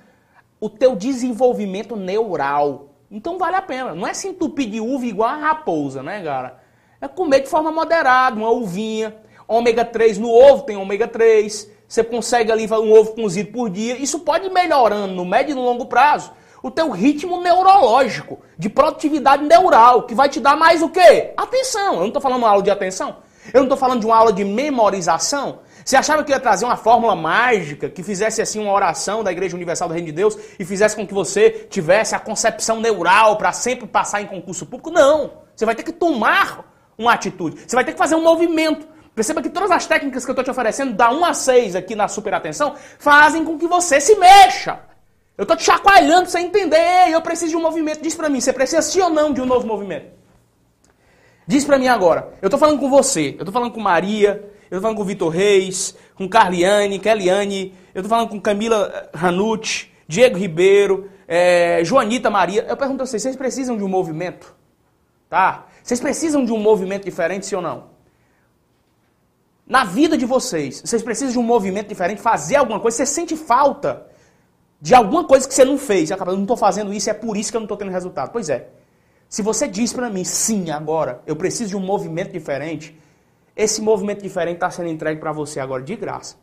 o 0.59 0.69
teu 0.69 0.95
desenvolvimento 0.95 1.95
neural. 1.95 2.87
Então 3.11 3.37
vale 3.37 3.57
a 3.57 3.61
pena. 3.61 3.93
Não 3.93 4.07
é 4.07 4.13
se 4.13 4.29
entupir 4.29 4.69
de 4.69 4.79
uva 4.79 5.05
igual 5.05 5.29
a 5.29 5.35
raposa, 5.35 6.01
né, 6.01 6.23
cara? 6.23 6.62
É 7.03 7.07
comer 7.09 7.41
de 7.41 7.49
forma 7.49 7.69
moderada, 7.69 8.37
uma 8.37 8.49
uvinha. 8.49 9.13
Ômega 9.45 9.83
3 9.83 10.17
no 10.19 10.29
ovo 10.29 10.63
tem 10.63 10.77
ômega 10.77 11.05
3. 11.05 11.69
Você 11.85 12.01
consegue 12.01 12.49
ali 12.49 12.65
um 12.65 12.93
ovo 12.93 13.11
cozido 13.11 13.51
por 13.51 13.69
dia. 13.69 13.97
Isso 13.97 14.19
pode 14.19 14.45
ir 14.45 14.49
melhorando 14.49 15.13
no 15.13 15.25
médio 15.25 15.51
e 15.51 15.53
no 15.53 15.65
longo 15.65 15.85
prazo 15.87 16.31
o 16.61 16.71
teu 16.71 16.89
ritmo 16.91 17.41
neurológico, 17.41 18.39
de 18.57 18.69
produtividade 18.69 19.43
neural, 19.43 20.03
que 20.03 20.15
vai 20.15 20.29
te 20.29 20.39
dar 20.39 20.55
mais 20.55 20.81
o 20.81 20.87
quê? 20.87 21.33
Atenção. 21.35 21.95
Eu 21.95 21.99
não 21.99 22.07
estou 22.07 22.21
falando 22.21 22.37
uma 22.37 22.49
aula 22.49 22.63
de 22.63 22.71
atenção. 22.71 23.17
Eu 23.53 23.59
não 23.59 23.63
estou 23.63 23.77
falando 23.77 23.99
de 23.99 24.05
uma 24.05 24.15
aula 24.15 24.31
de 24.31 24.45
memorização. 24.45 25.59
Você 25.83 25.97
achava 25.97 26.23
que 26.23 26.31
ia 26.31 26.39
trazer 26.39 26.63
uma 26.63 26.77
fórmula 26.77 27.17
mágica 27.17 27.89
que 27.89 28.01
fizesse 28.01 28.41
assim 28.41 28.61
uma 28.61 28.71
oração 28.71 29.25
da 29.25 29.31
Igreja 29.33 29.57
Universal 29.57 29.89
do 29.89 29.93
Reino 29.93 30.05
de 30.05 30.13
Deus 30.13 30.37
e 30.57 30.63
fizesse 30.63 30.95
com 30.95 31.05
que 31.05 31.13
você 31.13 31.67
tivesse 31.69 32.15
a 32.15 32.19
concepção 32.19 32.79
neural 32.79 33.35
para 33.35 33.51
sempre 33.51 33.85
passar 33.85 34.21
em 34.21 34.25
concurso 34.25 34.65
público? 34.65 34.89
Não. 34.89 35.31
Você 35.53 35.65
vai 35.65 35.75
ter 35.75 35.83
que 35.83 35.91
tomar 35.91 36.72
uma 36.97 37.13
atitude. 37.13 37.59
Você 37.67 37.75
vai 37.75 37.83
ter 37.83 37.93
que 37.93 37.97
fazer 37.97 38.15
um 38.15 38.23
movimento. 38.23 38.87
Perceba 39.15 39.41
que 39.41 39.49
todas 39.49 39.69
as 39.69 39.85
técnicas 39.85 40.25
que 40.25 40.31
eu 40.31 40.33
estou 40.33 40.43
te 40.43 40.49
oferecendo, 40.49 40.93
da 40.93 41.11
1 41.11 41.25
a 41.25 41.33
6 41.33 41.75
aqui 41.75 41.95
na 41.95 42.07
super 42.07 42.33
atenção, 42.33 42.75
fazem 42.97 43.45
com 43.45 43.57
que 43.57 43.67
você 43.67 44.01
se 44.01 44.15
mexa. 44.15 44.79
Eu 45.37 45.43
estou 45.43 45.57
te 45.57 45.63
chacoalhando 45.63 46.23
para 46.23 46.31
você 46.31 46.39
entender. 46.39 47.09
Eu 47.11 47.21
preciso 47.21 47.51
de 47.51 47.57
um 47.57 47.61
movimento. 47.61 48.01
Diz 48.01 48.15
para 48.15 48.29
mim, 48.29 48.39
você 48.39 48.53
precisa 48.53 48.81
sim 48.81 49.01
ou 49.01 49.09
não 49.09 49.33
de 49.33 49.41
um 49.41 49.45
novo 49.45 49.65
movimento? 49.65 50.07
Diz 51.47 51.65
para 51.65 51.77
mim 51.77 51.87
agora. 51.87 52.33
Eu 52.41 52.47
estou 52.47 52.59
falando 52.59 52.79
com 52.79 52.89
você. 52.89 53.29
Eu 53.29 53.39
estou 53.39 53.51
falando 53.51 53.71
com 53.71 53.79
Maria. 53.79 54.49
Eu 54.69 54.77
estou 54.77 54.81
falando 54.81 54.97
com 54.97 55.03
Vitor 55.03 55.29
Reis. 55.29 55.95
Com 56.15 56.27
Carliane, 56.27 56.99
Kelliane. 56.99 57.73
Eu 57.93 58.01
estou 58.01 58.09
falando 58.09 58.29
com 58.29 58.39
Camila 58.39 59.09
Ranucci. 59.13 59.91
Diego 60.07 60.37
Ribeiro. 60.37 61.09
É, 61.27 61.83
Joanita 61.83 62.29
Maria. 62.29 62.65
Eu 62.67 62.77
pergunto 62.77 63.03
a 63.03 63.05
vocês, 63.05 63.21
vocês 63.21 63.35
precisam 63.35 63.75
de 63.75 63.83
um 63.83 63.87
movimento? 63.87 64.55
Tá? 65.29 65.65
Vocês 65.83 65.99
precisam 65.99 66.45
de 66.45 66.53
um 66.53 66.57
movimento 66.59 67.03
diferente, 67.03 67.45
sim 67.45 67.55
ou 67.55 67.61
não? 67.61 67.91
Na 69.67 69.83
vida 69.83 70.17
de 70.17 70.25
vocês, 70.25 70.81
vocês 70.83 71.03
precisam 71.03 71.33
de 71.33 71.39
um 71.39 71.43
movimento 71.43 71.87
diferente, 71.89 72.21
fazer 72.21 72.55
alguma 72.55 72.79
coisa, 72.79 72.97
você 72.97 73.05
sente 73.05 73.35
falta 73.35 74.07
de 74.79 74.93
alguma 74.95 75.25
coisa 75.25 75.47
que 75.47 75.53
você 75.53 75.65
não 75.65 75.77
fez. 75.77 76.11
Acaba, 76.11 76.31
eu 76.31 76.35
não 76.35 76.43
estou 76.43 76.57
fazendo 76.57 76.93
isso, 76.93 77.09
é 77.09 77.13
por 77.13 77.37
isso 77.37 77.51
que 77.51 77.57
eu 77.57 77.59
não 77.59 77.65
estou 77.65 77.77
tendo 77.77 77.91
resultado. 77.91 78.31
Pois 78.31 78.49
é. 78.49 78.69
Se 79.29 79.41
você 79.41 79.67
diz 79.67 79.91
para 79.91 80.09
mim, 80.09 80.23
sim, 80.23 80.69
agora, 80.69 81.21
eu 81.25 81.35
preciso 81.35 81.71
de 81.71 81.75
um 81.75 81.79
movimento 81.79 82.31
diferente, 82.31 82.97
esse 83.55 83.81
movimento 83.81 84.21
diferente 84.21 84.55
está 84.55 84.69
sendo 84.69 84.89
entregue 84.89 85.19
para 85.19 85.31
você 85.31 85.59
agora 85.59 85.81
de 85.81 85.95
graça. 85.95 86.35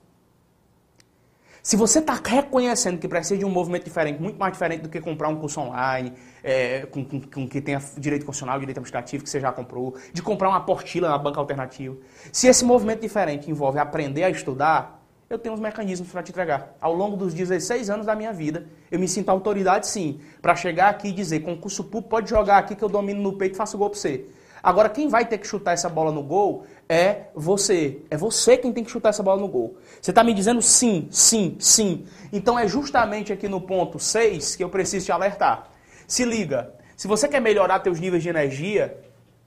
Se 1.63 1.77
você 1.77 1.99
está 1.99 2.15
reconhecendo 2.25 2.99
que 2.99 3.07
precisa 3.07 3.37
de 3.37 3.45
um 3.45 3.51
movimento 3.51 3.85
diferente, 3.85 4.21
muito 4.21 4.39
mais 4.39 4.53
diferente 4.53 4.81
do 4.81 4.89
que 4.89 4.99
comprar 4.99 5.29
um 5.29 5.37
curso 5.37 5.61
online, 5.61 6.15
é, 6.43 6.87
com, 6.91 7.05
com, 7.05 7.21
com, 7.21 7.47
que 7.47 7.61
tenha 7.61 7.79
direito 7.99 8.25
constitucional, 8.25 8.59
direito 8.59 8.79
administrativo, 8.79 9.25
que 9.25 9.29
você 9.29 9.39
já 9.39 9.53
comprou, 9.53 9.95
de 10.11 10.23
comprar 10.23 10.49
uma 10.49 10.57
apostila 10.57 11.11
na 11.11 11.19
banca 11.19 11.39
alternativa. 11.39 11.95
Se 12.33 12.47
esse 12.47 12.65
movimento 12.65 13.03
diferente 13.03 13.51
envolve 13.51 13.79
aprender 13.79 14.25
a 14.25 14.31
estudar, 14.31 15.05
eu 15.29 15.39
tenho 15.39 15.55
uns 15.55 15.61
mecanismos 15.61 16.09
para 16.11 16.23
te 16.23 16.31
entregar. 16.31 16.75
Ao 16.81 16.95
longo 16.95 17.15
dos 17.15 17.35
16 17.35 17.91
anos 17.91 18.07
da 18.07 18.17
minha 18.17 18.33
vida, 18.33 18.67
eu 18.91 18.99
me 18.99 19.07
sinto 19.07 19.29
autoridade 19.29 19.87
sim, 19.87 20.19
para 20.41 20.57
chegar 20.57 20.89
aqui 20.89 21.09
e 21.09 21.13
dizer, 21.13 21.41
concurso 21.41 21.85
público, 21.85 22.09
pode 22.09 22.31
jogar 22.31 22.57
aqui 22.57 22.75
que 22.75 22.83
eu 22.83 22.89
domino 22.89 23.21
no 23.23 23.35
peito 23.35 23.53
e 23.53 23.57
faço 23.57 23.77
gol 23.77 23.91
para 23.91 23.99
você. 23.99 24.25
Agora, 24.63 24.89
quem 24.89 25.09
vai 25.09 25.25
ter 25.25 25.39
que 25.39 25.47
chutar 25.47 25.73
essa 25.73 25.89
bola 25.89 26.13
no 26.13 26.23
gol 26.23 26.65
é 26.89 27.29
você. 27.35 28.03
É 28.11 28.17
você 28.17 28.57
quem 28.57 28.73
tem 28.73 28.85
que 28.85 28.91
chutar 28.91 29.11
essa 29.11 29.23
bola 29.23 29.41
no 29.41 29.49
gol. 29.49 29.77
Você 30.01 30.11
está 30.11 30.23
me 30.23 30.35
dizendo 30.35 30.61
sim, 30.61 31.09
sim, 31.11 31.57
sim. 31.59 32.07
Então 32.33 32.59
é 32.59 32.69
justamente 32.69 33.33
aqui 33.33 33.49
no 33.49 33.61
ponto 33.61 33.99
6 33.99 34.57
que 34.57 34.65
eu 34.65 34.69
preciso 34.69 35.07
te 35.07 35.13
alertar. 35.13 35.71
Se 36.07 36.25
liga, 36.25 36.75
se 36.97 37.09
você 37.09 37.29
quer 37.29 37.41
melhorar 37.41 37.81
teus 37.81 37.99
níveis 37.99 38.23
de 38.23 38.29
energia, 38.29 38.99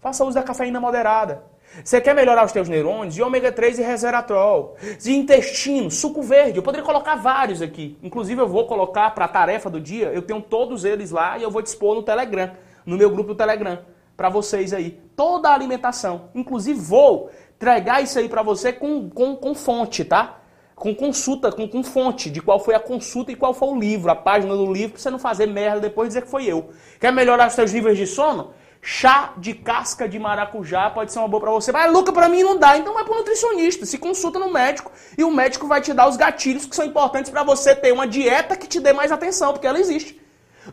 faça 0.01 0.23
uso 0.23 0.35
da 0.35 0.43
cafeína 0.43 0.79
moderada. 0.79 1.43
Você 1.83 1.99
quer 1.99 2.13
melhorar 2.13 2.45
os 2.45 2.51
teus 2.51 2.69
neurônios? 2.69 3.15
De 3.15 3.21
ômega 3.21 3.51
3 3.51 3.79
e 3.79 3.81
resveratrol. 3.81 4.75
De 4.99 5.11
intestino, 5.11 5.89
suco 5.89 6.21
verde. 6.21 6.57
Eu 6.57 6.63
poderia 6.63 6.85
colocar 6.85 7.15
vários 7.15 7.61
aqui. 7.61 7.97
Inclusive 8.01 8.41
eu 8.41 8.47
vou 8.47 8.67
colocar 8.67 9.09
para 9.11 9.25
a 9.25 9.27
tarefa 9.27 9.69
do 9.69 9.81
dia, 9.81 10.07
eu 10.07 10.21
tenho 10.21 10.41
todos 10.41 10.85
eles 10.85 11.11
lá 11.11 11.37
e 11.37 11.43
eu 11.43 11.51
vou 11.51 11.61
dispor 11.61 11.95
no 11.95 12.03
Telegram, 12.03 12.51
no 12.85 12.95
meu 12.95 13.09
grupo 13.09 13.29
do 13.29 13.35
Telegram 13.35 13.79
para 14.15 14.29
vocês 14.29 14.73
aí. 14.73 14.99
Toda 15.15 15.49
a 15.49 15.53
alimentação. 15.53 16.29
Inclusive, 16.33 16.79
vou 16.79 17.29
entregar 17.55 18.01
isso 18.01 18.19
aí 18.19 18.27
para 18.27 18.43
você 18.43 18.73
com, 18.73 19.09
com, 19.09 19.35
com 19.35 19.55
fonte, 19.55 20.03
tá? 20.03 20.39
Com 20.75 20.93
consulta, 20.93 21.51
com, 21.51 21.67
com 21.67 21.83
fonte 21.83 22.29
de 22.29 22.41
qual 22.41 22.59
foi 22.59 22.75
a 22.75 22.79
consulta 22.79 23.31
e 23.31 23.35
qual 23.35 23.53
foi 23.53 23.69
o 23.69 23.79
livro, 23.79 24.11
a 24.11 24.15
página 24.15 24.55
do 24.55 24.71
livro, 24.71 24.93
para 24.93 25.01
você 25.01 25.09
não 25.09 25.19
fazer 25.19 25.45
merda 25.45 25.79
depois 25.79 26.09
dizer 26.09 26.23
que 26.23 26.29
foi 26.29 26.45
eu. 26.45 26.71
Quer 26.99 27.13
melhorar 27.13 27.47
os 27.47 27.53
seus 27.53 27.71
níveis 27.71 27.97
de 27.97 28.05
sono? 28.05 28.53
Chá 28.85 29.33
de 29.37 29.53
casca 29.53 30.09
de 30.09 30.19
maracujá 30.19 30.89
pode 30.89 31.13
ser 31.13 31.19
uma 31.19 31.27
boa 31.29 31.39
para 31.39 31.51
você. 31.51 31.71
Mas, 31.71 31.89
Luca, 31.89 32.11
para 32.11 32.27
mim 32.27 32.43
não 32.43 32.57
dá. 32.57 32.77
Então 32.77 32.93
vai 32.93 33.05
para 33.05 33.15
nutricionista. 33.15 33.85
Se 33.85 33.97
consulta 33.97 34.37
no 34.37 34.51
médico 34.51 34.91
e 35.17 35.23
o 35.23 35.31
médico 35.31 35.67
vai 35.67 35.79
te 35.79 35.93
dar 35.93 36.09
os 36.09 36.17
gatilhos 36.17 36.65
que 36.65 36.75
são 36.75 36.83
importantes 36.83 37.31
para 37.31 37.43
você 37.43 37.73
ter 37.73 37.93
uma 37.93 38.05
dieta 38.05 38.57
que 38.57 38.67
te 38.67 38.81
dê 38.81 38.91
mais 38.91 39.09
atenção, 39.09 39.53
porque 39.53 39.65
ela 39.65 39.79
existe. 39.79 40.21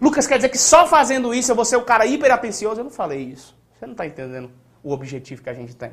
Lucas 0.01 0.27
quer 0.27 0.37
dizer 0.37 0.51
que 0.51 0.59
só 0.59 0.87
fazendo 0.87 1.33
isso 1.35 1.51
eu 1.51 1.57
vou 1.57 1.65
ser 1.65 1.77
o 1.77 1.85
cara 1.85 2.07
hiperatencioso? 2.07 2.81
Eu 2.81 2.85
não 2.85 2.91
falei 2.91 3.23
isso. 3.23 3.57
Você 3.79 3.87
não 3.87 3.93
está 3.93 4.07
entendendo 4.07 4.51
o 4.83 4.93
objetivo 4.93 5.43
que 5.43 5.51
a 5.51 5.55
gente 5.55 5.75
tem. 5.75 5.93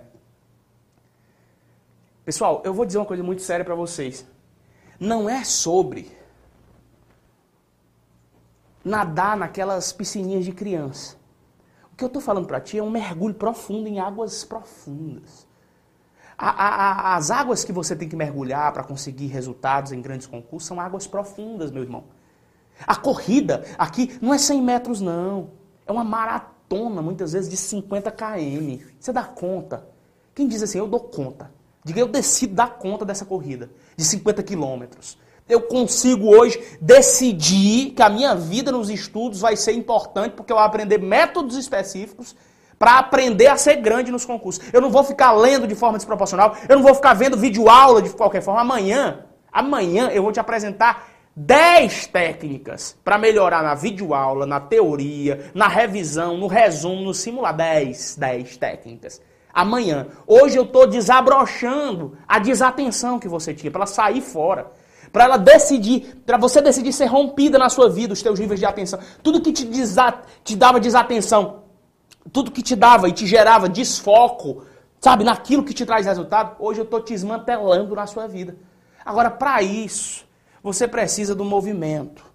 Pessoal, 2.25 2.61
eu 2.65 2.73
vou 2.73 2.85
dizer 2.85 2.97
uma 2.97 3.05
coisa 3.05 3.23
muito 3.23 3.41
séria 3.41 3.63
para 3.63 3.73
vocês. 3.73 4.25
Não 4.99 5.29
é 5.29 5.43
sobre 5.43 6.11
nadar 8.83 9.37
naquelas 9.37 9.93
piscininhas 9.93 10.43
de 10.43 10.51
criança. 10.51 11.15
O 11.91 11.95
que 11.95 12.03
eu 12.03 12.07
estou 12.07 12.21
falando 12.21 12.45
para 12.45 12.59
ti 12.59 12.77
é 12.77 12.83
um 12.83 12.89
mergulho 12.89 13.33
profundo 13.33 13.87
em 13.87 13.99
águas 13.99 14.43
profundas. 14.43 15.47
A, 16.37 16.49
a, 16.49 16.67
a, 16.67 17.15
as 17.15 17.31
águas 17.31 17.63
que 17.63 17.71
você 17.71 17.95
tem 17.95 18.07
que 18.07 18.15
mergulhar 18.15 18.71
para 18.71 18.83
conseguir 18.83 19.27
resultados 19.27 19.91
em 19.91 20.01
grandes 20.01 20.27
concursos 20.27 20.67
são 20.67 20.79
águas 20.79 21.07
profundas, 21.07 21.71
meu 21.71 21.81
irmão. 21.81 22.03
A 22.85 22.95
corrida 22.95 23.63
aqui 23.77 24.17
não 24.21 24.33
é 24.33 24.37
100 24.37 24.61
metros, 24.61 25.01
não. 25.01 25.51
É 25.85 25.91
uma 25.91 26.03
maratona, 26.03 27.01
muitas 27.01 27.33
vezes, 27.33 27.49
de 27.49 27.57
50 27.57 28.11
km. 28.11 28.83
Você 28.99 29.11
dá 29.11 29.23
conta? 29.23 29.87
Quem 30.35 30.47
diz 30.47 30.61
assim, 30.61 30.77
eu 30.77 30.87
dou 30.87 30.99
conta. 30.99 31.51
Diga, 31.83 32.01
eu 32.01 32.07
decido 32.07 32.53
dar 32.53 32.77
conta 32.77 33.05
dessa 33.05 33.25
corrida 33.25 33.69
de 33.95 34.03
50 34.03 34.43
quilômetros. 34.43 35.17
eu 35.47 35.61
consigo 35.61 36.27
hoje 36.27 36.61
decidir 36.81 37.91
que 37.91 38.01
a 38.01 38.09
minha 38.09 38.35
vida 38.35 38.69
nos 38.69 38.89
estudos 38.89 39.39
vai 39.39 39.55
ser 39.55 39.71
importante 39.71 40.33
porque 40.33 40.51
eu 40.51 40.57
vou 40.57 40.65
aprender 40.65 40.97
métodos 40.97 41.55
específicos 41.55 42.35
para 42.77 42.99
aprender 42.99 43.47
a 43.47 43.57
ser 43.57 43.77
grande 43.77 44.11
nos 44.11 44.25
concursos. 44.25 44.61
Eu 44.71 44.81
não 44.81 44.89
vou 44.89 45.03
ficar 45.03 45.31
lendo 45.31 45.65
de 45.65 45.75
forma 45.75 45.97
desproporcional, 45.97 46.55
eu 46.67 46.75
não 46.75 46.83
vou 46.83 46.93
ficar 46.93 47.13
vendo 47.13 47.37
vídeo 47.37 47.69
aula 47.69 48.01
de 48.01 48.09
qualquer 48.09 48.41
forma. 48.41 48.59
Amanhã, 48.61 49.25
amanhã 49.51 50.09
eu 50.09 50.21
vou 50.21 50.31
te 50.31 50.39
apresentar 50.39 51.07
10 51.39 52.07
técnicas 52.07 52.97
para 53.03 53.19
melhorar 53.19 53.61
na 53.61 53.75
videoaula, 53.75 54.47
na 54.47 54.59
teoria, 54.59 55.51
na 55.53 55.67
revisão, 55.67 56.35
no 56.35 56.47
resumo, 56.47 57.03
no 57.03 57.13
simular. 57.13 57.55
10, 57.55 58.15
10 58.17 58.57
técnicas. 58.57 59.21
Amanhã. 59.53 60.07
Hoje 60.25 60.57
eu 60.57 60.63
estou 60.63 60.87
desabrochando 60.87 62.17
a 62.27 62.39
desatenção 62.39 63.19
que 63.19 63.27
você 63.27 63.53
tinha, 63.53 63.69
para 63.69 63.81
ela 63.81 63.85
sair 63.85 64.19
fora. 64.19 64.71
Para 65.11 65.25
ela 65.25 65.37
decidir, 65.37 66.23
para 66.25 66.37
você 66.37 66.59
decidir 66.59 66.91
ser 66.91 67.05
rompida 67.05 67.59
na 67.59 67.69
sua 67.69 67.87
vida, 67.87 68.13
os 68.13 68.21
teus 68.23 68.39
níveis 68.39 68.59
de 68.59 68.65
atenção. 68.65 68.99
Tudo 69.21 69.39
que 69.39 69.53
te, 69.53 69.63
desa, 69.63 70.15
te 70.43 70.55
dava 70.55 70.79
desatenção, 70.79 71.61
tudo 72.33 72.51
que 72.51 72.63
te 72.63 72.75
dava 72.75 73.07
e 73.09 73.11
te 73.11 73.27
gerava 73.27 73.69
desfoco, 73.69 74.63
sabe, 74.99 75.23
naquilo 75.23 75.63
que 75.63 75.73
te 75.73 75.85
traz 75.85 76.07
resultado, 76.07 76.55
hoje 76.59 76.79
eu 76.81 76.83
estou 76.83 76.99
te 76.99 77.13
desmantelando 77.13 77.95
na 77.95 78.07
sua 78.07 78.27
vida. 78.27 78.57
Agora, 79.05 79.29
para 79.29 79.61
isso, 79.61 80.26
você 80.67 80.87
precisa 80.87 81.33
do 81.33 81.45
movimento. 81.45 82.25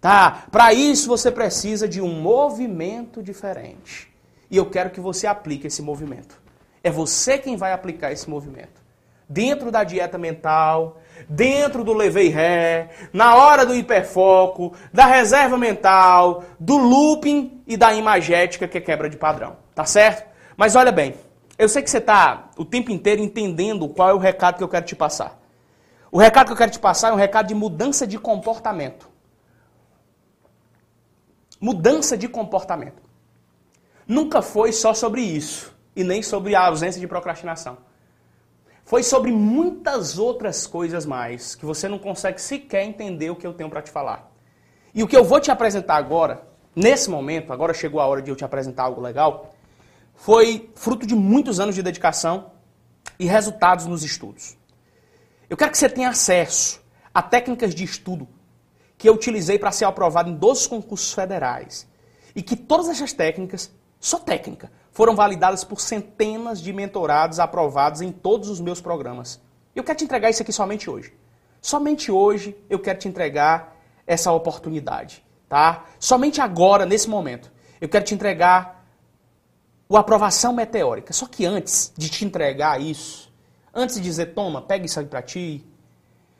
Tá? 0.00 0.44
Para 0.50 0.72
isso, 0.72 1.08
você 1.08 1.30
precisa 1.30 1.88
de 1.88 2.00
um 2.00 2.20
movimento 2.20 3.22
diferente. 3.22 4.08
E 4.50 4.56
eu 4.56 4.66
quero 4.66 4.90
que 4.90 5.00
você 5.00 5.26
aplique 5.26 5.66
esse 5.66 5.82
movimento. 5.82 6.40
É 6.82 6.90
você 6.90 7.36
quem 7.36 7.56
vai 7.56 7.72
aplicar 7.72 8.12
esse 8.12 8.30
movimento. 8.30 8.80
Dentro 9.28 9.70
da 9.70 9.84
dieta 9.84 10.16
mental, 10.16 11.00
dentro 11.28 11.84
do 11.84 11.92
levei 11.92 12.28
ré, 12.28 12.90
na 13.12 13.34
hora 13.34 13.66
do 13.66 13.74
hiperfoco, 13.74 14.72
da 14.92 15.06
reserva 15.06 15.58
mental, 15.58 16.44
do 16.58 16.76
looping 16.76 17.62
e 17.66 17.76
da 17.76 17.92
imagética, 17.92 18.66
que 18.66 18.78
é 18.78 18.80
quebra 18.80 19.10
de 19.10 19.16
padrão. 19.16 19.56
Tá 19.74 19.84
certo? 19.84 20.28
Mas 20.56 20.76
olha 20.76 20.92
bem, 20.92 21.14
eu 21.58 21.68
sei 21.68 21.82
que 21.82 21.90
você 21.90 21.98
está 21.98 22.50
o 22.56 22.64
tempo 22.64 22.90
inteiro 22.90 23.20
entendendo 23.20 23.88
qual 23.88 24.08
é 24.08 24.14
o 24.14 24.18
recado 24.18 24.56
que 24.58 24.64
eu 24.64 24.68
quero 24.68 24.86
te 24.86 24.96
passar. 24.96 25.39
O 26.12 26.18
recado 26.18 26.46
que 26.46 26.52
eu 26.52 26.56
quero 26.56 26.70
te 26.70 26.78
passar 26.78 27.10
é 27.10 27.12
um 27.12 27.16
recado 27.16 27.46
de 27.46 27.54
mudança 27.54 28.06
de 28.06 28.18
comportamento. 28.18 29.08
Mudança 31.60 32.16
de 32.16 32.26
comportamento. 32.26 33.02
Nunca 34.06 34.42
foi 34.42 34.72
só 34.72 34.92
sobre 34.92 35.20
isso 35.20 35.72
e 35.94 36.02
nem 36.02 36.22
sobre 36.22 36.54
a 36.54 36.66
ausência 36.66 37.00
de 37.00 37.06
procrastinação. 37.06 37.78
Foi 38.84 39.04
sobre 39.04 39.30
muitas 39.30 40.18
outras 40.18 40.66
coisas 40.66 41.06
mais 41.06 41.54
que 41.54 41.64
você 41.64 41.86
não 41.86 41.98
consegue 41.98 42.40
sequer 42.40 42.82
entender 42.82 43.30
o 43.30 43.36
que 43.36 43.46
eu 43.46 43.52
tenho 43.52 43.70
para 43.70 43.82
te 43.82 43.90
falar. 43.90 44.32
E 44.92 45.02
o 45.02 45.06
que 45.06 45.16
eu 45.16 45.22
vou 45.22 45.38
te 45.38 45.50
apresentar 45.52 45.94
agora, 45.94 46.42
nesse 46.74 47.08
momento, 47.08 47.52
agora 47.52 47.72
chegou 47.72 48.00
a 48.00 48.06
hora 48.06 48.20
de 48.20 48.30
eu 48.30 48.34
te 48.34 48.44
apresentar 48.44 48.84
algo 48.84 49.00
legal, 49.00 49.54
foi 50.16 50.72
fruto 50.74 51.06
de 51.06 51.14
muitos 51.14 51.60
anos 51.60 51.76
de 51.76 51.82
dedicação 51.84 52.50
e 53.16 53.26
resultados 53.26 53.86
nos 53.86 54.02
estudos. 54.02 54.59
Eu 55.50 55.56
quero 55.56 55.72
que 55.72 55.78
você 55.78 55.88
tenha 55.88 56.08
acesso 56.08 56.80
a 57.12 57.20
técnicas 57.20 57.74
de 57.74 57.82
estudo 57.82 58.28
que 58.96 59.08
eu 59.08 59.14
utilizei 59.14 59.58
para 59.58 59.72
ser 59.72 59.84
aprovado 59.84 60.30
em 60.30 60.34
12 60.34 60.68
concursos 60.68 61.12
federais. 61.12 61.88
E 62.36 62.40
que 62.40 62.54
todas 62.54 62.88
essas 62.88 63.12
técnicas, 63.12 63.68
só 63.98 64.20
técnica, 64.20 64.70
foram 64.92 65.16
validadas 65.16 65.64
por 65.64 65.80
centenas 65.80 66.60
de 66.60 66.72
mentorados 66.72 67.40
aprovados 67.40 68.00
em 68.00 68.12
todos 68.12 68.48
os 68.48 68.60
meus 68.60 68.80
programas. 68.80 69.40
Eu 69.74 69.82
quero 69.82 69.98
te 69.98 70.04
entregar 70.04 70.30
isso 70.30 70.42
aqui 70.42 70.52
somente 70.52 70.88
hoje. 70.88 71.12
Somente 71.60 72.12
hoje 72.12 72.56
eu 72.68 72.78
quero 72.78 73.00
te 73.00 73.08
entregar 73.08 73.76
essa 74.06 74.30
oportunidade, 74.30 75.24
tá? 75.48 75.84
Somente 75.98 76.40
agora, 76.40 76.86
nesse 76.86 77.08
momento, 77.08 77.50
eu 77.80 77.88
quero 77.88 78.04
te 78.04 78.14
entregar 78.14 78.86
o 79.88 79.96
aprovação 79.96 80.52
meteórica. 80.52 81.12
Só 81.12 81.26
que 81.26 81.44
antes 81.44 81.92
de 81.96 82.08
te 82.08 82.24
entregar 82.24 82.80
isso, 82.80 83.29
antes 83.74 83.96
de 83.96 84.02
dizer, 84.02 84.34
toma, 84.34 84.62
pega 84.62 84.86
isso 84.86 84.98
aí 84.98 85.06
para 85.06 85.22
ti, 85.22 85.64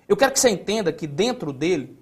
eu 0.09 0.17
quero 0.17 0.33
que 0.33 0.41
você 0.41 0.51
entenda 0.51 0.93
que 0.93 1.07
dentro 1.07 1.53
dele 1.53 1.97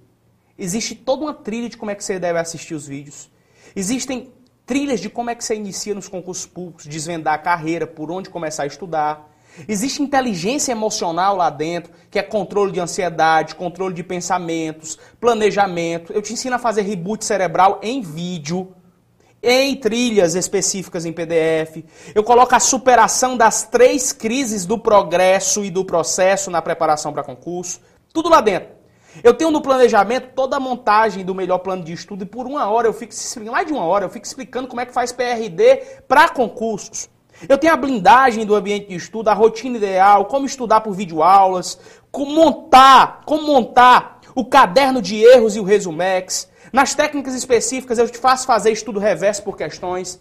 existe 0.59 0.94
toda 0.94 1.24
uma 1.24 1.34
trilha 1.34 1.68
de 1.68 1.76
como 1.76 1.90
é 1.90 1.94
que 1.94 2.02
você 2.02 2.18
deve 2.18 2.38
assistir 2.38 2.74
os 2.74 2.86
vídeos. 2.86 3.30
Existem 3.76 4.32
trilhas 4.64 5.00
de 5.00 5.09
como 5.09 5.30
é 5.30 5.34
que 5.34 5.44
você 5.44 5.55
inicia 5.55 5.94
nos 5.94 6.09
concursos 6.09 6.46
públicos, 6.46 6.86
desvendar 6.86 7.34
a 7.34 7.38
carreira, 7.38 7.86
por 7.86 8.10
onde 8.10 8.30
começar 8.30 8.62
a 8.64 8.66
estudar. 8.66 9.30
Existe 9.66 10.02
inteligência 10.02 10.72
emocional 10.72 11.36
lá 11.36 11.50
dentro, 11.50 11.92
que 12.10 12.18
é 12.18 12.22
controle 12.22 12.72
de 12.72 12.80
ansiedade, 12.80 13.55
controle 13.55 13.94
de 13.94 14.02
pensamentos, 14.02 14.98
planejamento. 15.20 16.12
Eu 16.12 16.22
te 16.22 16.32
ensino 16.32 16.56
a 16.56 16.59
fazer 16.59 16.82
reboot 16.82 17.24
cerebral 17.24 17.80
em 17.82 18.00
vídeo, 18.00 18.74
em 19.51 19.75
trilhas 19.77 20.35
específicas 20.35 21.05
em 21.05 21.12
PDF. 21.12 21.85
Eu 22.15 22.23
coloco 22.23 22.55
a 22.55 22.61
superação 22.61 23.37
das 23.37 23.62
três 23.62 24.12
crises 24.12 24.66
do 24.66 24.79
progresso 24.79 25.65
e 25.65 25.70
do 25.70 25.85
processo 25.85 26.51
na 26.51 26.61
preparação 26.61 27.12
para 27.12 27.23
concurso. 27.23 27.81
Tudo 28.12 28.29
lá 28.29 28.41
dentro. 28.41 28.79
Eu 29.23 29.35
tenho 29.35 29.51
no 29.51 29.62
planejamento 29.62 30.31
toda 30.35 30.57
a 30.57 30.61
montagem 30.61 31.25
do 31.25 31.35
melhor 31.35 31.59
plano 31.59 31.83
de 31.83 31.93
estudo 31.93 32.23
e 32.23 32.27
por 32.27 32.47
uma 32.47 32.69
hora 32.69 32.87
eu 32.87 32.93
fico 32.93 33.12
mais 33.51 33.66
de 33.66 33.73
uma 33.73 33.85
hora 33.85 34.05
eu 34.05 34.11
fico 34.11 34.27
explicando 34.27 34.69
como 34.69 34.81
é 34.81 34.87
que 34.87 34.93
faz 34.93 35.12
PRD 35.12 35.77
para 36.07 36.29
concursos. 36.29 37.09
Eu 37.49 37.57
tenho 37.57 37.73
a 37.73 37.77
blindagem 37.77 38.45
do 38.45 38.55
ambiente 38.55 38.89
de 38.89 38.97
estudo, 38.97 39.29
a 39.29 39.35
rotina 39.35 39.77
ideal, 39.77 40.25
como 40.27 40.45
estudar 40.45 40.81
por 40.81 40.93
videoaulas, 40.93 41.79
como 42.11 42.33
montar, 42.33 43.23
como 43.25 43.47
montar 43.47 44.20
o 44.35 44.45
caderno 44.45 45.01
de 45.01 45.16
erros 45.23 45.55
e 45.55 45.61
o 45.61 45.65
resumex. 45.65 46.48
Nas 46.73 46.95
técnicas 46.95 47.35
específicas 47.35 47.99
eu 47.99 48.09
te 48.09 48.19
faço 48.19 48.47
fazer 48.47 48.70
estudo 48.70 48.99
reverso 48.99 49.43
por 49.43 49.57
questões. 49.57 50.20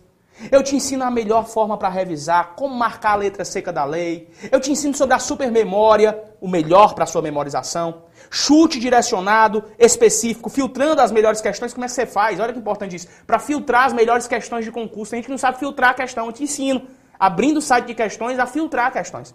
Eu 0.51 0.61
te 0.61 0.75
ensino 0.75 1.03
a 1.03 1.09
melhor 1.09 1.47
forma 1.47 1.77
para 1.77 1.89
revisar, 1.89 2.53
como 2.55 2.75
marcar 2.75 3.13
a 3.13 3.15
letra 3.15 3.43
seca 3.43 3.73
da 3.73 3.83
lei. 3.83 4.29
Eu 4.51 4.59
te 4.59 4.71
ensino 4.71 4.93
sobre 4.93 5.15
a 5.15 5.19
supermemória, 5.19 6.17
o 6.39 6.47
melhor 6.47 6.93
para 6.93 7.07
sua 7.07 7.23
memorização. 7.23 8.03
Chute 8.29 8.79
direcionado, 8.79 9.63
específico, 9.79 10.49
filtrando 10.49 11.01
as 11.01 11.11
melhores 11.11 11.41
questões. 11.41 11.73
Como 11.73 11.85
é 11.85 11.87
que 11.87 11.93
você 11.93 12.05
faz? 12.05 12.39
Olha 12.39 12.53
que 12.53 12.59
importante 12.59 12.95
isso. 12.95 13.07
Para 13.25 13.39
filtrar 13.39 13.85
as 13.85 13.93
melhores 13.93 14.27
questões 14.27 14.63
de 14.63 14.71
concurso. 14.71 15.15
A 15.15 15.17
gente 15.17 15.29
não 15.29 15.39
sabe 15.39 15.57
filtrar 15.57 15.91
a 15.91 15.93
questão, 15.95 16.27
eu 16.27 16.31
te 16.31 16.43
ensino. 16.43 16.87
Abrindo 17.19 17.57
o 17.57 17.61
site 17.61 17.85
de 17.85 17.95
questões, 17.95 18.37
a 18.37 18.45
filtrar 18.45 18.91
questões. 18.91 19.33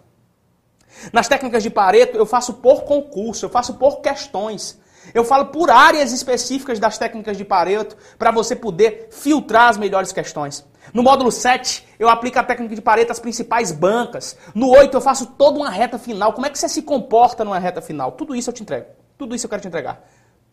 Nas 1.11 1.27
técnicas 1.27 1.63
de 1.63 1.69
Pareto, 1.69 2.17
eu 2.17 2.25
faço 2.25 2.53
por 2.53 2.83
concurso, 2.83 3.45
eu 3.45 3.49
faço 3.49 3.73
por 3.73 3.99
questões. 3.99 4.79
Eu 5.13 5.23
falo 5.23 5.45
por 5.47 5.69
áreas 5.69 6.11
específicas 6.11 6.79
das 6.79 6.97
técnicas 6.97 7.37
de 7.37 7.43
Pareto 7.43 7.97
para 8.17 8.31
você 8.31 8.55
poder 8.55 9.07
filtrar 9.11 9.69
as 9.69 9.77
melhores 9.77 10.11
questões. 10.11 10.65
No 10.93 11.01
módulo 11.01 11.31
7, 11.31 11.87
eu 11.97 12.09
aplico 12.09 12.37
a 12.37 12.43
técnica 12.43 12.75
de 12.75 12.81
Pareto 12.81 13.11
às 13.11 13.19
principais 13.19 13.71
bancas. 13.71 14.37
No 14.53 14.69
8, 14.69 14.95
eu 14.95 15.01
faço 15.01 15.25
toda 15.25 15.57
uma 15.57 15.69
reta 15.69 15.97
final. 15.97 16.33
Como 16.33 16.45
é 16.45 16.49
que 16.49 16.59
você 16.59 16.69
se 16.69 16.81
comporta 16.81 17.43
numa 17.43 17.57
reta 17.57 17.81
final? 17.81 18.11
Tudo 18.11 18.35
isso 18.35 18.49
eu 18.49 18.53
te 18.53 18.61
entrego. 18.61 18.87
Tudo 19.17 19.33
isso 19.33 19.45
eu 19.45 19.49
quero 19.49 19.61
te 19.61 19.67
entregar. 19.67 20.03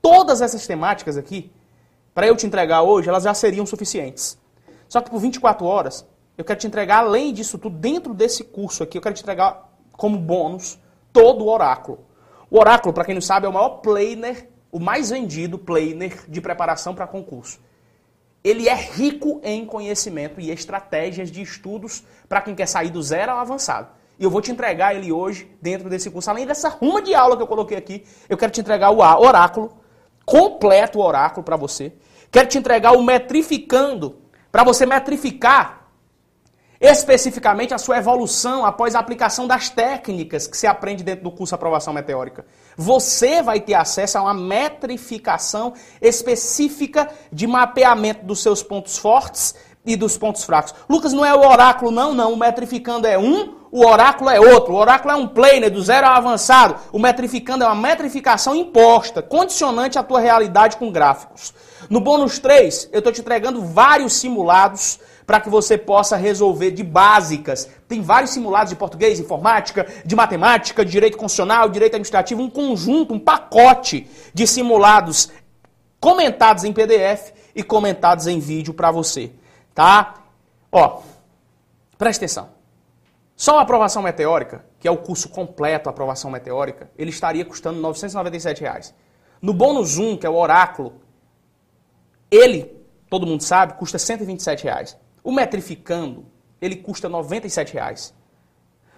Todas 0.00 0.40
essas 0.40 0.66
temáticas 0.66 1.16
aqui, 1.16 1.52
para 2.14 2.26
eu 2.26 2.36
te 2.36 2.46
entregar 2.46 2.82
hoje, 2.82 3.08
elas 3.08 3.24
já 3.24 3.34
seriam 3.34 3.66
suficientes. 3.66 4.38
Só 4.88 5.00
que 5.00 5.10
por 5.10 5.18
24 5.20 5.66
horas, 5.66 6.06
eu 6.38 6.44
quero 6.44 6.58
te 6.58 6.66
entregar, 6.66 6.98
além 6.98 7.32
disso 7.32 7.58
tudo, 7.58 7.76
dentro 7.76 8.14
desse 8.14 8.44
curso 8.44 8.82
aqui, 8.82 8.96
eu 8.96 9.02
quero 9.02 9.14
te 9.14 9.22
entregar 9.22 9.70
como 9.92 10.18
bônus 10.18 10.78
todo 11.12 11.44
o 11.44 11.50
oráculo. 11.50 12.06
O 12.50 12.58
oráculo, 12.58 12.92
para 12.92 13.04
quem 13.04 13.14
não 13.14 13.22
sabe, 13.22 13.46
é 13.46 13.48
o 13.48 13.52
maior 13.52 13.80
planner, 13.80 14.48
o 14.72 14.80
mais 14.80 15.10
vendido 15.10 15.58
planner 15.58 16.24
de 16.28 16.40
preparação 16.40 16.94
para 16.94 17.06
concurso 17.06 17.58
ele 18.42 18.68
é 18.68 18.74
rico 18.74 19.40
em 19.44 19.64
conhecimento 19.64 20.40
e 20.40 20.50
estratégias 20.50 21.30
de 21.30 21.42
estudos 21.42 22.02
para 22.28 22.40
quem 22.40 22.54
quer 22.54 22.66
sair 22.66 22.90
do 22.90 23.02
zero 23.02 23.32
ao 23.32 23.38
avançado. 23.38 23.88
E 24.18 24.24
eu 24.24 24.30
vou 24.30 24.40
te 24.40 24.50
entregar 24.50 24.94
ele 24.94 25.12
hoje 25.12 25.50
dentro 25.60 25.88
desse 25.88 26.10
curso. 26.10 26.30
Além 26.30 26.46
dessa 26.46 26.68
ruma 26.68 27.00
de 27.00 27.14
aula 27.14 27.36
que 27.36 27.42
eu 27.42 27.46
coloquei 27.46 27.76
aqui, 27.76 28.04
eu 28.28 28.36
quero 28.36 28.52
te 28.52 28.60
entregar 28.60 28.90
o 28.90 28.98
oráculo, 28.98 29.78
completo 30.24 30.98
o 30.98 31.02
oráculo 31.02 31.44
para 31.44 31.56
você. 31.56 31.92
Quero 32.30 32.48
te 32.48 32.58
entregar 32.58 32.92
o 32.92 33.02
metrificando, 33.02 34.18
para 34.50 34.64
você 34.64 34.84
metrificar 34.86 35.79
especificamente 36.80 37.74
a 37.74 37.78
sua 37.78 37.98
evolução 37.98 38.64
após 38.64 38.94
a 38.94 38.98
aplicação 38.98 39.46
das 39.46 39.68
técnicas 39.68 40.46
que 40.46 40.56
se 40.56 40.66
aprende 40.66 41.04
dentro 41.04 41.24
do 41.24 41.30
curso 41.30 41.54
Aprovação 41.54 41.92
Meteórica. 41.92 42.46
Você 42.76 43.42
vai 43.42 43.60
ter 43.60 43.74
acesso 43.74 44.16
a 44.16 44.22
uma 44.22 44.32
metrificação 44.34 45.74
específica 46.00 47.10
de 47.30 47.46
mapeamento 47.46 48.24
dos 48.24 48.42
seus 48.42 48.62
pontos 48.62 48.96
fortes, 48.96 49.54
e 49.84 49.96
dos 49.96 50.16
pontos 50.18 50.44
fracos. 50.44 50.74
Lucas, 50.88 51.12
não 51.12 51.24
é 51.24 51.34
o 51.34 51.46
oráculo, 51.46 51.90
não, 51.90 52.12
não. 52.12 52.32
O 52.32 52.36
metrificando 52.36 53.06
é 53.06 53.18
um, 53.18 53.54
o 53.70 53.84
oráculo 53.84 54.30
é 54.30 54.38
outro. 54.38 54.74
O 54.74 54.76
oráculo 54.76 55.12
é 55.12 55.16
um 55.16 55.26
planer, 55.26 55.70
do 55.70 55.82
zero 55.82 56.06
ao 56.06 56.14
avançado. 56.14 56.76
O 56.92 56.98
metrificando 56.98 57.64
é 57.64 57.66
uma 57.66 57.74
metrificação 57.74 58.54
imposta, 58.54 59.22
condicionante 59.22 59.98
à 59.98 60.02
tua 60.02 60.20
realidade 60.20 60.76
com 60.76 60.92
gráficos. 60.92 61.54
No 61.88 62.00
bônus 62.00 62.38
3, 62.38 62.90
eu 62.92 62.98
estou 62.98 63.12
te 63.12 63.20
entregando 63.20 63.62
vários 63.62 64.12
simulados 64.14 65.00
para 65.30 65.40
que 65.40 65.48
você 65.48 65.78
possa 65.78 66.16
resolver 66.16 66.72
de 66.72 66.82
básicas. 66.82 67.70
Tem 67.86 68.02
vários 68.02 68.32
simulados 68.32 68.70
de 68.70 68.74
português, 68.74 69.20
informática, 69.20 69.86
de 70.04 70.16
matemática, 70.16 70.84
de 70.84 70.90
direito 70.90 71.16
constitucional, 71.16 71.68
direito 71.68 71.92
administrativo, 71.92 72.42
um 72.42 72.50
conjunto, 72.50 73.14
um 73.14 73.18
pacote 73.20 74.10
de 74.34 74.44
simulados 74.44 75.30
comentados 76.00 76.64
em 76.64 76.72
PDF 76.72 77.30
e 77.54 77.62
comentados 77.62 78.26
em 78.26 78.40
vídeo 78.40 78.74
para 78.74 78.90
você. 78.90 79.30
Tá? 79.72 80.14
Ó, 80.72 81.02
presta 81.96 82.24
atenção. 82.24 82.48
Só 83.36 83.60
a 83.60 83.62
aprovação 83.62 84.02
meteórica, 84.02 84.64
que 84.80 84.88
é 84.88 84.90
o 84.90 84.96
curso 84.96 85.28
completo 85.28 85.88
aprovação 85.88 86.28
meteórica, 86.28 86.90
ele 86.98 87.10
estaria 87.10 87.44
custando 87.44 87.78
997 87.78 88.62
reais. 88.62 88.92
No 89.40 89.54
bônus 89.54 89.96
1, 89.96 90.16
que 90.16 90.26
é 90.26 90.28
o 90.28 90.34
oráculo, 90.34 90.94
ele, 92.28 92.76
todo 93.08 93.28
mundo 93.28 93.44
sabe, 93.44 93.74
custa 93.74 93.96
127 93.96 94.64
reais. 94.64 94.98
O 95.22 95.32
metrificando, 95.32 96.26
ele 96.60 96.76
custa 96.76 97.08
97 97.08 97.74
reais. 97.74 98.14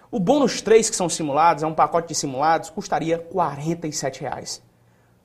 O 0.09 0.19
bônus 0.19 0.61
3, 0.61 0.89
que 0.89 0.95
são 0.95 1.09
simulados, 1.09 1.63
é 1.63 1.67
um 1.67 1.73
pacote 1.73 2.09
de 2.09 2.15
simulados, 2.15 2.69
custaria 2.69 3.17
47 3.17 4.21
reais. 4.21 4.61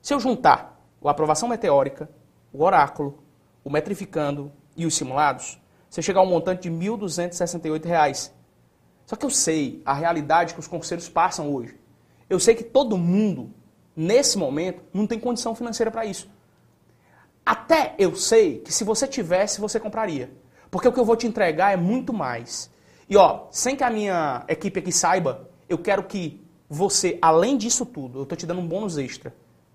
Se 0.01 0.13
eu 0.13 0.19
juntar 0.19 0.81
a 1.03 1.11
aprovação 1.11 1.47
meteórica, 1.47 2.09
o 2.51 2.63
oráculo, 2.63 3.23
o 3.63 3.69
metrificando 3.69 4.51
e 4.75 4.85
os 4.85 4.95
simulados, 4.95 5.59
você 5.89 6.01
chega 6.01 6.19
a 6.19 6.23
um 6.23 6.25
montante 6.25 6.69
de 6.69 6.69
R$ 6.69 6.91
1.268. 6.91 8.31
Só 9.05 9.15
que 9.15 9.25
eu 9.25 9.29
sei 9.29 9.81
a 9.85 9.93
realidade 9.93 10.53
que 10.53 10.59
os 10.59 10.67
conselhos 10.67 11.09
passam 11.09 11.53
hoje. 11.53 11.79
Eu 12.29 12.39
sei 12.39 12.53
que 12.53 12.63
todo 12.63 12.97
mundo, 12.97 13.53
nesse 13.95 14.37
momento, 14.37 14.83
não 14.93 15.07
tem 15.07 15.19
condição 15.19 15.55
financeira 15.55 15.89
para 15.91 16.05
isso. 16.05 16.29
Até 17.45 17.95
eu 17.97 18.15
sei 18.15 18.59
que 18.59 18.71
se 18.71 18.83
você 18.83 19.07
tivesse, 19.07 19.59
você 19.59 19.79
compraria. 19.79 20.31
Porque 20.69 20.87
o 20.87 20.91
que 20.91 20.99
eu 20.99 21.05
vou 21.05 21.15
te 21.15 21.27
entregar 21.27 21.71
é 21.71 21.77
muito 21.77 22.13
mais. 22.13 22.69
E 23.09 23.17
ó, 23.17 23.47
sem 23.51 23.75
que 23.75 23.83
a 23.83 23.89
minha 23.89 24.43
equipe 24.47 24.79
aqui 24.79 24.91
saiba, 24.91 25.49
eu 25.67 25.77
quero 25.77 26.03
que 26.03 26.41
você, 26.69 27.17
além 27.21 27.57
disso 27.57 27.85
tudo, 27.85 28.19
eu 28.19 28.23
estou 28.23 28.37
te 28.37 28.45
dando 28.45 28.61
um 28.61 28.67
bônus 28.67 28.97
extra. 28.97 29.33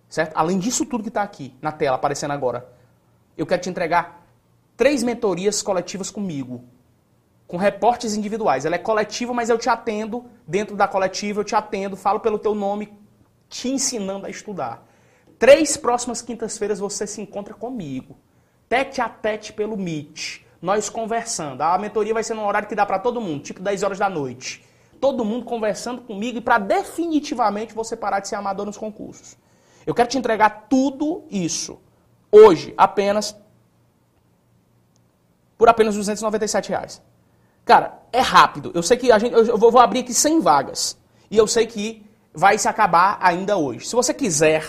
Certo? 0.09 0.33
Além 0.37 0.59
disso 0.59 0.87
tudo 0.87 1.03
que 1.03 1.09
está 1.09 1.23
aqui 1.23 1.53
na 1.61 1.73
tela, 1.73 1.97
aparecendo 1.97 2.31
agora, 2.31 2.69
eu 3.37 3.45
quero 3.45 3.61
te 3.61 3.69
entregar 3.69 4.25
três 4.77 5.03
mentorias 5.03 5.61
coletivas 5.61 6.11
comigo, 6.11 6.65
com 7.49 7.57
reportes 7.57 8.15
individuais. 8.15 8.65
Ela 8.65 8.77
é 8.77 8.79
coletiva, 8.79 9.35
mas 9.35 9.51
eu 9.51 9.59
te 9.59 9.69
atendo 9.69 10.25
dentro 10.47 10.77
da 10.77 10.87
coletiva, 10.87 11.41
eu 11.41 11.45
te 11.45 11.57
atendo, 11.57 11.97
falo 11.97 12.21
pelo 12.21 12.39
teu 12.39 12.55
nome, 12.55 12.93
te 13.49 13.69
ensinando 13.69 14.27
a 14.27 14.31
estudar. 14.31 14.87
Três 15.37 15.77
próximas 15.77 16.23
quintas-feiras 16.23 16.79
você 16.79 17.07
se 17.09 17.21
encontra 17.21 17.55
comigo, 17.55 18.17
tete 18.69 19.01
a 19.01 19.09
tete 19.09 19.53
pelo 19.53 19.77
Meet, 19.77 20.44
nós 20.65 20.89
conversando. 20.89 21.61
A 21.61 21.77
mentoria 21.77 22.15
vai 22.15 22.25
ser 22.25 22.33
num 22.33 22.47
horário 22.47 22.67
que 22.67 22.75
dá 22.75 22.87
para 22.87 22.99
todo 22.99 23.21
mundo, 23.21 23.43
tipo 23.43 23.61
10 23.61 23.83
horas 23.83 23.99
da 23.99 24.09
noite. 24.09 24.65
Todo 24.99 25.23
mundo 25.23 25.45
conversando 25.45 26.01
comigo 26.01 26.39
e 26.39 26.41
para 26.41 26.57
definitivamente 26.57 27.75
você 27.75 27.95
parar 27.95 28.21
de 28.21 28.29
ser 28.29 28.37
amador 28.37 28.65
nos 28.65 28.79
concursos. 28.79 29.37
Eu 29.87 29.95
quero 29.95 30.09
te 30.09 30.17
entregar 30.17 30.67
tudo 30.71 31.25
isso 31.31 31.79
hoje 32.33 32.73
apenas 32.79 33.37
por 35.59 35.69
apenas 35.69 35.97
297 35.97 36.71
reais. 36.71 37.03
Cara, 37.67 38.01
é 38.11 38.21
rápido. 38.21 38.73
Eu 38.75 38.83
sei 38.83 38.97
que 38.97 39.13
a 39.13 39.19
gente, 39.19 39.35
eu 39.35 39.59
vou, 39.59 39.79
abrir 39.79 40.01
aqui 40.01 40.15
100 40.15 40.41
vagas. 40.41 40.99
E 41.31 41.37
eu 41.37 41.47
sei 41.47 41.67
que 41.67 42.07
vai 42.33 42.57
se 42.57 42.67
acabar 42.67 43.19
ainda 43.21 43.59
hoje. 43.59 43.87
Se 43.87 43.95
você 43.95 44.15
quiser 44.15 44.65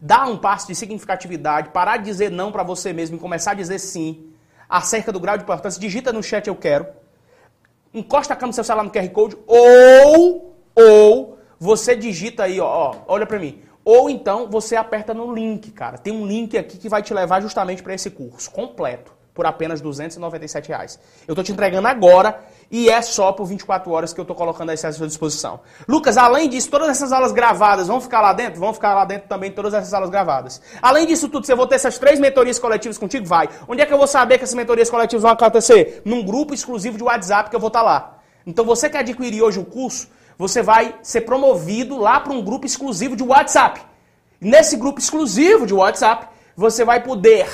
dar 0.00 0.26
um 0.26 0.36
passo 0.36 0.66
de 0.66 0.74
significatividade, 0.74 1.70
parar 1.70 1.98
de 1.98 2.04
dizer 2.04 2.32
não 2.32 2.50
para 2.50 2.64
você 2.64 2.92
mesmo 2.92 3.16
e 3.16 3.20
começar 3.20 3.52
a 3.52 3.54
dizer 3.54 3.78
sim 3.78 4.30
acerca 4.70 5.10
do 5.10 5.18
grau 5.18 5.36
de 5.36 5.42
importância, 5.42 5.80
digita 5.80 6.12
no 6.12 6.22
chat 6.22 6.46
eu 6.46 6.54
quero. 6.54 6.86
Encosta 7.92 8.34
a 8.34 8.36
câmera 8.36 8.52
do 8.52 8.54
seu 8.54 8.64
celular 8.64 8.84
no 8.84 8.90
QR 8.90 9.08
Code 9.08 9.36
ou 9.46 10.56
ou 10.74 11.38
você 11.58 11.96
digita 11.96 12.44
aí, 12.44 12.60
ó, 12.60 12.66
ó 12.66 12.96
olha 13.08 13.26
para 13.26 13.38
mim. 13.38 13.60
Ou 13.84 14.08
então 14.08 14.48
você 14.48 14.76
aperta 14.76 15.12
no 15.12 15.34
link, 15.34 15.72
cara. 15.72 15.98
Tem 15.98 16.12
um 16.12 16.24
link 16.24 16.56
aqui 16.56 16.78
que 16.78 16.88
vai 16.88 17.02
te 17.02 17.12
levar 17.12 17.40
justamente 17.40 17.82
para 17.82 17.94
esse 17.94 18.10
curso 18.10 18.50
completo 18.50 19.12
por 19.34 19.46
apenas 19.46 19.80
297 19.80 20.68
reais. 20.68 20.98
Eu 21.26 21.32
estou 21.32 21.42
te 21.42 21.52
entregando 21.52 21.88
agora 21.88 22.40
e 22.70 22.88
é 22.88 23.02
só 23.02 23.32
por 23.32 23.46
24 23.46 23.90
horas 23.90 24.12
que 24.12 24.20
eu 24.20 24.22
estou 24.22 24.36
colocando 24.36 24.70
aí 24.70 24.74
à 24.74 24.92
sua 24.92 25.06
disposição. 25.06 25.60
Lucas, 25.88 26.16
além 26.16 26.48
disso, 26.48 26.70
todas 26.70 26.88
essas 26.88 27.10
aulas 27.10 27.32
gravadas 27.32 27.88
vão 27.88 28.00
ficar 28.00 28.20
lá 28.20 28.32
dentro? 28.32 28.60
Vão 28.60 28.72
ficar 28.72 28.94
lá 28.94 29.04
dentro 29.04 29.28
também 29.28 29.50
todas 29.50 29.74
essas 29.74 29.92
aulas 29.92 30.08
gravadas. 30.08 30.62
Além 30.80 31.06
disso 31.06 31.28
tudo, 31.28 31.44
você 31.44 31.54
vou 31.54 31.66
ter 31.66 31.74
essas 31.74 31.98
três 31.98 32.20
mentorias 32.20 32.58
coletivas 32.60 32.96
contigo? 32.96 33.26
Vai. 33.26 33.48
Onde 33.66 33.82
é 33.82 33.86
que 33.86 33.92
eu 33.92 33.98
vou 33.98 34.06
saber 34.06 34.38
que 34.38 34.44
essas 34.44 34.54
mentorias 34.54 34.88
coletivas 34.88 35.22
vão 35.22 35.32
acontecer? 35.32 36.00
Num 36.04 36.24
grupo 36.24 36.54
exclusivo 36.54 36.96
de 36.96 37.02
WhatsApp 37.02 37.50
que 37.50 37.56
eu 37.56 37.60
vou 37.60 37.68
estar 37.68 37.80
tá 37.80 37.84
lá. 37.84 38.18
Então 38.46 38.64
você 38.64 38.88
que 38.88 38.96
adquirir 38.96 39.42
hoje 39.42 39.58
o 39.58 39.64
curso, 39.64 40.08
você 40.38 40.62
vai 40.62 40.94
ser 41.02 41.22
promovido 41.22 41.98
lá 41.98 42.20
para 42.20 42.32
um 42.32 42.42
grupo 42.42 42.66
exclusivo 42.66 43.16
de 43.16 43.22
WhatsApp. 43.22 43.80
Nesse 44.40 44.76
grupo 44.76 45.00
exclusivo 45.00 45.66
de 45.66 45.74
WhatsApp, 45.74 46.28
você 46.56 46.84
vai 46.84 47.02
poder 47.02 47.48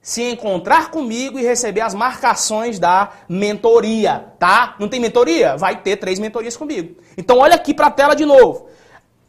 se 0.00 0.22
encontrar 0.22 0.90
comigo 0.90 1.38
e 1.38 1.42
receber 1.42 1.80
as 1.80 1.94
marcações 1.94 2.78
da 2.78 3.10
mentoria, 3.28 4.32
tá? 4.38 4.74
Não 4.78 4.88
tem 4.88 5.00
mentoria? 5.00 5.56
Vai 5.56 5.80
ter 5.82 5.96
três 5.96 6.18
mentorias 6.18 6.56
comigo. 6.56 6.96
Então 7.16 7.38
olha 7.38 7.54
aqui 7.54 7.74
para 7.74 7.88
a 7.88 7.90
tela 7.90 8.14
de 8.14 8.24
novo. 8.24 8.68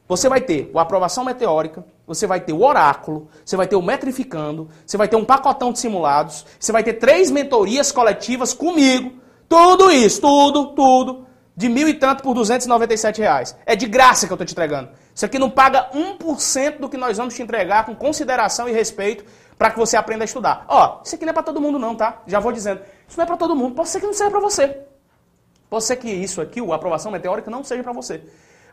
Você 0.07 0.27
vai 0.27 0.41
ter 0.41 0.71
a 0.73 0.81
aprovação 0.81 1.23
meteórica, 1.23 1.85
você 2.07 2.25
vai 2.25 2.39
ter 2.39 2.53
o 2.53 2.63
oráculo, 2.63 3.27
você 3.45 3.55
vai 3.55 3.67
ter 3.67 3.75
o 3.75 3.81
metrificando, 3.81 4.67
você 4.83 4.97
vai 4.97 5.07
ter 5.07 5.15
um 5.15 5.23
pacotão 5.23 5.71
de 5.71 5.77
simulados, 5.77 6.45
você 6.59 6.71
vai 6.71 6.83
ter 6.83 6.93
três 6.93 7.29
mentorias 7.29 7.91
coletivas 7.91 8.51
comigo. 8.51 9.13
Tudo 9.47 9.91
isso, 9.91 10.19
tudo, 10.21 10.67
tudo, 10.73 11.27
de 11.55 11.69
mil 11.69 11.87
e 11.87 11.93
tanto 11.93 12.23
por 12.23 12.33
297 12.33 13.19
reais. 13.21 13.55
É 13.65 13.75
de 13.75 13.85
graça 13.85 14.25
que 14.25 14.33
eu 14.33 14.35
estou 14.35 14.47
te 14.47 14.53
entregando. 14.53 14.89
Isso 15.13 15.25
aqui 15.25 15.37
não 15.37 15.49
paga 15.49 15.89
1% 15.93 16.79
do 16.79 16.89
que 16.89 16.97
nós 16.97 17.17
vamos 17.17 17.35
te 17.35 17.43
entregar 17.43 17.85
com 17.85 17.93
consideração 17.93 18.67
e 18.67 18.71
respeito 18.71 19.25
para 19.59 19.71
que 19.71 19.77
você 19.77 19.97
aprenda 19.97 20.23
a 20.23 20.25
estudar. 20.25 20.63
Ó, 20.69 21.01
isso 21.03 21.15
aqui 21.15 21.25
não 21.25 21.31
é 21.31 21.33
para 21.33 21.43
todo 21.43 21.59
mundo 21.59 21.77
não, 21.77 21.93
tá? 21.93 22.21
Já 22.25 22.39
vou 22.39 22.53
dizendo. 22.53 22.79
Isso 23.05 23.17
não 23.17 23.25
é 23.25 23.27
para 23.27 23.35
todo 23.35 23.53
mundo. 23.53 23.75
Pode 23.75 23.89
ser 23.89 23.99
que 23.99 24.05
não 24.05 24.13
seja 24.13 24.31
para 24.31 24.39
você. 24.39 24.77
Pode 25.69 25.83
ser 25.83 25.97
que 25.97 26.09
isso 26.09 26.39
aqui, 26.39 26.61
a 26.61 26.75
aprovação 26.75 27.11
meteórica, 27.11 27.51
não 27.51 27.61
seja 27.61 27.83
para 27.83 27.91
você. 27.91 28.23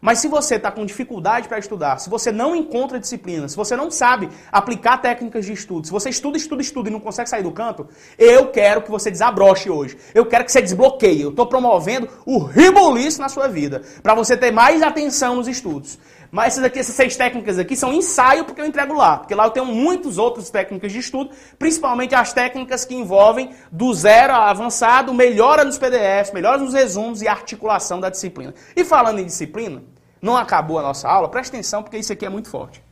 Mas 0.00 0.20
se 0.20 0.28
você 0.28 0.54
está 0.54 0.70
com 0.70 0.86
dificuldade 0.86 1.48
para 1.48 1.58
estudar, 1.58 1.98
se 1.98 2.08
você 2.08 2.30
não 2.30 2.54
encontra 2.54 3.00
disciplina, 3.00 3.48
se 3.48 3.56
você 3.56 3.74
não 3.74 3.90
sabe 3.90 4.28
aplicar 4.52 4.98
técnicas 4.98 5.44
de 5.44 5.52
estudo, 5.52 5.86
se 5.86 5.92
você 5.92 6.08
estuda, 6.08 6.36
estuda, 6.36 6.62
estuda 6.62 6.88
e 6.88 6.92
não 6.92 7.00
consegue 7.00 7.28
sair 7.28 7.42
do 7.42 7.50
canto, 7.50 7.88
eu 8.16 8.52
quero 8.52 8.82
que 8.82 8.90
você 8.90 9.10
desabroche 9.10 9.68
hoje. 9.68 9.98
Eu 10.14 10.24
quero 10.24 10.44
que 10.44 10.52
você 10.52 10.62
desbloqueie. 10.62 11.22
Eu 11.22 11.30
estou 11.30 11.46
promovendo 11.46 12.08
o 12.24 12.38
ribuliço 12.38 13.20
na 13.20 13.28
sua 13.28 13.48
vida, 13.48 13.82
para 14.02 14.14
você 14.14 14.36
ter 14.36 14.52
mais 14.52 14.82
atenção 14.82 15.34
nos 15.34 15.48
estudos. 15.48 15.98
Mas 16.36 16.52
essas 16.52 16.64
aqui, 16.64 16.78
essas 16.78 16.94
seis 16.94 17.16
técnicas 17.16 17.58
aqui 17.58 17.74
são 17.74 17.94
ensaio 17.94 18.44
porque 18.44 18.60
eu 18.60 18.66
entrego 18.66 18.92
lá. 18.92 19.16
Porque 19.16 19.34
lá 19.34 19.46
eu 19.46 19.50
tenho 19.50 19.64
muitas 19.64 20.18
outras 20.18 20.50
técnicas 20.50 20.92
de 20.92 20.98
estudo, 20.98 21.30
principalmente 21.58 22.14
as 22.14 22.34
técnicas 22.34 22.84
que 22.84 22.94
envolvem 22.94 23.54
do 23.72 23.94
zero 23.94 24.34
a 24.34 24.50
avançado, 24.50 25.14
melhora 25.14 25.64
nos 25.64 25.78
PDFs, 25.78 26.34
melhora 26.34 26.58
nos 26.58 26.74
resumos 26.74 27.22
e 27.22 27.26
articulação 27.26 28.00
da 28.00 28.10
disciplina. 28.10 28.52
E 28.76 28.84
falando 28.84 29.18
em 29.18 29.24
disciplina, 29.24 29.82
não 30.20 30.36
acabou 30.36 30.78
a 30.78 30.82
nossa 30.82 31.08
aula, 31.08 31.26
presta 31.30 31.56
atenção 31.56 31.82
porque 31.82 31.96
isso 31.96 32.12
aqui 32.12 32.26
é 32.26 32.28
muito 32.28 32.50
forte. 32.50 32.84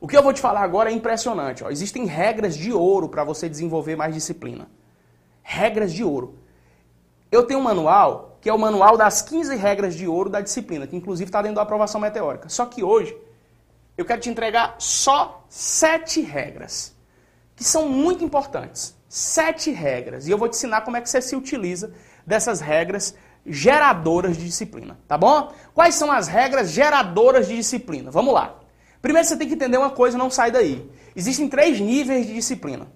O 0.00 0.08
que 0.08 0.16
eu 0.16 0.24
vou 0.24 0.32
te 0.32 0.40
falar 0.40 0.62
agora 0.62 0.90
é 0.90 0.92
impressionante. 0.92 1.62
Ó. 1.62 1.70
Existem 1.70 2.06
regras 2.06 2.56
de 2.56 2.72
ouro 2.72 3.08
para 3.08 3.22
você 3.22 3.48
desenvolver 3.48 3.94
mais 3.94 4.12
disciplina. 4.12 4.68
Regras 5.44 5.92
de 5.92 6.02
ouro. 6.02 6.40
Eu 7.30 7.44
tenho 7.44 7.60
um 7.60 7.62
manual 7.62 8.35
que 8.46 8.50
é 8.50 8.54
o 8.54 8.58
manual 8.60 8.96
das 8.96 9.22
15 9.22 9.56
regras 9.56 9.96
de 9.96 10.06
ouro 10.06 10.30
da 10.30 10.40
disciplina, 10.40 10.86
que 10.86 10.94
inclusive 10.94 11.28
está 11.28 11.42
dentro 11.42 11.56
da 11.56 11.62
aprovação 11.62 12.00
meteórica. 12.00 12.48
Só 12.48 12.64
que 12.64 12.80
hoje 12.80 13.12
eu 13.98 14.04
quero 14.04 14.20
te 14.20 14.30
entregar 14.30 14.76
só 14.78 15.44
sete 15.48 16.20
regras, 16.20 16.94
que 17.56 17.64
são 17.64 17.88
muito 17.88 18.22
importantes. 18.22 18.94
Sete 19.08 19.72
regras. 19.72 20.28
E 20.28 20.30
eu 20.30 20.38
vou 20.38 20.48
te 20.48 20.54
ensinar 20.54 20.82
como 20.82 20.96
é 20.96 21.00
que 21.00 21.10
você 21.10 21.20
se 21.20 21.34
utiliza 21.34 21.92
dessas 22.24 22.60
regras 22.60 23.16
geradoras 23.44 24.36
de 24.36 24.44
disciplina, 24.44 24.96
tá 25.08 25.18
bom? 25.18 25.52
Quais 25.74 25.96
são 25.96 26.12
as 26.12 26.28
regras 26.28 26.70
geradoras 26.70 27.48
de 27.48 27.56
disciplina? 27.56 28.12
Vamos 28.12 28.32
lá. 28.32 28.60
Primeiro 29.02 29.26
você 29.26 29.36
tem 29.36 29.48
que 29.48 29.54
entender 29.54 29.76
uma 29.76 29.90
coisa, 29.90 30.16
não 30.16 30.30
sai 30.30 30.52
daí. 30.52 30.88
Existem 31.16 31.48
três 31.48 31.80
níveis 31.80 32.28
de 32.28 32.34
disciplina. 32.34 32.86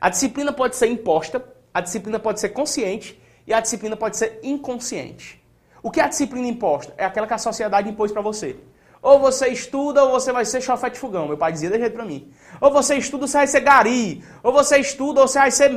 A 0.00 0.08
disciplina 0.08 0.52
pode 0.52 0.76
ser 0.76 0.86
imposta, 0.86 1.44
a 1.74 1.80
disciplina 1.80 2.20
pode 2.20 2.38
ser 2.38 2.50
consciente 2.50 3.19
e 3.46 3.52
a 3.52 3.60
disciplina 3.60 3.96
pode 3.96 4.16
ser 4.16 4.40
inconsciente. 4.42 5.42
O 5.82 5.90
que 5.90 6.00
é 6.00 6.04
a 6.04 6.08
disciplina 6.08 6.46
imposta? 6.46 6.92
É 6.96 7.04
aquela 7.04 7.26
que 7.26 7.34
a 7.34 7.38
sociedade 7.38 7.88
impôs 7.88 8.12
para 8.12 8.20
você. 8.20 8.56
Ou 9.02 9.18
você 9.18 9.48
estuda 9.48 10.04
ou 10.04 10.10
você 10.10 10.30
vai 10.30 10.44
ser 10.44 10.60
chofete 10.60 10.98
fogão. 10.98 11.26
Meu 11.26 11.38
pai 11.38 11.52
dizia 11.52 11.70
de 11.70 11.78
jeito 11.78 11.94
pra 11.94 12.04
mim. 12.04 12.30
Ou 12.60 12.70
você 12.70 12.96
estuda 12.96 13.24
ou 13.24 13.28
você 13.28 13.38
vai 13.38 13.46
ser 13.46 13.60
gari. 13.60 14.22
Ou 14.42 14.52
você 14.52 14.78
estuda 14.78 15.22
ou 15.22 15.28
você 15.28 15.38
vai 15.38 15.50
ser 15.50 15.70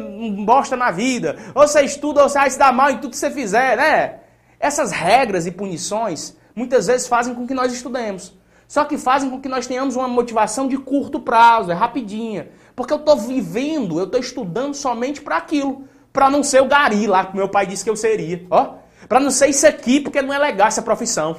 bosta 0.45 0.75
na 0.75 0.91
vida. 0.91 1.37
Ou 1.55 1.65
você 1.65 1.81
estuda 1.83 2.21
ou 2.21 2.29
você 2.29 2.37
vai 2.37 2.49
se 2.49 2.59
dar 2.59 2.73
mal 2.73 2.89
em 2.89 2.97
tudo 2.97 3.11
que 3.11 3.17
você 3.17 3.31
fizer, 3.31 3.77
né? 3.77 4.19
Essas 4.59 4.91
regras 4.91 5.45
e 5.45 5.51
punições 5.51 6.35
muitas 6.53 6.87
vezes 6.87 7.07
fazem 7.07 7.33
com 7.33 7.47
que 7.47 7.53
nós 7.53 7.71
estudemos. 7.71 8.33
Só 8.67 8.83
que 8.83 8.97
fazem 8.97 9.29
com 9.29 9.39
que 9.39 9.47
nós 9.47 9.67
tenhamos 9.67 9.95
uma 9.95 10.07
motivação 10.07 10.67
de 10.67 10.77
curto 10.77 11.19
prazo, 11.19 11.71
é 11.71 11.73
rapidinha. 11.73 12.49
Porque 12.75 12.91
eu 12.91 12.97
estou 12.97 13.15
vivendo, 13.15 13.99
eu 13.99 14.05
estou 14.05 14.19
estudando 14.19 14.73
somente 14.73 15.21
para 15.21 15.37
aquilo. 15.37 15.87
Para 16.13 16.29
não 16.29 16.43
ser 16.43 16.61
o 16.61 16.67
gari 16.67 17.07
lá 17.07 17.25
que 17.25 17.35
meu 17.35 17.49
pai 17.49 17.65
disse 17.65 17.83
que 17.83 17.89
eu 17.89 17.95
seria. 17.95 18.45
Ó, 18.51 18.75
para 19.09 19.19
não 19.19 19.31
ser 19.31 19.47
isso 19.47 19.65
aqui, 19.67 19.99
porque 19.99 20.21
não 20.21 20.33
é 20.33 20.37
legal 20.37 20.67
essa 20.67 20.81
profissão. 20.81 21.35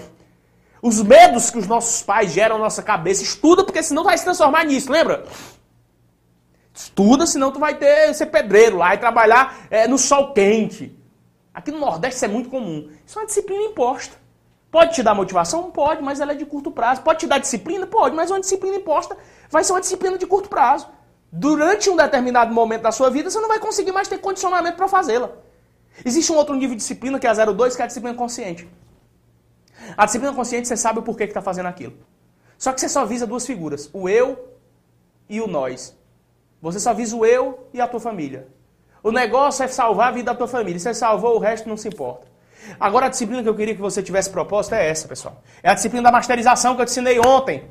Os 0.82 1.01
medos 1.01 1.48
que 1.48 1.56
os 1.56 1.66
nossos 1.66 2.02
pais 2.02 2.32
geram 2.32 2.59
na 2.59 2.64
nossa 2.64 2.82
cabeça. 2.82 3.22
Estuda, 3.22 3.64
porque 3.64 3.82
senão 3.82 4.02
vai 4.02 4.18
se 4.18 4.24
transformar 4.24 4.64
nisso, 4.64 4.90
lembra? 4.90 5.24
Estuda, 6.74 7.24
senão 7.24 7.52
tu 7.52 7.60
vai 7.60 7.76
ter 7.76 8.12
ser 8.14 8.26
pedreiro 8.26 8.76
lá 8.78 8.94
e 8.94 8.98
trabalhar 8.98 9.66
é, 9.70 9.86
no 9.86 9.96
sol 9.96 10.34
quente. 10.34 10.98
Aqui 11.55 11.70
no 11.70 11.78
Nordeste 11.78 12.16
isso 12.16 12.24
é 12.24 12.28
muito 12.28 12.51
comum. 12.51 12.90
Isso 13.06 13.16
é 13.16 13.22
uma 13.22 13.26
disciplina 13.26 13.62
imposta. 13.62 14.16
Pode 14.72 14.92
te 14.92 15.05
dar 15.05 15.14
motivação? 15.14 15.70
Pode, 15.70 16.02
mas 16.02 16.18
ela 16.18 16.32
é 16.32 16.34
de 16.34 16.44
curto 16.44 16.68
prazo. 16.68 17.02
Pode 17.02 17.20
te 17.20 17.26
dar 17.28 17.38
disciplina? 17.38 17.86
Pode, 17.86 18.16
mas 18.16 18.28
uma 18.28 18.40
disciplina 18.40 18.76
imposta 18.76 19.16
vai 19.48 19.62
ser 19.62 19.72
uma 19.72 19.80
disciplina 19.80 20.18
de 20.18 20.26
curto 20.26 20.48
prazo. 20.48 20.88
Durante 21.36 21.90
um 21.90 21.97
determinado 21.97 22.55
momento 22.55 22.82
da 22.82 22.93
sua 22.93 23.11
vida, 23.11 23.28
você 23.28 23.40
não 23.40 23.48
vai 23.48 23.59
conseguir 23.59 23.90
mais 23.90 24.06
ter 24.06 24.19
condicionamento 24.19 24.77
para 24.77 24.86
fazê-la. 24.86 25.31
Existe 26.05 26.31
um 26.31 26.36
outro 26.36 26.55
nível 26.55 26.77
de 26.77 26.81
disciplina 26.81 27.19
que 27.19 27.27
é 27.27 27.31
a 27.31 27.35
02, 27.35 27.74
que 27.74 27.82
é 27.82 27.85
a 27.85 27.89
disciplina 27.89 28.16
consciente. 28.16 28.69
A 29.97 30.05
disciplina 30.05 30.32
consciente, 30.32 30.69
você 30.69 30.77
sabe 30.77 31.01
o 31.01 31.02
porquê 31.02 31.24
que 31.24 31.32
está 31.32 31.43
fazendo 31.43 31.66
aquilo. 31.66 31.94
Só 32.56 32.73
que 32.73 32.81
você 32.81 32.89
só 32.89 33.05
visa 33.05 33.27
duas 33.27 33.44
figuras, 33.44 33.90
o 33.93 34.09
eu 34.09 34.48
e 35.28 35.40
o 35.40 35.48
nós. 35.48 35.98
Você 36.62 36.78
só 36.78 36.94
visa 36.94 37.16
o 37.16 37.27
eu 37.27 37.66
e 37.74 37.81
a 37.81 37.89
tua 37.89 37.98
família. 37.98 38.47
O 39.02 39.11
negócio 39.11 39.65
é 39.65 39.66
salvar 39.66 40.11
a 40.11 40.12
vida 40.12 40.31
da 40.31 40.39
tua 40.39 40.47
família. 40.47 40.78
Se 40.78 40.85
você 40.85 40.94
salvou, 40.94 41.35
o 41.35 41.40
resto 41.40 41.69
não 41.69 41.77
se 41.77 41.89
importa. 41.89 42.28
Agora, 42.78 43.06
a 43.06 43.09
disciplina 43.09 43.43
que 43.43 43.48
eu 43.48 43.56
queria 43.56 43.74
que 43.74 43.81
você 43.81 44.05
tivesse 44.05 44.31
proposta 44.31 44.77
é 44.77 44.89
essa, 44.89 45.09
pessoal. 45.09 45.43
É 45.65 45.69
a 45.69 45.74
disciplina 45.74 46.05
da 46.05 46.12
masterização 46.12 46.77
que 46.77 46.82
eu 46.82 46.86
te 46.86 46.90
ensinei 46.90 47.19
ontem. 47.19 47.69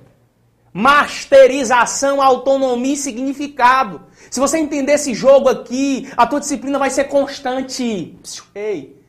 Masterização, 0.73 2.21
autonomia 2.21 2.93
e 2.93 2.97
significado. 2.97 4.01
Se 4.31 4.39
você 4.39 4.57
entender 4.57 4.93
esse 4.93 5.13
jogo 5.13 5.47
aqui, 5.47 6.11
a 6.17 6.25
tua 6.25 6.39
disciplina 6.39 6.79
vai 6.79 6.89
ser 6.89 7.03
constante. 7.03 8.17
Ei, 8.55 8.99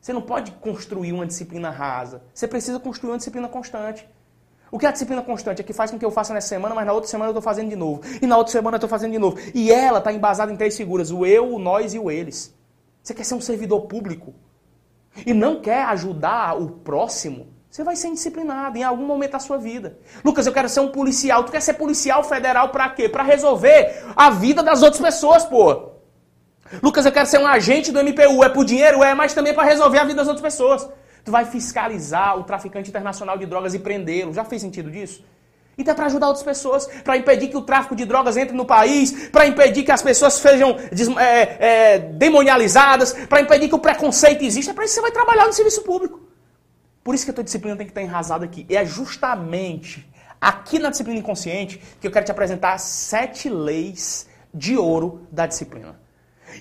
você 0.00 0.12
não 0.12 0.22
pode 0.22 0.50
construir 0.52 1.12
uma 1.12 1.26
disciplina 1.26 1.70
rasa. 1.70 2.22
Você 2.32 2.48
precisa 2.48 2.80
construir 2.80 3.10
uma 3.10 3.18
disciplina 3.18 3.46
constante. 3.46 4.08
O 4.70 4.78
que 4.78 4.86
é 4.86 4.88
a 4.88 4.92
disciplina 4.92 5.20
constante? 5.20 5.60
É 5.60 5.64
que 5.64 5.74
faz 5.74 5.90
com 5.90 5.98
que 5.98 6.04
eu 6.04 6.10
faça 6.10 6.32
nessa 6.32 6.48
semana, 6.48 6.74
mas 6.74 6.86
na 6.86 6.94
outra 6.94 7.10
semana 7.10 7.28
eu 7.28 7.32
estou 7.32 7.42
fazendo 7.42 7.68
de 7.68 7.76
novo. 7.76 8.00
E 8.22 8.26
na 8.26 8.38
outra 8.38 8.50
semana 8.50 8.76
eu 8.76 8.78
estou 8.78 8.88
fazendo 8.88 9.12
de 9.12 9.18
novo. 9.18 9.38
E 9.54 9.70
ela 9.70 9.98
está 9.98 10.10
embasada 10.10 10.50
em 10.50 10.56
três 10.56 10.74
figuras: 10.74 11.10
o 11.10 11.26
eu, 11.26 11.54
o 11.54 11.58
nós 11.58 11.92
e 11.92 11.98
o 11.98 12.10
eles. 12.10 12.54
Você 13.02 13.12
quer 13.12 13.24
ser 13.24 13.34
um 13.34 13.40
servidor 13.40 13.82
público 13.82 14.32
e 15.26 15.34
não 15.34 15.60
quer 15.60 15.84
ajudar 15.84 16.58
o 16.58 16.70
próximo, 16.70 17.51
você 17.72 17.82
vai 17.82 17.96
ser 17.96 18.08
indisciplinado 18.08 18.76
em 18.76 18.82
algum 18.82 19.06
momento 19.06 19.30
da 19.30 19.38
sua 19.38 19.56
vida. 19.56 19.96
Lucas, 20.22 20.46
eu 20.46 20.52
quero 20.52 20.68
ser 20.68 20.80
um 20.80 20.88
policial. 20.88 21.42
Tu 21.42 21.52
quer 21.52 21.62
ser 21.62 21.72
policial 21.72 22.22
federal 22.22 22.68
para 22.68 22.86
quê? 22.90 23.08
Para 23.08 23.22
resolver 23.22 24.04
a 24.14 24.28
vida 24.28 24.62
das 24.62 24.82
outras 24.82 25.00
pessoas, 25.00 25.46
pô. 25.46 25.92
Lucas, 26.82 27.06
eu 27.06 27.12
quero 27.12 27.26
ser 27.26 27.38
um 27.38 27.46
agente 27.46 27.90
do 27.90 27.98
MPU. 27.98 28.44
É 28.44 28.50
por 28.50 28.66
dinheiro? 28.66 29.02
É, 29.02 29.14
mas 29.14 29.32
também 29.32 29.54
para 29.54 29.64
resolver 29.64 29.98
a 29.98 30.04
vida 30.04 30.16
das 30.16 30.28
outras 30.28 30.42
pessoas. 30.42 30.86
Tu 31.24 31.30
vai 31.30 31.46
fiscalizar 31.46 32.38
o 32.38 32.44
traficante 32.44 32.90
internacional 32.90 33.38
de 33.38 33.46
drogas 33.46 33.72
e 33.72 33.78
prendê-lo. 33.78 34.34
Já 34.34 34.44
fez 34.44 34.60
sentido 34.60 34.90
disso? 34.90 35.24
Então 35.78 35.92
é 35.92 35.94
para 35.94 36.04
ajudar 36.04 36.26
outras 36.26 36.44
pessoas, 36.44 36.86
para 37.02 37.16
impedir 37.16 37.48
que 37.48 37.56
o 37.56 37.62
tráfico 37.62 37.96
de 37.96 38.04
drogas 38.04 38.36
entre 38.36 38.54
no 38.54 38.66
país, 38.66 39.30
para 39.30 39.46
impedir 39.46 39.82
que 39.82 39.90
as 39.90 40.02
pessoas 40.02 40.34
sejam 40.34 40.76
é, 41.18 41.94
é, 41.94 41.98
demonializadas, 41.98 43.14
para 43.30 43.40
impedir 43.40 43.70
que 43.70 43.74
o 43.74 43.78
preconceito 43.78 44.44
exista. 44.44 44.72
É 44.72 44.74
para 44.74 44.84
isso 44.84 44.92
que 44.92 45.00
você 45.00 45.10
vai 45.10 45.10
trabalhar 45.10 45.46
no 45.46 45.54
serviço 45.54 45.80
público. 45.80 46.31
Por 47.02 47.14
isso 47.14 47.24
que 47.24 47.30
a 47.30 47.34
tua 47.34 47.44
disciplina 47.44 47.76
tem 47.76 47.86
que 47.86 47.90
estar 47.90 48.02
enrasada 48.02 48.44
aqui. 48.44 48.66
E 48.68 48.76
é 48.76 48.84
justamente 48.84 50.08
aqui 50.40 50.78
na 50.78 50.90
disciplina 50.90 51.18
inconsciente 51.18 51.80
que 52.00 52.06
eu 52.06 52.10
quero 52.10 52.24
te 52.24 52.32
apresentar 52.32 52.78
sete 52.78 53.48
leis 53.48 54.26
de 54.52 54.76
ouro 54.76 55.26
da 55.30 55.46
disciplina. 55.46 56.00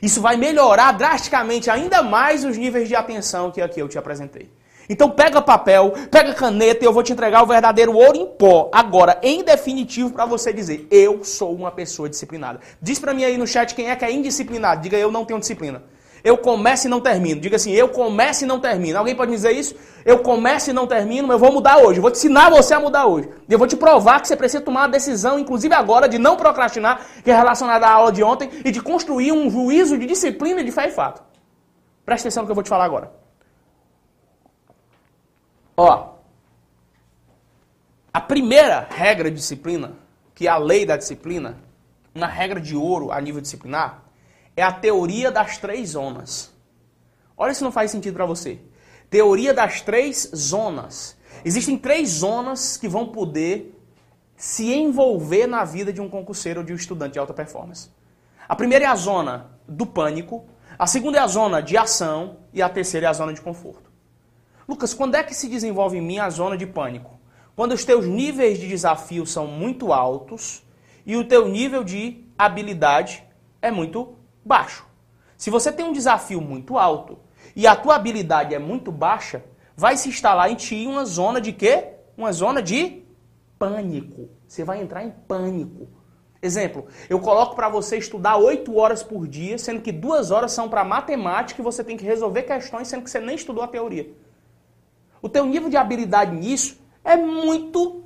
Isso 0.01 0.21
vai 0.21 0.37
melhorar 0.37 0.93
drasticamente 0.93 1.69
ainda 1.69 2.01
mais 2.01 2.45
os 2.45 2.57
níveis 2.57 2.87
de 2.87 2.95
atenção 2.95 3.51
que 3.51 3.61
aqui 3.61 3.79
eu 3.79 3.89
te 3.89 3.97
apresentei. 3.97 4.51
Então 4.89 5.09
pega 5.09 5.41
papel, 5.41 5.93
pega 6.09 6.33
caneta 6.33 6.83
e 6.83 6.87
eu 6.87 6.93
vou 6.93 7.03
te 7.03 7.13
entregar 7.13 7.43
o 7.43 7.45
verdadeiro 7.45 7.93
ouro 7.93 8.17
em 8.17 8.25
pó. 8.25 8.69
Agora, 8.73 9.19
em 9.21 9.43
definitivo, 9.43 10.11
para 10.11 10.25
você 10.25 10.51
dizer, 10.51 10.87
eu 10.91 11.23
sou 11.23 11.55
uma 11.55 11.71
pessoa 11.71 12.09
disciplinada. 12.09 12.59
Diz 12.81 12.99
para 12.99 13.13
mim 13.13 13.23
aí 13.23 13.37
no 13.37 13.47
chat 13.47 13.73
quem 13.73 13.89
é 13.89 13.95
que 13.95 14.03
é 14.03 14.11
indisciplinado. 14.11 14.81
Diga, 14.81 14.97
eu 14.97 15.11
não 15.11 15.23
tenho 15.23 15.39
disciplina. 15.39 15.83
Eu 16.23 16.37
começo 16.37 16.87
e 16.87 16.89
não 16.89 17.01
termino. 17.01 17.41
Diga 17.41 17.55
assim, 17.55 17.71
eu 17.71 17.89
começo 17.89 18.43
e 18.43 18.47
não 18.47 18.59
termino. 18.59 18.97
Alguém 18.97 19.15
pode 19.15 19.31
me 19.31 19.37
dizer 19.37 19.51
isso? 19.51 19.75
Eu 20.05 20.19
começo 20.19 20.69
e 20.69 20.73
não 20.73 20.85
termino, 20.85 21.27
mas 21.27 21.35
eu 21.35 21.39
vou 21.39 21.51
mudar 21.51 21.77
hoje. 21.77 21.99
Eu 21.99 22.01
vou 22.01 22.11
te 22.11 22.17
ensinar 22.17 22.49
você 22.49 22.73
a 22.73 22.79
mudar 22.79 23.07
hoje. 23.07 23.29
Eu 23.49 23.57
vou 23.57 23.67
te 23.67 23.75
provar 23.75 24.21
que 24.21 24.27
você 24.27 24.35
precisa 24.35 24.63
tomar 24.63 24.81
uma 24.81 24.89
decisão, 24.89 25.39
inclusive 25.39 25.73
agora, 25.73 26.07
de 26.07 26.17
não 26.17 26.37
procrastinar, 26.37 27.05
que 27.23 27.31
é 27.31 27.35
relacionada 27.35 27.87
à 27.87 27.93
aula 27.93 28.11
de 28.11 28.23
ontem, 28.23 28.49
e 28.63 28.71
de 28.71 28.81
construir 28.81 29.31
um 29.31 29.49
juízo 29.49 29.97
de 29.97 30.05
disciplina 30.05 30.63
de 30.63 30.71
fé 30.71 30.87
e 30.87 30.91
fato. 30.91 31.23
Presta 32.05 32.27
atenção 32.27 32.43
no 32.43 32.47
que 32.47 32.51
eu 32.51 32.55
vou 32.55 32.63
te 32.63 32.69
falar 32.69 32.85
agora. 32.85 33.11
Ó, 35.77 36.11
a 38.13 38.19
primeira 38.19 38.87
regra 38.89 39.29
de 39.29 39.37
disciplina, 39.37 39.93
que 40.35 40.47
é 40.47 40.49
a 40.49 40.57
lei 40.57 40.85
da 40.85 40.97
disciplina, 40.97 41.57
uma 42.13 42.27
regra 42.27 42.59
de 42.59 42.75
ouro 42.75 43.11
a 43.11 43.21
nível 43.21 43.41
disciplinar, 43.41 44.00
é 44.55 44.63
a 44.63 44.71
teoria 44.71 45.31
das 45.31 45.57
três 45.57 45.89
zonas. 45.89 46.53
Olha 47.37 47.53
se 47.53 47.63
não 47.63 47.71
faz 47.71 47.91
sentido 47.91 48.13
para 48.13 48.25
você. 48.25 48.59
Teoria 49.09 49.53
das 49.53 49.81
três 49.81 50.31
zonas. 50.35 51.17
Existem 51.43 51.77
três 51.77 52.09
zonas 52.09 52.77
que 52.77 52.87
vão 52.87 53.07
poder 53.07 53.77
se 54.35 54.73
envolver 54.73 55.47
na 55.47 55.63
vida 55.63 55.93
de 55.93 56.01
um 56.01 56.09
concurseiro 56.09 56.61
ou 56.61 56.65
de 56.65 56.73
um 56.73 56.75
estudante 56.75 57.13
de 57.13 57.19
alta 57.19 57.33
performance. 57.33 57.89
A 58.47 58.55
primeira 58.55 58.85
é 58.85 58.87
a 58.87 58.95
zona 58.95 59.51
do 59.67 59.85
pânico, 59.85 60.45
a 60.77 60.87
segunda 60.87 61.17
é 61.17 61.21
a 61.21 61.27
zona 61.27 61.61
de 61.61 61.77
ação 61.77 62.37
e 62.53 62.61
a 62.61 62.67
terceira 62.67 63.07
é 63.07 63.09
a 63.09 63.13
zona 63.13 63.33
de 63.33 63.41
conforto. 63.41 63.91
Lucas, 64.67 64.93
quando 64.93 65.15
é 65.15 65.23
que 65.23 65.33
se 65.33 65.47
desenvolve 65.47 65.97
em 65.97 66.01
mim 66.01 66.19
a 66.19 66.29
zona 66.29 66.57
de 66.57 66.65
pânico? 66.65 67.19
Quando 67.55 67.73
os 67.73 67.85
teus 67.85 68.05
níveis 68.05 68.59
de 68.59 68.67
desafio 68.67 69.25
são 69.25 69.45
muito 69.45 69.93
altos 69.93 70.63
e 71.05 71.15
o 71.15 71.23
teu 71.23 71.47
nível 71.47 71.83
de 71.83 72.25
habilidade 72.37 73.23
é 73.61 73.69
muito 73.69 74.15
baixo. 74.43 74.85
Se 75.37 75.49
você 75.49 75.71
tem 75.71 75.85
um 75.85 75.91
desafio 75.91 76.39
muito 76.39 76.77
alto 76.77 77.17
e 77.55 77.65
a 77.65 77.75
tua 77.75 77.95
habilidade 77.95 78.53
é 78.53 78.59
muito 78.59 78.91
baixa, 78.91 79.43
vai 79.75 79.97
se 79.97 80.09
instalar 80.09 80.51
em 80.51 80.55
ti 80.55 80.85
uma 80.85 81.03
zona 81.05 81.41
de 81.41 81.51
quê? 81.51 81.93
Uma 82.15 82.31
zona 82.31 82.61
de 82.61 83.03
pânico. 83.57 84.29
Você 84.47 84.63
vai 84.63 84.81
entrar 84.81 85.03
em 85.03 85.09
pânico. 85.09 85.87
Exemplo, 86.41 86.87
eu 87.09 87.19
coloco 87.19 87.55
para 87.55 87.69
você 87.69 87.97
estudar 87.97 88.37
8 88.37 88.75
horas 88.75 89.03
por 89.03 89.27
dia, 89.27 89.57
sendo 89.57 89.81
que 89.81 89.91
duas 89.91 90.31
horas 90.31 90.51
são 90.51 90.69
para 90.69 90.83
matemática 90.83 91.61
e 91.61 91.63
você 91.63 91.83
tem 91.83 91.97
que 91.97 92.03
resolver 92.03 92.43
questões, 92.43 92.87
sendo 92.87 93.03
que 93.03 93.09
você 93.09 93.19
nem 93.19 93.35
estudou 93.35 93.63
a 93.63 93.67
teoria. 93.67 94.11
O 95.21 95.29
teu 95.29 95.45
nível 95.45 95.69
de 95.69 95.77
habilidade 95.77 96.35
nisso 96.35 96.79
é 97.03 97.15
muito 97.15 98.03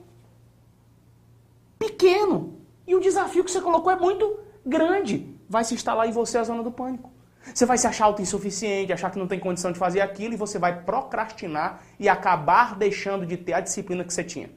pequeno. 1.79 2.59
E 2.87 2.95
o 2.95 2.99
desafio 2.99 3.43
que 3.43 3.51
você 3.51 3.61
colocou 3.61 3.91
é 3.91 3.95
muito 3.95 4.39
grande 4.65 5.34
vai 5.49 5.63
se 5.63 5.73
instalar 5.73 6.07
em 6.07 6.11
você 6.11 6.37
a 6.37 6.43
zona 6.43 6.63
do 6.63 6.71
pânico. 6.71 7.11
Você 7.53 7.65
vai 7.65 7.77
se 7.77 7.85
achar 7.85 8.05
autossuficiente, 8.05 8.91
achar 8.91 9.11
que 9.11 9.19
não 9.19 9.27
tem 9.27 9.39
condição 9.39 9.71
de 9.71 9.77
fazer 9.77 10.01
aquilo 10.01 10.33
e 10.33 10.37
você 10.37 10.57
vai 10.57 10.81
procrastinar 10.81 11.81
e 11.99 12.09
acabar 12.09 12.75
deixando 12.75 13.25
de 13.25 13.37
ter 13.37 13.53
a 13.53 13.59
disciplina 13.59 14.03
que 14.03 14.13
você 14.13 14.23
tinha. 14.23 14.49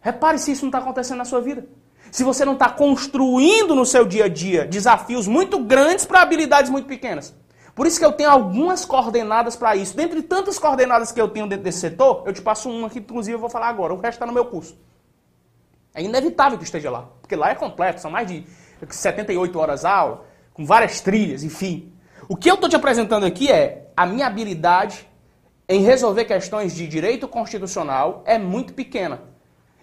Repare 0.00 0.38
se 0.38 0.52
isso 0.52 0.62
não 0.62 0.68
está 0.68 0.78
acontecendo 0.78 1.18
na 1.18 1.24
sua 1.24 1.40
vida. 1.40 1.66
Se 2.10 2.22
você 2.22 2.44
não 2.44 2.54
está 2.54 2.70
construindo 2.70 3.74
no 3.74 3.84
seu 3.84 4.04
dia 4.04 4.26
a 4.26 4.28
dia 4.28 4.64
desafios 4.64 5.26
muito 5.26 5.58
grandes 5.58 6.04
para 6.04 6.22
habilidades 6.22 6.70
muito 6.70 6.86
pequenas. 6.86 7.34
Por 7.74 7.86
isso 7.86 7.98
que 7.98 8.04
eu 8.04 8.12
tenho 8.12 8.30
algumas 8.30 8.84
coordenadas 8.84 9.56
para 9.56 9.74
isso. 9.74 9.96
Dentre 9.96 10.22
tantas 10.22 10.58
coordenadas 10.58 11.10
que 11.10 11.20
eu 11.20 11.28
tenho 11.28 11.48
dentro 11.48 11.64
desse 11.64 11.80
setor, 11.80 12.22
eu 12.24 12.32
te 12.32 12.40
passo 12.40 12.70
uma 12.70 12.88
que 12.88 13.00
inclusive 13.00 13.34
eu 13.34 13.40
vou 13.40 13.50
falar 13.50 13.68
agora. 13.68 13.92
O 13.92 13.96
resto 13.96 14.16
está 14.16 14.26
no 14.26 14.32
meu 14.32 14.44
curso. 14.44 14.78
É 15.92 16.02
inevitável 16.02 16.56
que 16.56 16.64
esteja 16.64 16.90
lá, 16.90 17.08
porque 17.20 17.34
lá 17.34 17.50
é 17.50 17.54
completo, 17.54 18.00
são 18.00 18.10
mais 18.10 18.26
de 18.26 18.44
78 18.88 19.58
horas 19.58 19.84
aula, 19.84 20.26
com 20.52 20.64
várias 20.64 21.00
trilhas, 21.00 21.42
enfim. 21.42 21.92
O 22.28 22.36
que 22.36 22.50
eu 22.50 22.54
estou 22.54 22.68
te 22.68 22.76
apresentando 22.76 23.26
aqui 23.26 23.50
é 23.50 23.88
a 23.96 24.06
minha 24.06 24.26
habilidade 24.26 25.06
em 25.68 25.82
resolver 25.82 26.24
questões 26.24 26.74
de 26.74 26.86
direito 26.86 27.26
constitucional 27.26 28.22
é 28.26 28.38
muito 28.38 28.74
pequena. 28.74 29.22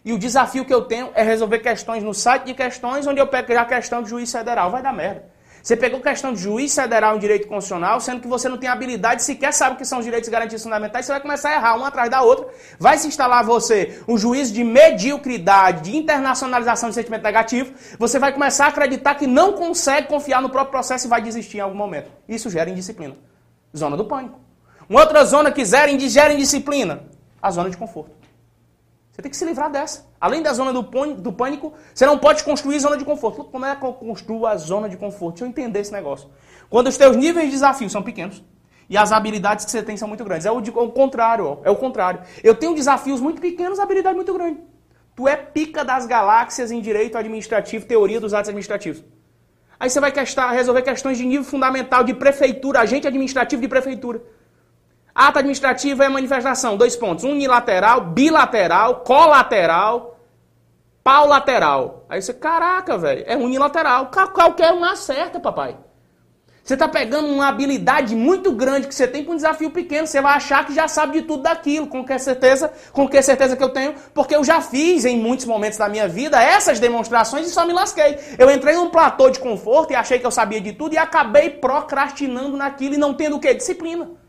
E 0.04 0.14
o 0.14 0.18
desafio 0.18 0.66
que 0.66 0.74
eu 0.74 0.82
tenho 0.84 1.12
é 1.14 1.22
resolver 1.22 1.60
questões 1.60 2.04
no 2.04 2.14
site 2.14 2.46
de 2.46 2.54
questões 2.54 3.06
onde 3.06 3.20
eu 3.20 3.28
pego 3.28 3.58
a 3.58 3.66
questão 3.66 4.02
de 4.02 4.10
juiz 4.10 4.32
federal. 4.32 4.72
Vai 4.72 4.82
dar 4.82 4.94
merda. 4.94 5.31
Você 5.62 5.78
pegou 5.78 6.02
questão 6.02 6.34
de 6.34 6.42
juiz 6.42 6.74
federal 6.74 7.16
em 7.16 7.20
direito 7.20 7.48
constitucional, 7.48 8.00
sendo 8.00 8.22
que 8.22 8.28
você 8.28 8.50
não 8.50 8.58
tem 8.58 8.68
habilidade, 8.68 9.24
sequer 9.24 9.54
sabe 9.54 9.76
o 9.76 9.78
que 9.78 9.86
são 9.86 10.00
os 10.00 10.06
direitos 10.06 10.28
e 10.28 10.32
garantias 10.32 10.64
fundamentais, 10.64 11.06
você 11.06 11.12
vai 11.12 11.22
começar 11.22 11.50
a 11.50 11.54
errar 11.54 11.76
uma 11.76 11.88
atrás 11.88 12.10
da 12.10 12.22
outra. 12.22 12.48
Vai 12.80 12.98
se 12.98 13.08
instalar 13.08 13.44
você 13.44 14.02
um 14.08 14.18
juiz 14.18 14.52
de 14.52 14.64
mediocridade, 14.64 15.92
de 15.92 15.98
internacionalização 15.98 16.90
de 16.90 16.96
sentimento 16.96 17.24
negativo. 17.24 17.74
Você 18.00 18.18
vai 18.18 18.34
começar 18.34 18.66
a 18.66 18.70
acreditar 18.70 19.16
que 19.16 19.28
não 19.28 19.54
consegue 19.54 20.08
confiar 20.08 20.42
no 20.42 20.50
próprio 20.50 20.72
processo 20.72 21.06
e 21.06 21.10
vai 21.10 21.22
desistir 21.22 21.58
em 21.58 21.62
algum 21.62 21.78
momento. 21.78 22.12
Isso 22.28 22.50
gera 22.50 22.70
indisciplina. 22.70 23.16
Zona 23.76 23.96
do 23.96 24.06
pânico. 24.06 24.40
Uma 24.90 25.02
outra 25.02 25.24
zona 25.24 25.52
que 25.52 25.64
gera 25.64 25.92
indisciplina, 25.92 27.04
a 27.42 27.52
zona 27.52 27.70
de 27.70 27.78
conforto. 27.78 28.21
Você 29.12 29.22
tem 29.22 29.30
que 29.30 29.36
se 29.36 29.44
livrar 29.44 29.70
dessa. 29.70 30.10
Além 30.20 30.42
da 30.42 30.54
zona 30.54 30.72
do, 30.72 30.84
pânico, 31.34 31.74
você 31.94 32.06
não 32.06 32.18
pode 32.18 32.44
construir 32.44 32.80
zona 32.80 32.98
de 32.98 33.04
conforto. 33.04 33.44
Como 33.44 33.66
é 33.66 33.76
que 33.76 33.84
eu 33.84 33.94
construo 33.94 34.46
a 34.46 34.56
zona 34.56 34.88
de 34.88 34.96
conforto? 34.96 35.36
Deixa 35.36 35.46
eu 35.46 35.50
entender 35.50 35.80
esse 35.80 35.92
negócio. 35.92 36.30
Quando 36.70 36.88
os 36.88 36.98
teus 36.98 37.18
níveis 37.18 37.48
de 37.48 37.52
desafio 37.52 37.90
são 37.90 38.02
pequenos 38.02 38.42
e 38.90 38.98
as 38.98 39.12
habilidades 39.12 39.66
que 39.66 39.72
você 39.72 39.84
tem 39.84 39.98
são 39.98 40.08
muito 40.08 40.24
grandes. 40.24 40.46
É 40.46 40.52
o, 40.52 40.62
de, 40.62 40.70
o 40.70 40.90
contrário, 40.90 41.46
ó. 41.46 41.58
é 41.64 41.70
o 41.70 41.76
contrário. 41.76 42.22
Eu 42.42 42.56
tenho 42.56 42.74
desafios 42.74 43.20
muito 43.20 43.42
pequenos, 43.42 43.80
habilidade 43.80 44.16
muito 44.16 44.34
grande. 44.34 44.60
Tu 45.16 45.28
é 45.28 45.36
pica 45.36 45.84
das 45.84 46.06
galáxias 46.06 46.72
em 46.72 46.80
direito 46.80 47.18
administrativo, 47.18 47.86
teoria 47.86 48.20
dos 48.20 48.34
atos 48.34 48.50
administrativos. 48.50 49.04
Aí 49.78 49.90
você 49.90 50.00
vai 50.00 50.12
questar, 50.12 50.54
resolver 50.54 50.84
questões 50.84 51.18
de 51.18 51.26
nível 51.26 51.44
fundamental 51.44 52.04
de 52.04 52.14
prefeitura, 52.14 52.80
agente 52.80 53.08
administrativo 53.08 53.62
de 53.62 53.68
prefeitura. 53.68 54.22
Ato 55.14 55.40
administrativo 55.40 56.02
é 56.04 56.10
manifestação, 56.10 56.78
dois 56.78 56.96
pontos, 56.96 57.24
unilateral, 57.24 58.02
bilateral, 58.02 59.02
colateral, 59.02 60.18
paulateral. 61.04 62.06
Aí 62.10 62.22
você, 62.22 62.34
caraca, 62.34 62.98
velho, 62.98 63.24
é 63.28 63.36
unilateral. 63.36 64.10
Qualquer 64.34 64.72
um 64.74 64.84
acerta, 64.84 65.40
papai. 65.40 65.78
Você 66.64 66.76
está 66.76 66.88
pegando 66.88 67.28
uma 67.28 67.48
habilidade 67.48 68.16
muito 68.16 68.52
grande 68.52 68.88
que 68.88 68.94
você 68.94 69.08
tem 69.08 69.26
com 69.26 69.32
um 69.32 69.36
desafio 69.36 69.72
pequeno. 69.72 70.06
Você 70.06 70.22
vai 70.22 70.36
achar 70.36 70.66
que 70.66 70.74
já 70.74 70.88
sabe 70.88 71.20
de 71.20 71.28
tudo 71.28 71.42
daquilo. 71.44 71.88
Com 71.88 72.06
que 72.06 72.18
certeza? 72.20 72.72
Com 72.94 73.10
que 73.10 73.20
certeza 73.22 73.58
que 73.58 73.64
eu 73.64 73.70
tenho? 73.70 73.96
Porque 74.14 74.36
eu 74.36 74.44
já 74.44 74.62
fiz 74.62 75.04
em 75.04 75.18
muitos 75.18 75.46
momentos 75.46 75.80
da 75.80 75.90
minha 75.90 76.08
vida 76.08 76.42
essas 76.42 76.80
demonstrações 76.80 77.48
e 77.48 77.50
só 77.50 77.66
me 77.66 77.74
lasquei. 77.74 78.18
Eu 78.38 78.50
entrei 78.52 78.76
num 78.76 78.92
platô 78.92 79.30
de 79.32 79.40
conforto 79.40 79.92
e 79.92 79.96
achei 79.96 80.20
que 80.20 80.26
eu 80.26 80.32
sabia 80.32 80.62
de 80.62 80.72
tudo 80.72 80.94
e 80.94 81.00
acabei 81.00 81.50
procrastinando 81.50 82.56
naquilo 82.56 82.94
e 82.94 82.98
não 82.98 83.14
tendo 83.14 83.38
o 83.38 83.40
quê? 83.40 83.56
Disciplina. 83.56 84.21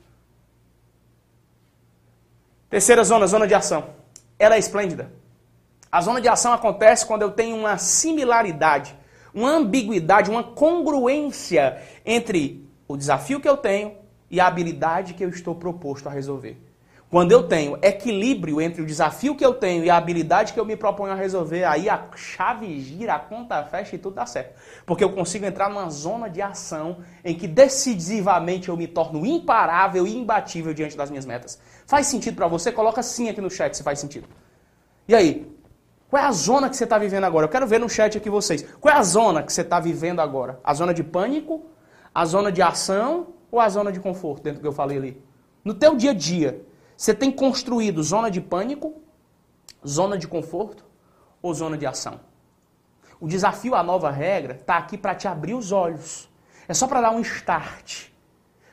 Terceira 2.73 3.05
zona, 3.05 3.27
zona 3.27 3.47
de 3.47 3.53
ação. 3.53 3.91
Ela 4.39 4.57
é 4.57 4.59
esplêndida. 4.59 5.13
A 5.91 6.01
zona 6.01 6.23
de 6.23 6.29
ação 6.29 6.55
acontece 6.55 7.05
quando 7.05 7.21
eu 7.21 7.31
tenho 7.31 7.55
uma 7.55 7.77
similaridade, 7.77 8.97
uma 9.35 9.51
ambiguidade, 9.51 10.31
uma 10.31 10.43
congruência 10.43 11.83
entre 12.03 12.67
o 12.89 12.97
desafio 12.97 13.41
que 13.41 13.49
eu 13.49 13.59
tenho 13.59 13.93
e 14.31 14.41
a 14.41 14.47
habilidade 14.47 15.13
que 15.13 15.23
eu 15.23 15.29
estou 15.29 15.55
proposto 15.55 16.09
a 16.09 16.11
resolver. 16.11 16.59
Quando 17.11 17.31
eu 17.31 17.47
tenho 17.47 17.79
equilíbrio 17.83 18.59
entre 18.59 18.81
o 18.81 18.87
desafio 18.87 19.37
que 19.37 19.45
eu 19.45 19.53
tenho 19.53 19.85
e 19.85 19.91
a 19.91 19.99
habilidade 19.99 20.55
que 20.55 20.59
eu 20.59 20.65
me 20.65 20.75
proponho 20.75 21.13
a 21.13 21.15
resolver, 21.15 21.65
aí 21.65 21.91
a 21.91 22.09
chave 22.17 22.81
gira, 22.81 23.17
a 23.17 23.19
conta 23.19 23.63
fecha 23.65 23.97
e 23.97 23.99
tudo 23.99 24.15
dá 24.15 24.25
certo. 24.25 24.59
Porque 24.87 25.05
eu 25.05 25.13
consigo 25.13 25.45
entrar 25.45 25.69
numa 25.69 25.91
zona 25.91 26.31
de 26.31 26.41
ação 26.41 27.05
em 27.23 27.35
que 27.35 27.47
decisivamente 27.47 28.71
eu 28.71 28.79
me 28.79 28.89
torno 28.89 29.27
imparável 29.27 30.07
e 30.07 30.17
imbatível 30.17 30.73
diante 30.73 30.97
das 30.97 31.11
minhas 31.11 31.27
metas. 31.27 31.61
Faz 31.93 32.07
sentido 32.07 32.37
para 32.37 32.47
você? 32.47 32.73
Coloca 32.73 33.03
sim 33.03 33.29
aqui 33.29 33.39
no 33.43 33.51
chat 33.51 33.77
se 33.77 33.83
faz 33.83 33.99
sentido. 33.99 34.27
E 35.07 35.15
aí? 35.15 35.55
Qual 36.09 36.23
é 36.23 36.25
a 36.25 36.33
zona 36.33 36.71
que 36.71 36.77
você 36.79 36.85
está 36.85 36.97
vivendo 36.97 37.25
agora? 37.25 37.45
Eu 37.45 37.51
quero 37.51 37.67
ver 37.67 37.79
no 37.79 37.87
chat 37.87 38.17
aqui 38.17 38.31
vocês. 38.31 38.65
Qual 38.81 38.95
é 38.95 38.97
a 38.97 39.03
zona 39.03 39.43
que 39.43 39.53
você 39.53 39.61
está 39.61 39.79
vivendo 39.79 40.21
agora? 40.21 40.59
A 40.65 40.73
zona 40.73 40.95
de 40.95 41.05
pânico? 41.05 41.67
A 42.15 42.25
zona 42.25 42.51
de 42.51 42.63
ação? 42.63 43.35
Ou 43.51 43.61
a 43.61 43.69
zona 43.69 43.93
de 43.93 44.01
conforto, 44.01 44.43
dentro 44.43 44.61
do 44.61 44.63
que 44.63 44.69
eu 44.69 44.73
falei 44.73 44.97
ali? 44.97 45.23
No 45.63 45.75
teu 45.75 45.95
dia 45.95 46.13
a 46.13 46.15
dia, 46.15 46.65
você 46.97 47.13
tem 47.13 47.31
construído 47.31 48.03
zona 48.03 48.31
de 48.31 48.41
pânico, 48.41 48.95
zona 49.87 50.17
de 50.17 50.27
conforto 50.27 50.87
ou 51.43 51.53
zona 51.53 51.77
de 51.77 51.85
ação? 51.85 52.21
O 53.21 53.29
desafio 53.29 53.75
à 53.75 53.83
nova 53.83 54.11
regra 54.11 54.55
está 54.55 54.79
aqui 54.79 54.97
para 54.97 55.15
te 55.15 55.29
abrir 55.29 55.53
os 55.53 55.73
olhos. 55.73 56.27
É 56.67 56.73
só 56.73 56.87
para 56.87 57.03
dar 57.03 57.11
um 57.11 57.21
start. 57.21 58.12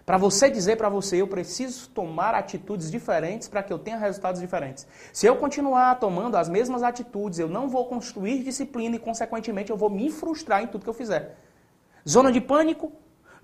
Para 0.09 0.17
você 0.17 0.49
dizer 0.49 0.75
para 0.75 0.89
você, 0.89 1.21
eu 1.21 1.27
preciso 1.27 1.87
tomar 1.89 2.33
atitudes 2.33 2.89
diferentes 2.89 3.47
para 3.47 3.61
que 3.61 3.71
eu 3.71 3.77
tenha 3.77 3.95
resultados 3.95 4.41
diferentes. 4.41 4.87
Se 5.13 5.27
eu 5.27 5.35
continuar 5.35 5.99
tomando 5.99 6.35
as 6.35 6.49
mesmas 6.49 6.81
atitudes, 6.81 7.37
eu 7.37 7.47
não 7.47 7.69
vou 7.69 7.85
construir 7.85 8.43
disciplina 8.43 8.95
e, 8.95 8.97
consequentemente, 8.97 9.69
eu 9.69 9.77
vou 9.77 9.87
me 9.87 10.09
frustrar 10.09 10.63
em 10.63 10.67
tudo 10.67 10.83
que 10.83 10.89
eu 10.89 10.95
fizer. 10.95 11.37
Zona 12.09 12.31
de 12.31 12.41
pânico, 12.41 12.91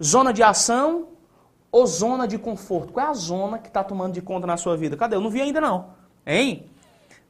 zona 0.04 0.34
de 0.34 0.42
ação 0.42 1.10
ou 1.72 1.86
zona 1.86 2.28
de 2.28 2.40
conforto? 2.40 2.94
Qual 2.94 3.06
é 3.06 3.10
a 3.12 3.14
zona 3.14 3.60
que 3.60 3.68
está 3.68 3.84
tomando 3.84 4.14
de 4.14 4.24
conta 4.24 4.48
na 4.48 4.58
sua 4.58 4.76
vida? 4.76 4.98
Cadê? 4.98 5.16
Eu 5.16 5.22
não 5.22 5.30
vi 5.30 5.42
ainda 5.42 5.62
não. 5.62 5.92
Hein? 6.26 6.66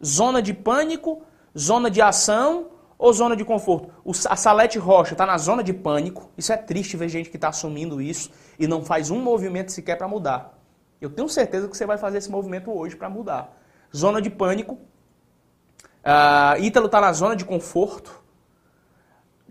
Zona 0.02 0.41
de 0.41 0.53
pânico, 0.53 1.24
zona 1.60 1.91
de 1.91 2.02
ação 2.02 2.68
ou 2.97 3.11
zona 3.13 3.35
de 3.35 3.43
conforto? 3.43 3.89
O, 4.03 4.11
a 4.11 4.35
Salete 4.35 4.77
Rocha 4.80 5.13
está 5.13 5.26
na 5.26 5.38
zona 5.38 5.63
de 5.63 5.73
pânico. 5.73 6.30
Isso 6.38 6.51
é 6.53 6.57
triste 6.57 6.97
ver 6.97 7.09
gente 7.09 7.30
que 7.30 7.38
está 7.38 7.49
assumindo 7.49 8.01
isso 8.01 8.30
e 8.57 8.67
não 8.67 8.84
faz 8.84 9.11
um 9.11 9.19
movimento 9.19 9.72
sequer 9.72 9.97
para 9.97 10.07
mudar. 10.07 10.57
Eu 10.99 11.09
tenho 11.09 11.27
certeza 11.27 11.67
que 11.67 11.76
você 11.76 11.85
vai 11.85 11.97
fazer 11.97 12.19
esse 12.19 12.31
movimento 12.31 12.72
hoje 12.72 12.95
para 12.95 13.09
mudar. 13.09 13.55
Zona 13.95 14.22
de 14.22 14.30
pânico. 14.30 14.73
Uh, 16.03 16.61
Ítalo 16.61 16.85
está 16.85 17.01
na 17.01 17.11
zona 17.13 17.35
de 17.35 17.43
conforto. 17.43 18.23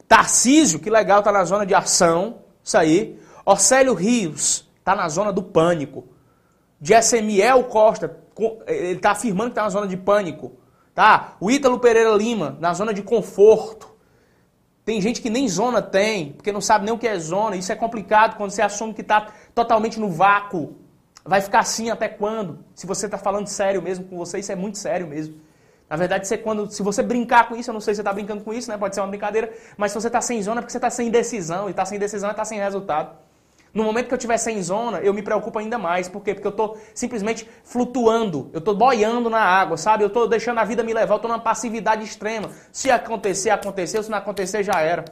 Tarcísio, 0.09 0.79
que 0.79 0.91
legal, 0.91 1.19
está 1.21 1.33
na 1.33 1.45
zona 1.45 1.67
de 1.67 1.75
ação. 1.75 2.41
Isso 2.63 2.79
aí. 2.79 3.21
Orcélio 3.45 3.95
Rios 3.95 4.69
está 4.79 4.95
na 4.95 5.09
zona 5.09 5.33
do 5.33 5.43
pânico. 5.43 6.09
Jessemiel 6.81 7.65
Costa, 7.65 8.19
ele 8.67 8.97
está 8.97 9.13
afirmando 9.13 9.51
que 9.51 9.53
está 9.53 9.63
na 9.63 9.71
zona 9.71 9.87
de 9.87 9.97
pânico. 9.97 10.53
Tá? 10.95 11.37
O 11.41 11.51
Ítalo 11.51 11.81
Pereira 11.81 12.11
Lima, 12.11 12.57
na 12.61 12.73
zona 12.73 12.95
de 12.95 13.03
conforto. 13.03 13.93
Tem 14.85 15.01
gente 15.01 15.21
que 15.21 15.31
nem 15.31 15.49
zona 15.49 15.83
tem, 15.83 16.33
porque 16.33 16.53
não 16.53 16.61
sabe 16.61 16.85
nem 16.85 16.95
o 16.95 16.99
que 16.99 17.09
é 17.09 17.19
zona. 17.19 17.57
Isso 17.57 17.73
é 17.73 17.77
complicado 17.77 18.37
quando 18.37 18.51
você 18.51 18.63
assume 18.63 18.95
que 18.95 19.01
está 19.01 19.29
totalmente 19.55 19.99
no 19.99 20.11
vácuo. 20.11 20.77
Vai 21.25 21.41
ficar 21.41 21.61
assim 21.61 21.91
até 21.91 22.07
quando? 22.07 22.59
Se 22.75 22.87
você 22.87 23.07
está 23.07 23.17
falando 23.17 23.47
sério 23.47 23.81
mesmo 23.83 24.05
com 24.05 24.17
você, 24.17 24.39
isso 24.39 24.53
é 24.53 24.55
muito 24.55 24.79
sério 24.79 25.07
mesmo. 25.07 25.41
Na 25.89 25.97
verdade, 25.97 26.27
você, 26.27 26.37
quando, 26.37 26.71
se 26.71 26.83
você 26.83 27.03
brincar 27.03 27.49
com 27.49 27.57
isso, 27.57 27.71
eu 27.71 27.75
não 27.75 27.81
sei 27.81 27.95
se 27.95 27.97
você 27.97 28.03
está 28.03 28.13
brincando 28.13 28.43
com 28.43 28.53
isso, 28.53 28.71
né? 28.71 28.77
pode 28.77 28.95
ser 28.95 29.01
uma 29.01 29.07
brincadeira, 29.09 29.53
mas 29.77 29.93
se 29.93 30.01
você 30.01 30.07
está 30.07 30.21
sem 30.21 30.43
zona 30.43 30.61
é 30.61 30.63
porque 30.63 30.73
você 30.73 30.79
está 30.79 30.91
sem 30.91 31.11
decisão, 31.11 31.69
e 31.69 31.71
está 31.71 31.85
sem 31.85 31.99
decisão 31.99 32.29
é 32.29 32.33
está 32.33 32.45
sem 32.45 32.59
resultado. 32.59 33.17
No 33.75 33.83
momento 33.83 34.07
que 34.07 34.15
eu 34.15 34.17
estiver 34.17 34.39
sem 34.39 34.63
zona, 34.63 35.01
eu 35.01 35.13
me 35.13 35.21
preocupo 35.21 35.59
ainda 35.59 35.77
mais. 35.77 36.09
Por 36.09 36.23
quê? 36.23 36.33
Porque 36.33 36.47
eu 36.47 36.53
estou 36.53 36.79
simplesmente 36.95 37.49
flutuando, 37.65 38.49
eu 38.53 38.61
estou 38.61 38.75
boiando 38.75 39.29
na 39.29 39.41
água, 39.41 39.77
sabe? 39.77 40.05
Eu 40.05 40.09
estou 40.09 40.29
deixando 40.29 40.59
a 40.59 40.65
vida 40.65 40.85
me 40.85 40.95
levar, 40.95 41.15
eu 41.15 41.17
estou 41.17 41.29
numa 41.29 41.41
passividade 41.41 42.05
extrema. 42.05 42.51
Se 42.71 42.89
acontecer, 42.89 43.51
aconteceu, 43.51 44.01
se 44.03 44.11
não 44.11 44.19
acontecer, 44.19 44.63
já 44.63 44.81
era. 44.81 45.05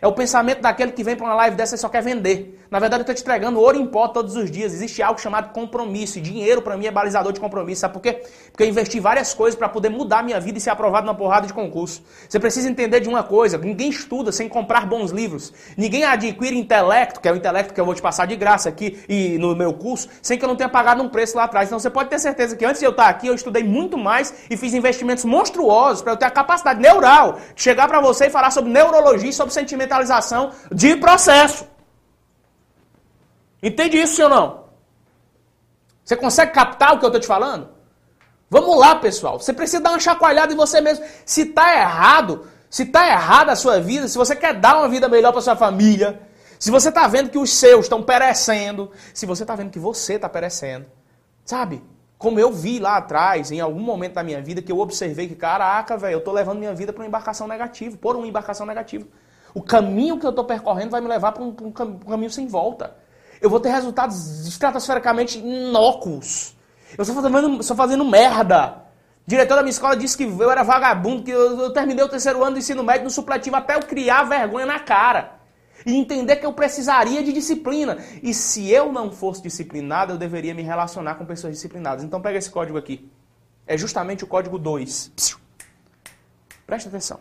É 0.00 0.06
o 0.06 0.12
pensamento 0.12 0.60
daquele 0.60 0.92
que 0.92 1.02
vem 1.02 1.16
para 1.16 1.26
uma 1.26 1.34
live 1.34 1.56
dessa 1.56 1.74
e 1.74 1.78
só 1.78 1.88
quer 1.88 2.02
vender. 2.02 2.60
Na 2.70 2.78
verdade, 2.78 3.00
eu 3.00 3.02
estou 3.02 3.14
te 3.14 3.22
entregando 3.22 3.60
ouro 3.60 3.78
em 3.78 3.86
pó 3.86 4.08
todos 4.08 4.34
os 4.36 4.50
dias. 4.50 4.74
Existe 4.74 5.02
algo 5.02 5.20
chamado 5.20 5.52
compromisso. 5.52 6.18
E 6.18 6.20
dinheiro, 6.20 6.60
para 6.60 6.76
mim, 6.76 6.86
é 6.86 6.90
balizador 6.90 7.32
de 7.32 7.38
compromisso. 7.38 7.82
Sabe 7.82 7.94
por 7.94 8.00
quê? 8.00 8.24
Porque 8.50 8.64
eu 8.64 8.68
investi 8.68 8.98
várias 8.98 9.32
coisas 9.32 9.56
para 9.56 9.68
poder 9.68 9.88
mudar 9.88 10.22
minha 10.22 10.40
vida 10.40 10.58
e 10.58 10.60
ser 10.60 10.70
aprovado 10.70 11.06
numa 11.06 11.14
porrada 11.14 11.46
de 11.46 11.52
concurso. 11.52 12.02
Você 12.28 12.40
precisa 12.40 12.68
entender 12.68 13.00
de 13.00 13.08
uma 13.08 13.22
coisa: 13.22 13.56
ninguém 13.58 13.88
estuda 13.88 14.32
sem 14.32 14.48
comprar 14.48 14.86
bons 14.86 15.10
livros. 15.10 15.52
Ninguém 15.76 16.04
adquire 16.04 16.56
intelecto, 16.56 17.20
que 17.20 17.28
é 17.28 17.32
o 17.32 17.36
intelecto 17.36 17.72
que 17.72 17.80
eu 17.80 17.84
vou 17.84 17.94
te 17.94 18.02
passar 18.02 18.26
de 18.26 18.34
graça 18.36 18.68
aqui 18.68 18.98
e 19.08 19.38
no 19.38 19.54
meu 19.54 19.72
curso, 19.72 20.08
sem 20.20 20.36
que 20.36 20.44
eu 20.44 20.48
não 20.48 20.56
tenha 20.56 20.68
pagado 20.68 21.02
um 21.02 21.08
preço 21.08 21.36
lá 21.36 21.44
atrás. 21.44 21.68
Então 21.68 21.78
você 21.78 21.90
pode 21.90 22.10
ter 22.10 22.18
certeza 22.18 22.56
que 22.56 22.64
antes 22.64 22.80
de 22.80 22.86
eu 22.86 22.90
estar 22.90 23.08
aqui, 23.08 23.28
eu 23.28 23.34
estudei 23.34 23.62
muito 23.62 23.96
mais 23.96 24.34
e 24.50 24.56
fiz 24.56 24.74
investimentos 24.74 25.24
monstruosos 25.24 26.02
para 26.02 26.12
eu 26.12 26.16
ter 26.16 26.26
a 26.26 26.30
capacidade 26.30 26.80
neural 26.80 27.38
de 27.54 27.62
chegar 27.62 27.86
para 27.86 28.00
você 28.00 28.26
e 28.26 28.30
falar 28.30 28.50
sobre 28.50 28.72
neurologia 28.72 29.30
e 29.30 29.32
sobre 29.32 29.54
sentimentalização 29.86 30.52
de 30.72 30.96
processo. 30.96 31.66
Entende 33.62 33.96
isso, 33.96 34.22
ou 34.22 34.28
não? 34.28 34.66
Você 36.04 36.16
consegue 36.16 36.52
captar 36.52 36.94
o 36.94 36.98
que 36.98 37.04
eu 37.04 37.08
estou 37.08 37.20
te 37.20 37.26
falando? 37.26 37.68
Vamos 38.50 38.78
lá, 38.78 38.96
pessoal. 38.96 39.40
Você 39.40 39.52
precisa 39.52 39.80
dar 39.80 39.90
uma 39.90 40.00
chacoalhada 40.00 40.52
em 40.52 40.56
você 40.56 40.80
mesmo. 40.80 41.04
Se 41.24 41.42
está 41.42 41.74
errado, 41.74 42.46
se 42.70 42.84
está 42.84 43.08
errada 43.08 43.52
a 43.52 43.56
sua 43.56 43.80
vida, 43.80 44.06
se 44.06 44.16
você 44.16 44.36
quer 44.36 44.54
dar 44.54 44.78
uma 44.78 44.88
vida 44.88 45.08
melhor 45.08 45.32
para 45.32 45.40
sua 45.40 45.56
família, 45.56 46.20
se 46.58 46.70
você 46.70 46.90
está 46.90 47.08
vendo 47.08 47.30
que 47.30 47.38
os 47.38 47.50
seus 47.52 47.86
estão 47.86 48.02
perecendo, 48.02 48.90
se 49.12 49.26
você 49.26 49.42
está 49.42 49.56
vendo 49.56 49.70
que 49.70 49.78
você 49.78 50.14
está 50.14 50.28
perecendo, 50.28 50.86
sabe? 51.44 51.82
Como 52.18 52.38
eu 52.38 52.52
vi 52.52 52.78
lá 52.78 52.96
atrás, 52.96 53.50
em 53.50 53.60
algum 53.60 53.80
momento 53.80 54.14
da 54.14 54.22
minha 54.22 54.40
vida, 54.40 54.62
que 54.62 54.72
eu 54.72 54.78
observei 54.78 55.28
que, 55.28 55.34
caraca, 55.34 55.98
velho, 55.98 56.14
eu 56.14 56.18
estou 56.18 56.32
levando 56.32 56.58
minha 56.58 56.74
vida 56.74 56.92
para 56.92 57.02
uma 57.02 57.08
embarcação 57.08 57.48
negativa, 57.48 57.96
por 57.98 58.16
uma 58.16 58.26
embarcação 58.26 58.64
negativa. 58.64 59.06
O 59.56 59.62
caminho 59.62 60.18
que 60.18 60.26
eu 60.26 60.30
estou 60.30 60.44
percorrendo 60.44 60.90
vai 60.90 61.00
me 61.00 61.08
levar 61.08 61.32
para 61.32 61.42
um, 61.42 61.54
um 61.62 61.72
caminho 61.72 62.30
sem 62.30 62.46
volta 62.46 62.94
eu 63.40 63.50
vou 63.50 63.60
ter 63.60 63.70
resultados 63.70 64.46
estratosfericamente 64.46 65.38
inócuos. 65.38 66.56
Eu 66.96 67.02
estou 67.02 67.22
fazendo, 67.22 67.60
estou 67.60 67.76
fazendo 67.76 68.04
merda. 68.04 68.84
O 69.26 69.28
diretor 69.28 69.56
da 69.56 69.62
minha 69.62 69.70
escola 69.70 69.96
disse 69.96 70.16
que 70.16 70.24
eu 70.24 70.50
era 70.50 70.62
vagabundo, 70.62 71.22
que 71.22 71.30
eu, 71.30 71.60
eu 71.60 71.72
terminei 71.72 72.04
o 72.04 72.08
terceiro 72.08 72.42
ano 72.42 72.52
do 72.52 72.58
ensino 72.58 72.82
médio 72.82 73.04
no 73.04 73.10
supletivo 73.10 73.56
até 73.56 73.74
eu 73.74 73.80
criar 73.80 74.24
vergonha 74.24 74.66
na 74.66 74.80
cara. 74.80 75.36
E 75.84 75.94
entender 75.94 76.36
que 76.36 76.46
eu 76.46 76.52
precisaria 76.52 77.22
de 77.22 77.32
disciplina. 77.32 77.98
E 78.22 78.32
se 78.32 78.70
eu 78.70 78.92
não 78.92 79.10
fosse 79.10 79.42
disciplinado, 79.42 80.14
eu 80.14 80.18
deveria 80.18 80.54
me 80.54 80.62
relacionar 80.62 81.16
com 81.16 81.24
pessoas 81.24 81.54
disciplinadas. 81.54 82.04
Então 82.04 82.20
pega 82.20 82.38
esse 82.38 82.50
código 82.50 82.78
aqui. 82.78 83.10
É 83.66 83.76
justamente 83.76 84.24
o 84.24 84.26
código 84.26 84.58
2. 84.58 85.12
Presta 86.66 86.88
atenção. 86.88 87.20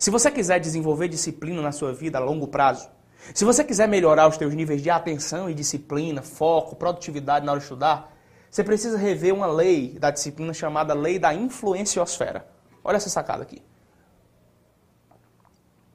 Se 0.00 0.10
você 0.10 0.30
quiser 0.30 0.58
desenvolver 0.58 1.08
disciplina 1.08 1.60
na 1.60 1.72
sua 1.72 1.92
vida 1.92 2.16
a 2.16 2.22
longo 2.22 2.48
prazo, 2.48 2.88
se 3.34 3.44
você 3.44 3.62
quiser 3.62 3.86
melhorar 3.86 4.26
os 4.28 4.36
seus 4.36 4.54
níveis 4.54 4.82
de 4.82 4.88
atenção 4.88 5.50
e 5.50 5.52
disciplina, 5.52 6.22
foco, 6.22 6.74
produtividade 6.74 7.44
na 7.44 7.52
hora 7.52 7.58
de 7.58 7.64
estudar, 7.66 8.10
você 8.50 8.64
precisa 8.64 8.96
rever 8.96 9.34
uma 9.34 9.46
lei 9.46 9.98
da 9.98 10.10
disciplina 10.10 10.54
chamada 10.54 10.94
lei 10.94 11.18
da 11.18 11.34
influenciosfera. 11.34 12.48
Olha 12.82 12.96
essa 12.96 13.10
sacada 13.10 13.42
aqui. 13.42 13.62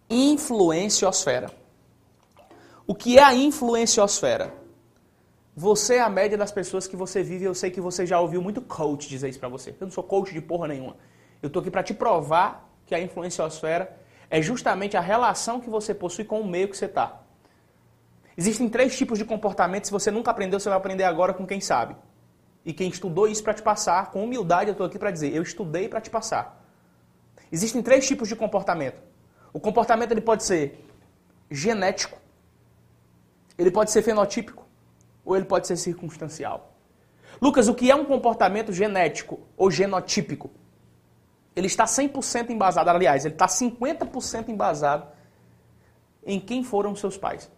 Influenciosfera. 0.08 1.50
O 2.86 2.94
que 2.94 3.18
é 3.18 3.24
a 3.24 3.34
influenciosfera? 3.34 4.54
Você 5.56 5.96
é 5.96 6.02
a 6.02 6.10
média 6.10 6.38
das 6.38 6.52
pessoas 6.52 6.86
que 6.86 6.96
você 6.96 7.24
vive. 7.24 7.46
Eu 7.46 7.56
sei 7.56 7.72
que 7.72 7.82
você 7.82 8.06
já 8.06 8.20
ouviu 8.20 8.40
muito 8.40 8.62
coach 8.62 9.10
dizer 9.10 9.30
isso 9.30 9.40
pra 9.40 9.50
você. 9.50 9.72
Eu 9.72 9.88
não 9.88 9.92
sou 9.92 10.04
coach 10.04 10.32
de 10.32 10.42
porra 10.42 10.68
nenhuma. 10.68 10.96
Eu 11.42 11.50
tô 11.50 11.58
aqui 11.58 11.72
para 11.72 11.82
te 11.82 11.94
provar 11.96 12.75
que 12.86 12.96
a 12.96 13.00
influenciosfera 13.00 13.96
é 14.30 14.42
justamente 14.42 14.98
a 14.98 15.02
relação 15.02 15.60
que 15.60 15.70
você 15.70 15.94
possui 15.94 16.26
com 16.26 16.42
o 16.42 16.48
meio 16.48 16.68
que 16.68 16.78
você 16.78 16.86
está. 16.86 17.22
Existem 18.38 18.68
três 18.68 18.98
tipos 18.98 19.18
de 19.18 19.26
comportamento. 19.26 19.86
Se 19.86 19.92
você 19.92 20.12
nunca 20.12 20.32
aprendeu, 20.32 20.60
você 20.60 20.70
vai 20.70 20.78
aprender 20.78 21.04
agora 21.04 21.34
com 21.34 21.46
quem 21.46 21.62
sabe. 21.62 21.96
E 22.66 22.74
quem 22.74 22.90
estudou 22.90 23.28
isso 23.28 23.44
para 23.44 23.54
te 23.54 23.62
passar, 23.62 24.12
com 24.12 24.24
humildade 24.24 24.70
eu 24.70 24.74
estou 24.74 24.88
aqui 24.88 24.98
para 24.98 25.12
dizer, 25.12 25.34
eu 25.34 25.44
estudei 25.44 25.88
para 25.88 26.02
te 26.02 26.10
passar. 26.10 26.66
Existem 27.52 27.82
três 27.82 28.08
tipos 28.08 28.28
de 28.28 28.36
comportamento. 28.36 29.02
O 29.54 29.60
comportamento 29.60 30.12
ele 30.12 30.22
pode 30.22 30.44
ser 30.44 30.84
genético, 31.50 32.18
ele 33.58 33.72
pode 33.72 33.92
ser 33.92 34.02
fenotípico, 34.02 34.66
ou 35.24 35.36
ele 35.36 35.46
pode 35.46 35.68
ser 35.68 35.78
circunstancial. 35.78 36.74
Lucas, 37.42 37.68
o 37.68 37.76
que 37.76 37.92
é 37.92 37.96
um 37.96 38.06
comportamento 38.06 38.74
genético 38.74 39.40
ou 39.56 39.70
genotípico? 39.70 40.50
Ele 41.56 41.68
está 41.68 41.86
100% 41.86 42.50
embasado, 42.50 42.90
aliás, 42.90 43.26
ele 43.26 43.34
está 43.34 43.48
50% 43.48 44.50
embasado 44.50 45.08
em 46.26 46.40
quem 46.40 46.64
foram 46.64 46.96
seus 46.96 47.18
pais. 47.18 47.50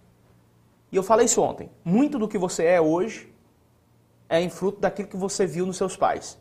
E 0.92 0.96
eu 0.96 1.04
falei 1.04 1.26
isso 1.26 1.42
ontem. 1.42 1.70
Muito 1.84 2.20
do 2.20 2.28
que 2.28 2.38
você 2.38 2.66
é 2.66 2.80
hoje 2.80 3.34
é 4.30 4.42
em 4.42 4.50
fruto 4.50 4.80
daquilo 4.80 5.08
que 5.08 5.18
você 5.18 5.46
viu 5.46 5.66
nos 5.66 5.78
seus 5.78 5.96
pais. 5.96 6.38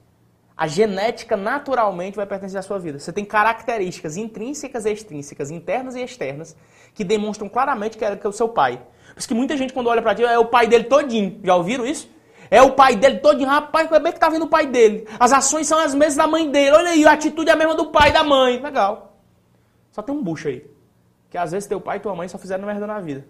A 0.57 0.67
genética 0.67 1.37
naturalmente 1.37 2.17
vai 2.17 2.27
pertencer 2.27 2.59
à 2.59 2.63
sua 2.63 2.79
vida. 2.79 2.99
Você 2.99 3.13
tem 3.13 3.25
características 3.25 4.17
intrínsecas 4.17 4.87
e 4.87 4.93
extrínsecas, 4.93 5.51
internas 5.51 5.95
e 5.95 6.03
externas, 6.03 6.57
que 6.95 7.05
demonstram 7.05 7.49
claramente 7.49 7.99
que 7.99 8.05
é 8.05 8.29
o 8.29 8.33
seu 8.33 8.49
pai. 8.49 8.81
Por 9.13 9.19
isso 9.19 9.29
que 9.29 9.35
muita 9.35 9.57
gente 9.57 9.73
quando 9.73 9.89
olha 9.89 10.01
para 10.01 10.15
ti, 10.15 10.25
é 10.25 10.39
o 10.39 10.47
pai 10.47 10.67
dele 10.67 10.85
todinho. 10.85 11.41
Já 11.45 11.55
ouviram 11.55 11.85
isso? 11.87 12.09
É 12.51 12.63
o 12.63 12.73
pai 12.73 12.97
dele 12.97 13.19
todinho. 13.19 13.49
Rapaz, 13.49 13.89
como 13.89 14.09
é 14.09 14.13
que 14.13 14.21
tá 14.21 14.29
vendo 14.29 14.45
o 14.45 14.49
pai 14.49 14.67
dele? 14.67 15.07
As 15.19 15.33
ações 15.33 15.67
são 15.67 15.79
as 15.79 15.95
mesmas 15.95 16.17
da 16.17 16.27
mãe 16.27 16.51
dele. 16.51 16.73
Olha 16.73 16.91
aí, 16.91 17.05
a 17.07 17.13
atitude 17.13 17.51
é 17.51 17.53
a 17.53 17.57
mesma 17.57 17.75
do 17.75 17.87
pai 17.87 18.11
e 18.11 18.13
da 18.13 18.23
mãe. 18.23 18.61
Legal. 18.61 19.17
Só 19.91 20.03
tem 20.03 20.15
um 20.15 20.23
bucho 20.23 20.49
aí. 20.49 20.65
Que 21.31 21.39
às 21.39 21.53
vezes 21.53 21.69
teu 21.69 21.81
pai 21.81 21.97
e 21.97 22.01
tua 22.01 22.15
mãe 22.15 22.29
só 22.29 22.39
fizeram 22.39 22.65
merda 22.65 22.87
na 22.87 23.01
vida. 23.01 23.27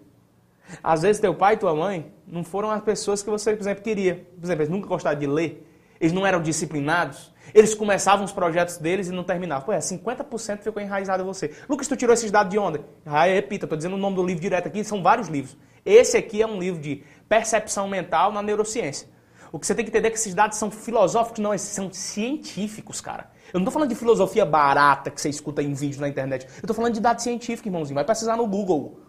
Às 0.82 1.02
vezes 1.02 1.20
teu 1.20 1.34
pai 1.34 1.54
e 1.54 1.56
tua 1.56 1.74
mãe 1.74 2.12
não 2.26 2.42
foram 2.42 2.70
as 2.70 2.82
pessoas 2.82 3.22
que 3.22 3.30
você, 3.30 3.54
por 3.54 3.62
exemplo, 3.62 3.82
queria. 3.82 4.26
Por 4.38 4.44
exemplo, 4.44 4.62
eles 4.62 4.70
nunca 4.70 4.88
gostaram 4.88 5.18
de 5.18 5.26
ler. 5.26 5.66
Eles 6.00 6.12
não 6.12 6.26
eram 6.26 6.42
disciplinados. 6.42 7.32
Eles 7.54 7.74
começavam 7.74 8.24
os 8.24 8.32
projetos 8.32 8.76
deles 8.76 9.08
e 9.08 9.12
não 9.12 9.24
terminavam. 9.24 9.64
Pô, 9.64 9.72
é, 9.72 9.78
50% 9.78 10.58
ficou 10.58 10.82
enraizado 10.82 11.22
em 11.22 11.26
você. 11.26 11.54
Lucas, 11.68 11.88
tu 11.88 11.96
tirou 11.96 12.12
esses 12.12 12.30
dados 12.30 12.50
de 12.50 12.58
onde? 12.58 12.80
Ah, 13.04 13.24
repita, 13.24 13.64
estou 13.64 13.76
dizendo 13.76 13.94
o 13.94 13.98
nome 13.98 14.16
do 14.16 14.22
livro 14.24 14.42
direto 14.42 14.66
aqui, 14.66 14.84
são 14.84 15.02
vários 15.02 15.28
livros. 15.28 15.56
Esse 15.84 16.16
aqui 16.16 16.42
é 16.42 16.46
um 16.46 16.58
livro 16.58 16.80
de 16.80 17.04
percepção 17.28 17.88
mental 17.88 18.32
na 18.32 18.42
neurociência. 18.42 19.08
O 19.52 19.58
que 19.58 19.66
você 19.66 19.74
tem 19.74 19.84
que 19.84 19.90
entender 19.90 20.08
é 20.08 20.10
que 20.10 20.18
esses 20.18 20.34
dados 20.34 20.58
são 20.58 20.70
filosóficos, 20.70 21.38
não, 21.38 21.54
esses 21.54 21.70
são 21.70 21.92
científicos, 21.92 23.00
cara. 23.00 23.30
Eu 23.52 23.60
não 23.60 23.62
estou 23.62 23.72
falando 23.72 23.88
de 23.88 23.94
filosofia 23.94 24.44
barata 24.44 25.10
que 25.10 25.20
você 25.20 25.28
escuta 25.28 25.62
em 25.62 25.72
vídeo 25.72 26.00
na 26.00 26.08
internet. 26.08 26.46
Eu 26.46 26.60
estou 26.60 26.74
falando 26.74 26.94
de 26.94 27.00
dados 27.00 27.22
científicos, 27.22 27.66
irmãozinho. 27.66 27.94
Vai 27.94 28.04
precisar 28.04 28.36
no 28.36 28.46
Google. 28.46 29.00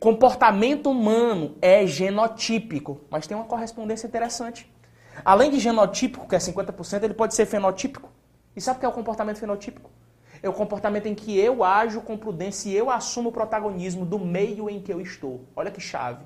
Comportamento 0.00 0.90
humano 0.90 1.56
é 1.62 1.86
genotípico, 1.86 3.00
mas 3.08 3.26
tem 3.26 3.36
uma 3.36 3.46
correspondência 3.46 4.06
interessante. 4.06 4.70
Além 5.24 5.50
de 5.50 5.60
genotípico, 5.60 6.28
que 6.28 6.34
é 6.34 6.38
50%, 6.38 7.02
ele 7.02 7.14
pode 7.14 7.34
ser 7.34 7.46
fenotípico. 7.46 8.10
E 8.54 8.60
sabe 8.60 8.78
o 8.78 8.80
que 8.80 8.86
é 8.86 8.88
o 8.88 8.92
comportamento 8.92 9.38
fenotípico? 9.38 9.90
É 10.42 10.48
o 10.48 10.52
comportamento 10.52 11.06
em 11.06 11.14
que 11.14 11.38
eu 11.38 11.64
ajo 11.64 12.00
com 12.00 12.16
prudência 12.16 12.68
e 12.68 12.76
eu 12.76 12.90
assumo 12.90 13.30
o 13.30 13.32
protagonismo 13.32 14.04
do 14.04 14.18
meio 14.18 14.68
em 14.68 14.80
que 14.80 14.92
eu 14.92 15.00
estou. 15.00 15.44
Olha 15.54 15.70
que 15.70 15.80
chave. 15.80 16.24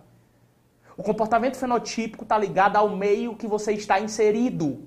O 1.00 1.02
comportamento 1.02 1.56
fenotípico 1.56 2.24
está 2.24 2.36
ligado 2.36 2.76
ao 2.76 2.90
meio 2.90 3.34
que 3.34 3.46
você 3.46 3.72
está 3.72 3.98
inserido. 3.98 4.86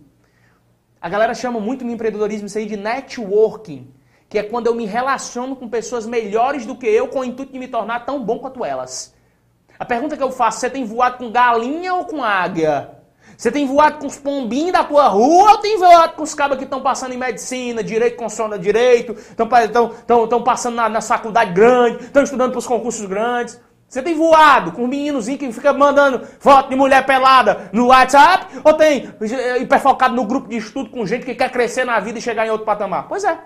A 1.01 1.09
galera 1.09 1.33
chama 1.33 1.59
muito 1.59 1.83
no 1.83 1.89
empreendedorismo 1.89 2.45
isso 2.45 2.55
aí 2.55 2.67
de 2.67 2.77
networking 2.77 3.91
que 4.29 4.37
é 4.37 4.43
quando 4.43 4.67
eu 4.67 4.75
me 4.75 4.85
relaciono 4.85 5.55
com 5.55 5.67
pessoas 5.67 6.05
melhores 6.05 6.67
do 6.67 6.75
que 6.75 6.85
eu 6.85 7.07
com 7.07 7.21
o 7.21 7.23
intuito 7.23 7.51
de 7.51 7.57
me 7.57 7.67
tornar 7.67 8.05
tão 8.05 8.23
bom 8.23 8.37
quanto 8.37 8.63
elas. 8.63 9.15
A 9.79 9.85
pergunta 9.85 10.15
que 10.15 10.21
eu 10.21 10.31
faço, 10.31 10.59
você 10.59 10.69
tem 10.69 10.85
voado 10.85 11.17
com 11.17 11.31
galinha 11.31 11.95
ou 11.95 12.05
com 12.05 12.23
águia? 12.23 12.91
Você 13.35 13.51
tem 13.51 13.65
voado 13.65 13.97
com 13.97 14.05
os 14.05 14.17
pombinhos 14.17 14.71
da 14.71 14.83
tua 14.83 15.07
rua 15.07 15.53
ou 15.53 15.57
tem 15.57 15.79
voado 15.79 16.13
com 16.13 16.21
os 16.21 16.35
cabos 16.35 16.59
que 16.59 16.63
estão 16.63 16.81
passando 16.83 17.13
em 17.13 17.17
medicina, 17.17 17.83
direito, 17.83 18.17
constitucional 18.17 18.59
direito, 18.59 19.13
estão 19.13 20.43
passando 20.43 20.75
na, 20.75 20.87
na 20.87 21.01
faculdade 21.01 21.53
grande, 21.53 22.03
estão 22.03 22.21
estudando 22.21 22.51
para 22.51 22.59
os 22.59 22.67
concursos 22.67 23.07
grandes? 23.07 23.59
Você 23.93 24.01
tem 24.01 24.15
voado 24.15 24.71
com 24.71 24.85
um 24.85 24.87
meninozinho 24.87 25.37
que 25.37 25.51
fica 25.51 25.71
mandando 25.71 26.25
foto 26.39 26.67
de 26.67 26.75
mulher 26.75 27.05
pelada 27.05 27.69
no 27.71 27.89
WhatsApp? 27.89 28.59
Ou 28.63 28.73
tem 28.73 29.13
eh, 29.21 29.59
hiperfocado 29.59 30.15
no 30.15 30.25
grupo 30.25 30.49
de 30.49 30.57
estudo 30.57 30.89
com 30.89 31.05
gente 31.05 31.23
que 31.23 31.35
quer 31.35 31.51
crescer 31.51 31.85
na 31.85 31.99
vida 31.99 32.17
e 32.17 32.21
chegar 32.21 32.43
em 32.47 32.49
outro 32.49 32.65
patamar? 32.65 33.07
Pois 33.07 33.23
é. 33.23 33.37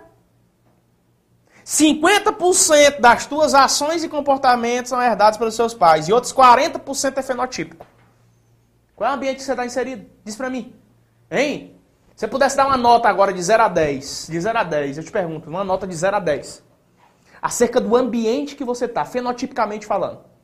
50% 1.65 3.01
das 3.01 3.25
tuas 3.25 3.53
ações 3.53 4.05
e 4.05 4.07
comportamentos 4.07 4.87
são 4.87 5.01
herdados 5.01 5.37
pelos 5.37 5.53
seus 5.53 5.73
pais 5.73 6.07
e 6.07 6.13
outros 6.13 6.31
40% 6.31 7.17
é 7.17 7.21
fenotípico. 7.21 7.85
Qual 8.95 9.09
é 9.09 9.11
o 9.11 9.15
ambiente 9.17 9.39
que 9.39 9.43
você 9.43 9.51
está 9.51 9.65
inserido? 9.65 10.05
Diz 10.23 10.37
para 10.37 10.49
mim. 10.49 10.73
Hein? 11.29 11.77
Se 12.15 12.21
você 12.21 12.27
pudesse 12.29 12.55
dar 12.55 12.67
uma 12.67 12.77
nota 12.77 13.09
agora 13.09 13.33
de 13.33 13.43
0 13.43 13.63
a 13.63 13.67
10, 13.67 14.27
de 14.29 14.39
0 14.39 14.57
a 14.57 14.63
10, 14.63 14.97
eu 14.99 15.03
te 15.03 15.11
pergunto, 15.11 15.49
uma 15.49 15.65
nota 15.65 15.85
de 15.85 15.93
0 15.93 16.15
a 16.15 16.19
10, 16.21 16.63
acerca 17.41 17.81
do 17.81 17.97
ambiente 17.97 18.55
que 18.55 18.63
você 18.63 18.85
está, 18.85 19.03
fenotipicamente 19.03 19.85
falando. 19.85 20.36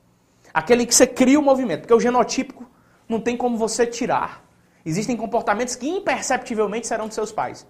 Aquele 0.53 0.85
que 0.85 0.93
você 0.93 1.07
cria 1.07 1.39
o 1.39 1.43
movimento, 1.43 1.81
porque 1.81 1.93
o 1.93 1.99
genotípico 1.99 2.69
não 3.09 3.19
tem 3.19 3.35
como 3.35 3.57
você 3.57 3.87
tirar. 3.87 4.43
Existem 4.85 5.17
comportamentos 5.17 5.75
que 5.75 5.87
imperceptivelmente 5.87 6.87
serão 6.87 7.07
dos 7.07 7.15
seus 7.15 7.31
pais. 7.31 7.65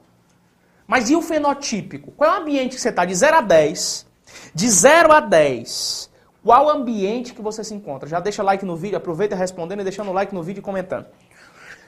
Mas 0.86 1.10
e 1.10 1.16
o 1.16 1.22
fenotípico? 1.22 2.12
Qual 2.12 2.30
é 2.30 2.40
o 2.40 2.42
ambiente 2.42 2.76
que 2.76 2.82
você 2.82 2.90
está? 2.90 3.06
De 3.06 3.16
0 3.16 3.38
a 3.38 3.42
10. 3.42 4.06
De 4.54 4.70
0 4.70 5.14
a 5.14 5.20
10. 5.20 6.12
Qual 6.44 6.70
ambiente 6.70 7.34
que 7.34 7.42
você 7.42 7.64
se 7.64 7.74
encontra? 7.74 8.10
Já 8.10 8.20
deixa 8.20 8.44
like 8.44 8.66
no 8.66 8.76
vídeo, 8.76 8.98
aproveita 8.98 9.36
respondendo 9.36 9.80
e 9.80 9.84
deixando 9.84 10.12
like 10.12 10.36
no 10.36 10.44
vídeo 10.44 10.60
e 10.60 10.64
comentando. 10.64 11.06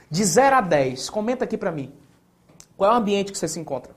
De 0.10 0.24
0 0.24 0.56
a 0.56 0.62
10, 0.62 1.10
comenta 1.10 1.44
aqui 1.44 1.58
para 1.58 1.72
mim. 1.72 1.94
Qual 2.78 2.90
é 2.90 2.94
o 2.94 2.98
ambiente 2.98 3.34
que 3.34 3.38
você 3.38 3.50
se 3.50 3.60
encontra? 3.60 3.94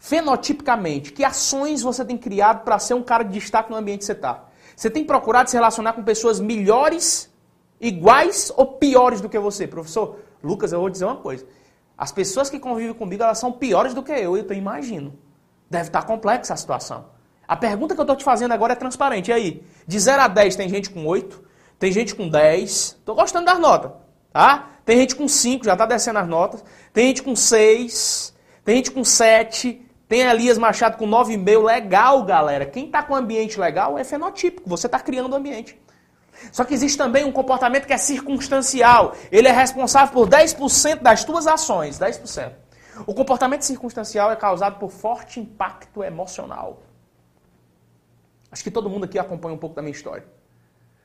Fenotipicamente, 0.00 1.12
que 1.12 1.24
ações 1.24 1.80
você 1.80 2.04
tem 2.04 2.18
criado 2.18 2.64
para 2.64 2.78
ser 2.78 2.94
um 2.94 3.02
cara 3.02 3.22
de 3.22 3.38
destaque 3.38 3.70
no 3.70 3.76
ambiente 3.76 4.00
que 4.00 4.06
você 4.06 4.12
está? 4.12 4.44
Você 4.76 4.90
tem 4.90 5.04
procurado 5.04 5.50
se 5.50 5.56
relacionar 5.56 5.92
com 5.92 6.02
pessoas 6.02 6.40
melhores, 6.40 7.32
iguais 7.80 8.52
ou 8.56 8.66
piores 8.66 9.20
do 9.20 9.28
que 9.28 9.38
você? 9.38 9.66
Professor, 9.66 10.18
Lucas, 10.42 10.72
eu 10.72 10.80
vou 10.80 10.90
dizer 10.90 11.04
uma 11.04 11.16
coisa. 11.16 11.46
As 11.96 12.10
pessoas 12.10 12.50
que 12.50 12.58
convivem 12.58 12.94
comigo, 12.94 13.22
elas 13.22 13.38
são 13.38 13.52
piores 13.52 13.94
do 13.94 14.02
que 14.02 14.12
eu, 14.12 14.36
eu 14.36 14.52
imagino. 14.52 15.16
Deve 15.70 15.88
estar 15.88 16.02
complexa 16.02 16.54
a 16.54 16.56
situação. 16.56 17.06
A 17.46 17.56
pergunta 17.56 17.94
que 17.94 18.00
eu 18.00 18.04
estou 18.04 18.16
te 18.16 18.24
fazendo 18.24 18.52
agora 18.52 18.72
é 18.72 18.76
transparente. 18.76 19.30
E 19.30 19.32
aí? 19.32 19.66
De 19.86 19.98
0 19.98 20.22
a 20.22 20.28
10 20.28 20.56
tem 20.56 20.68
gente 20.68 20.90
com 20.90 21.06
8, 21.06 21.42
tem 21.78 21.92
gente 21.92 22.14
com 22.14 22.28
10. 22.28 22.70
Estou 22.70 23.14
gostando 23.14 23.46
das 23.46 23.58
notas, 23.58 23.92
tá? 24.32 24.70
Tem 24.84 24.98
gente 24.98 25.14
com 25.14 25.28
5, 25.28 25.64
já 25.64 25.72
está 25.72 25.86
descendo 25.86 26.18
as 26.18 26.28
notas. 26.28 26.64
Tem 26.92 27.08
gente 27.08 27.22
com 27.22 27.36
6, 27.36 28.34
tem 28.64 28.76
gente 28.76 28.90
com 28.90 29.04
7, 29.04 29.83
tem 30.14 30.20
Elias 30.20 30.56
Machado 30.58 30.96
com 30.96 31.08
9,5. 31.08 31.64
Legal, 31.64 32.22
galera. 32.22 32.64
Quem 32.64 32.86
está 32.86 33.02
com 33.02 33.16
ambiente 33.16 33.58
legal 33.58 33.98
é 33.98 34.04
fenotípico. 34.04 34.68
Você 34.68 34.86
está 34.86 35.00
criando 35.00 35.34
ambiente. 35.34 35.76
Só 36.52 36.64
que 36.64 36.72
existe 36.72 36.96
também 36.96 37.24
um 37.24 37.32
comportamento 37.32 37.84
que 37.84 37.92
é 37.92 37.98
circunstancial. 37.98 39.16
Ele 39.32 39.48
é 39.48 39.50
responsável 39.50 40.14
por 40.14 40.28
10% 40.28 41.02
das 41.02 41.24
tuas 41.24 41.48
ações. 41.48 41.98
10%. 41.98 42.52
O 43.04 43.12
comportamento 43.12 43.62
circunstancial 43.62 44.30
é 44.30 44.36
causado 44.36 44.78
por 44.78 44.92
forte 44.92 45.40
impacto 45.40 46.04
emocional. 46.04 46.80
Acho 48.52 48.62
que 48.62 48.70
todo 48.70 48.88
mundo 48.88 49.06
aqui 49.06 49.18
acompanha 49.18 49.56
um 49.56 49.58
pouco 49.58 49.74
da 49.74 49.82
minha 49.82 49.90
história. 49.90 50.24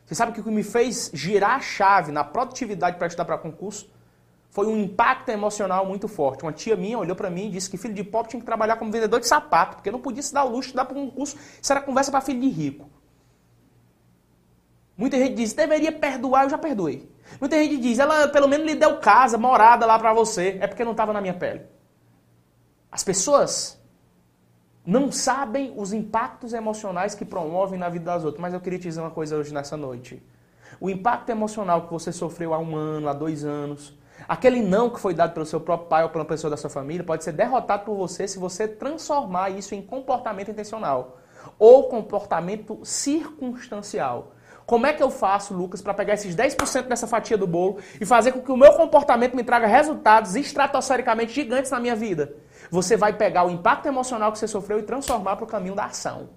Você 0.05 0.13
sabe 0.13 0.33
que 0.33 0.39
o 0.39 0.43
que 0.43 0.51
me 0.51 0.61
fez 0.61 1.09
girar 1.15 1.55
a 1.55 1.59
chave 1.59 2.11
na 2.11 2.23
produtividade 2.23 2.97
para 2.97 3.07
estudar 3.07 3.25
para 3.25 3.39
concurso 3.39 3.89
foi 4.49 4.65
um 4.65 4.77
impacto 4.77 5.29
emocional 5.29 5.85
muito 5.85 6.07
forte. 6.07 6.43
Uma 6.43 6.51
tia 6.51 6.75
minha 6.75 6.97
olhou 6.97 7.15
para 7.15 7.29
mim 7.29 7.47
e 7.47 7.51
disse 7.51 7.69
que 7.69 7.77
filho 7.77 7.93
de 7.93 8.03
pobre 8.03 8.31
tinha 8.31 8.39
que 8.39 8.45
trabalhar 8.45 8.77
como 8.77 8.91
vendedor 8.91 9.19
de 9.19 9.27
sapato, 9.27 9.77
porque 9.77 9.91
não 9.91 9.99
podia 10.01 10.23
se 10.23 10.33
dar 10.33 10.43
o 10.43 10.49
luxo 10.49 10.69
de 10.69 10.75
dar 10.75 10.85
para 10.85 10.97
um 10.97 11.07
concurso. 11.07 11.37
Isso 11.61 11.71
era 11.71 11.81
conversa 11.81 12.11
para 12.11 12.21
filho 12.21 12.41
de 12.41 12.49
rico. 12.49 12.89
Muita 14.97 15.17
gente 15.17 15.35
diz, 15.35 15.53
deveria 15.53 15.91
perdoar, 15.91 16.43
eu 16.43 16.49
já 16.49 16.57
perdoei. 16.57 17.09
Muita 17.39 17.57
gente 17.57 17.77
diz, 17.77 17.99
ela 17.99 18.27
pelo 18.27 18.47
menos 18.47 18.65
lhe 18.65 18.75
deu 18.75 18.97
casa, 18.99 19.37
morada 19.37 19.85
lá 19.85 19.99
pra 19.99 20.13
você. 20.13 20.57
É 20.59 20.67
porque 20.67 20.83
não 20.83 20.91
estava 20.91 21.13
na 21.13 21.21
minha 21.21 21.33
pele. 21.33 21.61
As 22.91 23.03
pessoas 23.03 23.79
não 24.85 25.11
sabem 25.11 25.71
os 25.77 25.93
impactos 25.93 26.53
emocionais 26.53 27.13
que 27.13 27.23
promovem 27.23 27.79
na 27.79 27.87
vida 27.87 28.05
das 28.05 28.25
outras. 28.25 28.41
Mas 28.41 28.53
eu 28.53 28.59
queria 28.59 28.79
te 28.79 28.87
dizer 28.87 28.99
uma 28.99 29.11
coisa 29.11 29.37
hoje 29.37 29.53
nessa 29.53 29.77
noite. 29.77 30.21
O 30.79 30.89
impacto 30.89 31.29
emocional 31.29 31.85
que 31.85 31.93
você 31.93 32.11
sofreu 32.11 32.53
há 32.53 32.59
um 32.59 32.75
ano, 32.75 33.07
há 33.07 33.13
dois 33.13 33.45
anos, 33.45 33.97
aquele 34.27 34.61
não 34.61 34.89
que 34.89 34.99
foi 34.99 35.13
dado 35.13 35.33
pelo 35.33 35.45
seu 35.45 35.59
próprio 35.59 35.89
pai 35.89 36.03
ou 36.03 36.09
pela 36.09 36.25
pessoa 36.25 36.51
da 36.51 36.57
sua 36.57 36.69
família, 36.69 37.03
pode 37.03 37.23
ser 37.23 37.31
derrotado 37.31 37.85
por 37.85 37.95
você 37.95 38.27
se 38.27 38.39
você 38.39 38.67
transformar 38.67 39.49
isso 39.49 39.75
em 39.75 39.81
comportamento 39.81 40.51
intencional 40.51 41.17
ou 41.57 41.87
comportamento 41.87 42.79
circunstancial. 42.83 44.33
Como 44.65 44.85
é 44.85 44.93
que 44.93 45.01
eu 45.01 45.09
faço, 45.09 45.53
Lucas, 45.53 45.81
para 45.81 45.95
pegar 45.95 46.13
esses 46.13 46.35
10% 46.35 46.83
dessa 46.83 47.07
fatia 47.07 47.35
do 47.35 47.47
bolo 47.47 47.79
e 47.99 48.05
fazer 48.05 48.31
com 48.31 48.41
que 48.41 48.51
o 48.51 48.57
meu 48.57 48.73
comportamento 48.73 49.35
me 49.35 49.43
traga 49.43 49.65
resultados 49.65 50.35
estratosfericamente 50.35 51.33
gigantes 51.33 51.71
na 51.71 51.79
minha 51.79 51.95
vida? 51.95 52.35
Você 52.69 52.95
vai 52.95 53.13
pegar 53.13 53.45
o 53.45 53.49
impacto 53.49 53.87
emocional 53.87 54.31
que 54.31 54.37
você 54.37 54.47
sofreu 54.47 54.77
e 54.77 54.83
transformar 54.83 55.37
para 55.37 55.45
o 55.45 55.47
caminho 55.47 55.73
da 55.73 55.85
ação. 55.85 56.29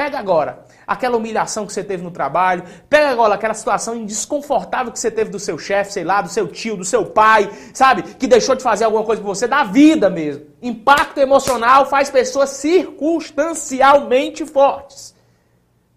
Pega 0.00 0.18
agora 0.18 0.64
aquela 0.86 1.18
humilhação 1.18 1.66
que 1.66 1.74
você 1.74 1.84
teve 1.84 2.02
no 2.02 2.10
trabalho, 2.10 2.64
pega 2.88 3.10
agora 3.10 3.34
aquela 3.34 3.52
situação 3.52 4.02
desconfortável 4.06 4.90
que 4.90 4.98
você 4.98 5.10
teve 5.10 5.28
do 5.28 5.38
seu 5.38 5.58
chefe, 5.58 5.92
sei 5.92 6.04
lá, 6.04 6.22
do 6.22 6.30
seu 6.30 6.48
tio, 6.48 6.74
do 6.74 6.86
seu 6.86 7.04
pai, 7.04 7.50
sabe? 7.74 8.02
Que 8.14 8.26
deixou 8.26 8.54
de 8.54 8.62
fazer 8.62 8.84
alguma 8.86 9.04
coisa 9.04 9.20
por 9.20 9.28
você, 9.28 9.46
da 9.46 9.62
vida 9.62 10.08
mesmo. 10.08 10.46
Impacto 10.62 11.18
emocional 11.18 11.84
faz 11.84 12.08
pessoas 12.08 12.48
circunstancialmente 12.48 14.46
fortes. 14.46 15.14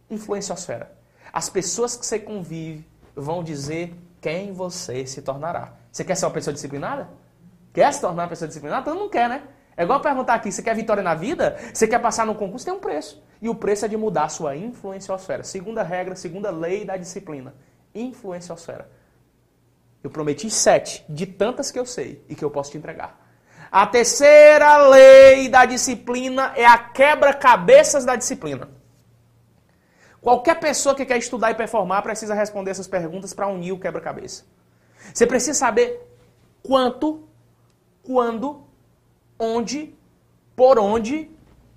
Influenciosfera. 0.10 0.92
As 1.32 1.48
pessoas 1.48 1.96
que 1.96 2.06
você 2.06 2.20
convive 2.20 2.86
vão 3.16 3.42
dizer 3.42 3.96
quem 4.20 4.52
você 4.52 5.06
se 5.06 5.22
tornará. 5.22 5.76
Você 5.90 6.04
quer 6.04 6.16
ser 6.16 6.26
uma 6.26 6.34
pessoa 6.34 6.54
disciplinada? 6.54 7.08
Quer 7.74 7.94
se 7.94 8.02
tornar 8.02 8.24
uma 8.24 8.30
pessoa 8.30 8.50
disciplinada? 8.50 8.84
Todo 8.84 9.00
mundo 9.00 9.10
quer, 9.10 9.30
né? 9.30 9.44
É 9.76 9.84
igual 9.84 10.00
perguntar 10.00 10.36
aqui, 10.36 10.52
você 10.52 10.62
quer 10.62 10.76
vitória 10.76 11.02
na 11.02 11.16
vida? 11.16 11.58
Você 11.74 11.88
quer 11.88 12.00
passar 12.00 12.26
no 12.26 12.36
concurso? 12.36 12.66
Tem 12.66 12.74
um 12.74 12.80
preço. 12.80 13.24
E 13.42 13.50
o 13.50 13.56
preço 13.56 13.86
é 13.86 13.88
de 13.88 13.98
mudar 13.98 14.26
a 14.26 14.30
sua 14.30 14.56
influenciosfera. 14.56 15.44
Segunda 15.44 15.82
regra, 15.84 16.16
segunda 16.16 16.52
lei 16.52 16.86
da 16.86 16.96
disciplina. 16.96 17.56
Influenciosfera. 17.94 18.90
Eu 20.04 20.10
prometi 20.10 20.50
sete, 20.50 21.04
de 21.10 21.26
tantas 21.26 21.72
que 21.72 21.80
eu 21.80 21.86
sei 21.86 22.24
e 22.30 22.36
que 22.36 22.44
eu 22.44 22.52
posso 22.52 22.72
te 22.72 22.78
entregar. 22.78 23.20
A 23.72 23.88
terceira 23.88 24.78
lei 24.90 25.50
da 25.50 25.66
disciplina 25.66 26.54
é 26.56 26.66
a 26.66 26.78
quebra-cabeças 26.78 28.06
da 28.06 28.16
disciplina. 28.16 28.70
Qualquer 30.22 30.60
pessoa 30.60 30.94
que 30.94 31.06
quer 31.06 31.18
estudar 31.18 31.52
e 31.52 31.56
performar 31.56 32.04
precisa 32.04 32.34
responder 32.34 32.72
essas 32.72 32.88
perguntas 32.88 33.34
para 33.34 33.48
unir 33.48 33.72
o 33.72 33.80
quebra-cabeça. 33.80 34.46
Você 35.14 35.26
precisa 35.26 35.58
saber 35.58 36.00
quanto, 36.62 37.28
quando, 38.04 38.68
onde, 39.44 39.96
por 40.56 40.80
onde, 40.80 41.30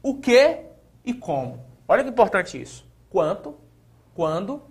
o 0.02 0.18
que 0.18 0.64
e 1.04 1.12
como. 1.12 1.64
Olha 1.88 2.02
que 2.04 2.10
importante 2.10 2.60
isso. 2.60 2.86
Quanto, 3.10 3.56
quando, 4.14 4.62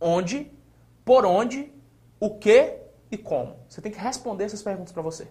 onde, 0.00 0.50
por 1.04 1.24
onde, 1.24 1.72
o 2.18 2.38
que 2.38 2.78
e 3.10 3.16
como. 3.16 3.56
Você 3.68 3.80
tem 3.80 3.92
que 3.92 3.98
responder 3.98 4.44
essas 4.44 4.62
perguntas 4.62 4.92
para 4.92 5.02
você. 5.02 5.28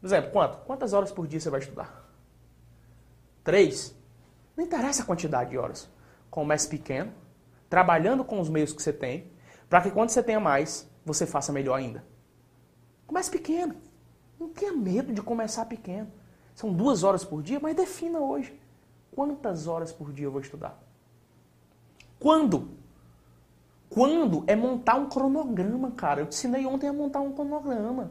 Por 0.00 0.06
exemplo, 0.06 0.30
quanto? 0.30 0.58
Quantas 0.58 0.92
horas 0.92 1.12
por 1.12 1.26
dia 1.26 1.40
você 1.40 1.50
vai 1.50 1.60
estudar? 1.60 2.04
Três? 3.42 3.96
Não 4.56 4.64
interessa 4.64 5.02
a 5.02 5.06
quantidade 5.06 5.50
de 5.50 5.58
horas 5.58 5.88
comece 6.34 6.68
pequeno, 6.68 7.12
trabalhando 7.70 8.24
com 8.24 8.40
os 8.40 8.48
meios 8.48 8.72
que 8.72 8.82
você 8.82 8.92
tem, 8.92 9.30
para 9.70 9.80
que 9.80 9.90
quando 9.92 10.10
você 10.10 10.20
tenha 10.20 10.40
mais, 10.40 10.90
você 11.06 11.24
faça 11.24 11.52
melhor 11.52 11.76
ainda. 11.76 12.04
Comece 13.06 13.30
pequeno. 13.30 13.76
Não 14.38 14.48
tenha 14.48 14.72
medo 14.72 15.12
de 15.12 15.22
começar 15.22 15.64
pequeno. 15.66 16.10
São 16.54 16.72
duas 16.72 17.02
horas 17.02 17.24
por 17.24 17.42
dia, 17.42 17.58
mas 17.60 17.74
defina 17.74 18.18
hoje. 18.18 18.58
Quantas 19.14 19.66
horas 19.66 19.92
por 19.92 20.12
dia 20.12 20.26
eu 20.26 20.32
vou 20.32 20.40
estudar? 20.40 20.78
Quando? 22.18 22.68
Quando 23.88 24.44
é 24.46 24.56
montar 24.56 24.96
um 24.96 25.08
cronograma, 25.08 25.90
cara. 25.92 26.20
Eu 26.20 26.26
te 26.26 26.34
ensinei 26.34 26.66
ontem 26.66 26.88
a 26.88 26.92
montar 26.92 27.20
um 27.20 27.32
cronograma. 27.32 28.10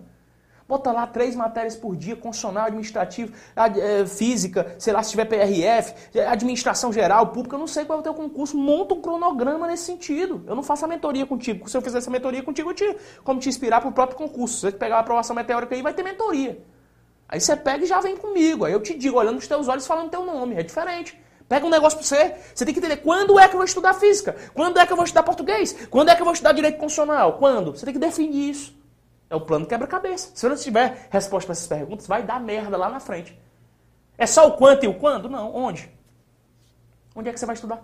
Bota 0.67 0.91
lá 0.91 1.05
três 1.05 1.35
matérias 1.35 1.75
por 1.75 1.95
dia, 1.95 2.15
constitucional, 2.15 2.65
administrativo, 2.65 3.33
é, 3.55 4.05
física, 4.05 4.75
sei 4.79 4.93
lá, 4.93 5.03
se 5.03 5.11
tiver 5.11 5.25
PRF, 5.25 5.93
é, 6.15 6.25
administração 6.25 6.91
geral, 6.91 7.27
pública, 7.27 7.55
eu 7.55 7.59
não 7.59 7.67
sei 7.67 7.83
qual 7.83 7.97
é 7.97 7.99
o 7.99 8.03
teu 8.03 8.13
concurso. 8.13 8.57
Monta 8.57 8.93
um 8.93 9.01
cronograma 9.01 9.67
nesse 9.67 9.83
sentido. 9.83 10.43
Eu 10.47 10.55
não 10.55 10.63
faço 10.63 10.85
a 10.85 10.87
mentoria 10.87 11.25
contigo. 11.25 11.69
Se 11.69 11.75
eu 11.75 11.81
fizer 11.81 11.97
essa 11.97 12.09
mentoria 12.09 12.41
contigo, 12.41 12.69
eu 12.69 12.73
te, 12.73 12.97
como 13.23 13.39
te 13.39 13.49
inspirar 13.49 13.81
para 13.81 13.89
o 13.89 13.93
próprio 13.93 14.17
concurso. 14.17 14.55
Se 14.55 14.61
você 14.61 14.71
pegar 14.71 14.97
a 14.97 14.99
aprovação 14.99 15.35
meteórica 15.35 15.75
aí, 15.75 15.81
vai 15.81 15.93
ter 15.93 16.03
mentoria. 16.03 16.63
Aí 17.27 17.41
você 17.41 17.55
pega 17.55 17.83
e 17.83 17.87
já 17.87 17.99
vem 17.99 18.15
comigo. 18.15 18.63
Aí 18.63 18.73
eu 18.73 18.81
te 18.81 18.93
digo, 18.93 19.17
olhando 19.17 19.35
nos 19.35 19.47
teus 19.47 19.67
olhos, 19.67 19.85
falando 19.85 20.09
teu 20.09 20.25
nome. 20.25 20.55
É 20.55 20.63
diferente. 20.63 21.19
Pega 21.47 21.65
um 21.65 21.69
negócio 21.69 21.97
para 21.99 22.07
você. 22.07 22.35
Você 22.53 22.65
tem 22.65 22.73
que 22.73 22.79
entender 22.79 22.97
quando 22.97 23.37
é 23.39 23.47
que 23.47 23.53
eu 23.53 23.57
vou 23.57 23.65
estudar 23.65 23.93
física, 23.93 24.35
quando 24.53 24.79
é 24.79 24.85
que 24.85 24.91
eu 24.91 24.95
vou 24.95 25.05
estudar 25.05 25.23
português, 25.23 25.87
quando 25.89 26.09
é 26.09 26.15
que 26.15 26.21
eu 26.21 26.25
vou 26.25 26.33
estudar 26.33 26.51
direito 26.53 26.77
constitucional, 26.77 27.37
quando. 27.37 27.71
Você 27.71 27.85
tem 27.85 27.93
que 27.93 27.99
definir 27.99 28.49
isso. 28.49 28.82
É 29.33 29.35
o 29.35 29.41
plano 29.41 29.65
quebra-cabeça. 29.65 30.29
Se 30.35 30.47
não 30.47 30.55
tiver 30.55 31.07
resposta 31.09 31.47
para 31.47 31.53
essas 31.53 31.65
perguntas, 31.65 32.05
vai 32.05 32.21
dar 32.21 32.39
merda 32.39 32.77
lá 32.77 32.87
na 32.87 32.99
frente. 32.99 33.35
É 34.15 34.27
só 34.27 34.47
o 34.47 34.51
quanto 34.51 34.83
e 34.83 34.87
o 34.87 34.93
quando? 34.93 35.27
Não. 35.27 35.51
Onde? 35.55 35.91
Onde 37.15 37.29
é 37.29 37.33
que 37.33 37.39
você 37.39 37.45
vai 37.47 37.55
estudar? 37.55 37.81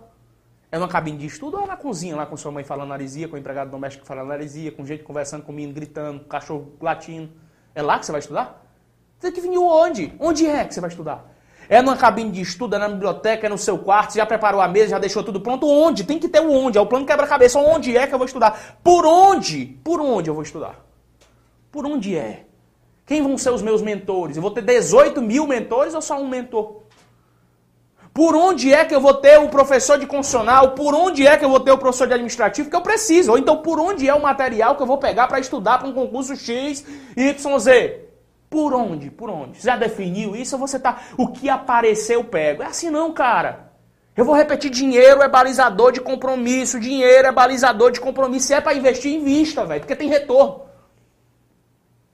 É 0.71 0.77
numa 0.77 0.87
cabine 0.87 1.17
de 1.17 1.25
estudo 1.25 1.57
ou 1.57 1.63
é 1.63 1.65
na 1.65 1.75
cozinha 1.75 2.15
lá 2.15 2.27
com 2.27 2.37
sua 2.37 2.51
mãe 2.51 2.63
falando 2.63 2.89
narisia, 2.89 3.27
com 3.27 3.35
o 3.35 3.39
empregado 3.39 3.71
doméstico 3.71 4.05
falando 4.05 4.27
narisia, 4.27 4.71
com 4.71 4.85
gente 4.85 5.01
conversando 5.01 5.41
com 5.41 5.51
o 5.51 5.55
menino 5.55 5.73
gritando, 5.73 6.19
com 6.19 6.27
cachorro 6.27 6.71
latindo? 6.79 7.31
É 7.73 7.81
lá 7.81 7.97
que 7.97 8.05
você 8.05 8.11
vai 8.11 8.19
estudar? 8.19 8.63
Você 9.17 9.31
tem 9.31 9.41
que 9.41 9.49
vir 9.49 9.57
onde? 9.57 10.13
Onde 10.19 10.45
é 10.45 10.63
que 10.65 10.71
você 10.75 10.79
vai 10.79 10.91
estudar? 10.91 11.33
É 11.67 11.81
numa 11.81 11.97
cabine 11.97 12.29
de 12.29 12.41
estudo, 12.41 12.75
é 12.75 12.77
na 12.77 12.89
biblioteca, 12.89 13.47
é 13.47 13.49
no 13.49 13.57
seu 13.57 13.79
quarto, 13.79 14.13
já 14.13 14.25
preparou 14.27 14.61
a 14.61 14.67
mesa, 14.67 14.89
já 14.89 14.99
deixou 14.99 15.23
tudo 15.23 15.41
pronto? 15.41 15.67
Onde? 15.67 16.03
Tem 16.03 16.19
que 16.19 16.29
ter 16.29 16.41
o 16.41 16.51
onde. 16.51 16.77
É 16.77 16.81
o 16.81 16.85
plano 16.85 17.07
quebra-cabeça. 17.07 17.57
Onde 17.57 17.97
é 17.97 18.05
que 18.05 18.13
eu 18.13 18.19
vou 18.19 18.27
estudar? 18.27 18.77
Por 18.83 19.03
onde? 19.03 19.65
Por 19.83 19.99
onde 19.99 20.29
eu 20.29 20.35
vou 20.35 20.43
estudar? 20.43 20.88
Por 21.71 21.85
onde 21.85 22.17
é? 22.17 22.45
Quem 23.05 23.21
vão 23.21 23.37
ser 23.37 23.51
os 23.51 23.61
meus 23.61 23.81
mentores? 23.81 24.35
Eu 24.35 24.41
vou 24.41 24.51
ter 24.51 24.61
18 24.61 25.21
mil 25.21 25.47
mentores 25.47 25.93
ou 25.93 26.01
só 26.01 26.19
um 26.19 26.27
mentor? 26.27 26.83
Por 28.13 28.35
onde 28.35 28.73
é 28.73 28.85
que 28.85 28.93
eu 28.93 28.99
vou 28.99 29.13
ter 29.13 29.39
o 29.39 29.49
professor 29.49 29.97
de 29.97 30.05
constitucional? 30.05 30.71
Por 30.71 30.93
onde 30.93 31.25
é 31.25 31.37
que 31.37 31.45
eu 31.45 31.49
vou 31.49 31.59
ter 31.59 31.71
o 31.71 31.77
professor 31.77 32.07
de 32.07 32.13
administrativo 32.13 32.69
que 32.69 32.75
eu 32.75 32.81
preciso? 32.81 33.31
Ou 33.31 33.37
então, 33.37 33.57
por 33.57 33.79
onde 33.79 34.07
é 34.07 34.13
o 34.13 34.21
material 34.21 34.75
que 34.75 34.81
eu 34.83 34.87
vou 34.87 34.97
pegar 34.97 35.27
para 35.27 35.39
estudar 35.39 35.77
para 35.77 35.87
um 35.87 35.93
concurso 35.93 36.35
X, 36.35 36.85
Y, 37.15 37.59
Z? 37.59 38.09
Por 38.49 38.73
onde? 38.73 39.11
Por 39.11 39.29
onde? 39.29 39.61
Já 39.61 39.75
definiu 39.75 40.35
isso 40.35 40.55
ou 40.55 40.59
você 40.59 40.79
tá. 40.79 41.01
O 41.17 41.27
que 41.27 41.49
aparecer 41.49 42.15
eu 42.15 42.23
pego? 42.23 42.63
É 42.63 42.65
assim 42.65 42.89
não, 42.89 43.13
cara. 43.13 43.71
Eu 44.17 44.25
vou 44.25 44.35
repetir: 44.35 44.69
dinheiro 44.71 45.21
é 45.21 45.29
balizador 45.29 45.91
de 45.91 46.01
compromisso, 46.01 46.79
dinheiro 46.79 47.27
é 47.27 47.31
balizador 47.31 47.91
de 47.91 48.01
compromisso. 48.01 48.47
Se 48.47 48.53
é 48.53 48.59
para 48.59 48.73
investir, 48.73 49.13
invista, 49.13 49.65
velho, 49.65 49.81
porque 49.81 49.95
tem 49.95 50.09
retorno. 50.09 50.68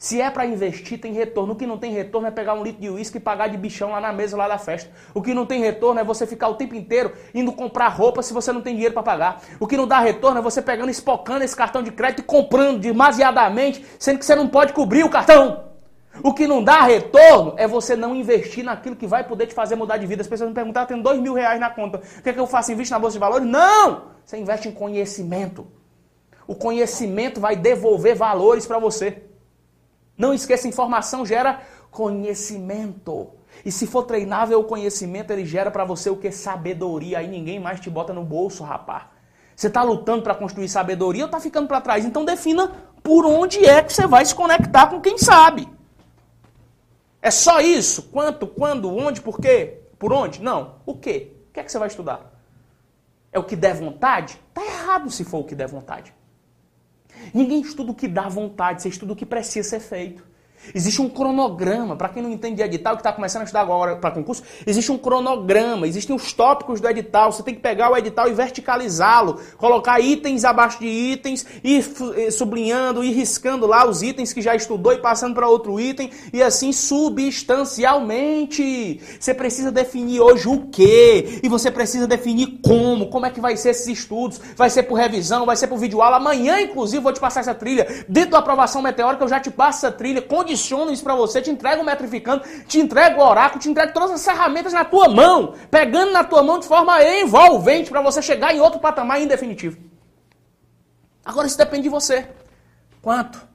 Se 0.05 0.21
é 0.21 0.29
para 0.29 0.45
investir, 0.45 1.01
tem 1.01 1.13
retorno. 1.13 1.53
O 1.53 1.55
que 1.55 1.65
não 1.65 1.79
tem 1.79 1.91
retorno 1.91 2.27
é 2.27 2.31
pegar 2.31 2.53
um 2.53 2.61
litro 2.61 2.79
de 2.79 2.91
uísque 2.91 3.17
e 3.17 3.19
pagar 3.19 3.47
de 3.47 3.57
bichão 3.57 3.89
lá 3.89 3.99
na 3.99 4.13
mesa, 4.13 4.37
lá 4.37 4.47
da 4.47 4.59
festa. 4.59 4.87
O 5.15 5.19
que 5.19 5.33
não 5.33 5.47
tem 5.47 5.59
retorno 5.59 5.99
é 5.99 6.03
você 6.03 6.27
ficar 6.27 6.47
o 6.47 6.53
tempo 6.53 6.75
inteiro 6.75 7.11
indo 7.33 7.51
comprar 7.51 7.87
roupa 7.87 8.21
se 8.21 8.31
você 8.31 8.51
não 8.51 8.61
tem 8.61 8.75
dinheiro 8.75 8.93
para 8.93 9.01
pagar. 9.01 9.41
O 9.59 9.65
que 9.65 9.75
não 9.75 9.87
dá 9.87 9.97
retorno 9.97 10.37
é 10.37 10.43
você 10.43 10.61
pegando, 10.61 10.91
espocando 10.91 11.43
esse 11.43 11.55
cartão 11.55 11.81
de 11.81 11.89
crédito 11.89 12.19
e 12.19 12.23
comprando 12.23 12.77
demasiadamente, 12.77 13.83
sendo 13.97 14.19
que 14.19 14.25
você 14.25 14.35
não 14.35 14.47
pode 14.47 14.73
cobrir 14.73 15.03
o 15.03 15.09
cartão. 15.09 15.71
O 16.21 16.35
que 16.35 16.45
não 16.45 16.63
dá 16.63 16.81
retorno 16.81 17.55
é 17.57 17.67
você 17.67 17.95
não 17.95 18.15
investir 18.15 18.63
naquilo 18.63 18.95
que 18.95 19.07
vai 19.07 19.23
poder 19.23 19.47
te 19.47 19.55
fazer 19.55 19.75
mudar 19.75 19.97
de 19.97 20.05
vida. 20.05 20.21
As 20.21 20.27
pessoas 20.27 20.49
me 20.49 20.53
perguntam, 20.53 20.83
ah, 20.83 20.85
tenho 20.85 21.01
dois 21.01 21.19
mil 21.19 21.33
reais 21.33 21.59
na 21.59 21.71
conta. 21.71 21.97
O 22.19 22.21
que, 22.21 22.29
é 22.29 22.33
que 22.33 22.39
eu 22.39 22.45
faço? 22.45 22.71
Invisto 22.71 22.93
na 22.93 22.99
Bolsa 22.99 23.13
de 23.13 23.19
Valores? 23.19 23.47
Não! 23.47 24.03
Você 24.23 24.37
investe 24.37 24.67
em 24.67 24.71
conhecimento. 24.71 25.65
O 26.45 26.53
conhecimento 26.53 27.41
vai 27.41 27.55
devolver 27.55 28.15
valores 28.15 28.67
para 28.67 28.77
você. 28.77 29.33
Não 30.17 30.33
esqueça, 30.33 30.67
informação 30.67 31.25
gera 31.25 31.61
conhecimento. 31.91 33.29
E 33.63 33.71
se 33.71 33.87
for 33.87 34.03
treinável 34.03 34.59
o 34.59 34.63
conhecimento, 34.63 35.31
ele 35.31 35.45
gera 35.45 35.71
para 35.71 35.85
você 35.85 36.09
o 36.09 36.17
que? 36.17 36.31
Sabedoria. 36.31 37.19
Aí 37.19 37.27
ninguém 37.27 37.59
mais 37.59 37.79
te 37.79 37.89
bota 37.89 38.13
no 38.13 38.23
bolso, 38.23 38.63
rapaz. 38.63 39.03
Você 39.55 39.67
está 39.67 39.81
lutando 39.83 40.21
para 40.21 40.35
construir 40.35 40.67
sabedoria 40.67 41.23
ou 41.23 41.27
está 41.27 41.39
ficando 41.39 41.67
para 41.67 41.79
trás? 41.79 42.03
Então 42.03 42.25
defina 42.25 42.71
por 43.01 43.25
onde 43.25 43.65
é 43.65 43.81
que 43.81 43.93
você 43.93 44.05
vai 44.05 44.25
se 44.25 44.35
conectar 44.35 44.87
com 44.87 44.99
quem 44.99 45.17
sabe. 45.17 45.69
É 47.21 47.31
só 47.31 47.61
isso? 47.61 48.03
Quanto, 48.03 48.45
quando, 48.45 48.93
onde, 48.93 49.21
por 49.21 49.39
quê? 49.39 49.81
Por 49.97 50.11
onde? 50.11 50.41
Não. 50.41 50.75
O 50.85 50.95
quê? 50.95 51.31
O 51.49 51.53
que 51.53 51.59
é 51.59 51.63
que 51.63 51.71
você 51.71 51.79
vai 51.79 51.87
estudar? 51.87 52.33
É 53.31 53.39
o 53.39 53.43
que 53.43 53.55
der 53.55 53.73
vontade? 53.73 54.39
Tá 54.53 54.63
errado 54.63 55.09
se 55.09 55.23
for 55.23 55.39
o 55.39 55.43
que 55.43 55.55
der 55.55 55.67
vontade. 55.67 56.13
Ninguém 57.33 57.61
estuda 57.61 57.91
o 57.91 57.95
que 57.95 58.07
dá 58.07 58.27
vontade, 58.27 58.81
você 58.81 58.89
estuda 58.89 59.13
o 59.13 59.15
que 59.15 59.25
precisa 59.25 59.69
ser 59.69 59.79
feito. 59.79 60.34
Existe 60.73 60.99
um 61.01 61.09
cronograma. 61.09 61.95
Para 61.95 62.09
quem 62.09 62.23
não 62.23 62.31
entende 62.31 62.55
de 62.55 62.63
edital, 62.63 62.95
que 62.95 63.01
está 63.01 63.11
começando 63.11 63.41
a 63.41 63.45
estudar 63.45 63.61
agora 63.61 63.95
para 63.95 64.09
concurso, 64.11 64.43
existe 64.65 64.91
um 64.91 64.97
cronograma, 64.97 65.87
existem 65.87 66.15
os 66.15 66.33
tópicos 66.33 66.81
do 66.81 66.89
edital. 66.89 67.31
Você 67.31 67.43
tem 67.43 67.53
que 67.53 67.61
pegar 67.61 67.91
o 67.91 67.97
edital 67.97 68.27
e 68.29 68.33
verticalizá-lo, 68.33 69.39
colocar 69.57 69.99
itens 69.99 70.45
abaixo 70.45 70.79
de 70.79 70.87
itens, 70.87 71.45
ir 71.63 71.85
eh, 72.15 72.31
sublinhando, 72.31 73.03
ir 73.03 73.11
riscando 73.11 73.67
lá 73.67 73.87
os 73.87 74.01
itens 74.01 74.33
que 74.33 74.41
já 74.41 74.55
estudou 74.55 74.93
e 74.93 74.97
passando 74.97 75.35
para 75.35 75.47
outro 75.47 75.79
item, 75.79 76.09
e 76.33 76.41
assim 76.41 76.71
substancialmente. 76.71 78.99
Você 79.19 79.33
precisa 79.33 79.71
definir 79.71 80.21
hoje 80.21 80.47
o 80.47 80.67
que, 80.67 81.39
e 81.43 81.49
você 81.49 81.69
precisa 81.71 82.07
definir 82.07 82.59
como, 82.61 83.07
como 83.07 83.25
é 83.25 83.29
que 83.29 83.41
vai 83.41 83.57
ser 83.57 83.69
esses 83.69 83.87
estudos. 83.87 84.39
Vai 84.55 84.69
ser 84.69 84.83
por 84.83 84.95
revisão, 84.95 85.45
vai 85.45 85.55
ser 85.55 85.67
por 85.67 85.77
vídeo 85.77 86.01
aula. 86.01 86.17
Amanhã, 86.17 86.59
inclusive, 86.61 87.01
vou 87.01 87.13
te 87.13 87.19
passar 87.19 87.41
essa 87.41 87.53
trilha. 87.53 88.05
Dentro 88.07 88.31
da 88.31 88.39
aprovação 88.39 88.81
meteórica, 88.81 89.23
eu 89.23 89.27
já 89.27 89.39
te 89.39 89.51
passo 89.51 89.85
essa 89.85 89.95
trilha, 89.95 90.21
condiciono 90.55 90.91
isso 90.91 91.03
para 91.03 91.15
você, 91.15 91.41
te 91.41 91.51
entrego 91.51 91.81
o 91.81 91.85
metrificando, 91.85 92.43
te 92.65 92.79
entrego 92.79 93.19
o 93.19 93.27
oráculo, 93.27 93.61
te 93.61 93.69
entrego 93.69 93.93
todas 93.93 94.11
as 94.11 94.23
ferramentas 94.23 94.71
na 94.71 94.85
tua 94.85 95.09
mão, 95.09 95.53
pegando 95.69 96.11
na 96.13 96.23
tua 96.23 96.41
mão 96.41 96.59
de 96.59 96.67
forma 96.67 97.03
envolvente 97.03 97.89
para 97.89 98.01
você 98.01 98.21
chegar 98.21 98.55
em 98.55 98.61
outro 98.61 98.79
patamar 98.79 99.21
indefinitivo. 99.21 99.77
Agora 101.23 101.45
isso 101.45 101.57
depende 101.57 101.83
de 101.83 101.89
você. 101.89 102.27
Quanto? 103.01 103.45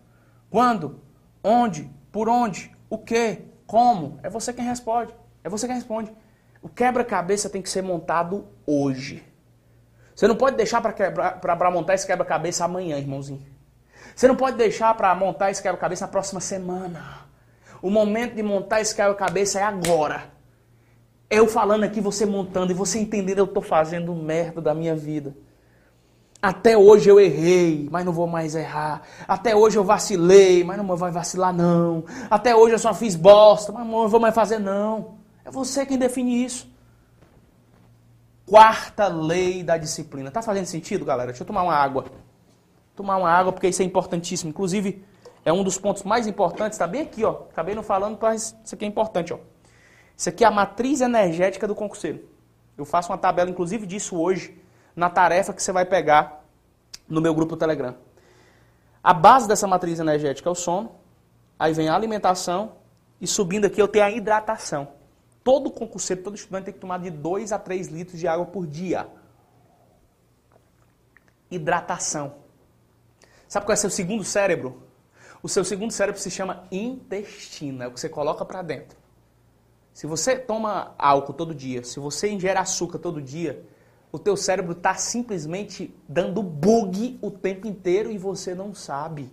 Quando? 0.50 1.00
Onde? 1.42 1.90
Por 2.12 2.28
onde? 2.28 2.70
O 2.88 2.98
que? 2.98 3.38
Como? 3.66 4.20
É 4.22 4.28
você 4.28 4.52
quem 4.52 4.64
responde. 4.64 5.14
É 5.42 5.48
você 5.48 5.66
quem 5.66 5.76
responde. 5.76 6.12
O 6.60 6.68
quebra-cabeça 6.68 7.48
tem 7.48 7.62
que 7.62 7.70
ser 7.70 7.82
montado 7.82 8.46
hoje. 8.66 9.24
Você 10.14 10.28
não 10.28 10.36
pode 10.36 10.56
deixar 10.56 10.82
para 10.82 11.70
montar 11.70 11.94
esse 11.94 12.06
quebra-cabeça 12.06 12.64
amanhã, 12.64 12.98
irmãozinho. 12.98 13.42
Você 14.14 14.28
não 14.28 14.36
pode 14.36 14.56
deixar 14.56 14.94
para 14.94 15.14
montar 15.14 15.50
esse 15.50 15.62
quebra-cabeça 15.62 16.04
na 16.04 16.12
próxima 16.12 16.40
semana. 16.40 17.20
O 17.82 17.90
momento 17.90 18.34
de 18.34 18.42
montar 18.42 18.80
esse 18.80 18.94
quebra-cabeça 18.94 19.60
é 19.60 19.62
agora. 19.62 20.24
Eu 21.28 21.46
falando 21.46 21.84
aqui, 21.84 22.00
você 22.00 22.26
montando 22.26 22.72
e 22.72 22.74
você 22.74 22.98
entendendo, 22.98 23.38
eu 23.38 23.44
estou 23.44 23.62
fazendo 23.62 24.14
merda 24.14 24.60
da 24.60 24.74
minha 24.74 24.96
vida. 24.96 25.34
Até 26.42 26.76
hoje 26.76 27.08
eu 27.08 27.20
errei, 27.20 27.88
mas 27.90 28.04
não 28.04 28.12
vou 28.12 28.26
mais 28.26 28.54
errar. 28.54 29.02
Até 29.28 29.54
hoje 29.54 29.76
eu 29.76 29.84
vacilei, 29.84 30.64
mas 30.64 30.76
não 30.78 30.96
vai 30.96 31.10
vacilar 31.10 31.52
não. 31.52 32.04
Até 32.30 32.56
hoje 32.56 32.74
eu 32.74 32.78
só 32.78 32.94
fiz 32.94 33.14
bosta, 33.14 33.72
mas 33.72 33.86
não 33.86 34.08
vou 34.08 34.20
mais 34.20 34.34
fazer 34.34 34.58
não. 34.58 35.18
É 35.44 35.50
você 35.50 35.84
quem 35.84 35.98
define 35.98 36.44
isso. 36.44 36.68
Quarta 38.46 39.06
lei 39.06 39.62
da 39.62 39.76
disciplina. 39.76 40.30
Tá 40.30 40.42
fazendo 40.42 40.66
sentido, 40.66 41.04
galera? 41.04 41.28
Deixa 41.28 41.42
eu 41.42 41.46
tomar 41.46 41.62
uma 41.62 41.74
água 41.74 42.06
tomar 42.94 43.16
uma 43.16 43.30
água, 43.30 43.52
porque 43.52 43.68
isso 43.68 43.82
é 43.82 43.84
importantíssimo. 43.84 44.50
Inclusive, 44.50 45.04
é 45.44 45.52
um 45.52 45.64
dos 45.64 45.78
pontos 45.78 46.02
mais 46.02 46.26
importantes, 46.26 46.76
está 46.76 46.86
bem 46.86 47.02
aqui, 47.02 47.24
ó. 47.24 47.42
Acabei 47.50 47.74
não 47.74 47.82
falando, 47.82 48.18
mas 48.20 48.56
isso 48.64 48.74
aqui 48.74 48.84
é 48.84 48.88
importante, 48.88 49.32
ó. 49.32 49.38
Isso 50.16 50.28
aqui 50.28 50.44
é 50.44 50.46
a 50.46 50.50
matriz 50.50 51.00
energética 51.00 51.66
do 51.66 51.74
concurseiro. 51.74 52.28
Eu 52.76 52.84
faço 52.84 53.10
uma 53.10 53.18
tabela, 53.18 53.50
inclusive, 53.50 53.86
disso 53.86 54.18
hoje, 54.18 54.60
na 54.94 55.08
tarefa 55.08 55.52
que 55.52 55.62
você 55.62 55.72
vai 55.72 55.84
pegar 55.84 56.44
no 57.08 57.20
meu 57.20 57.34
grupo 57.34 57.56
Telegram. 57.56 57.94
A 59.02 59.14
base 59.14 59.48
dessa 59.48 59.66
matriz 59.66 59.98
energética 59.98 60.48
é 60.48 60.52
o 60.52 60.54
sono, 60.54 60.92
aí 61.58 61.72
vem 61.72 61.88
a 61.88 61.94
alimentação, 61.94 62.72
e 63.20 63.26
subindo 63.26 63.64
aqui 63.64 63.80
eu 63.80 63.88
tenho 63.88 64.04
a 64.04 64.10
hidratação. 64.10 64.88
Todo 65.42 65.70
concurseiro, 65.70 66.22
todo 66.22 66.36
estudante 66.36 66.66
tem 66.66 66.74
que 66.74 66.80
tomar 66.80 66.98
de 66.98 67.10
2 67.10 67.52
a 67.52 67.58
3 67.58 67.88
litros 67.88 68.18
de 68.18 68.28
água 68.28 68.44
por 68.44 68.66
dia. 68.66 69.08
Hidratação. 71.50 72.34
Sabe 73.50 73.66
qual 73.66 73.74
é 73.74 73.78
o 73.78 73.80
seu 73.80 73.90
segundo 73.90 74.22
cérebro? 74.22 74.80
O 75.42 75.48
seu 75.48 75.64
segundo 75.64 75.90
cérebro 75.90 76.20
se 76.20 76.30
chama 76.30 76.68
intestino, 76.70 77.82
é 77.82 77.88
o 77.88 77.90
que 77.90 77.98
você 77.98 78.08
coloca 78.08 78.44
para 78.44 78.62
dentro. 78.62 78.96
Se 79.92 80.06
você 80.06 80.38
toma 80.38 80.94
álcool 80.96 81.32
todo 81.32 81.52
dia, 81.52 81.82
se 81.82 81.98
você 81.98 82.30
ingere 82.30 82.56
açúcar 82.60 83.00
todo 83.00 83.20
dia, 83.20 83.60
o 84.12 84.20
teu 84.20 84.36
cérebro 84.36 84.70
está 84.70 84.94
simplesmente 84.94 85.92
dando 86.08 86.44
bug 86.44 87.18
o 87.20 87.28
tempo 87.28 87.66
inteiro 87.66 88.12
e 88.12 88.16
você 88.16 88.54
não 88.54 88.72
sabe. 88.72 89.32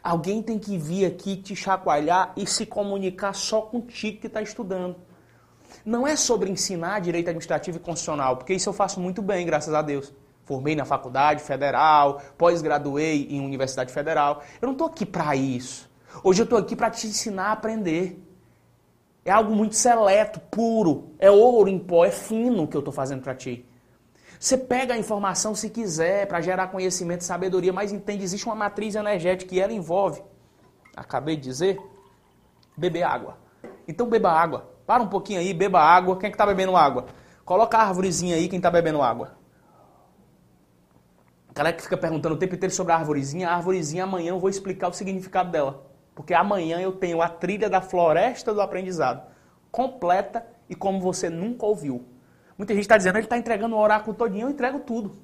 Alguém 0.00 0.40
tem 0.40 0.56
que 0.56 0.78
vir 0.78 1.04
aqui 1.04 1.36
te 1.36 1.56
chacoalhar 1.56 2.32
e 2.36 2.46
se 2.46 2.64
comunicar 2.64 3.34
só 3.34 3.62
contigo 3.62 4.20
que 4.20 4.28
está 4.28 4.42
estudando. 4.42 4.94
Não 5.84 6.06
é 6.06 6.14
sobre 6.14 6.52
ensinar 6.52 7.00
direito 7.00 7.30
administrativo 7.30 7.78
e 7.78 7.80
constitucional, 7.80 8.36
porque 8.36 8.54
isso 8.54 8.68
eu 8.68 8.72
faço 8.72 9.00
muito 9.00 9.20
bem, 9.20 9.44
graças 9.44 9.74
a 9.74 9.82
Deus. 9.82 10.14
Formei 10.44 10.76
na 10.76 10.84
faculdade 10.84 11.42
federal, 11.42 12.20
pós-graduei 12.36 13.28
em 13.30 13.40
universidade 13.40 13.92
federal. 13.92 14.42
Eu 14.60 14.66
não 14.66 14.72
estou 14.72 14.86
aqui 14.86 15.06
para 15.06 15.34
isso. 15.34 15.90
Hoje 16.22 16.42
eu 16.42 16.44
estou 16.44 16.58
aqui 16.58 16.76
para 16.76 16.90
te 16.90 17.06
ensinar 17.06 17.46
a 17.46 17.52
aprender. 17.52 18.22
É 19.24 19.30
algo 19.30 19.54
muito 19.54 19.74
seleto, 19.74 20.38
puro. 20.50 21.14
É 21.18 21.30
ouro 21.30 21.68
em 21.68 21.78
pó, 21.78 22.04
é 22.04 22.10
fino 22.10 22.68
que 22.68 22.76
eu 22.76 22.80
estou 22.80 22.92
fazendo 22.92 23.22
para 23.22 23.34
ti. 23.34 23.66
Você 24.38 24.58
pega 24.58 24.92
a 24.92 24.98
informação 24.98 25.54
se 25.54 25.70
quiser 25.70 26.26
para 26.26 26.42
gerar 26.42 26.66
conhecimento 26.66 27.22
e 27.22 27.24
sabedoria, 27.24 27.72
mas 27.72 27.90
entende, 27.90 28.22
existe 28.22 28.44
uma 28.44 28.54
matriz 28.54 28.94
energética 28.94 29.54
e 29.54 29.60
ela 29.60 29.72
envolve, 29.72 30.22
acabei 30.94 31.36
de 31.36 31.42
dizer, 31.42 31.80
beber 32.76 33.04
água. 33.04 33.38
Então 33.88 34.06
beba 34.06 34.30
água. 34.30 34.70
Para 34.86 35.02
um 35.02 35.08
pouquinho 35.08 35.40
aí, 35.40 35.54
beba 35.54 35.80
água. 35.80 36.18
Quem 36.18 36.26
é 36.26 36.30
que 36.30 36.34
está 36.34 36.44
bebendo 36.44 36.76
água? 36.76 37.06
Coloca 37.42 37.78
a 37.78 37.82
árvorezinha 37.82 38.36
aí, 38.36 38.48
quem 38.48 38.58
está 38.58 38.70
bebendo 38.70 39.00
água. 39.00 39.32
A 41.54 41.58
galera 41.58 41.76
que 41.76 41.84
fica 41.84 41.96
perguntando 41.96 42.34
o 42.34 42.38
tempo 42.38 42.56
inteiro 42.56 42.74
sobre 42.74 42.92
a 42.92 42.96
arvorezinha, 42.96 43.48
a 43.48 43.54
arvorezinha 43.54 44.02
amanhã 44.02 44.30
eu 44.30 44.40
vou 44.40 44.50
explicar 44.50 44.88
o 44.88 44.92
significado 44.92 45.52
dela. 45.52 45.86
Porque 46.12 46.34
amanhã 46.34 46.80
eu 46.80 46.90
tenho 46.90 47.22
a 47.22 47.28
trilha 47.28 47.70
da 47.70 47.80
floresta 47.80 48.52
do 48.52 48.60
aprendizado, 48.60 49.22
completa 49.70 50.44
e 50.68 50.74
como 50.74 51.00
você 51.00 51.30
nunca 51.30 51.64
ouviu. 51.64 52.04
Muita 52.58 52.74
gente 52.74 52.82
está 52.82 52.96
dizendo, 52.96 53.18
ele 53.18 53.26
está 53.26 53.38
entregando 53.38 53.76
o 53.76 53.78
oráculo 53.78 54.16
todinho, 54.16 54.48
eu 54.48 54.50
entrego 54.50 54.80
tudo. 54.80 55.16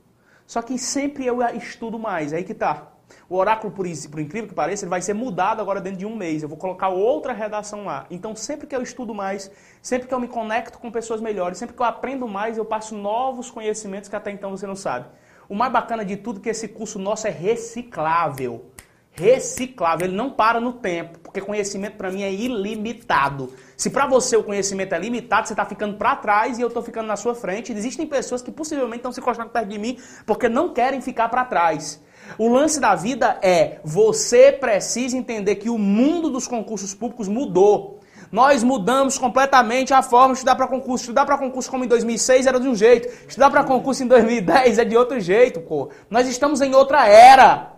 Só 0.47 0.63
que 0.63 0.79
sempre 0.79 1.27
eu 1.27 1.43
estudo 1.57 1.99
mais, 1.99 2.33
é 2.33 2.37
aí 2.37 2.45
que 2.45 2.53
está. 2.53 2.93
O 3.29 3.35
oráculo, 3.35 3.73
por, 3.73 3.85
por, 4.09 4.21
incrível 4.21 4.49
que 4.49 4.55
pareça, 4.55 4.85
ele 4.85 4.91
vai 4.91 5.03
ser 5.03 5.15
mudado 5.15 5.61
agora 5.61 5.81
dentro 5.81 5.99
de 5.99 6.07
um 6.07 6.15
mês. 6.15 6.45
Eu 6.45 6.49
vou 6.49 6.57
colocar 6.57 6.91
outra 6.91 7.33
redação 7.33 7.87
lá. 7.87 8.07
Então, 8.09 8.37
sempre 8.37 8.69
que 8.69 8.77
eu 8.77 8.83
estudo 8.83 9.13
mais, 9.13 9.51
sempre 9.83 10.07
que 10.07 10.15
eu 10.15 10.21
me 10.21 10.29
conecto 10.29 10.79
com 10.79 10.93
pessoas 10.93 11.21
melhores, 11.21 11.59
sempre 11.59 11.75
que 11.75 11.83
eu 11.83 11.87
aprendo 11.87 12.29
mais, 12.29 12.57
eu 12.57 12.65
passo 12.65 12.95
novos 12.95 13.51
conhecimentos 13.51 14.09
que 14.09 14.15
até 14.15 14.31
então 14.31 14.53
você 14.53 14.65
não 14.65 14.77
sabe. 14.77 15.07
O 15.51 15.55
mais 15.57 15.73
bacana 15.73 16.05
de 16.05 16.17
tudo 16.17 16.39
é 16.39 16.43
que 16.45 16.49
esse 16.49 16.69
curso 16.69 16.97
nosso 16.97 17.27
é 17.27 17.31
reciclável. 17.31 18.67
Reciclável, 19.11 20.07
ele 20.07 20.17
não 20.17 20.31
para 20.31 20.61
no 20.61 20.75
tempo, 20.75 21.19
porque 21.19 21.41
conhecimento 21.41 21.97
para 21.97 22.09
mim 22.09 22.23
é 22.23 22.33
ilimitado. 22.33 23.53
Se 23.77 23.91
para 23.91 24.07
você 24.07 24.37
o 24.37 24.45
conhecimento 24.45 24.95
é 24.95 24.99
limitado, 25.01 25.49
você 25.49 25.53
está 25.53 25.65
ficando 25.65 25.97
para 25.97 26.15
trás 26.15 26.57
e 26.57 26.63
eu 26.63 26.69
estou 26.69 26.85
ficando 26.85 27.09
na 27.09 27.17
sua 27.17 27.35
frente. 27.35 27.73
Existem 27.73 28.07
pessoas 28.07 28.43
que 28.43 28.53
possivelmente 28.53 28.99
estão 28.99 29.11
se 29.11 29.19
encostando 29.19 29.51
perto 29.51 29.67
de 29.67 29.77
mim 29.77 29.99
porque 30.25 30.49
não 30.49 30.73
querem 30.73 31.01
ficar 31.01 31.29
para 31.29 31.45
trás. 31.45 32.01
O 32.39 32.49
lance 32.49 32.79
da 32.79 32.95
vida 32.95 33.37
é 33.43 33.81
você 33.83 34.53
precisa 34.53 35.17
entender 35.17 35.57
que 35.57 35.69
o 35.69 35.77
mundo 35.77 36.31
dos 36.31 36.47
concursos 36.47 36.95
públicos 36.95 37.27
mudou. 37.27 38.00
Nós 38.31 38.63
mudamos 38.63 39.19
completamente 39.19 39.93
a 39.93 40.03
forma 40.03 40.29
de 40.29 40.39
estudar 40.39 40.55
para 40.55 40.69
concurso. 40.69 41.05
Estudar 41.05 41.27
para 41.27 41.37
concurso 41.37 41.69
como 41.69 41.85
em 41.85 41.89
2006 41.89 42.47
era 42.47 42.61
de 42.61 42.69
um 42.69 42.75
jeito. 42.75 43.09
Estudar 43.27 43.51
para 43.51 43.65
concurso 43.65 44.05
em 44.05 44.07
2010 44.07 44.79
é 44.79 44.85
de 44.85 44.97
outro 44.97 45.19
jeito, 45.19 45.61
pô. 45.61 45.91
Nós 46.09 46.29
estamos 46.29 46.61
em 46.61 46.75
outra 46.75 47.09
era. 47.09 47.73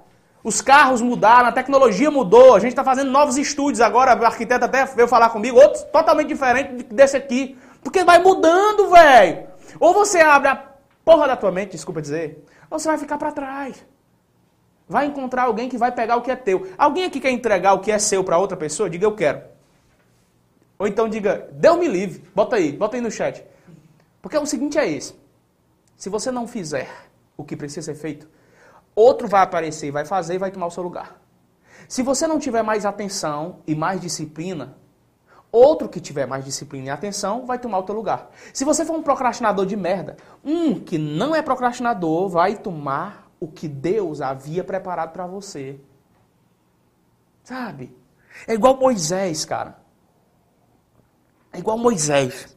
Os 0.44 0.60
carros 0.60 1.00
mudaram, 1.00 1.48
a 1.48 1.52
tecnologia 1.52 2.10
mudou. 2.10 2.54
A 2.54 2.58
gente 2.58 2.70
está 2.70 2.84
fazendo 2.84 3.10
novos 3.10 3.38
estúdios 3.38 3.80
agora. 3.80 4.14
O 4.20 4.26
arquiteto 4.26 4.66
até 4.66 4.84
veio 4.84 5.08
falar 5.08 5.30
comigo, 5.30 5.58
outros 5.58 5.84
totalmente 5.84 6.28
diferente 6.28 6.84
desse 6.84 7.16
aqui. 7.16 7.56
Porque 7.82 8.04
vai 8.04 8.18
mudando, 8.18 8.90
velho. 8.90 9.46
Ou 9.80 9.94
você 9.94 10.20
abre 10.20 10.48
a 10.48 10.64
porra 11.02 11.28
da 11.28 11.36
tua 11.36 11.50
mente, 11.50 11.70
desculpa 11.70 12.02
dizer, 12.02 12.44
ou 12.70 12.78
você 12.78 12.88
vai 12.88 12.98
ficar 12.98 13.16
para 13.16 13.32
trás. 13.32 13.84
Vai 14.86 15.06
encontrar 15.06 15.44
alguém 15.44 15.68
que 15.68 15.78
vai 15.78 15.90
pegar 15.92 16.16
o 16.16 16.20
que 16.20 16.30
é 16.30 16.36
teu. 16.36 16.68
Alguém 16.76 17.04
aqui 17.04 17.20
quer 17.20 17.30
entregar 17.30 17.72
o 17.72 17.80
que 17.80 17.90
é 17.90 17.98
seu 17.98 18.22
para 18.22 18.36
outra 18.36 18.56
pessoa? 18.56 18.90
Diga 18.90 19.06
eu 19.06 19.14
quero. 19.14 19.51
Ou 20.82 20.88
então 20.88 21.08
diga, 21.08 21.48
Deus 21.52 21.78
me 21.78 21.86
livre. 21.86 22.28
Bota 22.34 22.56
aí, 22.56 22.72
bota 22.72 22.96
aí 22.96 23.00
no 23.00 23.08
chat. 23.08 23.46
Porque 24.20 24.36
o 24.36 24.44
seguinte 24.44 24.76
é 24.76 24.90
esse. 24.90 25.14
Se 25.96 26.08
você 26.08 26.32
não 26.32 26.44
fizer 26.44 26.90
o 27.36 27.44
que 27.44 27.56
precisa 27.56 27.82
ser 27.82 27.94
feito, 27.94 28.28
outro 28.92 29.28
vai 29.28 29.42
aparecer, 29.42 29.92
vai 29.92 30.04
fazer 30.04 30.34
e 30.34 30.38
vai 30.38 30.50
tomar 30.50 30.66
o 30.66 30.72
seu 30.72 30.82
lugar. 30.82 31.22
Se 31.86 32.02
você 32.02 32.26
não 32.26 32.36
tiver 32.36 32.64
mais 32.64 32.84
atenção 32.84 33.60
e 33.64 33.76
mais 33.76 34.00
disciplina, 34.00 34.76
outro 35.52 35.88
que 35.88 36.00
tiver 36.00 36.26
mais 36.26 36.44
disciplina 36.44 36.88
e 36.88 36.90
atenção 36.90 37.46
vai 37.46 37.60
tomar 37.60 37.78
o 37.78 37.84
teu 37.84 37.94
lugar. 37.94 38.32
Se 38.52 38.64
você 38.64 38.84
for 38.84 38.96
um 38.96 39.04
procrastinador 39.04 39.64
de 39.64 39.76
merda, 39.76 40.16
um 40.44 40.80
que 40.80 40.98
não 40.98 41.32
é 41.32 41.40
procrastinador 41.42 42.28
vai 42.28 42.56
tomar 42.56 43.30
o 43.38 43.46
que 43.46 43.68
Deus 43.68 44.20
havia 44.20 44.64
preparado 44.64 45.12
para 45.12 45.28
você. 45.28 45.78
Sabe? 47.44 47.96
É 48.48 48.54
igual 48.54 48.76
Moisés, 48.76 49.44
cara. 49.44 49.80
É 51.52 51.58
igual 51.58 51.76
Moisés. 51.76 52.56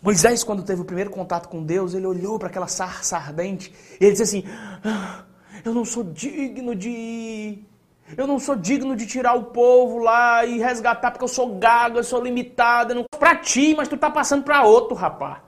Moisés, 0.00 0.44
quando 0.44 0.62
teve 0.62 0.80
o 0.80 0.84
primeiro 0.84 1.10
contato 1.10 1.48
com 1.48 1.62
Deus, 1.62 1.92
ele 1.92 2.06
olhou 2.06 2.38
para 2.38 2.48
aquela 2.48 2.68
sarça 2.68 3.16
ardente 3.16 3.74
e 4.00 4.04
ele 4.04 4.12
disse 4.12 4.22
assim: 4.22 4.44
ah, 4.84 5.24
Eu 5.64 5.74
não 5.74 5.84
sou 5.84 6.04
digno 6.04 6.74
de 6.74 6.88
ir. 6.88 7.68
Eu 8.16 8.26
não 8.26 8.38
sou 8.38 8.56
digno 8.56 8.96
de 8.96 9.06
tirar 9.06 9.34
o 9.34 9.46
povo 9.46 9.98
lá 9.98 10.44
e 10.46 10.58
resgatar 10.58 11.10
porque 11.10 11.24
eu 11.24 11.28
sou 11.28 11.58
gago, 11.58 11.98
eu 11.98 12.04
sou 12.04 12.22
limitado. 12.22 12.94
Não... 12.94 13.04
Pra 13.18 13.36
ti, 13.36 13.74
mas 13.76 13.88
tu 13.88 13.96
tá 13.96 14.10
passando 14.10 14.44
pra 14.44 14.64
outro, 14.64 14.96
rapaz. 14.96 15.42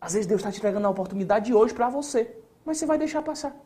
Às 0.00 0.12
vezes 0.12 0.26
Deus 0.26 0.40
está 0.40 0.50
te 0.50 0.58
entregando 0.58 0.86
a 0.86 0.90
oportunidade 0.90 1.46
de 1.46 1.54
hoje 1.54 1.72
para 1.72 1.88
você, 1.88 2.36
mas 2.64 2.76
você 2.76 2.84
vai 2.84 2.98
deixar 2.98 3.22
passar. 3.22 3.56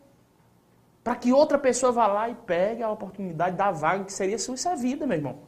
Para 1.02 1.16
que 1.16 1.32
outra 1.32 1.58
pessoa 1.58 1.90
vá 1.90 2.06
lá 2.06 2.28
e 2.28 2.34
pegue 2.34 2.82
a 2.82 2.90
oportunidade 2.90 3.56
da 3.56 3.72
vaga 3.72 4.04
que 4.04 4.12
seria 4.12 4.38
sua. 4.38 4.54
Isso 4.54 4.68
é 4.68 4.76
vida, 4.76 5.06
meu 5.06 5.16
irmão. 5.16 5.38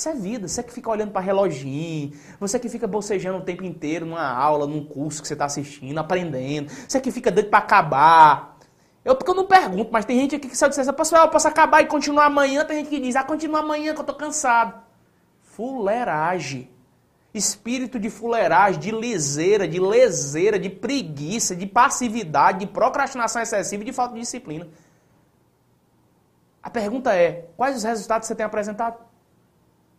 Isso 0.00 0.08
é 0.08 0.14
vida. 0.14 0.48
Você 0.48 0.62
que 0.62 0.72
fica 0.72 0.88
olhando 0.88 1.12
para 1.12 1.20
reloginho, 1.20 2.12
você 2.38 2.58
que 2.58 2.70
fica 2.70 2.86
bocejando 2.86 3.36
o 3.36 3.42
tempo 3.42 3.62
inteiro 3.62 4.06
numa 4.06 4.26
aula, 4.32 4.66
num 4.66 4.82
curso 4.82 5.20
que 5.20 5.28
você 5.28 5.34
está 5.34 5.44
assistindo, 5.44 5.98
aprendendo, 5.98 6.72
você 6.88 6.98
que 6.98 7.10
fica 7.10 7.30
doido 7.30 7.50
para 7.50 7.58
acabar. 7.58 8.56
Eu 9.04 9.14
porque 9.14 9.30
eu 9.30 9.34
não 9.34 9.46
pergunto, 9.46 9.90
mas 9.92 10.06
tem 10.06 10.18
gente 10.18 10.36
aqui 10.36 10.48
que 10.48 10.56
sabe 10.56 10.74
dizer, 10.74 10.90
pessoal, 10.94 11.26
eu 11.26 11.30
posso 11.30 11.46
acabar 11.46 11.82
e 11.82 11.86
continuar 11.86 12.24
amanhã, 12.24 12.64
tem 12.64 12.78
gente 12.78 12.88
que 12.88 12.98
diz, 12.98 13.14
ah, 13.14 13.22
continua 13.22 13.60
amanhã 13.60 13.92
que 13.92 14.00
eu 14.00 14.04
tô 14.04 14.14
cansado. 14.14 14.80
Fuleiragem. 15.42 16.70
Espírito 17.34 17.98
de 17.98 18.08
fuleiragem, 18.08 18.80
de 18.80 18.90
liseira, 18.90 19.68
de 19.68 19.78
leseira, 19.78 20.58
de 20.58 20.70
preguiça, 20.70 21.54
de 21.54 21.66
passividade, 21.66 22.60
de 22.60 22.66
procrastinação 22.68 23.42
excessiva 23.42 23.82
e 23.82 23.86
de 23.86 23.92
falta 23.92 24.14
de 24.14 24.20
disciplina. 24.20 24.66
A 26.62 26.70
pergunta 26.70 27.14
é: 27.14 27.50
quais 27.54 27.76
os 27.76 27.84
resultados 27.84 28.26
você 28.26 28.34
tem 28.34 28.46
apresentado? 28.46 29.09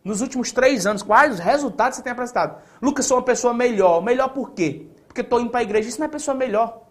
Nos 0.04 0.20
últimos 0.20 0.50
três 0.50 0.86
anos, 0.86 1.02
quais 1.02 1.34
os 1.34 1.38
resultados 1.38 1.96
você 1.96 2.02
tem 2.02 2.12
apresentado? 2.12 2.60
Lucas, 2.80 3.06
sou 3.06 3.16
uma 3.16 3.22
pessoa 3.22 3.54
melhor. 3.54 4.02
Melhor 4.02 4.28
por 4.30 4.50
quê? 4.50 4.86
Porque 5.06 5.20
estou 5.20 5.40
indo 5.40 5.50
para 5.50 5.60
a 5.60 5.62
igreja. 5.62 5.88
Isso 5.88 6.00
não 6.00 6.06
é 6.06 6.10
pessoa 6.10 6.36
melhor. 6.36 6.82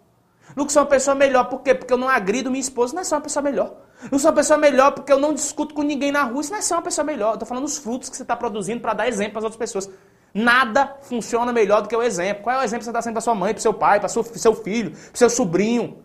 Lucas, 0.55 0.73
sou 0.73 0.83
uma 0.83 0.89
pessoa 0.89 1.15
melhor 1.15 1.45
por 1.45 1.61
quê? 1.61 1.73
Porque 1.73 1.91
eu 1.91 1.97
não 1.97 2.07
agrido 2.07 2.49
minha 2.49 2.61
esposa. 2.61 2.93
Não 2.93 3.01
é 3.01 3.03
só 3.03 3.15
uma 3.15 3.21
pessoa 3.21 3.43
melhor. 3.43 3.75
Eu 4.09 4.17
sou 4.17 4.29
uma 4.29 4.35
pessoa 4.35 4.57
melhor 4.57 4.91
porque 4.91 5.11
eu 5.11 5.19
não 5.19 5.33
discuto 5.33 5.75
com 5.75 5.83
ninguém 5.83 6.11
na 6.11 6.23
rua. 6.23 6.41
Isso 6.41 6.51
não 6.51 6.59
é 6.59 6.61
só 6.61 6.75
uma 6.75 6.81
pessoa 6.81 7.03
melhor. 7.03 7.33
Estou 7.33 7.47
falando 7.47 7.65
dos 7.65 7.77
frutos 7.77 8.09
que 8.09 8.15
você 8.15 8.23
está 8.23 8.35
produzindo 8.35 8.79
para 8.81 8.93
dar 8.93 9.07
exemplo 9.07 9.37
as 9.37 9.43
outras 9.43 9.59
pessoas. 9.59 9.89
Nada 10.33 10.95
funciona 11.01 11.51
melhor 11.51 11.81
do 11.81 11.89
que 11.89 11.95
o 11.95 12.01
exemplo. 12.01 12.43
Qual 12.43 12.55
é 12.55 12.59
o 12.59 12.63
exemplo 12.63 12.79
que 12.79 12.85
você 12.85 12.91
está 12.91 13.01
sendo 13.01 13.13
para 13.13 13.21
sua 13.21 13.35
mãe, 13.35 13.53
para 13.53 13.61
seu 13.61 13.73
pai, 13.73 13.99
para 13.99 14.07
seu 14.07 14.23
filho, 14.55 14.91
para 14.91 15.15
seu 15.15 15.29
sobrinho? 15.29 16.01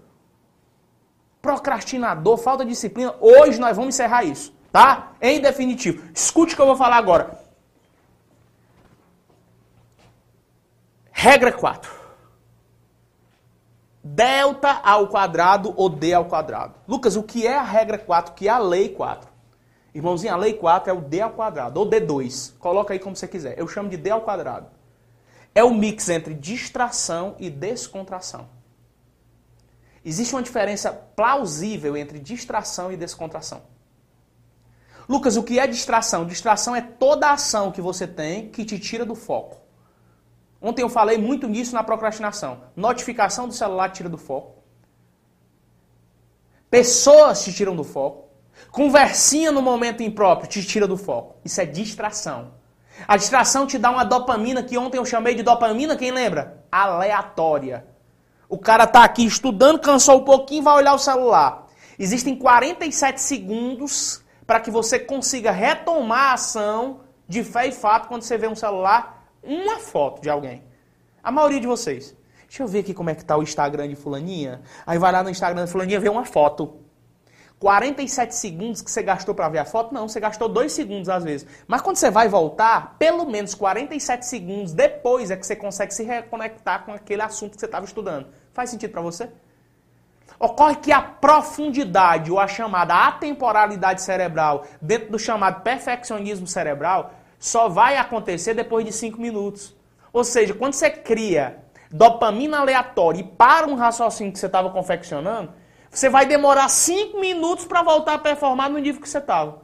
Procrastinador, 1.41 2.37
falta 2.39 2.65
de 2.65 2.71
disciplina. 2.71 3.15
Hoje 3.21 3.61
nós 3.61 3.77
vamos 3.77 3.95
encerrar 3.95 4.25
isso, 4.25 4.53
tá? 4.77 5.13
Em 5.23 5.41
definitivo. 5.41 6.07
Escute 6.15 6.53
o 6.53 6.57
que 6.57 6.61
eu 6.61 6.67
vou 6.67 6.77
falar 6.77 6.99
agora. 6.99 7.41
Regra 11.11 11.51
4. 11.51 11.91
Delta 14.05 14.73
ao 14.83 15.09
quadrado 15.09 15.73
ou 15.79 15.89
D 15.89 16.13
ao 16.13 16.27
quadrado. 16.27 16.75
Lucas, 16.87 17.17
o 17.17 17.23
que 17.23 17.47
é 17.47 17.57
a 17.57 17.63
regra 17.63 17.97
4? 17.97 18.33
O 18.33 18.35
que 18.35 18.49
é 18.49 18.51
a 18.51 18.59
lei 18.59 18.91
4? 18.91 19.31
Irmãozinho, 19.95 20.35
a 20.35 20.37
lei 20.37 20.53
4 20.53 20.91
é 20.91 20.93
o 20.93 21.01
D 21.01 21.23
ao 21.23 21.31
quadrado, 21.31 21.81
ou 21.81 21.89
D2. 21.89 22.53
Coloca 22.59 22.93
aí 22.93 22.99
como 22.99 23.17
você 23.17 23.27
quiser. 23.27 23.59
Eu 23.59 23.67
chamo 23.67 23.89
de 23.89 23.97
D 23.97 24.11
ao 24.11 24.21
quadrado. 24.21 24.67
É 25.55 25.65
o 25.65 25.73
mix 25.73 26.11
entre 26.11 26.35
distração 26.35 27.35
e 27.39 27.49
descontração. 27.49 28.47
Existe 30.05 30.35
uma 30.35 30.43
diferença 30.43 30.93
plausível 30.93 31.97
entre 31.97 32.19
distração 32.19 32.93
e 32.93 32.97
descontração. 32.99 33.63
Lucas, 35.09 35.37
o 35.37 35.43
que 35.43 35.59
é 35.59 35.67
distração? 35.67 36.27
Distração 36.27 36.75
é 36.75 36.81
toda 36.81 37.31
ação 37.31 37.71
que 37.71 37.81
você 37.81 38.07
tem 38.07 38.49
que 38.49 38.65
te 38.65 38.79
tira 38.79 39.05
do 39.05 39.15
foco. 39.15 39.59
Ontem 40.61 40.83
eu 40.83 40.89
falei 40.89 41.17
muito 41.17 41.47
nisso 41.47 41.75
na 41.75 41.85
procrastinação. 41.85 42.63
Notificação 42.75 43.47
do 43.47 43.55
celular 43.55 43.91
tira 43.91 44.09
do 44.09 44.19
foco. 44.19 44.57
Pessoas 46.69 47.45
te 47.45 47.53
tiram 47.53 47.77
do 47.77 47.85
foco. 47.85 48.27
Conversinha 48.71 49.53
no 49.53 49.63
momento 49.63 50.03
impróprio 50.03 50.49
te 50.49 50.65
tira 50.65 50.87
do 50.87 50.97
foco. 50.97 51.37
Isso 51.45 51.61
é 51.61 51.67
distração. 51.67 52.55
A 53.07 53.17
distração 53.17 53.67
te 53.67 53.79
dá 53.79 53.91
uma 53.91 54.05
dopamina 54.05 54.63
que 54.63 54.77
ontem 54.77 54.99
eu 54.99 55.05
chamei 55.05 55.35
de 55.35 55.43
dopamina, 55.43 55.97
quem 55.97 56.11
lembra? 56.11 56.65
Aleatória. 56.73 57.87
O 58.49 58.59
cara 58.59 58.87
tá 58.87 59.05
aqui 59.05 59.25
estudando, 59.25 59.79
cansou 59.79 60.19
um 60.19 60.25
pouquinho, 60.25 60.63
vai 60.63 60.77
olhar 60.77 60.95
o 60.95 60.99
celular. 60.99 61.67
Existem 61.99 62.37
47 62.37 63.21
segundos 63.21 64.25
para 64.47 64.61
que 64.61 64.71
você 64.71 64.99
consiga 64.99 65.51
retomar 65.51 66.31
a 66.31 66.33
ação 66.35 67.01
de 67.29 67.43
fé 67.43 67.67
e 67.67 67.73
fato 67.73 68.09
quando 68.09 68.23
você 68.23 68.39
vê 68.39 68.47
um 68.47 68.55
celular, 68.55 69.29
uma 69.43 69.79
foto 69.79 70.23
de 70.23 70.31
alguém. 70.31 70.63
A 71.23 71.31
maioria 71.31 71.61
de 71.61 71.67
vocês. 71.67 72.15
Deixa 72.47 72.63
eu 72.63 72.69
ver 72.69 72.81
aqui 72.81 72.95
como 72.95 73.11
é 73.11 73.15
que 73.15 73.25
tá 73.25 73.37
o 73.37 73.43
Instagram 73.43 73.89
de 73.89 73.97
fulaninha. 73.97 74.63
Aí 74.87 74.99
vai 74.99 75.11
lá 75.11 75.23
no 75.23 75.31
Instagram 75.31 75.65
de 75.65 75.73
fulaninha 75.73 75.99
ver 75.99 76.09
uma 76.09 76.25
foto. 76.25 76.81
47 77.59 78.35
segundos 78.35 78.83
que 78.83 78.91
você 78.91 79.03
gastou 79.03 79.35
para 79.35 79.49
ver 79.49 79.59
a 79.59 79.65
foto? 79.65 79.93
Não, 79.93 80.09
você 80.09 80.21
gastou 80.21 80.49
2 80.49 80.71
segundos 80.71 81.09
às 81.09 81.25
vezes. 81.25 81.47
Mas 81.67 81.81
quando 81.81 81.97
você 81.97 82.11
vai 82.11 82.29
voltar, 82.29 82.97
pelo 82.99 83.25
menos 83.25 83.55
47 83.55 84.27
segundos 84.27 84.73
depois 84.73 85.31
é 85.31 85.37
que 85.37 85.47
você 85.47 85.57
consegue 85.57 85.93
se 85.93 86.05
reconectar 86.05 86.85
com 86.85 86.93
aquele 86.93 87.23
assunto 87.23 87.55
que 87.55 87.61
você 87.61 87.67
estava 87.67 87.87
estudando. 87.87 88.29
Faz 88.53 88.71
sentido 88.71 88.93
para 88.93 89.01
você? 89.01 89.31
Ocorre 90.39 90.77
que 90.77 90.93
a 90.93 91.01
profundidade, 91.01 92.31
ou 92.31 92.39
a 92.39 92.47
chamada 92.47 92.95
atemporalidade 93.07 94.03
cerebral, 94.03 94.65
dentro 94.81 95.11
do 95.11 95.19
chamado 95.19 95.63
perfeccionismo 95.63 96.47
cerebral, 96.47 97.13
só 97.39 97.69
vai 97.69 97.97
acontecer 97.97 98.55
depois 98.55 98.85
de 98.85 98.93
5 98.93 99.21
minutos. 99.21 99.75
Ou 100.13 100.25
seja, 100.25 100.55
quando 100.55 100.75
você 100.75 100.91
cria 100.91 101.65
dopamina 101.91 102.59
aleatória 102.59 103.21
e 103.21 103.25
para 103.25 103.67
um 103.67 103.75
raciocínio 103.75 104.33
que 104.33 104.39
você 104.39 104.47
estava 104.47 104.71
confeccionando, 104.71 105.53
você 105.91 106.09
vai 106.09 106.27
demorar 106.27 106.69
5 106.69 107.19
minutos 107.19 107.65
para 107.65 107.83
voltar 107.83 108.15
a 108.15 108.19
performar 108.19 108.69
no 108.69 108.79
nível 108.79 109.01
que 109.01 109.09
você 109.09 109.19
estava. 109.19 109.63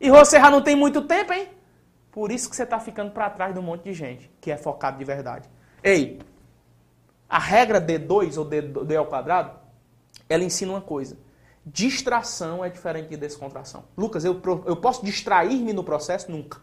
E 0.00 0.10
você 0.10 0.38
já 0.38 0.50
não 0.50 0.60
tem 0.60 0.76
muito 0.76 1.02
tempo, 1.02 1.32
hein? 1.32 1.48
Por 2.12 2.30
isso 2.30 2.48
que 2.48 2.54
você 2.54 2.62
está 2.62 2.78
ficando 2.78 3.10
para 3.10 3.28
trás 3.30 3.52
de 3.52 3.58
um 3.58 3.62
monte 3.62 3.84
de 3.84 3.92
gente 3.92 4.30
que 4.40 4.50
é 4.50 4.56
focado 4.56 4.98
de 4.98 5.04
verdade. 5.04 5.48
Ei, 5.82 6.20
a 7.34 7.38
regra 7.40 7.80
D2 7.80 8.38
ou 8.38 8.44
D, 8.44 8.62
D 8.62 8.94
ao 8.94 9.06
quadrado, 9.06 9.58
ela 10.28 10.44
ensina 10.44 10.70
uma 10.70 10.80
coisa. 10.80 11.18
Distração 11.66 12.64
é 12.64 12.68
diferente 12.68 13.08
de 13.08 13.16
descontração. 13.16 13.86
Lucas, 13.96 14.24
eu, 14.24 14.40
eu 14.64 14.76
posso 14.76 15.04
distrair-me 15.04 15.72
no 15.72 15.82
processo? 15.82 16.30
Nunca. 16.30 16.60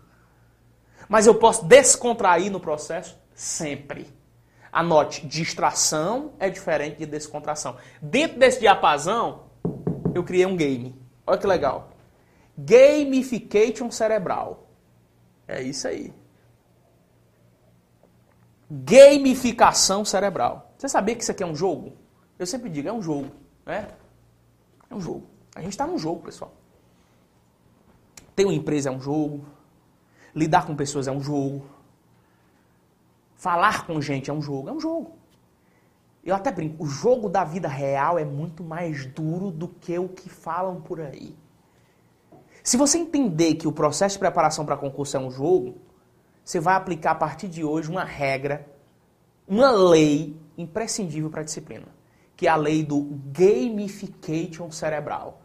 Mas 1.10 1.28
eu 1.28 1.36
posso 1.36 1.66
descontrair 1.66 2.50
no 2.50 2.58
processo? 2.58 3.20
Sempre. 3.36 4.08
Anote, 4.72 5.28
distração 5.28 6.32
é 6.40 6.50
diferente 6.50 7.00
de 7.00 7.06
descontração. 7.06 7.76
Dentro 8.02 8.40
desse 8.40 8.62
diapasão, 8.62 9.48
eu 10.16 10.24
criei 10.24 10.46
um 10.46 10.56
game. 10.56 10.96
Olha 11.28 11.38
que 11.38 11.48
legal. 11.48 11.90
Gamification 12.58 13.92
cerebral. 13.92 14.70
É 15.50 15.62
isso 15.62 15.86
aí. 15.86 16.14
Gamificação 18.74 20.06
cerebral. 20.06 20.72
Você 20.78 20.88
sabia 20.88 21.14
que 21.14 21.24
isso 21.24 21.32
aqui 21.32 21.44
é 21.44 21.46
um 21.46 21.54
jogo? 21.54 21.92
Eu 22.40 22.46
sempre 22.46 22.70
digo, 22.70 22.88
é 22.88 22.94
um 22.94 23.02
jogo. 23.02 23.30
Né? 23.66 23.90
É 24.90 24.96
um 24.96 25.02
jogo. 25.02 25.28
A 25.54 25.60
gente 25.60 25.72
está 25.72 25.86
num 25.86 25.98
jogo, 25.98 26.22
pessoal. 26.22 26.54
Ter 28.34 28.46
uma 28.46 28.54
empresa 28.54 28.88
é 28.88 28.92
um 28.92 29.02
jogo. 29.02 29.46
Lidar 30.34 30.66
com 30.66 30.74
pessoas 30.74 31.06
é 31.06 31.12
um 31.12 31.20
jogo. 31.20 31.66
Falar 33.36 33.86
com 33.86 34.00
gente 34.00 34.30
é 34.30 34.34
um 34.34 34.42
jogo, 34.42 34.70
é 34.70 34.72
um 34.72 34.80
jogo. 34.80 35.18
Eu 36.24 36.34
até 36.34 36.50
brinco, 36.50 36.82
o 36.82 36.88
jogo 36.88 37.28
da 37.28 37.44
vida 37.44 37.68
real 37.68 38.18
é 38.18 38.24
muito 38.24 38.64
mais 38.64 39.06
duro 39.08 39.52
do 39.52 39.68
que 39.68 39.98
o 40.00 40.08
que 40.08 40.30
falam 40.30 40.80
por 40.80 41.02
aí. 41.02 41.36
Se 42.64 42.78
você 42.78 43.00
entender 43.00 43.56
que 43.56 43.68
o 43.68 43.72
processo 43.72 44.16
de 44.16 44.20
preparação 44.20 44.66
para 44.66 44.78
concurso 44.78 45.18
é 45.18 45.20
um 45.20 45.32
jogo, 45.32 45.76
você 46.44 46.60
vai 46.60 46.76
aplicar 46.76 47.12
a 47.12 47.16
partir 47.16 47.48
de 47.48 47.64
hoje 47.64 47.90
uma 47.90 48.04
regra, 48.04 48.68
uma 49.48 49.72
lei 49.72 50.36
imprescindível 50.58 51.30
para 51.30 51.42
a 51.42 51.44
disciplina, 51.44 51.88
que 52.36 52.48
é 52.48 52.50
a 52.50 52.56
lei 52.56 52.84
do 52.84 53.08
gamification 53.32 54.72
cerebral. 54.72 55.42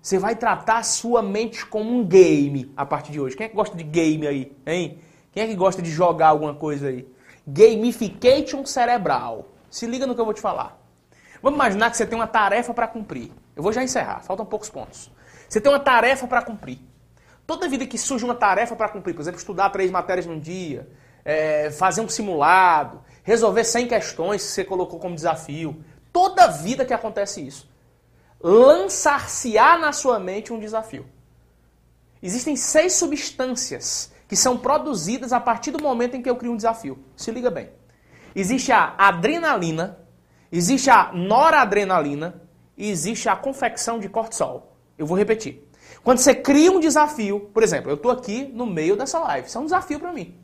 Você 0.00 0.18
vai 0.18 0.36
tratar 0.36 0.78
a 0.78 0.82
sua 0.82 1.22
mente 1.22 1.64
como 1.64 1.90
um 1.90 2.04
game 2.04 2.70
a 2.76 2.84
partir 2.84 3.10
de 3.12 3.20
hoje. 3.20 3.36
Quem 3.36 3.46
é 3.46 3.48
que 3.48 3.56
gosta 3.56 3.76
de 3.76 3.84
game 3.84 4.26
aí, 4.26 4.54
hein? 4.66 4.98
Quem 5.32 5.42
é 5.42 5.46
que 5.46 5.54
gosta 5.54 5.80
de 5.80 5.90
jogar 5.90 6.28
alguma 6.28 6.54
coisa 6.54 6.88
aí? 6.88 7.08
Gamification 7.46 8.66
cerebral. 8.66 9.48
Se 9.70 9.86
liga 9.86 10.06
no 10.06 10.14
que 10.14 10.20
eu 10.20 10.24
vou 10.24 10.34
te 10.34 10.40
falar. 10.40 10.78
Vamos 11.42 11.56
imaginar 11.56 11.90
que 11.90 11.96
você 11.96 12.06
tem 12.06 12.18
uma 12.18 12.26
tarefa 12.26 12.72
para 12.72 12.86
cumprir. 12.86 13.32
Eu 13.56 13.62
vou 13.62 13.72
já 13.72 13.82
encerrar, 13.82 14.20
faltam 14.20 14.44
poucos 14.46 14.68
pontos. 14.68 15.10
Você 15.48 15.60
tem 15.60 15.72
uma 15.72 15.80
tarefa 15.80 16.26
para 16.26 16.42
cumprir. 16.42 16.78
Toda 17.46 17.68
vida 17.68 17.86
que 17.86 17.98
surge 17.98 18.24
uma 18.24 18.34
tarefa 18.34 18.74
para 18.74 18.88
cumprir, 18.88 19.14
por 19.14 19.20
exemplo, 19.20 19.38
estudar 19.38 19.70
três 19.70 19.90
matérias 19.90 20.26
num 20.26 20.38
dia, 20.38 20.88
é, 21.24 21.70
fazer 21.70 22.00
um 22.00 22.08
simulado, 22.08 23.02
resolver 23.22 23.64
100 23.64 23.88
questões 23.88 24.42
que 24.42 24.48
você 24.48 24.64
colocou 24.64 24.98
como 24.98 25.14
desafio. 25.14 25.84
Toda 26.12 26.46
vida 26.46 26.84
que 26.84 26.94
acontece 26.94 27.46
isso. 27.46 27.68
Lançar-se-á 28.40 29.78
na 29.78 29.92
sua 29.92 30.18
mente 30.18 30.52
um 30.52 30.58
desafio. 30.58 31.06
Existem 32.22 32.56
seis 32.56 32.94
substâncias 32.94 34.12
que 34.26 34.36
são 34.36 34.56
produzidas 34.56 35.32
a 35.32 35.40
partir 35.40 35.70
do 35.70 35.82
momento 35.82 36.16
em 36.16 36.22
que 36.22 36.28
eu 36.28 36.36
crio 36.36 36.52
um 36.52 36.56
desafio. 36.56 36.98
Se 37.16 37.30
liga 37.30 37.50
bem. 37.50 37.70
Existe 38.34 38.72
a 38.72 38.94
adrenalina, 38.98 39.98
existe 40.50 40.90
a 40.90 41.12
noradrenalina 41.12 42.42
e 42.76 42.90
existe 42.90 43.28
a 43.28 43.36
confecção 43.36 43.98
de 43.98 44.08
cortisol. 44.08 44.76
Eu 44.98 45.06
vou 45.06 45.16
repetir. 45.16 45.63
Quando 46.04 46.18
você 46.18 46.34
cria 46.34 46.70
um 46.70 46.78
desafio, 46.78 47.48
por 47.52 47.62
exemplo, 47.62 47.90
eu 47.90 47.94
estou 47.94 48.12
aqui 48.12 48.50
no 48.52 48.66
meio 48.66 48.94
dessa 48.94 49.18
live, 49.20 49.48
isso 49.48 49.56
é 49.56 49.60
um 49.60 49.64
desafio 49.64 49.98
para 49.98 50.12
mim. 50.12 50.36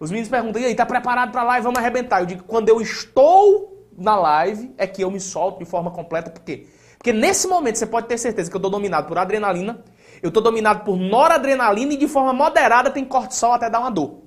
Os 0.00 0.10
meninos 0.10 0.28
perguntam, 0.28 0.60
e 0.60 0.64
aí, 0.64 0.74
tá 0.74 0.84
preparado 0.84 1.30
para 1.30 1.42
a 1.42 1.44
live? 1.44 1.64
Vamos 1.64 1.78
arrebentar. 1.78 2.20
Eu 2.20 2.26
digo, 2.26 2.42
quando 2.44 2.68
eu 2.68 2.80
estou 2.80 3.86
na 3.96 4.16
live, 4.16 4.74
é 4.76 4.86
que 4.86 5.04
eu 5.04 5.10
me 5.10 5.20
solto 5.20 5.60
de 5.60 5.64
forma 5.64 5.90
completa. 5.90 6.30
Por 6.30 6.42
quê? 6.42 6.66
Porque 6.96 7.12
nesse 7.12 7.46
momento 7.46 7.76
você 7.76 7.86
pode 7.86 8.08
ter 8.08 8.18
certeza 8.18 8.50
que 8.50 8.56
eu 8.56 8.58
estou 8.58 8.70
dominado 8.70 9.06
por 9.06 9.16
adrenalina, 9.16 9.84
eu 10.20 10.28
estou 10.28 10.42
dominado 10.42 10.84
por 10.84 10.96
noradrenalina 10.96 11.92
e 11.92 11.96
de 11.96 12.08
forma 12.08 12.32
moderada 12.32 12.90
tem 12.90 13.04
cortisol 13.04 13.52
até 13.52 13.70
dar 13.70 13.80
uma 13.80 13.90
dor. 13.90 14.22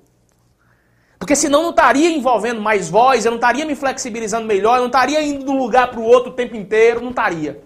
Porque 1.20 1.36
senão 1.36 1.64
não 1.64 1.70
estaria 1.72 2.10
envolvendo 2.10 2.62
mais 2.62 2.90
voz, 2.90 3.26
eu 3.26 3.32
não 3.32 3.38
estaria 3.38 3.66
me 3.66 3.76
flexibilizando 3.76 4.46
melhor, 4.46 4.76
eu 4.76 4.82
não 4.82 4.88
estaria 4.88 5.22
indo 5.22 5.46
de 5.46 5.52
um 5.52 5.58
lugar 5.58 5.90
para 5.90 6.00
o 6.00 6.04
outro 6.04 6.32
o 6.32 6.36
tempo 6.36 6.56
inteiro, 6.56 7.02
não 7.02 7.10
estaria. 7.10 7.62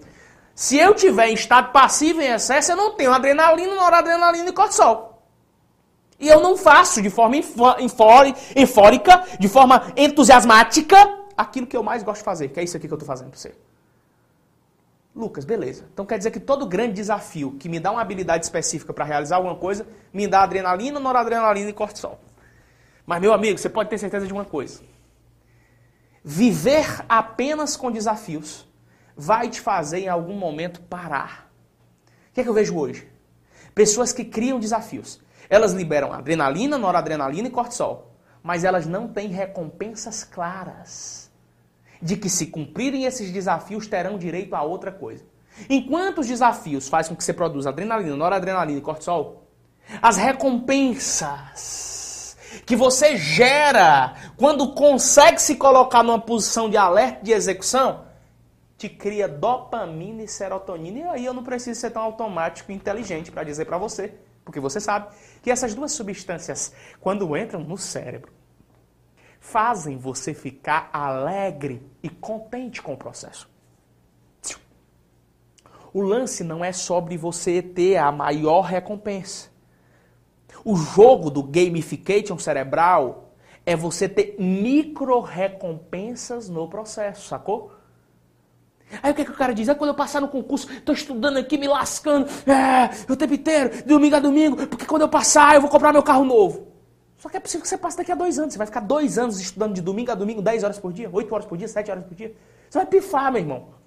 Se 0.58 0.76
eu 0.76 0.92
tiver 0.92 1.28
em 1.28 1.34
estado 1.34 1.70
passivo 1.70 2.20
em 2.20 2.32
excesso, 2.32 2.72
eu 2.72 2.76
não 2.76 2.90
tenho 2.96 3.12
adrenalina, 3.12 3.76
noradrenalina 3.76 4.48
e 4.48 4.52
cortisol. 4.52 5.22
E 6.18 6.26
eu 6.26 6.40
não 6.40 6.56
faço 6.56 7.00
de 7.00 7.08
forma 7.08 7.36
eufórica, 8.56 9.24
de 9.38 9.48
forma 9.48 9.92
entusiasmática, 9.96 10.96
aquilo 11.36 11.64
que 11.64 11.76
eu 11.76 11.82
mais 11.84 12.02
gosto 12.02 12.18
de 12.18 12.24
fazer, 12.24 12.48
que 12.48 12.58
é 12.58 12.64
isso 12.64 12.76
aqui 12.76 12.88
que 12.88 12.92
eu 12.92 12.96
estou 12.96 13.06
fazendo 13.06 13.30
para 13.30 13.38
você. 13.38 13.54
Lucas, 15.14 15.44
beleza. 15.44 15.84
Então 15.92 16.04
quer 16.04 16.18
dizer 16.18 16.32
que 16.32 16.40
todo 16.40 16.66
grande 16.66 16.94
desafio 16.94 17.52
que 17.52 17.68
me 17.68 17.78
dá 17.78 17.92
uma 17.92 18.00
habilidade 18.00 18.44
específica 18.44 18.92
para 18.92 19.04
realizar 19.04 19.36
alguma 19.36 19.54
coisa, 19.54 19.86
me 20.12 20.26
dá 20.26 20.42
adrenalina, 20.42 20.98
noradrenalina 20.98 21.70
e 21.70 21.72
cortisol. 21.72 22.18
Mas, 23.06 23.20
meu 23.20 23.32
amigo, 23.32 23.56
você 23.58 23.68
pode 23.68 23.90
ter 23.90 23.98
certeza 23.98 24.26
de 24.26 24.32
uma 24.32 24.44
coisa. 24.44 24.80
Viver 26.24 27.04
apenas 27.08 27.76
com 27.76 27.92
desafios 27.92 28.67
vai 29.18 29.50
te 29.50 29.60
fazer 29.60 29.98
em 29.98 30.08
algum 30.08 30.34
momento 30.34 30.80
parar. 30.82 31.50
O 32.30 32.34
que 32.34 32.40
é 32.40 32.44
que 32.44 32.48
eu 32.48 32.54
vejo 32.54 32.78
hoje? 32.78 33.10
Pessoas 33.74 34.12
que 34.12 34.24
criam 34.24 34.60
desafios. 34.60 35.20
Elas 35.50 35.72
liberam 35.72 36.12
adrenalina, 36.12 36.78
noradrenalina 36.78 37.48
e 37.48 37.50
cortisol. 37.50 38.14
Mas 38.40 38.62
elas 38.62 38.86
não 38.86 39.08
têm 39.08 39.28
recompensas 39.28 40.22
claras 40.22 41.28
de 42.00 42.16
que 42.16 42.30
se 42.30 42.46
cumprirem 42.46 43.06
esses 43.06 43.32
desafios 43.32 43.88
terão 43.88 44.16
direito 44.16 44.54
a 44.54 44.62
outra 44.62 44.92
coisa. 44.92 45.24
Enquanto 45.68 46.20
os 46.20 46.28
desafios 46.28 46.86
fazem 46.88 47.10
com 47.10 47.16
que 47.16 47.24
você 47.24 47.32
produza 47.32 47.70
adrenalina, 47.70 48.14
noradrenalina 48.14 48.78
e 48.78 48.82
cortisol, 48.82 49.48
as 50.00 50.16
recompensas 50.16 51.88
que 52.64 52.76
você 52.76 53.16
gera 53.16 54.14
quando 54.36 54.74
consegue 54.74 55.42
se 55.42 55.56
colocar 55.56 56.04
numa 56.04 56.20
posição 56.20 56.70
de 56.70 56.76
alerta 56.76 57.24
de 57.24 57.32
execução, 57.32 58.06
te 58.78 58.88
cria 58.88 59.28
dopamina 59.28 60.22
e 60.22 60.28
serotonina. 60.28 60.98
E 60.98 61.02
aí 61.02 61.24
eu 61.24 61.34
não 61.34 61.42
preciso 61.42 61.78
ser 61.80 61.90
tão 61.90 62.00
automático 62.00 62.70
e 62.70 62.74
inteligente 62.74 63.32
para 63.32 63.42
dizer 63.42 63.64
para 63.64 63.76
você, 63.76 64.14
porque 64.44 64.60
você 64.60 64.80
sabe 64.80 65.08
que 65.42 65.50
essas 65.50 65.74
duas 65.74 65.90
substâncias, 65.92 66.72
quando 67.00 67.36
entram 67.36 67.60
no 67.60 67.76
cérebro, 67.76 68.32
fazem 69.40 69.98
você 69.98 70.32
ficar 70.32 70.88
alegre 70.92 71.82
e 72.02 72.08
contente 72.08 72.80
com 72.80 72.94
o 72.94 72.96
processo. 72.96 73.50
O 75.92 76.00
lance 76.00 76.44
não 76.44 76.64
é 76.64 76.70
sobre 76.72 77.16
você 77.16 77.60
ter 77.60 77.96
a 77.96 78.12
maior 78.12 78.60
recompensa. 78.60 79.48
O 80.64 80.76
jogo 80.76 81.30
do 81.30 81.42
gamification 81.42 82.38
cerebral 82.38 83.32
é 83.66 83.74
você 83.74 84.08
ter 84.08 84.36
micro 84.38 85.20
recompensas 85.20 86.48
no 86.48 86.68
processo, 86.68 87.26
sacou? 87.26 87.77
Aí 89.02 89.12
o 89.12 89.14
que, 89.14 89.22
é 89.22 89.24
que 89.24 89.30
o 89.30 89.34
cara 89.34 89.52
diz? 89.52 89.68
É 89.68 89.74
quando 89.74 89.90
eu 89.90 89.94
passar 89.94 90.20
no 90.20 90.28
concurso, 90.28 90.70
estou 90.72 90.94
estudando 90.94 91.36
aqui, 91.36 91.58
me 91.58 91.68
lascando, 91.68 92.26
é, 92.46 93.12
o 93.12 93.16
tempo 93.16 93.34
inteiro, 93.34 93.82
domingo 93.84 94.16
a 94.16 94.20
domingo, 94.20 94.66
porque 94.66 94.86
quando 94.86 95.02
eu 95.02 95.08
passar 95.08 95.54
eu 95.54 95.60
vou 95.60 95.70
comprar 95.70 95.92
meu 95.92 96.02
carro 96.02 96.24
novo. 96.24 96.68
Só 97.18 97.28
que 97.28 97.36
é 97.36 97.40
possível 97.40 97.62
que 97.62 97.68
você 97.68 97.76
passe 97.76 97.96
daqui 97.96 98.12
a 98.12 98.14
dois 98.14 98.38
anos. 98.38 98.54
Você 98.54 98.58
vai 98.58 98.66
ficar 98.66 98.80
dois 98.80 99.18
anos 99.18 99.40
estudando 99.40 99.74
de 99.74 99.80
domingo 99.80 100.12
a 100.12 100.14
domingo, 100.14 100.40
10 100.40 100.62
horas 100.62 100.78
por 100.78 100.92
dia, 100.92 101.10
8 101.12 101.34
horas 101.34 101.46
por 101.46 101.58
dia, 101.58 101.66
7 101.66 101.90
horas 101.90 102.04
por 102.04 102.14
dia. 102.14 102.32
Você 102.70 102.78
vai 102.78 102.86
pifar, 102.86 103.32
meu 103.32 103.40
irmão. 103.40 103.78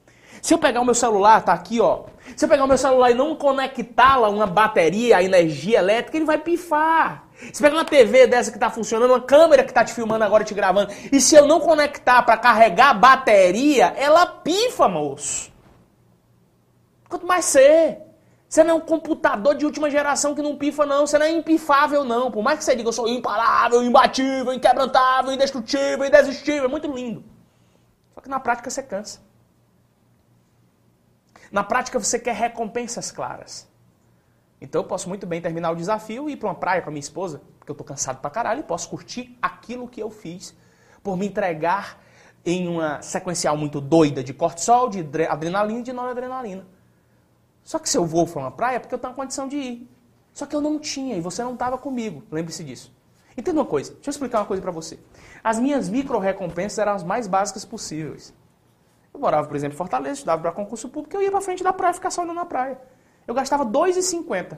Se 0.42 0.54
eu 0.54 0.58
pegar 0.58 0.82
o 0.82 0.86
meu 0.86 0.96
celular, 0.96 1.42
tá 1.42 1.54
aqui, 1.54 1.80
ó. 1.80 2.06
Se 2.36 2.44
eu 2.44 2.50
pegar 2.50 2.66
o 2.66 2.68
meu 2.68 2.78
celular 2.78 3.10
e 3.10 3.14
não 3.14 3.36
conectá-la 3.36 4.28
uma 4.28 4.48
bateria, 4.48 5.18
a 5.18 5.24
energia 5.24 5.80
elétrica, 5.80 6.18
ele 6.18 6.26
vai 6.26 6.40
pifar. 6.40 7.28
Se 7.54 7.62
pegar 7.62 7.76
uma 7.76 7.86
TV 7.86 8.28
dessa 8.28 8.52
que 8.52 8.60
tá 8.60 8.70
funcionando, 8.70 9.12
uma 9.12 9.22
câmera 9.22 9.64
que 9.64 9.74
tá 9.74 9.84
te 9.84 9.94
filmando 9.94 10.24
agora, 10.24 10.44
te 10.44 10.54
gravando, 10.54 10.92
e 11.12 11.20
se 11.20 11.36
eu 11.36 11.48
não 11.48 11.60
conectar 11.60 12.22
para 12.24 12.38
carregar 12.38 12.92
a 12.92 12.94
bateria, 12.94 13.94
ela 13.98 14.26
pifa, 14.26 14.88
moço. 14.88 15.52
Quanto 17.10 17.26
mais 17.26 17.46
ser. 17.46 18.00
Você 18.48 18.64
não 18.64 18.72
é 18.72 18.74
um 18.74 18.82
computador 18.82 19.56
de 19.56 19.66
última 19.66 19.90
geração 19.90 20.36
que 20.36 20.42
não 20.42 20.58
pifa, 20.58 20.86
não. 20.86 21.08
Você 21.08 21.18
não 21.18 21.26
é 21.26 21.32
impifável, 21.32 22.04
não. 22.04 22.30
Por 22.30 22.44
mais 22.44 22.60
que 22.60 22.66
você 22.66 22.76
diga, 22.76 22.90
eu 22.90 22.94
sou 22.94 23.08
imparável, 23.08 23.82
imbatível, 23.82 24.54
inquebrantável, 24.54 25.32
indestrutível, 25.32 26.06
indesistível. 26.06 26.66
É 26.66 26.68
muito 26.68 26.92
lindo. 26.92 27.24
Só 28.14 28.20
que 28.22 28.30
na 28.30 28.40
prática 28.40 28.70
você 28.70 28.84
cansa. 28.84 29.22
Na 31.52 31.64
prática, 31.64 32.00
você 32.00 32.18
quer 32.18 32.34
recompensas 32.34 33.12
claras. 33.12 33.68
Então 34.62 34.82
eu 34.82 34.88
posso 34.88 35.10
muito 35.10 35.26
bem 35.26 35.42
terminar 35.42 35.72
o 35.72 35.76
desafio 35.76 36.30
e 36.30 36.34
ir 36.34 36.38
para 36.38 36.50
uma 36.50 36.56
praia 36.56 36.82
com 36.84 36.90
a 36.90 36.92
minha 36.92 37.00
esposa, 37.00 37.42
porque 37.58 37.72
eu 37.72 37.74
estou 37.74 37.86
cansado 37.86 38.22
pra 38.22 38.30
caralho, 38.30 38.60
e 38.60 38.64
posso 38.64 38.88
curtir 38.88 39.36
aquilo 39.42 39.88
que 39.88 40.02
eu 40.02 40.12
fiz 40.12 40.56
por 41.02 41.18
me 41.18 41.28
entregar 41.28 42.00
em 42.46 42.68
uma 42.68 43.02
sequencial 43.02 43.58
muito 43.58 43.82
doida 43.82 44.24
de 44.24 44.34
cortisol, 44.34 44.88
de 44.88 45.00
adrenalina 45.28 45.80
e 45.80 45.84
de 45.84 45.92
noradrenalina. 45.92 46.66
Só 47.64 47.80
que 47.80 47.90
se 47.90 47.98
eu 47.98 48.06
vou 48.06 48.28
para 48.28 48.40
uma 48.40 48.52
praia 48.52 48.76
é 48.76 48.80
porque 48.80 48.94
eu 48.94 49.00
tenho 49.00 49.14
a 49.14 49.16
condição 49.16 49.48
de 49.48 49.58
ir. 49.58 49.90
Só 50.34 50.46
que 50.46 50.56
eu 50.56 50.62
não 50.62 50.80
tinha 50.80 51.16
e 51.16 51.22
você 51.22 51.44
não 51.44 51.54
estava 51.54 51.78
comigo. 51.78 52.24
Lembre-se 52.32 52.64
disso. 52.64 52.94
Entenda 53.38 53.60
uma 53.60 53.66
coisa, 53.66 53.94
deixa 53.94 54.10
eu 54.10 54.12
explicar 54.12 54.40
uma 54.40 54.46
coisa 54.46 54.62
para 54.62 54.72
você. 54.72 55.00
As 55.44 55.58
minhas 55.58 55.90
micro 55.90 56.20
recompensas 56.20 56.78
eram 56.78 56.94
as 56.94 57.04
mais 57.04 57.28
básicas 57.28 57.66
possíveis. 57.66 58.34
Eu 59.14 59.20
morava, 59.20 59.48
por 59.48 59.56
exemplo, 59.56 59.74
em 59.74 59.78
Fortaleza, 59.78 60.14
estudava 60.14 60.42
para 60.42 60.52
concurso 60.52 60.90
público, 60.90 61.16
eu 61.16 61.22
ia 61.22 61.32
para 61.32 61.42
frente 61.42 61.64
da 61.64 61.74
praia 61.74 61.94
ficar 61.94 62.12
só 62.12 62.26
na 62.26 62.46
praia. 62.46 62.80
Eu 63.28 63.34
gastava 63.34 63.64
R$ 63.64 63.70
2,50. 63.70 64.58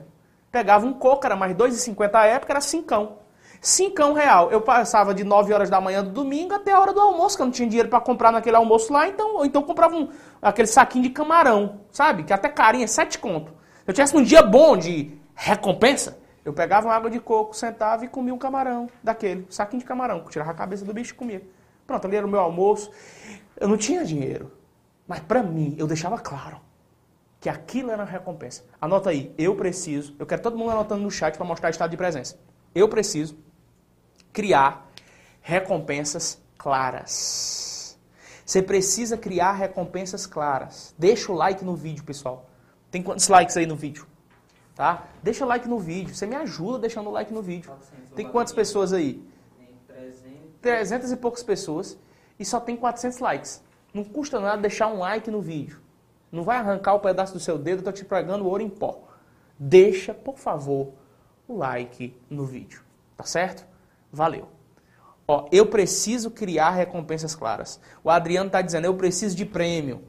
Pegava 0.50 0.86
um 0.86 0.92
coco, 0.92 1.26
era 1.26 1.34
mais 1.36 1.52
R$ 1.52 1.58
2,50 1.58 2.14
a 2.14 2.26
época, 2.26 2.52
era 2.52 2.60
cincão. 2.60 3.18
Cincão 3.60 4.12
real. 4.12 4.50
Eu 4.50 4.60
passava 4.60 5.14
de 5.14 5.24
9 5.24 5.52
horas 5.52 5.70
da 5.70 5.80
manhã 5.80 6.04
do 6.04 6.10
domingo 6.10 6.54
até 6.54 6.72
a 6.72 6.80
hora 6.80 6.92
do 6.92 7.00
almoço, 7.00 7.36
que 7.36 7.42
eu 7.42 7.46
não 7.46 7.52
tinha 7.52 7.68
dinheiro 7.68 7.88
para 7.88 8.00
comprar 8.00 8.30
naquele 8.30 8.56
almoço 8.56 8.92
lá, 8.92 9.08
então, 9.08 9.36
ou 9.36 9.44
então 9.44 9.62
comprava 9.62 9.96
um, 9.96 10.10
aquele 10.42 10.68
saquinho 10.68 11.02
de 11.02 11.10
camarão, 11.10 11.80
sabe? 11.90 12.24
Que 12.24 12.32
até 12.32 12.48
carinha, 12.48 12.86
7 12.86 13.18
conto. 13.18 13.52
Se 13.52 13.88
eu 13.90 13.94
tivesse 13.94 14.16
um 14.16 14.22
dia 14.22 14.42
bom 14.42 14.76
de 14.76 15.18
recompensa, 15.34 16.18
eu 16.44 16.52
pegava 16.52 16.86
uma 16.86 16.94
água 16.94 17.10
de 17.10 17.18
coco, 17.18 17.56
sentava 17.56 18.04
e 18.04 18.08
comia 18.08 18.34
um 18.34 18.38
camarão 18.38 18.86
daquele, 19.02 19.46
saquinho 19.48 19.80
de 19.80 19.86
camarão. 19.86 20.24
Tirava 20.28 20.50
a 20.50 20.54
cabeça 20.54 20.84
do 20.84 20.92
bicho 20.92 21.14
e 21.14 21.16
comia. 21.16 21.42
Pronto, 21.86 22.06
ali 22.06 22.16
era 22.16 22.26
o 22.26 22.30
meu 22.30 22.40
almoço. 22.40 22.90
Eu 23.58 23.66
não 23.66 23.76
tinha 23.76 24.04
dinheiro. 24.04 24.52
Mas 25.08 25.20
para 25.20 25.42
mim, 25.42 25.74
eu 25.78 25.86
deixava 25.86 26.18
claro 26.18 26.60
que 27.44 27.50
aquilo 27.50 27.90
era 27.90 28.02
uma 28.02 28.10
recompensa. 28.10 28.64
Anota 28.80 29.10
aí, 29.10 29.34
eu 29.36 29.54
preciso, 29.54 30.16
eu 30.18 30.24
quero 30.24 30.40
todo 30.40 30.56
mundo 30.56 30.70
anotando 30.70 31.02
no 31.02 31.10
chat 31.10 31.36
para 31.36 31.44
mostrar 31.44 31.68
estado 31.68 31.90
de 31.90 31.96
presença. 31.98 32.38
Eu 32.74 32.88
preciso 32.88 33.36
criar 34.32 34.90
recompensas 35.42 36.40
claras. 36.56 37.98
Você 38.46 38.62
precisa 38.62 39.18
criar 39.18 39.52
recompensas 39.52 40.24
claras. 40.24 40.94
Deixa 40.96 41.30
o 41.30 41.34
like 41.34 41.62
no 41.62 41.76
vídeo, 41.76 42.02
pessoal. 42.02 42.48
Tem 42.90 43.02
quantos 43.02 43.28
likes 43.28 43.58
aí 43.58 43.66
no 43.66 43.76
vídeo? 43.76 44.06
Tá? 44.74 45.06
Deixa 45.22 45.44
o 45.44 45.48
like 45.48 45.68
no 45.68 45.78
vídeo. 45.78 46.14
Você 46.14 46.24
me 46.24 46.36
ajuda 46.36 46.78
deixando 46.78 47.10
o 47.10 47.12
like 47.12 47.30
no 47.30 47.42
vídeo. 47.42 47.70
Tem 48.16 48.26
quantas 48.26 48.54
pessoas 48.54 48.90
aí? 48.90 49.22
300 50.62 51.12
e 51.12 51.16
poucas 51.18 51.42
pessoas 51.42 51.98
e 52.38 52.44
só 52.46 52.58
tem 52.58 52.74
400 52.74 53.18
likes. 53.18 53.62
Não 53.92 54.02
custa 54.02 54.40
nada 54.40 54.62
deixar 54.62 54.86
um 54.86 55.00
like 55.00 55.30
no 55.30 55.42
vídeo. 55.42 55.83
Não 56.34 56.42
vai 56.42 56.56
arrancar 56.56 56.94
o 56.94 56.98
pedaço 56.98 57.32
do 57.32 57.38
seu 57.38 57.56
dedo, 57.56 57.78
eu 57.78 57.84
tô 57.84 57.92
te 57.92 58.04
pregando 58.04 58.44
ouro 58.44 58.60
em 58.60 58.68
pó. 58.68 59.04
Deixa, 59.56 60.12
por 60.12 60.36
favor, 60.36 60.92
o 61.46 61.56
like 61.56 62.20
no 62.28 62.44
vídeo. 62.44 62.82
Tá 63.16 63.22
certo? 63.22 63.64
Valeu. 64.12 64.48
Ó, 65.28 65.48
eu 65.52 65.66
preciso 65.66 66.32
criar 66.32 66.70
recompensas 66.70 67.36
claras. 67.36 67.80
O 68.02 68.10
Adriano 68.10 68.48
está 68.48 68.60
dizendo, 68.60 68.84
eu 68.84 68.96
preciso 68.96 69.36
de 69.36 69.46
prêmio. 69.46 70.02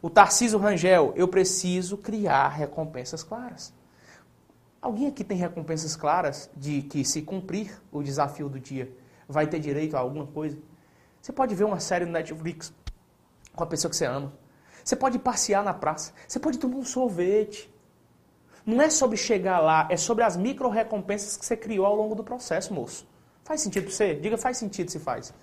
O 0.00 0.08
Tarcísio 0.08 0.60
Rangel, 0.60 1.12
eu 1.16 1.26
preciso 1.26 1.98
criar 1.98 2.50
recompensas 2.50 3.24
claras. 3.24 3.74
Alguém 4.80 5.08
aqui 5.08 5.24
tem 5.24 5.36
recompensas 5.36 5.96
claras 5.96 6.48
de 6.56 6.82
que 6.82 7.04
se 7.04 7.20
cumprir 7.20 7.82
o 7.90 8.00
desafio 8.00 8.48
do 8.48 8.60
dia 8.60 8.96
vai 9.28 9.48
ter 9.48 9.58
direito 9.58 9.96
a 9.96 9.98
alguma 9.98 10.26
coisa? 10.28 10.56
Você 11.20 11.32
pode 11.32 11.52
ver 11.52 11.64
uma 11.64 11.80
série 11.80 12.04
no 12.04 12.12
Netflix 12.12 12.72
com 13.56 13.64
a 13.64 13.66
pessoa 13.66 13.90
que 13.90 13.96
você 13.96 14.04
ama. 14.04 14.43
Você 14.84 14.94
pode 14.94 15.18
passear 15.18 15.64
na 15.64 15.72
praça. 15.72 16.12
Você 16.28 16.38
pode 16.38 16.58
tomar 16.58 16.76
um 16.76 16.84
sorvete. 16.84 17.72
Não 18.66 18.82
é 18.82 18.90
sobre 18.90 19.16
chegar 19.16 19.60
lá, 19.60 19.88
é 19.90 19.96
sobre 19.96 20.24
as 20.24 20.36
micro 20.36 20.68
recompensas 20.68 21.36
que 21.36 21.44
você 21.44 21.56
criou 21.56 21.84
ao 21.86 21.94
longo 21.96 22.14
do 22.14 22.22
processo, 22.22 22.72
moço. 22.72 23.06
Faz 23.42 23.60
sentido 23.60 23.84
para 23.84 23.92
você? 23.92 24.14
Diga, 24.14 24.38
faz 24.38 24.56
sentido 24.56 24.90
se 24.90 24.98
faz. 24.98 25.34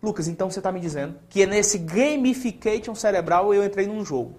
Lucas, 0.00 0.28
então 0.28 0.48
você 0.48 0.60
está 0.60 0.70
me 0.70 0.78
dizendo 0.78 1.18
que 1.28 1.42
é 1.42 1.46
nesse 1.46 1.78
gamification 1.78 2.94
cerebral 2.94 3.52
eu 3.52 3.64
entrei 3.64 3.86
num 3.86 4.04
jogo. 4.04 4.34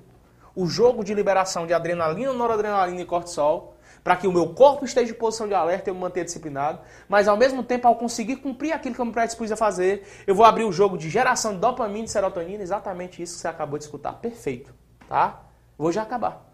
o 0.56 0.66
jogo 0.68 1.04
de 1.04 1.14
liberação 1.14 1.66
de 1.66 1.74
adrenalina, 1.74 2.34
noradrenalina 2.34 3.02
e 3.02 3.06
cortisol, 3.06 3.76
para 4.04 4.16
que 4.16 4.28
o 4.28 4.32
meu 4.32 4.54
corpo 4.54 4.86
esteja 4.86 5.12
em 5.12 5.16
posição 5.16 5.48
de 5.48 5.54
alerta 5.54 5.90
e 5.90 5.92
eu 5.92 5.96
me 5.96 6.02
mantenha 6.02 6.26
disciplinado, 6.26 6.80
mas 7.08 7.28
ao 7.28 7.38
mesmo 7.38 7.64
tempo, 7.64 7.88
ao 7.88 7.96
conseguir 7.96 8.38
cumprir 8.38 8.72
aquilo 8.72 8.96
que 8.96 9.02
eu 9.02 9.06
me 9.06 9.12
predispus 9.12 9.52
a 9.52 9.56
fazer, 9.56 10.08
eu 10.26 10.34
vou 10.34 10.46
abrir 10.46 10.64
o 10.64 10.72
jogo 10.72 10.98
de 10.98 11.10
geração 11.10 11.54
de 11.54 11.60
dopamina 11.60 12.06
e 12.06 12.08
serotonina, 12.08 12.64
exatamente 12.64 13.22
isso 13.22 13.36
que 13.36 13.42
você 13.42 13.48
acabou 13.48 13.78
de 13.78 13.86
escutar. 13.86 14.14
Perfeito, 14.14 14.74
tá? 15.08 15.42
Vou 15.78 15.92
já 15.92 16.04
acabar. 16.04 16.46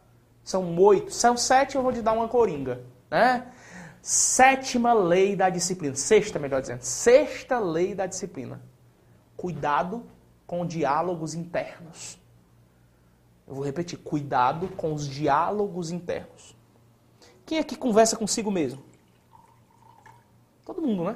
São 0.43 0.77
oito, 0.77 1.11
são 1.11 1.35
sete, 1.35 1.76
eu 1.76 1.81
vou 1.81 1.91
te 1.91 2.01
dar 2.01 2.13
uma 2.13 2.27
coringa, 2.27 2.84
né? 3.09 3.47
Sétima 4.01 4.93
lei 4.93 5.35
da 5.35 5.49
disciplina, 5.49 5.95
sexta, 5.95 6.38
melhor 6.38 6.61
dizendo, 6.61 6.81
sexta 6.81 7.57
lei 7.57 7.95
da 7.95 8.05
disciplina. 8.05 8.61
Cuidado 9.35 10.05
com 10.45 10.65
diálogos 10.65 11.34
internos. 11.34 12.19
Eu 13.47 13.55
vou 13.55 13.63
repetir, 13.63 13.97
cuidado 13.99 14.67
com 14.69 14.93
os 14.93 15.07
diálogos 15.07 15.91
internos. 15.91 16.55
Quem 17.45 17.59
aqui 17.59 17.76
conversa 17.76 18.15
consigo 18.15 18.49
mesmo? 18.49 18.84
Todo 20.65 20.81
mundo, 20.81 21.03
né? 21.03 21.15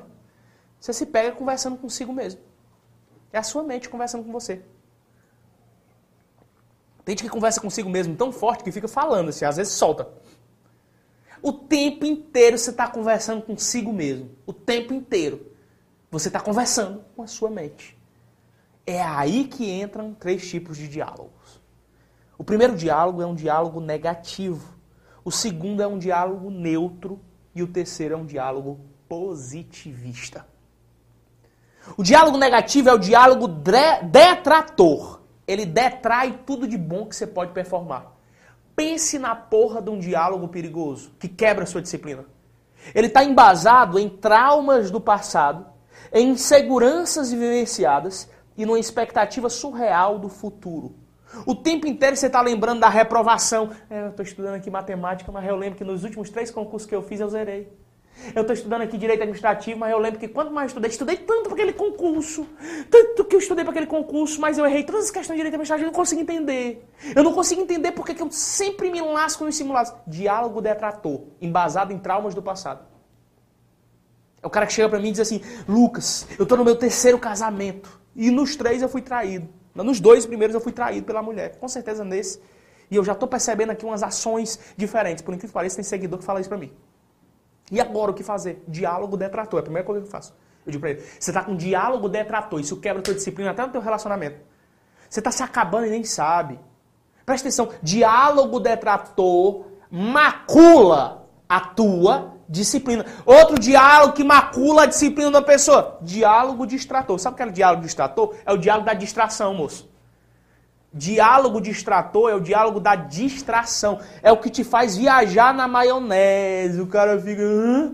Você 0.80 0.94
se 0.94 1.06
pega 1.06 1.32
conversando 1.32 1.78
consigo 1.78 2.14
mesmo. 2.14 2.40
É 3.34 3.38
a 3.38 3.44
sua 3.44 3.64
mente 3.64 3.90
conversando 3.90 4.24
com 4.24 4.32
você. 4.32 4.64
Tem 7.04 7.14
gente 7.14 7.24
que 7.24 7.30
conversa 7.30 7.60
consigo 7.60 7.90
mesmo 7.90 8.16
tão 8.16 8.32
forte 8.32 8.64
que 8.64 8.72
fica 8.72 8.88
falando 8.88 9.30
assim, 9.30 9.44
às 9.44 9.58
vezes 9.58 9.74
solta. 9.74 10.08
O 11.42 11.52
tempo 11.52 12.06
inteiro 12.06 12.58
você 12.58 12.70
está 12.70 12.88
conversando 12.88 13.42
consigo 13.42 13.92
mesmo. 13.92 14.30
O 14.46 14.54
tempo 14.54 14.94
inteiro. 14.94 15.52
Você 16.12 16.28
está 16.28 16.40
conversando 16.40 17.04
com 17.16 17.24
a 17.24 17.28
sua 17.28 17.50
mente. 17.50 17.98
É 18.86 19.02
aí 19.02 19.48
que 19.48 19.70
entram 19.70 20.14
três 20.14 20.48
tipos 20.48 20.78
de 20.78 20.88
diálogos. 20.88 21.62
O 22.38 22.44
primeiro 22.44 22.76
diálogo 22.76 23.22
é 23.22 23.26
um 23.26 23.36
diálogo 23.36 23.80
negativo. 23.80 24.79
O 25.30 25.32
segundo 25.32 25.84
é 25.84 25.86
um 25.86 26.00
diálogo 26.00 26.50
neutro. 26.50 27.20
E 27.54 27.62
o 27.62 27.68
terceiro 27.68 28.16
é 28.16 28.18
um 28.18 28.26
diálogo 28.26 28.80
positivista. 29.08 30.44
O 31.96 32.02
diálogo 32.02 32.36
negativo 32.36 32.90
é 32.90 32.94
o 32.94 32.98
diálogo 32.98 33.48
detrator. 33.48 35.22
Ele 35.48 35.68
detrai 35.68 36.40
tudo 36.48 36.68
de 36.68 36.80
bom 36.80 37.06
que 37.06 37.16
você 37.16 37.28
pode 37.28 37.52
performar. 37.52 38.12
Pense 38.76 39.20
na 39.20 39.36
porra 39.36 39.80
de 39.84 39.92
um 39.92 40.00
diálogo 40.00 40.48
perigoso 40.48 41.12
que 41.20 41.28
quebra 41.28 41.64
a 41.64 41.68
sua 41.68 41.84
disciplina. 41.84 42.26
Ele 42.96 43.06
está 43.06 43.24
embasado 43.24 44.00
em 44.00 44.10
traumas 44.10 44.90
do 44.90 45.00
passado, 45.00 45.64
em 46.12 46.30
inseguranças 46.30 47.32
vivenciadas 47.32 48.28
e 48.58 48.66
numa 48.66 48.80
expectativa 48.80 49.48
surreal 49.48 50.18
do 50.18 50.28
futuro. 50.28 50.96
O 51.46 51.56
tempo 51.56 51.88
inteiro 51.88 52.16
você 52.16 52.28
está 52.28 52.42
lembrando 52.42 52.80
da 52.80 52.90
reprovação. 52.90 53.72
É, 53.90 54.04
eu 54.04 54.10
estou 54.10 54.24
estudando 54.24 54.56
aqui 54.56 54.70
matemática, 54.70 55.32
mas 55.32 55.48
eu 55.48 55.56
lembro 55.56 55.78
que 55.78 55.84
nos 55.84 56.04
últimos 56.04 56.30
três 56.30 56.52
concursos 56.52 56.88
que 56.88 56.96
eu 56.96 57.02
fiz 57.02 57.20
eu 57.20 57.30
zerei. 57.30 57.72
Eu 58.36 58.42
estou 58.42 58.54
estudando 58.54 58.82
aqui 58.82 58.98
direito 58.98 59.22
administrativo, 59.22 59.80
mas 59.80 59.92
eu 59.92 59.98
lembro 59.98 60.20
que 60.20 60.28
quanto 60.28 60.52
mais 60.52 60.66
eu 60.66 60.68
estudei, 60.68 60.90
estudei 60.90 61.18
tanto 61.18 61.44
para 61.44 61.54
aquele 61.54 61.72
concurso, 61.72 62.46
tanto 62.90 63.24
que 63.24 63.36
eu 63.36 63.40
estudei 63.40 63.64
para 63.64 63.72
aquele 63.72 63.86
concurso, 63.86 64.42
mas 64.42 64.58
eu 64.58 64.66
errei 64.66 64.84
todas 64.84 65.06
as 65.06 65.12
questões 65.12 65.38
de 65.38 65.44
direito 65.44 65.54
administrativo, 65.54 65.86
eu 65.86 65.92
não 65.92 65.98
consigo 65.98 66.22
entender. 66.22 66.86
Eu 67.16 67.24
não 67.24 67.32
consigo 67.32 67.62
entender 67.62 67.94
porque 67.94 68.14
que 68.14 68.22
eu 68.22 68.30
sempre 68.30 68.92
me 68.92 69.00
lasco 69.02 69.46
nos 69.46 69.56
simulados. 69.56 69.94
Diálogo 70.06 70.62
detrator, 70.62 71.22
embasado 71.42 71.94
em 71.94 71.98
traumas 71.98 72.36
do 72.36 72.42
passado. 72.42 72.86
É 74.42 74.48
o 74.48 74.50
cara 74.50 74.66
que 74.66 74.74
chega 74.74 74.90
para 74.90 75.00
mim 75.00 75.10
e 75.10 75.12
diz 75.12 75.22
assim: 75.22 75.42
Lucas, 75.68 76.28
eu 76.38 76.44
estou 76.44 76.58
no 76.58 76.66
meu 76.66 76.76
terceiro 76.76 77.18
casamento 77.18 78.00
e 78.16 78.30
nos 78.32 78.56
três 78.56 78.82
eu 78.82 78.90
fui 78.90 79.02
traído. 79.02 79.59
Nos 79.84 80.00
dois 80.00 80.26
primeiros 80.26 80.54
eu 80.54 80.62
fui 80.62 80.72
traído 80.72 81.06
pela 81.06 81.22
mulher, 81.22 81.58
com 81.58 81.68
certeza 81.68 82.04
nesse. 82.04 82.42
E 82.92 82.96
eu 82.96 83.04
já 83.04 83.14
estou 83.14 83.28
percebendo 83.28 83.72
aqui 83.72 83.86
umas 83.86 84.02
ações 84.02 84.60
diferentes. 84.76 85.22
Por 85.22 85.34
incrível 85.34 85.50
que 85.50 85.54
pareça, 85.54 85.76
tem 85.76 85.84
seguidor 85.84 86.20
que 86.20 86.26
fala 86.26 86.40
isso 86.40 86.50
para 86.50 86.58
mim. 86.58 86.72
E 87.72 87.80
agora 87.80 88.12
o 88.12 88.14
que 88.14 88.24
fazer? 88.24 88.64
Diálogo 88.68 89.16
detrator. 89.16 89.60
É 89.60 89.62
a 89.62 89.64
primeira 89.64 89.86
coisa 89.86 90.02
que 90.02 90.08
eu 90.08 90.12
faço. 90.12 90.34
Eu 90.66 90.72
digo 90.72 90.82
para 90.82 90.92
ele: 90.92 91.04
você 91.20 91.30
está 91.30 91.44
com 91.44 91.56
diálogo 91.56 92.10
detrator. 92.10 92.60
Isso 92.60 92.78
quebra 92.78 93.00
a 93.00 93.04
tua 93.04 93.14
disciplina 93.14 93.52
até 93.52 93.62
no 93.62 93.72
teu 93.72 93.82
relacionamento. 93.82 94.40
Você 95.10 95.20
está 95.20 95.32
se 95.32 95.44
acabando 95.44 95.86
e 95.86 95.90
nem 95.90 96.04
sabe. 96.04 96.60
Presta 97.26 97.48
atenção: 97.48 97.70
diálogo 97.82 98.60
detrator 98.60 99.66
macula 99.92 101.28
a 101.48 101.60
tua 101.60 102.39
disciplina. 102.50 103.06
Outro 103.26 103.60
diálogo 103.60 104.14
que 104.14 104.24
macula 104.24 104.84
a 104.84 104.86
disciplina 104.88 105.30
da 105.30 105.42
pessoa: 105.42 106.00
diálogo 106.02 106.66
distrator. 106.66 107.20
Sabe 107.20 107.36
o 107.36 107.38
que 107.38 107.44
é 107.44 107.46
o 107.46 107.52
diálogo 107.52 107.84
distrator? 107.84 108.36
É 108.46 108.52
o 108.52 108.58
diálogo 108.58 108.86
da 108.88 108.94
distração, 108.94 109.54
moço. 109.54 109.88
Diálogo 110.92 111.62
distrator 111.62 112.32
é 112.32 112.34
o 112.34 112.40
diálogo 112.40 112.80
da 112.80 112.96
distração. 112.96 114.00
É 114.24 114.32
o 114.32 114.38
que 114.38 114.50
te 114.50 114.64
faz 114.64 114.98
viajar 114.98 115.54
na 115.54 115.68
maionese. 115.68 116.82
O 116.82 116.88
cara 116.88 117.20
fica, 117.22 117.44
Hã? 117.44 117.94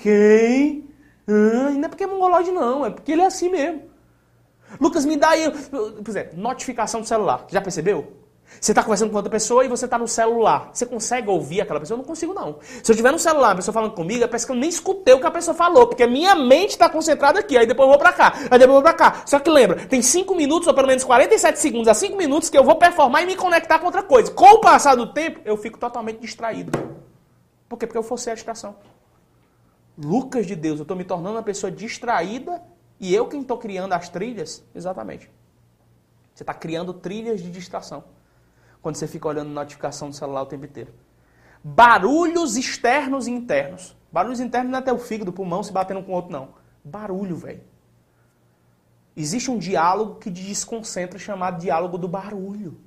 quem? 0.00 0.88
Hã? 1.28 1.70
não 1.70 1.84
é 1.84 1.88
porque 1.88 2.04
é 2.04 2.06
mongolode, 2.06 2.52
não. 2.52 2.86
É 2.86 2.90
porque 2.90 3.10
ele 3.10 3.22
é 3.22 3.26
assim 3.26 3.50
mesmo. 3.50 3.82
Lucas, 4.80 5.04
me 5.04 5.16
dá 5.16 5.30
aí. 5.30 5.50
Por 5.50 6.08
exemplo, 6.08 6.38
notificação 6.38 7.00
do 7.00 7.06
celular. 7.06 7.44
Já 7.48 7.60
percebeu? 7.60 8.25
Você 8.60 8.72
está 8.72 8.82
conversando 8.82 9.10
com 9.10 9.16
outra 9.16 9.30
pessoa 9.30 9.64
e 9.64 9.68
você 9.68 9.84
está 9.84 9.98
no 9.98 10.08
celular. 10.08 10.70
Você 10.72 10.86
consegue 10.86 11.28
ouvir 11.28 11.60
aquela 11.60 11.78
pessoa? 11.78 11.96
Eu 11.96 11.98
não 11.98 12.04
consigo, 12.04 12.32
não. 12.32 12.58
Se 12.82 12.90
eu 12.90 12.94
estiver 12.94 13.12
no 13.12 13.18
celular, 13.18 13.52
a 13.52 13.56
pessoa 13.56 13.72
falando 13.72 13.92
comigo, 13.92 14.24
é 14.24 14.26
parece 14.26 14.46
que 14.46 14.52
eu 14.52 14.56
nem 14.56 14.68
escutei 14.68 15.14
o 15.14 15.20
que 15.20 15.26
a 15.26 15.30
pessoa 15.30 15.54
falou, 15.54 15.86
porque 15.86 16.02
a 16.02 16.06
minha 16.06 16.34
mente 16.34 16.70
está 16.70 16.88
concentrada 16.88 17.40
aqui. 17.40 17.56
Aí 17.56 17.66
depois 17.66 17.86
eu 17.86 17.90
vou 17.90 17.98
para 17.98 18.12
cá, 18.12 18.32
aí 18.34 18.58
depois 18.58 18.62
eu 18.62 18.72
vou 18.72 18.82
para 18.82 18.94
cá. 18.94 19.22
Só 19.26 19.38
que 19.38 19.50
lembra, 19.50 19.86
tem 19.86 20.00
5 20.00 20.34
minutos, 20.34 20.66
ou 20.68 20.74
pelo 20.74 20.86
menos 20.86 21.04
47 21.04 21.58
segundos 21.58 21.88
a 21.88 21.94
5 21.94 22.16
minutos, 22.16 22.48
que 22.48 22.56
eu 22.56 22.64
vou 22.64 22.76
performar 22.76 23.22
e 23.22 23.26
me 23.26 23.36
conectar 23.36 23.78
com 23.78 23.86
outra 23.86 24.02
coisa. 24.02 24.32
Com 24.32 24.54
o 24.54 24.60
passar 24.60 24.94
do 24.94 25.12
tempo, 25.12 25.40
eu 25.44 25.56
fico 25.56 25.78
totalmente 25.78 26.20
distraído. 26.20 26.72
Por 27.68 27.78
quê? 27.78 27.86
Porque 27.86 27.98
eu 27.98 28.02
forcei 28.02 28.32
a 28.32 28.36
distração. 28.36 28.76
Lucas 29.98 30.46
de 30.46 30.54
Deus, 30.54 30.78
eu 30.78 30.82
estou 30.82 30.96
me 30.96 31.04
tornando 31.04 31.36
uma 31.36 31.42
pessoa 31.42 31.70
distraída 31.70 32.62
e 32.98 33.14
eu 33.14 33.26
quem 33.26 33.40
estou 33.42 33.58
criando 33.58 33.92
as 33.92 34.08
trilhas? 34.08 34.64
Exatamente. 34.74 35.30
Você 36.34 36.42
está 36.42 36.52
criando 36.52 36.92
trilhas 36.92 37.42
de 37.42 37.50
distração 37.50 38.04
quando 38.86 38.94
você 38.94 39.08
fica 39.08 39.26
olhando 39.26 39.50
notificação 39.50 40.10
do 40.10 40.14
celular 40.14 40.42
o 40.42 40.46
tempo 40.46 40.64
inteiro. 40.64 40.94
Barulhos 41.64 42.56
externos 42.56 43.26
e 43.26 43.32
internos. 43.32 43.96
Barulhos 44.12 44.38
internos 44.38 44.70
não 44.70 44.78
é 44.78 44.80
até 44.80 44.92
o 44.92 44.98
fígado, 44.98 45.32
o 45.32 45.34
pulmão 45.34 45.60
se 45.60 45.72
batendo 45.72 46.04
com 46.04 46.12
o 46.12 46.14
outro, 46.14 46.30
não. 46.30 46.50
Barulho, 46.84 47.34
velho. 47.34 47.62
Existe 49.16 49.50
um 49.50 49.58
diálogo 49.58 50.20
que 50.20 50.30
desconcentra 50.30 51.18
chamado 51.18 51.58
diálogo 51.58 51.98
do 51.98 52.06
barulho. 52.06 52.78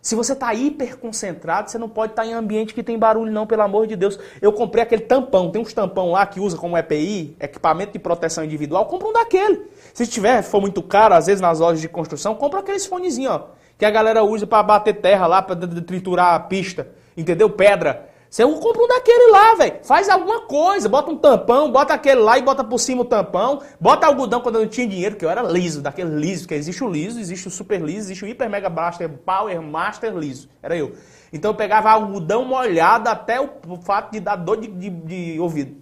Se 0.00 0.14
você 0.14 0.32
está 0.32 0.54
hiper 0.54 0.96
concentrado, 0.96 1.68
você 1.68 1.76
não 1.76 1.88
pode 1.88 2.12
estar 2.12 2.22
tá 2.22 2.28
em 2.28 2.32
ambiente 2.32 2.72
que 2.72 2.84
tem 2.84 2.96
barulho, 2.96 3.32
não, 3.32 3.48
pelo 3.48 3.62
amor 3.62 3.88
de 3.88 3.96
Deus. 3.96 4.16
Eu 4.40 4.52
comprei 4.52 4.84
aquele 4.84 5.02
tampão, 5.02 5.50
tem 5.50 5.60
uns 5.60 5.72
tampão 5.72 6.12
lá 6.12 6.24
que 6.24 6.38
usa 6.38 6.56
como 6.56 6.78
EPI, 6.78 7.36
equipamento 7.40 7.94
de 7.94 7.98
proteção 7.98 8.44
individual, 8.44 8.86
compra 8.86 9.08
um 9.08 9.12
daquele. 9.12 9.68
Se 9.92 10.06
tiver, 10.06 10.40
for 10.42 10.60
muito 10.60 10.84
caro, 10.84 11.14
às 11.14 11.26
vezes 11.26 11.40
nas 11.40 11.58
lojas 11.58 11.80
de 11.80 11.88
construção, 11.88 12.36
compra 12.36 12.60
aqueles 12.60 12.86
fonezinhos, 12.86 13.32
ó 13.32 13.61
que 13.82 13.86
a 13.86 13.90
galera 13.90 14.22
usa 14.22 14.46
para 14.46 14.62
bater 14.62 15.00
terra 15.00 15.26
lá, 15.26 15.42
para 15.42 15.56
triturar 15.56 16.36
a 16.36 16.38
pista, 16.38 16.86
entendeu? 17.16 17.50
Pedra. 17.50 18.08
Você 18.30 18.44
compra 18.44 18.80
um 18.80 18.86
daquele 18.86 19.32
lá, 19.32 19.56
velho. 19.56 19.80
Faz 19.82 20.08
alguma 20.08 20.42
coisa, 20.42 20.88
bota 20.88 21.10
um 21.10 21.16
tampão, 21.16 21.72
bota 21.72 21.92
aquele 21.92 22.20
lá 22.20 22.38
e 22.38 22.42
bota 22.42 22.62
por 22.62 22.78
cima 22.78 23.02
o 23.02 23.04
tampão, 23.04 23.60
bota 23.80 24.06
algodão 24.06 24.40
quando 24.40 24.54
eu 24.54 24.60
não 24.60 24.68
tinha 24.68 24.86
dinheiro, 24.86 25.16
que 25.16 25.24
eu 25.24 25.28
era 25.28 25.42
liso, 25.42 25.82
daquele 25.82 26.14
liso, 26.14 26.46
que 26.46 26.54
existe 26.54 26.84
o 26.84 26.88
liso, 26.88 27.18
existe 27.18 27.48
o 27.48 27.50
super 27.50 27.82
liso, 27.82 28.06
existe 28.06 28.24
o 28.24 28.28
hiper 28.28 28.48
mega 28.48 28.70
blaster, 28.70 29.08
power 29.08 29.60
master 29.60 30.16
liso. 30.16 30.48
Era 30.62 30.76
eu. 30.76 30.94
Então 31.32 31.50
eu 31.50 31.56
pegava 31.56 31.90
algodão 31.90 32.44
molhado 32.44 33.08
até 33.08 33.40
o, 33.40 33.50
fato 33.82 34.12
de 34.12 34.20
dar 34.20 34.36
dor 34.36 34.60
de, 34.60 34.68
de, 34.68 34.90
de 34.90 35.40
ouvido. 35.40 35.74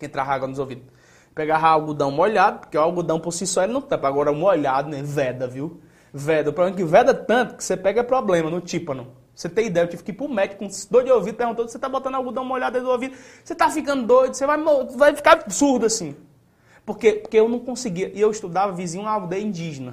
Que 0.00 0.06
entrava 0.06 0.32
água 0.32 0.48
nos 0.48 0.58
ouvidos. 0.58 0.82
Pegava 1.32 1.68
algodão 1.68 2.10
molhado, 2.10 2.58
porque 2.58 2.76
o 2.76 2.80
algodão 2.80 3.20
por 3.20 3.30
si 3.30 3.46
só 3.46 3.62
ele 3.62 3.72
não 3.72 3.80
tampa. 3.80 4.08
Agora 4.08 4.32
molhado, 4.32 4.90
né? 4.90 5.00
Veda, 5.00 5.46
viu? 5.46 5.80
Veda. 6.14 6.50
O 6.50 6.52
problema 6.52 6.76
é 6.76 6.78
que 6.78 6.88
veda 6.88 7.12
tanto 7.12 7.56
que 7.56 7.64
você 7.64 7.76
pega 7.76 8.04
problema 8.04 8.48
no 8.48 8.60
tímpano. 8.60 9.08
Você 9.34 9.48
tem 9.48 9.66
ideia, 9.66 9.82
eu 9.82 9.88
tive 9.88 10.04
que 10.04 10.12
ir 10.12 10.14
pro 10.14 10.28
médico 10.28 10.64
com 10.64 10.70
dor 10.88 11.02
de 11.02 11.10
ouvido, 11.10 11.34
perguntou, 11.36 11.66
você 11.66 11.76
tá 11.76 11.88
botando 11.88 12.14
algodão 12.14 12.44
molhado 12.44 12.80
do 12.80 12.88
ouvido, 12.88 13.16
você 13.42 13.52
tá 13.52 13.68
ficando 13.68 14.06
doido, 14.06 14.34
você 14.34 14.46
vai, 14.46 14.56
vai 14.96 15.16
ficar 15.16 15.50
surdo 15.50 15.86
assim. 15.86 16.14
Porque, 16.86 17.14
porque 17.14 17.36
eu 17.36 17.48
não 17.48 17.58
conseguia, 17.58 18.12
e 18.14 18.20
eu 18.20 18.30
estudava 18.30 18.72
vizinho 18.72 19.02
uma 19.02 19.10
aldeia 19.10 19.42
indígena. 19.42 19.92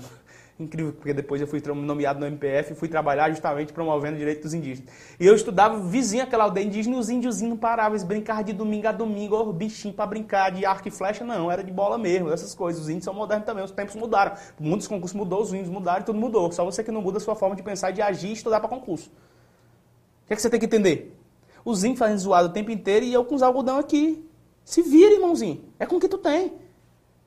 Incrível, 0.62 0.94
porque 0.94 1.12
depois 1.12 1.42
eu 1.42 1.48
fui 1.48 1.60
nomeado 1.74 2.20
no 2.20 2.28
MPF 2.28 2.74
e 2.74 2.76
fui 2.76 2.88
trabalhar 2.88 3.32
justamente 3.32 3.74
promovendo 3.74 4.14
o 4.16 4.20
direito 4.20 4.44
dos 4.44 4.54
indígenas. 4.54 4.94
E 5.20 5.26
eu 5.26 5.34
estudava 5.34 5.80
vizinho 5.80 6.22
aquela 6.22 6.44
aldeia 6.44 6.64
indígena 6.64 6.98
e 6.98 7.00
os 7.00 7.10
índiozinhos 7.10 7.58
paravam, 7.58 7.94
eles 7.94 8.04
brincavam 8.04 8.44
de 8.44 8.54
domingo 8.54 8.88
a 8.88 8.92
domingo, 8.92 9.36
oh, 9.36 9.52
bichinho 9.52 9.92
para 9.92 10.06
brincar 10.06 10.52
de 10.52 10.64
arco 10.64 10.88
e 10.88 10.92
flecha, 10.92 11.26
não, 11.26 11.52
era 11.52 11.64
de 11.64 11.72
bola 11.72 11.98
mesmo, 11.98 12.32
essas 12.32 12.54
coisas. 12.54 12.84
Os 12.84 12.90
índios 12.90 13.06
são 13.06 13.14
modernos 13.14 13.44
também, 13.44 13.64
os 13.64 13.72
tempos 13.72 13.96
mudaram. 13.96 14.36
Muitos 14.60 14.88
concursos 14.88 15.18
mudou, 15.18 15.42
os 15.42 15.52
índios 15.52 15.70
mudaram, 15.70 16.06
tudo 16.06 16.20
mudou. 16.20 16.52
Só 16.52 16.64
você 16.64 16.84
que 16.84 16.92
não 16.92 17.02
muda 17.02 17.18
a 17.18 17.22
sua 17.22 17.36
forma 17.36 17.56
de 17.56 17.64
pensar, 17.64 17.90
de 17.90 18.04
agir 18.04 18.30
e 18.30 18.34
estudar 18.34 18.60
para 18.60 18.70
concurso. 18.70 19.10
O 19.10 20.28
que, 20.28 20.34
é 20.34 20.36
que 20.36 20.42
você 20.44 20.50
tem 20.50 20.60
que 20.60 20.68
entender? 20.68 21.18
Os 21.66 21.84
índios 21.84 21.98
fazem 21.98 22.18
zoado 22.20 22.50
o 22.50 22.52
tempo 22.52 22.70
inteiro 22.70 23.04
e 23.04 23.12
eu 23.12 23.26
com 23.26 23.34
os 23.34 23.42
algodão 23.42 23.80
aqui. 23.80 24.24
Se 24.64 24.84
vira, 24.84 25.16
irmãozinho. 25.16 25.64
É 25.80 25.88
com 25.88 25.96
o 25.96 26.00
que 26.00 26.08
tu 26.08 26.20
tem. 26.20 26.54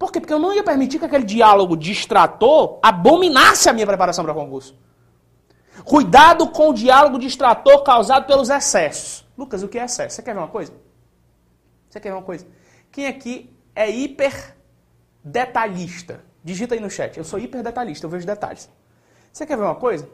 Por 0.04 0.12
quê? 0.12 0.20
Porque 0.20 0.34
eu 0.34 0.38
não 0.38 0.52
ia 0.52 0.62
permitir 0.62 0.98
que 0.98 1.06
aquele 1.06 1.24
diálogo 1.24 1.74
distrator 1.74 2.78
abominasse 2.82 3.70
a 3.70 3.72
minha 3.72 3.86
preparação 3.86 4.22
para 4.22 4.34
concurso. 4.34 4.78
Cuidado 5.82 6.46
com 6.50 6.68
o 6.68 6.74
diálogo 6.74 7.18
distrator 7.18 7.82
causado 7.82 8.26
pelos 8.26 8.50
excessos. 8.50 9.26
Lucas, 9.34 9.62
o 9.62 9.68
que 9.68 9.78
é 9.78 9.84
excesso? 9.86 10.16
Você 10.16 10.22
quer 10.22 10.34
ver 10.34 10.40
uma 10.40 10.48
coisa? 10.48 10.74
Você 11.88 11.98
quer 11.98 12.10
ver 12.10 12.16
uma 12.16 12.22
coisa? 12.22 12.46
Quem 12.92 13.06
aqui 13.06 13.50
é 13.74 13.90
hiper 13.90 14.54
detalhista? 15.24 16.22
Digita 16.44 16.74
aí 16.74 16.80
no 16.80 16.90
chat. 16.90 17.16
Eu 17.16 17.24
sou 17.24 17.38
hiper 17.38 17.62
detalhista, 17.62 18.04
eu 18.04 18.10
vejo 18.10 18.26
detalhes. 18.26 18.68
Você 19.32 19.46
quer 19.46 19.56
ver 19.56 19.64
uma 19.64 19.74
coisa? 19.74 20.06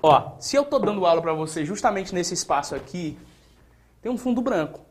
Ó, 0.00 0.36
se 0.38 0.54
eu 0.54 0.64
tô 0.64 0.78
dando 0.78 1.04
aula 1.04 1.20
para 1.20 1.32
você 1.32 1.64
justamente 1.64 2.14
nesse 2.14 2.32
espaço 2.32 2.76
aqui, 2.76 3.18
tem 4.00 4.12
um 4.12 4.16
fundo 4.16 4.40
branco. 4.40 4.86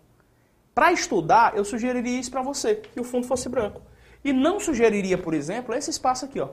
Para 0.77 0.91
estudar, 0.91 1.57
eu 1.57 1.65
sugeriria 1.65 2.19
isso 2.19 2.29
para 2.29 2.43
você, 2.43 2.75
que 2.75 2.99
o 2.99 3.03
fundo 3.03 3.25
fosse 3.25 3.49
branco. 3.49 3.81
E 4.23 4.31
não 4.31 4.59
sugeriria, 4.59 5.17
por 5.17 5.33
exemplo, 5.33 5.73
esse 5.73 5.89
espaço 5.89 6.25
aqui, 6.25 6.39
ó, 6.39 6.49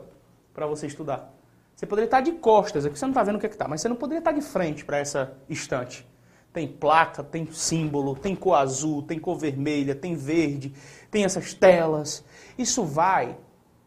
para 0.55 0.67
você 0.67 0.87
estudar. 0.87 1.31
Você 1.77 1.85
poderia 1.85 2.07
estar 2.07 2.23
de 2.23 2.33
costas, 2.33 2.87
aqui 2.87 2.99
você 2.99 3.05
não 3.05 3.11
está 3.11 3.23
vendo 3.23 3.37
o 3.37 3.39
que 3.39 3.45
é 3.45 3.51
está, 3.51 3.69
mas 3.69 3.83
você 3.83 3.89
não 3.91 3.97
poderia 3.97 4.21
estar 4.21 4.33
de 4.33 4.41
frente 4.41 4.83
para 4.83 4.97
essa 4.97 5.37
estante. 5.47 6.09
Tem 6.55 6.67
placa, 6.67 7.23
tem 7.23 7.53
símbolo, 7.53 8.17
tem 8.17 8.35
cor 8.35 8.55
azul, 8.55 9.03
tem 9.03 9.19
cor 9.19 9.37
vermelha, 9.37 9.95
tem 9.95 10.15
verde, 10.15 10.75
tem 11.11 11.27
essas 11.27 11.53
telas. 11.53 12.25
Isso 12.57 12.83
vai 12.83 13.37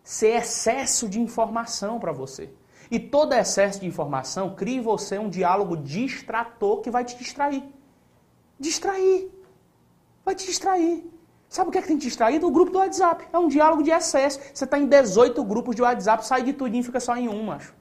ser 0.03 0.35
excesso 0.35 1.09
de 1.09 1.19
informação 1.19 1.99
para 1.99 2.11
você. 2.11 2.51
E 2.91 2.99
todo 2.99 3.33
excesso 3.33 3.79
de 3.79 3.87
informação 3.87 4.53
cria 4.53 4.77
em 4.77 4.81
você 4.81 5.17
um 5.17 5.31
diálogo 5.31 5.75
distrator 5.75 6.81
que 6.81 6.91
vai 6.91 7.03
te 7.03 7.17
distrair. 7.17 7.63
Distrair. 8.59 9.35
Vai 10.27 10.35
te 10.35 10.45
distrair. 10.45 11.09
Sabe 11.47 11.69
o 11.69 11.71
que 11.71 11.77
é 11.77 11.81
que 11.81 11.87
tem 11.87 11.97
te 11.97 12.05
distraído? 12.05 12.45
O 12.47 12.51
grupo 12.51 12.69
do 12.69 12.79
WhatsApp. 12.79 13.25
É 13.31 13.37
um 13.37 13.47
diálogo 13.47 13.81
de 13.81 13.91
excesso. 13.91 14.41
Você 14.53 14.65
está 14.65 14.77
em 14.77 14.85
18 14.85 15.41
grupos 15.45 15.73
de 15.73 15.81
WhatsApp, 15.81 16.27
sai 16.27 16.43
de 16.43 16.51
tudinho 16.51 16.81
e 16.81 16.83
fica 16.83 16.99
só 16.99 17.15
em 17.15 17.29
um, 17.29 17.43
macho. 17.43 17.73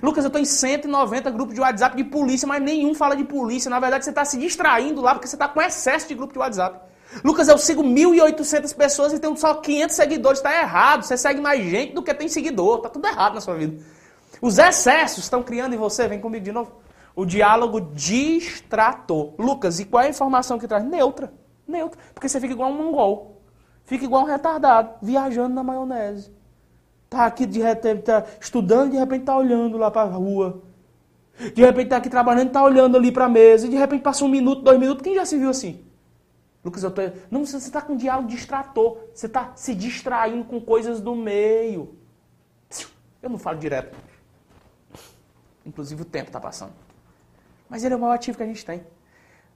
Lucas, 0.00 0.22
eu 0.22 0.28
estou 0.28 0.40
em 0.40 0.44
190 0.44 1.28
grupos 1.32 1.52
de 1.52 1.60
WhatsApp 1.60 1.96
de 1.96 2.04
polícia, 2.04 2.46
mas 2.46 2.62
nenhum 2.62 2.94
fala 2.94 3.16
de 3.16 3.24
polícia. 3.24 3.68
Na 3.68 3.80
verdade, 3.80 4.04
você 4.04 4.10
está 4.10 4.24
se 4.24 4.38
distraindo 4.38 5.00
lá 5.00 5.14
porque 5.16 5.26
você 5.26 5.34
está 5.34 5.48
com 5.48 5.60
excesso 5.60 6.06
de 6.06 6.14
grupo 6.14 6.32
de 6.32 6.38
WhatsApp. 6.38 6.78
Lucas, 7.24 7.48
eu 7.48 7.58
sigo 7.58 7.82
1.800 7.82 8.72
pessoas 8.76 9.12
e 9.12 9.18
tenho 9.18 9.36
só 9.36 9.54
500 9.54 9.96
seguidores. 9.96 10.38
Está 10.38 10.56
errado. 10.60 11.02
Você 11.02 11.16
segue 11.16 11.40
mais 11.40 11.60
gente 11.68 11.92
do 11.92 12.04
que 12.04 12.14
tem 12.14 12.28
seguidor. 12.28 12.76
Está 12.76 12.88
tudo 12.88 13.08
errado 13.08 13.34
na 13.34 13.40
sua 13.40 13.56
vida. 13.56 13.84
Os 14.40 14.58
excessos 14.58 15.24
estão 15.24 15.42
criando 15.42 15.74
em 15.74 15.76
você, 15.76 16.06
vem 16.06 16.20
comigo 16.20 16.44
de 16.44 16.52
novo, 16.52 16.70
o 17.16 17.26
diálogo 17.26 17.80
distrator. 17.80 19.34
Lucas, 19.36 19.80
e 19.80 19.86
qual 19.86 20.04
é 20.04 20.06
a 20.06 20.10
informação 20.10 20.56
que 20.56 20.68
traz? 20.68 20.84
Neutra. 20.84 21.39
Neutra. 21.70 21.98
Porque 22.12 22.28
você 22.28 22.40
fica 22.40 22.52
igual 22.52 22.70
um 22.70 22.76
mongol. 22.76 23.40
Fica 23.84 24.04
igual 24.04 24.22
um 24.22 24.26
retardado, 24.26 24.94
viajando 25.02 25.54
na 25.54 25.62
maionese. 25.62 26.30
Tá 27.08 27.26
aqui 27.26 27.44
de 27.44 27.60
repente, 27.60 28.02
tá 28.02 28.24
estudando, 28.40 28.92
de 28.92 28.96
repente 28.96 29.24
tá 29.24 29.36
olhando 29.36 29.76
lá 29.76 29.90
para 29.90 30.02
a 30.02 30.12
rua. 30.12 30.62
De 31.54 31.62
repente 31.62 31.88
tá 31.88 31.96
aqui 31.96 32.10
trabalhando, 32.10 32.52
tá 32.52 32.62
olhando 32.62 32.96
ali 32.96 33.10
para 33.10 33.24
a 33.24 33.28
mesa. 33.28 33.66
E 33.66 33.70
de 33.70 33.76
repente 33.76 34.02
passa 34.02 34.24
um 34.24 34.28
minuto, 34.28 34.62
dois 34.62 34.78
minutos. 34.78 35.02
Quem 35.02 35.14
já 35.14 35.24
se 35.24 35.36
viu 35.38 35.50
assim? 35.50 35.84
Lucas, 36.64 36.82
eu 36.82 36.90
tô. 36.90 37.02
Não, 37.30 37.44
você 37.44 37.56
está 37.56 37.80
com 37.80 37.94
um 37.94 37.96
diálogo 37.96 38.28
distrator. 38.28 38.98
Você 39.14 39.26
está 39.26 39.52
se 39.56 39.74
distraindo 39.74 40.44
com 40.44 40.60
coisas 40.60 41.00
do 41.00 41.16
meio. 41.16 41.96
Eu 43.22 43.30
não 43.30 43.38
falo 43.38 43.58
direto. 43.58 43.96
Inclusive 45.64 46.02
o 46.02 46.04
tempo 46.04 46.28
está 46.28 46.40
passando. 46.40 46.72
Mas 47.68 47.84
ele 47.84 47.94
é 47.94 47.96
o 47.96 48.00
maior 48.00 48.14
ativo 48.14 48.36
que 48.36 48.42
a 48.42 48.46
gente 48.46 48.64
tem. 48.64 48.82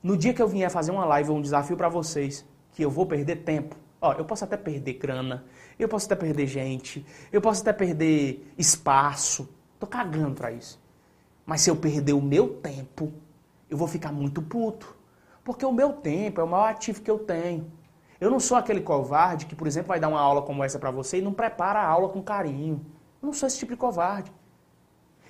No 0.05 0.18
dia 0.18 0.35
que 0.35 0.43
eu 0.43 0.47
vier 0.47 0.70
fazer 0.70 0.90
uma 0.90 1.06
live 1.06 1.31
ou 1.31 1.39
um 1.39 1.40
desafio 1.40 1.78
para 1.78 1.89
vocês, 1.89 2.44
que 2.72 2.85
eu 2.85 2.90
vou 2.90 3.06
perder 3.06 3.36
tempo, 3.36 3.74
ó, 3.98 4.12
eu 4.12 4.24
posso 4.26 4.44
até 4.44 4.55
perder 4.55 4.93
grana, 4.98 5.47
eu 5.78 5.89
posso 5.89 6.05
até 6.05 6.14
perder 6.14 6.47
gente, 6.47 7.06
eu 7.32 7.40
posso 7.40 7.62
até 7.62 7.72
perder 7.72 8.52
espaço. 8.59 9.48
Tô 9.81 9.86
cagando 9.86 10.35
para 10.35 10.52
isso. 10.52 10.78
Mas 11.47 11.62
se 11.62 11.70
eu 11.70 11.76
perder 11.76 12.12
o 12.12 12.20
meu 12.20 12.51
tempo, 12.51 13.14
eu 13.70 13.78
vou 13.78 13.89
ficar 13.89 14.12
muito 14.12 14.43
puto. 14.43 14.94
Porque 15.43 15.64
o 15.64 15.72
meu 15.72 15.94
tempo 15.94 16.39
é 16.39 16.44
o 16.44 16.48
maior 16.48 16.68
ativo 16.68 17.01
que 17.01 17.10
eu 17.10 17.20
tenho. 17.20 17.72
Eu 18.20 18.31
não 18.31 18.39
sou 18.39 18.59
aquele 18.59 18.82
covarde 18.82 19.47
que, 19.47 19.56
por 19.56 19.66
exemplo, 19.66 19.89
vai 19.89 19.98
dar 19.98 20.09
uma 20.09 20.20
aula 20.20 20.43
como 20.43 20.62
essa 20.62 20.78
para 20.78 20.90
você 20.90 21.20
e 21.20 21.22
não 21.22 21.32
prepara 21.32 21.78
a 21.78 21.89
aula 21.89 22.10
com 22.10 22.22
carinho. 22.22 22.85
Eu 23.22 23.26
não 23.26 23.32
sou 23.32 23.47
esse 23.47 23.59
tipo 23.59 23.72
de 23.72 23.78
covarde. 23.78 24.31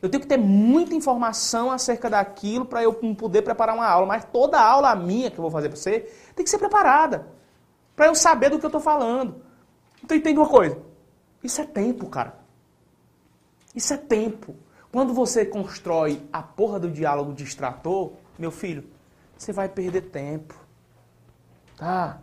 Eu 0.05 0.11
tenho 0.11 0.21
que 0.21 0.29
ter 0.29 0.37
muita 0.37 0.95
informação 0.95 1.71
acerca 1.71 2.11
daquilo 2.11 2.67
para 2.67 2.83
eu 2.83 2.93
poder 2.93 3.41
preparar 3.41 3.75
uma 3.75 3.87
aula. 3.87 4.05
Mas 4.05 4.23
toda 4.27 4.61
aula 4.61 4.95
minha 4.95 5.31
que 5.31 5.39
eu 5.39 5.43
vou 5.43 5.51
fazer 5.51 5.71
para 5.71 5.79
você 5.79 6.01
tem 6.37 6.45
que 6.45 6.51
ser 6.51 6.59
preparada. 6.59 7.27
Para 7.97 8.09
eu 8.09 8.15
saber 8.15 8.51
do 8.51 8.59
que 8.59 8.67
eu 8.67 8.69
estou 8.69 8.83
falando. 8.83 9.41
Então 10.03 10.15
entende 10.15 10.39
uma 10.39 10.47
coisa. 10.47 10.79
Isso 11.43 11.59
é 11.59 11.65
tempo, 11.65 12.07
cara. 12.11 12.37
Isso 13.75 13.95
é 13.95 13.97
tempo. 13.97 14.55
Quando 14.93 15.15
você 15.15 15.43
constrói 15.47 16.23
a 16.31 16.43
porra 16.43 16.79
do 16.79 16.91
diálogo 16.91 17.33
distrator, 17.33 18.13
meu 18.39 18.51
filho, 18.51 18.85
você 19.39 19.55
vai 19.55 19.71
perder 19.71 20.03
tempo. 20.03 20.55
Tá? 21.79 22.19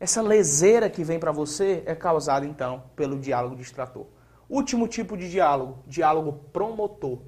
Essa 0.00 0.22
leseira 0.22 0.88
que 0.88 1.04
vem 1.04 1.20
para 1.20 1.32
você 1.32 1.82
é 1.84 1.94
causada 1.94 2.46
então 2.46 2.84
pelo 2.96 3.18
diálogo 3.18 3.56
distrator. 3.56 4.06
Último 4.48 4.88
tipo 4.88 5.16
de 5.16 5.30
diálogo, 5.30 5.82
diálogo 5.86 6.32
promotor. 6.52 7.20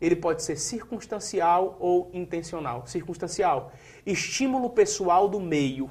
Ele 0.00 0.16
pode 0.16 0.42
ser 0.42 0.56
circunstancial 0.56 1.76
ou 1.78 2.10
intencional. 2.12 2.84
Circunstancial, 2.86 3.72
estímulo 4.04 4.70
pessoal 4.70 5.28
do 5.28 5.40
meio. 5.40 5.88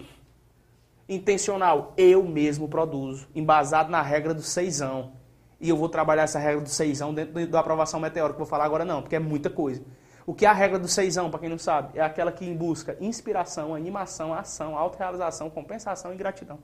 Intencional, 1.08 1.94
eu 1.96 2.24
mesmo 2.24 2.68
produzo, 2.68 3.28
embasado 3.34 3.90
na 3.90 4.02
regra 4.02 4.34
do 4.34 4.42
seisão. 4.42 5.14
E 5.60 5.70
eu 5.70 5.78
vou 5.78 5.88
trabalhar 5.88 6.24
essa 6.24 6.38
regra 6.38 6.62
do 6.62 6.70
seisão 6.70 7.14
dentro 7.14 7.48
da 7.48 7.60
aprovação 7.62 8.00
meteórica. 8.00 8.38
Vou 8.38 8.46
falar 8.46 8.66
agora 8.66 8.84
não, 8.84 9.02
porque 9.02 9.16
é 9.16 9.20
muita 9.20 9.50
coisa. 9.50 9.82
O 10.26 10.34
que 10.34 10.46
é 10.46 10.50
a 10.50 10.54
regra 10.54 10.78
do 10.78 10.88
seisão, 10.88 11.30
para 11.30 11.40
quem 11.40 11.50
não 11.50 11.58
sabe? 11.58 11.98
É 11.98 12.02
aquela 12.02 12.32
que 12.32 12.54
busca 12.54 12.98
inspiração, 13.00 13.74
animação, 13.74 14.34
ação, 14.34 14.78
autorrealização, 14.78 15.50
compensação 15.50 16.14
e 16.14 16.18
gratidão. 16.18 16.60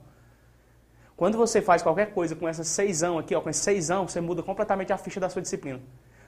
Quando 1.20 1.36
você 1.36 1.60
faz 1.60 1.82
qualquer 1.82 2.14
coisa 2.14 2.34
com 2.34 2.48
essa 2.48 2.64
seisão 2.64 3.18
aqui, 3.18 3.34
ó, 3.34 3.42
com 3.42 3.50
esse 3.50 3.60
seisão, 3.60 4.08
você 4.08 4.22
muda 4.22 4.42
completamente 4.42 4.90
a 4.90 4.96
ficha 4.96 5.20
da 5.20 5.28
sua 5.28 5.42
disciplina. 5.42 5.78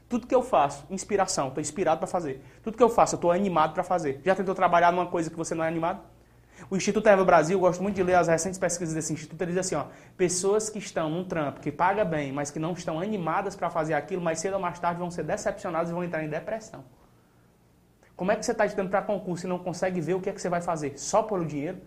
Tudo 0.06 0.26
que 0.26 0.34
eu 0.34 0.42
faço, 0.42 0.84
inspiração, 0.90 1.48
estou 1.48 1.62
inspirado 1.62 1.98
para 1.98 2.06
fazer. 2.06 2.44
Tudo 2.62 2.76
que 2.76 2.82
eu 2.82 2.90
faço, 2.90 3.14
eu 3.14 3.16
estou 3.16 3.32
animado 3.32 3.72
para 3.72 3.82
fazer. 3.82 4.20
Já 4.22 4.34
tentou 4.34 4.54
trabalhar 4.54 4.92
numa 4.92 5.06
coisa 5.06 5.30
que 5.30 5.36
você 5.36 5.54
não 5.54 5.64
é 5.64 5.68
animado? 5.68 6.02
O 6.68 6.76
Instituto 6.76 7.08
Eva 7.08 7.24
Brasil, 7.24 7.58
gosto 7.58 7.82
muito 7.82 7.94
de 7.94 8.02
ler 8.02 8.16
as 8.16 8.28
recentes 8.28 8.58
pesquisas 8.58 8.94
desse 8.94 9.14
instituto, 9.14 9.40
ele 9.40 9.52
diz 9.52 9.60
assim, 9.60 9.76
ó, 9.76 9.86
pessoas 10.14 10.68
que 10.68 10.78
estão 10.78 11.08
num 11.08 11.24
trampo 11.24 11.60
que 11.60 11.72
paga 11.72 12.04
bem, 12.04 12.30
mas 12.30 12.50
que 12.50 12.58
não 12.58 12.72
estão 12.74 13.00
animadas 13.00 13.56
para 13.56 13.70
fazer 13.70 13.94
aquilo, 13.94 14.20
mais 14.20 14.40
cedo 14.40 14.56
ou 14.56 14.60
mais 14.60 14.78
tarde 14.78 15.00
vão 15.00 15.10
ser 15.10 15.22
decepcionadas 15.22 15.88
e 15.88 15.94
vão 15.94 16.04
entrar 16.04 16.22
em 16.22 16.28
depressão. 16.28 16.84
Como 18.14 18.30
é 18.30 18.36
que 18.36 18.44
você 18.44 18.52
está 18.52 18.66
estudando 18.66 18.90
para 18.90 19.00
concurso 19.00 19.46
e 19.46 19.48
não 19.48 19.58
consegue 19.58 20.02
ver 20.02 20.12
o 20.12 20.20
que 20.20 20.28
é 20.28 20.34
que 20.34 20.40
você 20.42 20.50
vai 20.50 20.60
fazer? 20.60 20.98
Só 20.98 21.22
pelo 21.22 21.46
dinheiro? 21.46 21.80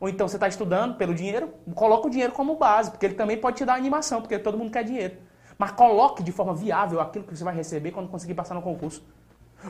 Ou 0.00 0.08
então 0.08 0.28
você 0.28 0.36
está 0.36 0.46
estudando 0.46 0.96
pelo 0.96 1.14
dinheiro, 1.14 1.52
coloca 1.74 2.06
o 2.06 2.10
dinheiro 2.10 2.32
como 2.32 2.56
base, 2.56 2.90
porque 2.90 3.06
ele 3.06 3.14
também 3.14 3.38
pode 3.38 3.56
te 3.56 3.64
dar 3.64 3.74
animação, 3.74 4.20
porque 4.20 4.38
todo 4.38 4.58
mundo 4.58 4.70
quer 4.70 4.84
dinheiro. 4.84 5.16
Mas 5.58 5.70
coloque 5.72 6.22
de 6.22 6.32
forma 6.32 6.54
viável 6.54 7.00
aquilo 7.00 7.24
que 7.24 7.36
você 7.36 7.42
vai 7.42 7.54
receber 7.54 7.90
quando 7.90 8.08
conseguir 8.08 8.34
passar 8.34 8.54
no 8.54 8.62
concurso. 8.62 9.02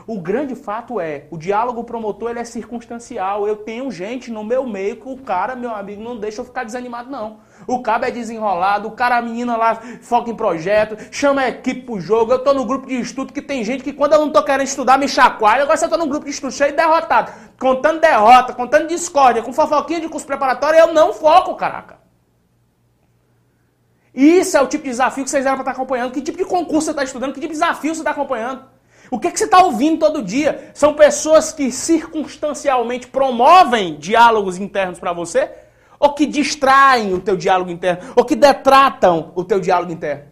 O 0.05 0.19
grande 0.19 0.53
fato 0.53 0.99
é, 0.99 1.27
o 1.31 1.37
diálogo 1.37 1.83
promotor 1.83 2.29
ele 2.29 2.39
é 2.39 2.43
circunstancial. 2.43 3.47
Eu 3.47 3.55
tenho 3.55 3.89
gente 3.89 4.29
no 4.29 4.43
meu 4.43 4.67
meio 4.67 4.97
que 4.97 5.07
o 5.07 5.17
cara, 5.17 5.55
meu 5.55 5.73
amigo, 5.73 6.03
não 6.03 6.17
deixa 6.17 6.41
eu 6.41 6.45
ficar 6.45 6.65
desanimado, 6.65 7.09
não. 7.09 7.39
O 7.65 7.81
cabo 7.81 8.05
é 8.05 8.11
desenrolado, 8.11 8.87
o 8.87 8.91
cara, 8.91 9.17
a 9.17 9.21
menina 9.21 9.57
lá 9.57 9.79
foca 10.01 10.29
em 10.29 10.35
projeto, 10.35 10.97
chama 11.11 11.41
a 11.41 11.49
equipe 11.49 11.81
pro 11.81 11.99
jogo. 11.99 12.31
Eu 12.31 12.39
tô 12.39 12.53
no 12.53 12.65
grupo 12.65 12.87
de 12.87 12.99
estudo 12.99 13.33
que 13.33 13.41
tem 13.41 13.63
gente 13.63 13.83
que 13.83 13.93
quando 13.93 14.13
eu 14.13 14.19
não 14.19 14.29
tô 14.29 14.43
querendo 14.43 14.67
estudar 14.67 14.97
me 14.97 15.07
chacoalha. 15.07 15.63
Agora 15.63 15.77
você 15.77 15.87
tá 15.87 15.97
no 15.97 16.07
grupo 16.07 16.25
de 16.25 16.31
estudo 16.31 16.51
cheio 16.51 16.71
de 16.71 16.77
derrotado, 16.77 17.31
contando 17.59 17.99
derrota, 17.99 18.53
contando 18.53 18.87
discórdia, 18.87 19.41
com 19.41 19.51
fofoquinha 19.51 20.01
de 20.01 20.09
curso 20.09 20.27
preparatório, 20.27 20.79
eu 20.79 20.93
não 20.93 21.13
foco, 21.13 21.55
caraca. 21.55 21.97
Isso 24.13 24.57
é 24.57 24.61
o 24.61 24.67
tipo 24.67 24.83
de 24.83 24.89
desafio 24.89 25.23
que 25.23 25.29
vocês 25.29 25.45
eram 25.45 25.57
para 25.57 25.63
estar 25.63 25.71
acompanhando. 25.73 26.11
Que 26.11 26.21
tipo 26.21 26.37
de 26.37 26.45
concurso 26.45 26.85
você 26.85 26.91
está 26.91 27.03
estudando? 27.03 27.33
Que 27.33 27.39
tipo 27.39 27.53
de 27.53 27.59
desafio 27.59 27.93
você 27.93 28.01
está 28.01 28.11
acompanhando? 28.11 28.63
O 29.09 29.19
que, 29.19 29.27
é 29.27 29.31
que 29.31 29.39
você 29.39 29.45
está 29.45 29.63
ouvindo 29.63 29.99
todo 29.99 30.21
dia? 30.21 30.71
São 30.73 30.93
pessoas 30.93 31.53
que 31.53 31.71
circunstancialmente 31.71 33.07
promovem 33.07 33.95
diálogos 33.97 34.57
internos 34.57 34.99
para 34.99 35.13
você? 35.13 35.49
Ou 35.99 36.13
que 36.13 36.25
distraem 36.25 37.13
o 37.13 37.19
teu 37.19 37.35
diálogo 37.35 37.71
interno? 37.71 38.13
Ou 38.15 38.23
que 38.23 38.35
detratam 38.35 39.31
o 39.35 39.43
teu 39.43 39.59
diálogo 39.59 39.91
interno? 39.91 40.25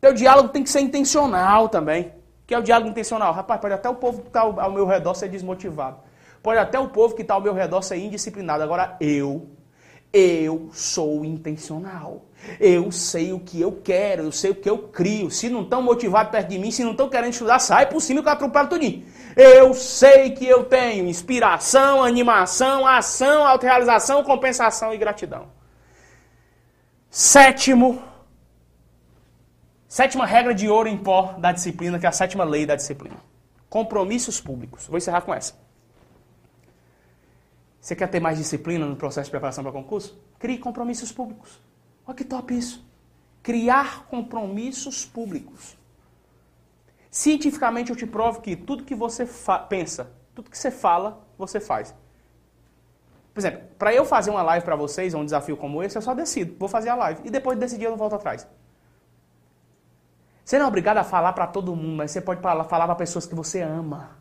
Teu 0.00 0.12
diálogo 0.12 0.48
tem 0.48 0.62
que 0.62 0.70
ser 0.70 0.80
intencional 0.80 1.68
também. 1.68 2.12
Que 2.46 2.54
é 2.54 2.58
o 2.58 2.62
diálogo 2.62 2.90
intencional? 2.90 3.32
Rapaz, 3.32 3.60
pode 3.60 3.74
até 3.74 3.88
o 3.88 3.94
povo 3.94 4.22
que 4.22 4.28
está 4.28 4.40
ao 4.40 4.72
meu 4.72 4.86
redor 4.86 5.14
ser 5.14 5.28
desmotivado. 5.28 5.98
Pode 6.42 6.58
até 6.58 6.78
o 6.78 6.88
povo 6.88 7.14
que 7.14 7.22
está 7.22 7.34
ao 7.34 7.40
meu 7.40 7.54
redor 7.54 7.82
ser 7.82 7.96
indisciplinado. 7.98 8.62
Agora 8.62 8.96
eu, 9.00 9.48
eu 10.12 10.68
sou 10.72 11.24
intencional. 11.24 12.22
Eu 12.58 12.90
sei 12.90 13.32
o 13.32 13.38
que 13.38 13.60
eu 13.60 13.80
quero, 13.84 14.24
eu 14.24 14.32
sei 14.32 14.50
o 14.50 14.54
que 14.54 14.68
eu 14.68 14.78
crio. 14.78 15.30
Se 15.30 15.48
não 15.50 15.62
estão 15.62 15.82
motivados 15.82 16.32
perto 16.32 16.48
de 16.48 16.58
mim, 16.58 16.70
se 16.70 16.82
não 16.82 16.92
estão 16.92 17.08
querendo 17.08 17.32
estudar, 17.32 17.58
sai 17.58 17.86
por 17.86 18.00
cima 18.00 18.22
que 18.22 18.28
eu 18.28 18.32
atropelo 18.32 18.68
tudinho. 18.68 19.04
Eu 19.36 19.74
sei 19.74 20.30
que 20.30 20.46
eu 20.46 20.64
tenho 20.64 21.06
inspiração, 21.06 22.02
animação, 22.02 22.86
ação, 22.86 23.46
autorrealização, 23.46 24.24
compensação 24.24 24.92
e 24.92 24.98
gratidão. 24.98 25.48
Sétimo 27.10 28.02
Sétima 29.90 30.24
regra 30.24 30.54
de 30.54 30.68
ouro 30.68 30.88
em 30.88 30.96
pó 30.96 31.32
da 31.32 31.50
disciplina, 31.50 31.98
que 31.98 32.06
é 32.06 32.08
a 32.08 32.12
sétima 32.12 32.44
lei 32.44 32.64
da 32.64 32.76
disciplina. 32.76 33.16
Compromissos 33.68 34.40
públicos. 34.40 34.86
Vou 34.86 34.96
encerrar 34.96 35.22
com 35.22 35.34
essa. 35.34 35.52
Você 37.80 37.96
quer 37.96 38.06
ter 38.06 38.20
mais 38.20 38.38
disciplina 38.38 38.86
no 38.86 38.94
processo 38.94 39.24
de 39.24 39.32
preparação 39.32 39.64
para 39.64 39.72
concurso? 39.72 40.16
Crie 40.38 40.58
compromissos 40.58 41.10
públicos. 41.10 41.60
Olha 42.06 42.16
que 42.16 42.22
top 42.22 42.56
isso. 42.56 42.86
Criar 43.42 44.04
compromissos 44.04 45.04
públicos. 45.04 45.76
Cientificamente 47.10 47.90
eu 47.90 47.96
te 47.96 48.06
provo 48.06 48.40
que 48.40 48.54
tudo 48.54 48.84
que 48.84 48.94
você 48.94 49.28
pensa, 49.68 50.12
tudo 50.34 50.48
que 50.48 50.56
você 50.56 50.70
fala, 50.70 51.26
você 51.36 51.58
faz. 51.58 51.94
Por 53.34 53.40
exemplo, 53.40 53.62
para 53.78 53.92
eu 53.92 54.04
fazer 54.04 54.30
uma 54.30 54.42
live 54.42 54.64
para 54.64 54.76
vocês, 54.76 55.12
um 55.14 55.24
desafio 55.24 55.56
como 55.56 55.82
esse, 55.82 55.96
eu 55.96 56.02
só 56.02 56.14
decido, 56.14 56.54
vou 56.58 56.68
fazer 56.68 56.88
a 56.88 56.94
live. 56.94 57.22
E 57.24 57.30
depois 57.30 57.56
de 57.56 57.60
decidir 57.60 57.84
eu 57.84 57.90
não 57.90 57.98
volto 57.98 58.14
atrás. 58.14 58.46
Você 60.44 60.58
não 60.58 60.66
é 60.66 60.68
obrigado 60.68 60.98
a 60.98 61.04
falar 61.04 61.32
para 61.32 61.46
todo 61.46 61.74
mundo, 61.74 61.96
mas 61.96 62.10
você 62.10 62.20
pode 62.20 62.40
falar 62.40 62.64
para 62.64 62.94
pessoas 62.94 63.26
que 63.26 63.34
você 63.34 63.60
ama. 63.60 64.18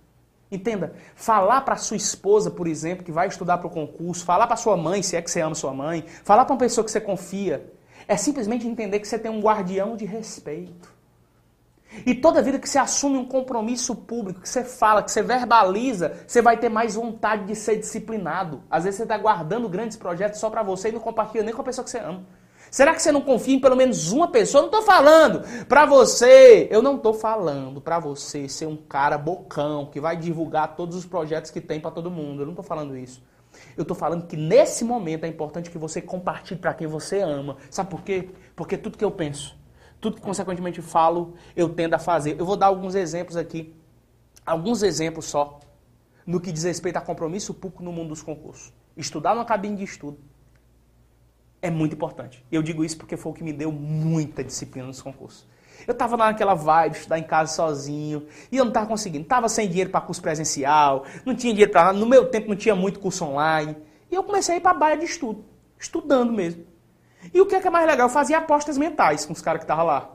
Entenda, 0.51 0.93
falar 1.15 1.61
para 1.61 1.75
sua 1.75 1.97
esposa, 1.97 2.49
por 2.49 2.67
exemplo, 2.67 3.03
que 3.03 3.11
vai 3.11 3.27
estudar 3.27 3.59
para 3.59 3.67
o 3.67 3.69
concurso, 3.69 4.25
falar 4.25 4.47
para 4.47 4.55
sua 4.55 4.75
mãe, 4.75 5.03
se 5.03 5.15
é 5.15 5.21
que 5.21 5.29
você 5.29 5.41
ama 5.41 5.53
sua 5.53 5.73
mãe, 5.73 6.05
falar 6.23 6.45
para 6.45 6.53
uma 6.53 6.59
pessoa 6.59 6.83
que 6.83 6.89
você 6.89 6.99
confia, 6.99 7.71
é 8.07 8.17
simplesmente 8.17 8.67
entender 8.67 8.99
que 8.99 9.07
você 9.07 9.19
tem 9.19 9.29
um 9.29 9.39
guardião 9.39 9.95
de 9.95 10.05
respeito. 10.05 10.98
E 12.05 12.13
toda 12.13 12.41
vida 12.41 12.59
que 12.59 12.69
você 12.69 12.77
assume 12.77 13.17
um 13.17 13.25
compromisso 13.25 13.95
público, 13.95 14.41
que 14.41 14.49
você 14.49 14.63
fala, 14.63 15.01
que 15.01 15.11
você 15.11 15.21
verbaliza, 15.21 16.23
você 16.27 16.41
vai 16.41 16.57
ter 16.57 16.69
mais 16.69 16.95
vontade 16.95 17.45
de 17.45 17.55
ser 17.55 17.77
disciplinado. 17.77 18.63
Às 18.69 18.83
vezes 18.83 18.97
você 18.97 19.03
está 19.03 19.17
guardando 19.17 19.67
grandes 19.67 19.97
projetos 19.97 20.39
só 20.39 20.49
para 20.49 20.63
você 20.63 20.89
e 20.89 20.91
não 20.91 20.99
compartilha 20.99 21.43
nem 21.43 21.53
com 21.53 21.61
a 21.61 21.65
pessoa 21.65 21.83
que 21.83 21.89
você 21.89 21.99
ama. 21.99 22.23
Será 22.71 22.93
que 22.93 23.01
você 23.01 23.11
não 23.11 23.21
confia 23.21 23.55
em 23.55 23.59
pelo 23.59 23.75
menos 23.75 24.11
uma 24.11 24.27
pessoa? 24.27 24.59
Eu 24.59 24.69
não 24.69 24.79
estou 24.79 24.93
falando 24.93 25.65
para 25.65 25.85
você, 25.85 26.67
eu 26.69 26.81
não 26.81 26.97
estou 26.97 27.13
falando 27.13 27.81
para 27.81 27.97
você 27.97 28.47
ser 28.47 28.67
um 28.67 28.77
cara 28.77 29.17
bocão 29.17 29.87
que 29.87 29.99
vai 29.99 30.15
divulgar 30.15 30.75
todos 30.75 30.95
os 30.95 31.05
projetos 31.05 31.49
que 31.49 31.59
tem 31.59 31.79
para 31.79 31.89
todo 31.89 32.11
mundo. 32.11 32.43
Eu 32.43 32.45
não 32.45 32.53
estou 32.53 32.63
falando 32.63 32.95
isso. 32.95 33.23
Eu 33.75 33.81
estou 33.81 33.97
falando 33.97 34.27
que 34.27 34.37
nesse 34.37 34.85
momento 34.85 35.23
é 35.23 35.27
importante 35.27 35.71
que 35.71 35.77
você 35.77 36.01
compartilhe 36.01 36.59
para 36.59 36.73
quem 36.73 36.85
você 36.85 37.19
ama. 37.21 37.57
Sabe 37.71 37.89
por 37.89 38.03
quê? 38.03 38.29
Porque 38.55 38.77
tudo 38.77 38.97
que 38.97 39.03
eu 39.03 39.11
penso, 39.11 39.57
tudo 39.99 40.15
que 40.15 40.21
consequentemente 40.21 40.81
falo, 40.81 41.35
eu 41.55 41.69
tendo 41.69 41.93
a 41.93 41.99
fazer. 41.99 42.39
Eu 42.39 42.45
vou 42.45 42.55
dar 42.55 42.67
alguns 42.67 42.95
exemplos 42.95 43.35
aqui. 43.35 43.75
Alguns 44.45 44.81
exemplos 44.81 45.25
só 45.25 45.59
no 46.25 46.39
que 46.39 46.51
diz 46.51 46.63
respeito 46.63 46.97
a 46.97 47.01
compromisso 47.01 47.53
público 47.53 47.83
no 47.83 47.91
mundo 47.91 48.09
dos 48.09 48.21
concursos. 48.21 48.71
Estudar 48.95 49.33
numa 49.33 49.45
cabine 49.45 49.75
de 49.75 49.83
estudo 49.83 50.19
é 51.61 51.69
muito 51.69 51.93
importante. 51.93 52.45
Eu 52.51 52.61
digo 52.61 52.83
isso 52.85 52.97
porque 52.97 53.17
foi 53.17 53.31
o 53.31 53.35
que 53.35 53.43
me 53.43 53.51
deu 53.51 53.71
muita 53.71 54.43
disciplina 54.43 54.87
nos 54.87 55.01
concursos. 55.01 55.47
Eu 55.87 55.93
estava 55.93 56.17
naquela 56.17 56.53
vibe, 56.53 56.93
estudar 56.93 57.19
em 57.19 57.23
casa 57.23 57.53
sozinho, 57.53 58.27
e 58.51 58.57
eu 58.57 58.65
não 58.65 58.69
estava 58.69 58.85
conseguindo. 58.85 59.23
Estava 59.23 59.47
sem 59.49 59.67
dinheiro 59.67 59.89
para 59.89 60.01
curso 60.01 60.21
presencial, 60.21 61.05
não 61.25 61.35
tinha 61.35 61.53
dinheiro 61.53 61.71
para 61.71 61.85
nada. 61.85 61.97
No 61.97 62.05
meu 62.05 62.29
tempo 62.29 62.49
não 62.49 62.55
tinha 62.55 62.75
muito 62.75 62.99
curso 62.99 63.25
online. 63.25 63.75
E 64.11 64.15
eu 64.15 64.23
comecei 64.23 64.55
a 64.55 64.57
ir 64.57 64.61
para 64.61 64.71
a 64.71 64.79
baia 64.79 64.97
de 64.97 65.05
estudo, 65.05 65.43
estudando 65.79 66.31
mesmo. 66.31 66.65
E 67.33 67.41
o 67.41 67.45
que 67.45 67.55
é, 67.55 67.59
que 67.59 67.67
é 67.67 67.71
mais 67.71 67.85
legal? 67.85 68.07
Eu 68.07 68.13
fazia 68.13 68.37
apostas 68.37 68.77
mentais 68.77 69.25
com 69.25 69.33
os 69.33 69.41
caras 69.41 69.59
que 69.59 69.65
estavam 69.65 69.85
lá. 69.85 70.09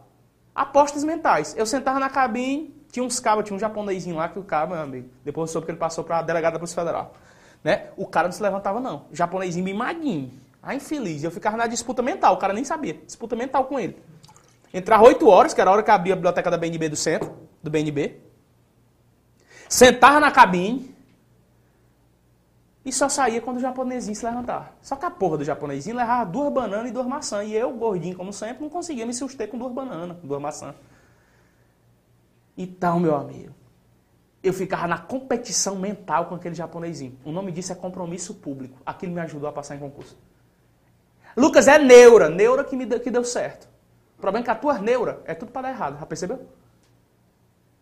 Apostas 0.55 1.05
mentais. 1.05 1.55
Eu 1.57 1.67
sentava 1.67 1.99
na 1.99 2.09
cabine, 2.09 2.75
tinha 2.91 3.05
uns 3.05 3.19
cabos, 3.19 3.45
tinha 3.45 3.57
um 3.57 3.59
japonesinho 3.59 4.17
lá 4.17 4.29
que 4.29 4.39
o 4.39 4.45
cara, 4.45 4.67
meu 4.67 4.81
amigo, 4.81 5.09
depois 5.25 5.51
eu 5.51 5.53
soube 5.53 5.67
que 5.67 5.73
ele 5.73 5.79
passou 5.79 6.05
para 6.05 6.23
delegada 6.23 6.55
da 6.55 6.59
Polícia 6.59 6.81
Federal. 6.81 7.15
Né? 7.63 7.89
O 7.97 8.07
cara 8.07 8.29
não 8.29 8.33
se 8.33 8.43
levantava, 8.43 8.79
não. 8.79 9.07
O 9.11 9.17
japonesinho 9.17 9.65
mimadinho. 9.65 10.33
Ah, 10.63 10.75
infeliz. 10.75 11.25
Eu 11.25 11.31
ficava 11.31 11.57
na 11.57 11.67
disputa 11.67 12.03
mental, 12.03 12.35
o 12.35 12.39
cara 12.39 12.53
nem 12.53 12.65
sabia. 12.65 12.95
Disputa 12.95 13.35
mental 13.35 13.65
com 13.65 13.79
ele. 13.79 14.01
Entrava 14.73 15.05
8 15.05 15.29
horas, 15.29 15.55
que 15.55 15.61
era 15.61 15.71
a 15.71 15.73
hora 15.73 15.83
que 15.83 15.91
abria 15.91 16.15
a 16.15 16.17
biblioteca 16.17 16.51
da 16.51 16.57
BNB 16.57 16.89
do 16.89 16.97
centro, 16.97 17.35
do 17.63 17.71
BNB. 17.71 18.21
Sentava 19.69 20.21
na 20.21 20.31
cabine. 20.31 20.94
E 22.85 22.93
só 22.93 23.09
saía 23.09 23.41
quando 23.41 23.57
o 23.57 23.61
japonesinho 23.61 24.15
se 24.15 24.25
levantava. 24.25 24.71
Só 24.83 24.95
que 24.95 25.07
a 25.07 25.11
porra 25.11 25.39
do 25.39 25.45
japonesinho 25.45 25.97
levava 25.97 26.31
duas 26.31 26.53
bananas 26.53 26.91
e 26.91 26.93
duas 26.93 27.07
maçãs. 27.07 27.49
E 27.49 27.55
eu, 27.55 27.73
gordinho 27.73 28.15
como 28.17 28.33
sempre, 28.33 28.63
não 28.63 28.69
conseguia 28.69 29.07
me 29.07 29.15
suster 29.15 29.49
com 29.49 29.57
duas 29.57 29.73
bananas, 29.73 30.19
duas 30.23 30.41
maçãs. 30.41 30.75
Então, 32.57 33.01
meu 33.01 33.17
amigo, 33.17 33.55
eu 34.43 34.53
ficava 34.53 34.87
na 34.87 34.99
competição 34.99 35.77
mental 35.77 36.27
com 36.27 36.35
aquele 36.35 36.55
japonesinho. 36.55 37.19
O 37.25 37.33
nome 37.33 37.51
disso 37.51 37.73
é 37.73 37.75
compromisso 37.75 38.35
público. 38.35 38.79
Aquilo 38.85 39.13
me 39.13 39.21
ajudou 39.23 39.49
a 39.49 39.53
passar 39.53 39.77
em 39.77 39.79
concurso. 39.79 40.17
Lucas 41.35 41.67
é 41.67 41.79
neura, 41.79 42.29
neura 42.29 42.63
que 42.63 42.77
me 42.77 42.85
deu, 42.85 43.01
que 43.01 43.11
deu 43.11 43.25
certo. 43.25 43.67
O 44.19 44.21
problema 44.21 44.43
é 44.43 44.45
que 44.45 44.51
a 44.51 44.55
tua 44.55 44.79
neura 44.79 45.23
é 45.25 45.35
tudo 45.35 45.51
para 45.51 45.63
dar 45.63 45.71
errado, 45.71 45.99
já 45.99 46.07
percebeu? 46.07 46.47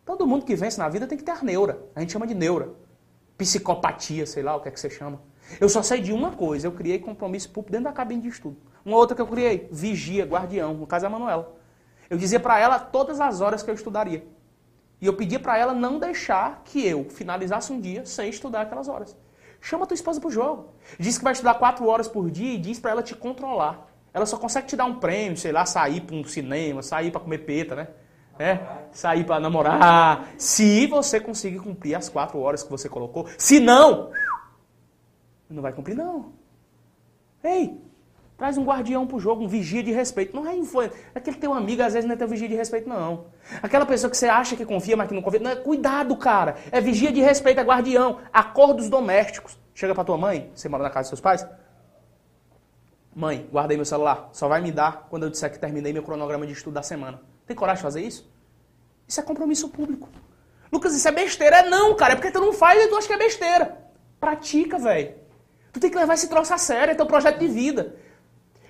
Todo 0.04 0.26
mundo 0.26 0.44
que 0.44 0.54
vence 0.54 0.78
na 0.78 0.88
vida 0.88 1.06
tem 1.06 1.18
que 1.18 1.24
ter 1.24 1.42
neura. 1.44 1.78
A 1.94 2.00
gente 2.00 2.12
chama 2.12 2.26
de 2.26 2.34
neura. 2.34 2.70
Psicopatia, 3.36 4.26
sei 4.26 4.42
lá 4.42 4.56
o 4.56 4.60
que 4.60 4.68
é 4.68 4.70
que 4.70 4.80
você 4.80 4.90
chama. 4.90 5.20
Eu 5.60 5.68
só 5.68 5.82
sei 5.82 6.00
de 6.00 6.12
uma 6.12 6.32
coisa, 6.32 6.66
eu 6.66 6.72
criei 6.72 6.98
compromisso 6.98 7.50
público 7.50 7.72
dentro 7.72 7.84
da 7.84 7.92
cabine 7.92 8.22
de 8.22 8.28
estudo. 8.28 8.56
Uma 8.84 8.96
outra 8.96 9.14
que 9.14 9.22
eu 9.22 9.26
criei, 9.26 9.68
vigia, 9.70 10.24
guardião, 10.24 10.74
no 10.74 10.86
caso 10.86 11.04
é 11.04 11.08
a 11.08 11.10
Manuela. 11.10 11.54
Eu 12.08 12.18
dizia 12.18 12.40
para 12.40 12.58
ela 12.58 12.78
todas 12.78 13.20
as 13.20 13.40
horas 13.40 13.62
que 13.62 13.70
eu 13.70 13.74
estudaria. 13.74 14.26
E 15.00 15.06
eu 15.06 15.14
pedia 15.14 15.40
para 15.40 15.58
ela 15.58 15.72
não 15.72 15.98
deixar 15.98 16.62
que 16.64 16.86
eu 16.86 17.04
finalizasse 17.10 17.72
um 17.72 17.80
dia 17.80 18.06
sem 18.06 18.28
estudar 18.28 18.62
aquelas 18.62 18.88
horas. 18.88 19.16
Chama 19.60 19.86
tua 19.86 19.94
esposa 19.94 20.20
pro 20.20 20.30
jogo. 20.30 20.74
Diz 20.98 21.18
que 21.18 21.24
vai 21.24 21.32
estudar 21.32 21.54
quatro 21.54 21.86
horas 21.86 22.08
por 22.08 22.30
dia 22.30 22.54
e 22.54 22.58
diz 22.58 22.78
para 22.78 22.90
ela 22.90 23.02
te 23.02 23.14
controlar. 23.14 23.88
Ela 24.12 24.26
só 24.26 24.36
consegue 24.36 24.66
te 24.66 24.76
dar 24.76 24.84
um 24.84 24.96
prêmio, 24.96 25.36
sei 25.36 25.52
lá, 25.52 25.64
sair 25.64 26.02
para 26.02 26.14
um 26.14 26.24
cinema, 26.24 26.82
sair 26.82 27.10
para 27.10 27.20
comer 27.20 27.38
peta, 27.38 27.74
né? 27.74 27.88
É, 28.38 28.58
sair 28.92 29.24
para 29.24 29.40
namorar. 29.40 30.28
Se 30.36 30.86
você 30.86 31.20
conseguir 31.20 31.60
cumprir 31.60 31.94
as 31.94 32.08
quatro 32.08 32.38
horas 32.40 32.62
que 32.62 32.70
você 32.70 32.88
colocou. 32.88 33.26
Se 33.38 33.60
não, 33.60 34.10
não 35.48 35.62
vai 35.62 35.72
cumprir 35.72 35.94
não. 35.94 36.32
Ei, 37.44 37.80
traz 38.36 38.56
um 38.56 38.64
guardião 38.64 39.06
pro 39.06 39.18
jogo, 39.18 39.44
um 39.44 39.48
vigia 39.48 39.82
de 39.82 39.92
respeito. 39.92 40.34
Não 40.34 40.48
é 40.48 40.56
influência. 40.56 40.98
Aquele 41.14 41.36
teu 41.36 41.52
amigo 41.52 41.82
às 41.82 41.92
vezes 41.92 42.06
não 42.06 42.14
é 42.14 42.18
teu 42.18 42.28
vigia 42.28 42.48
de 42.48 42.54
respeito 42.54 42.88
não. 42.88 43.26
Aquela 43.62 43.84
pessoa 43.84 44.10
que 44.10 44.16
você 44.16 44.26
acha 44.26 44.56
que 44.56 44.64
confia, 44.64 44.96
mas 44.96 45.08
que 45.08 45.14
não 45.14 45.22
confia. 45.22 45.40
Não, 45.40 45.50
é, 45.50 45.56
cuidado, 45.56 46.16
cara. 46.16 46.56
É 46.70 46.80
vigia 46.80 47.12
de 47.12 47.20
respeito, 47.20 47.60
é 47.60 47.64
guardião. 47.64 48.18
Acordos 48.32 48.88
domésticos. 48.88 49.58
Chega 49.74 49.94
pra 49.94 50.04
tua 50.04 50.18
mãe, 50.18 50.50
você 50.54 50.68
mora 50.68 50.82
na 50.82 50.90
casa 50.90 51.02
dos 51.02 51.08
seus 51.08 51.20
pais. 51.20 51.46
Mãe, 53.14 53.46
guardei 53.52 53.76
meu 53.76 53.84
celular. 53.84 54.28
Só 54.32 54.48
vai 54.48 54.60
me 54.60 54.72
dar 54.72 55.06
quando 55.10 55.24
eu 55.24 55.30
disser 55.30 55.50
que 55.50 55.58
terminei 55.58 55.92
meu 55.92 56.02
cronograma 56.02 56.46
de 56.46 56.52
estudo 56.52 56.74
da 56.74 56.82
semana. 56.82 57.20
Tem 57.52 57.56
coragem 57.56 57.80
de 57.80 57.82
fazer 57.82 58.00
isso? 58.00 58.26
Isso 59.06 59.20
é 59.20 59.22
compromisso 59.22 59.68
público. 59.68 60.08
Lucas, 60.72 60.94
isso 60.94 61.06
é 61.06 61.12
besteira. 61.12 61.56
É 61.56 61.68
não, 61.68 61.94
cara. 61.94 62.14
É 62.14 62.16
porque 62.16 62.30
tu 62.30 62.40
não 62.40 62.50
faz 62.50 62.82
e 62.82 62.88
tu 62.88 62.96
acha 62.96 63.06
que 63.06 63.12
é 63.12 63.18
besteira. 63.18 63.76
Pratica, 64.18 64.78
velho. 64.78 65.14
Tu 65.70 65.78
tem 65.78 65.90
que 65.90 65.98
levar 65.98 66.14
esse 66.14 66.28
troço 66.28 66.54
a 66.54 66.56
sério. 66.56 66.92
É 66.92 66.94
teu 66.94 67.04
projeto 67.04 67.38
de 67.38 67.46
vida. 67.46 67.94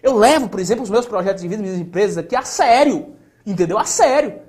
Eu 0.02 0.16
levo, 0.16 0.48
por 0.48 0.58
exemplo, 0.58 0.82
os 0.82 0.90
meus 0.90 1.06
projetos 1.06 1.42
de 1.42 1.48
vida, 1.48 1.62
minhas 1.62 1.78
empresas 1.78 2.18
aqui 2.18 2.34
a 2.34 2.42
sério. 2.42 3.14
Entendeu? 3.46 3.78
A 3.78 3.84
sério. 3.84 4.42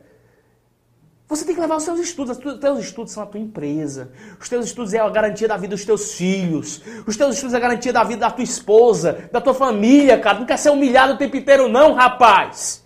Você 1.27 1.45
tem 1.45 1.53
que 1.53 1.61
levar 1.61 1.75
os 1.75 1.83
seus 1.83 1.99
estudos. 1.99 2.35
Os 2.35 2.59
teus 2.59 2.79
estudos 2.79 3.13
são 3.13 3.21
a 3.21 3.27
tua 3.27 3.39
empresa. 3.39 4.11
Os 4.41 4.49
teus 4.49 4.65
estudos 4.65 4.95
é 4.95 4.99
a 4.99 5.09
garantia 5.11 5.47
da 5.47 5.57
vida 5.57 5.75
dos 5.75 5.85
teus 5.85 6.13
filhos. 6.13 6.81
Os 7.05 7.15
teus 7.15 7.35
estudos 7.35 7.53
é 7.53 7.57
a 7.57 7.59
garantia 7.59 7.93
da 7.93 8.03
vida 8.03 8.21
da 8.21 8.31
tua 8.31 8.43
esposa, 8.43 9.29
da 9.31 9.39
tua 9.39 9.53
família, 9.53 10.19
cara. 10.19 10.39
Não 10.39 10.47
quer 10.47 10.57
ser 10.57 10.71
humilhado 10.71 11.13
o 11.13 11.17
tempo 11.19 11.37
inteiro, 11.37 11.69
não, 11.69 11.93
rapaz. 11.93 12.82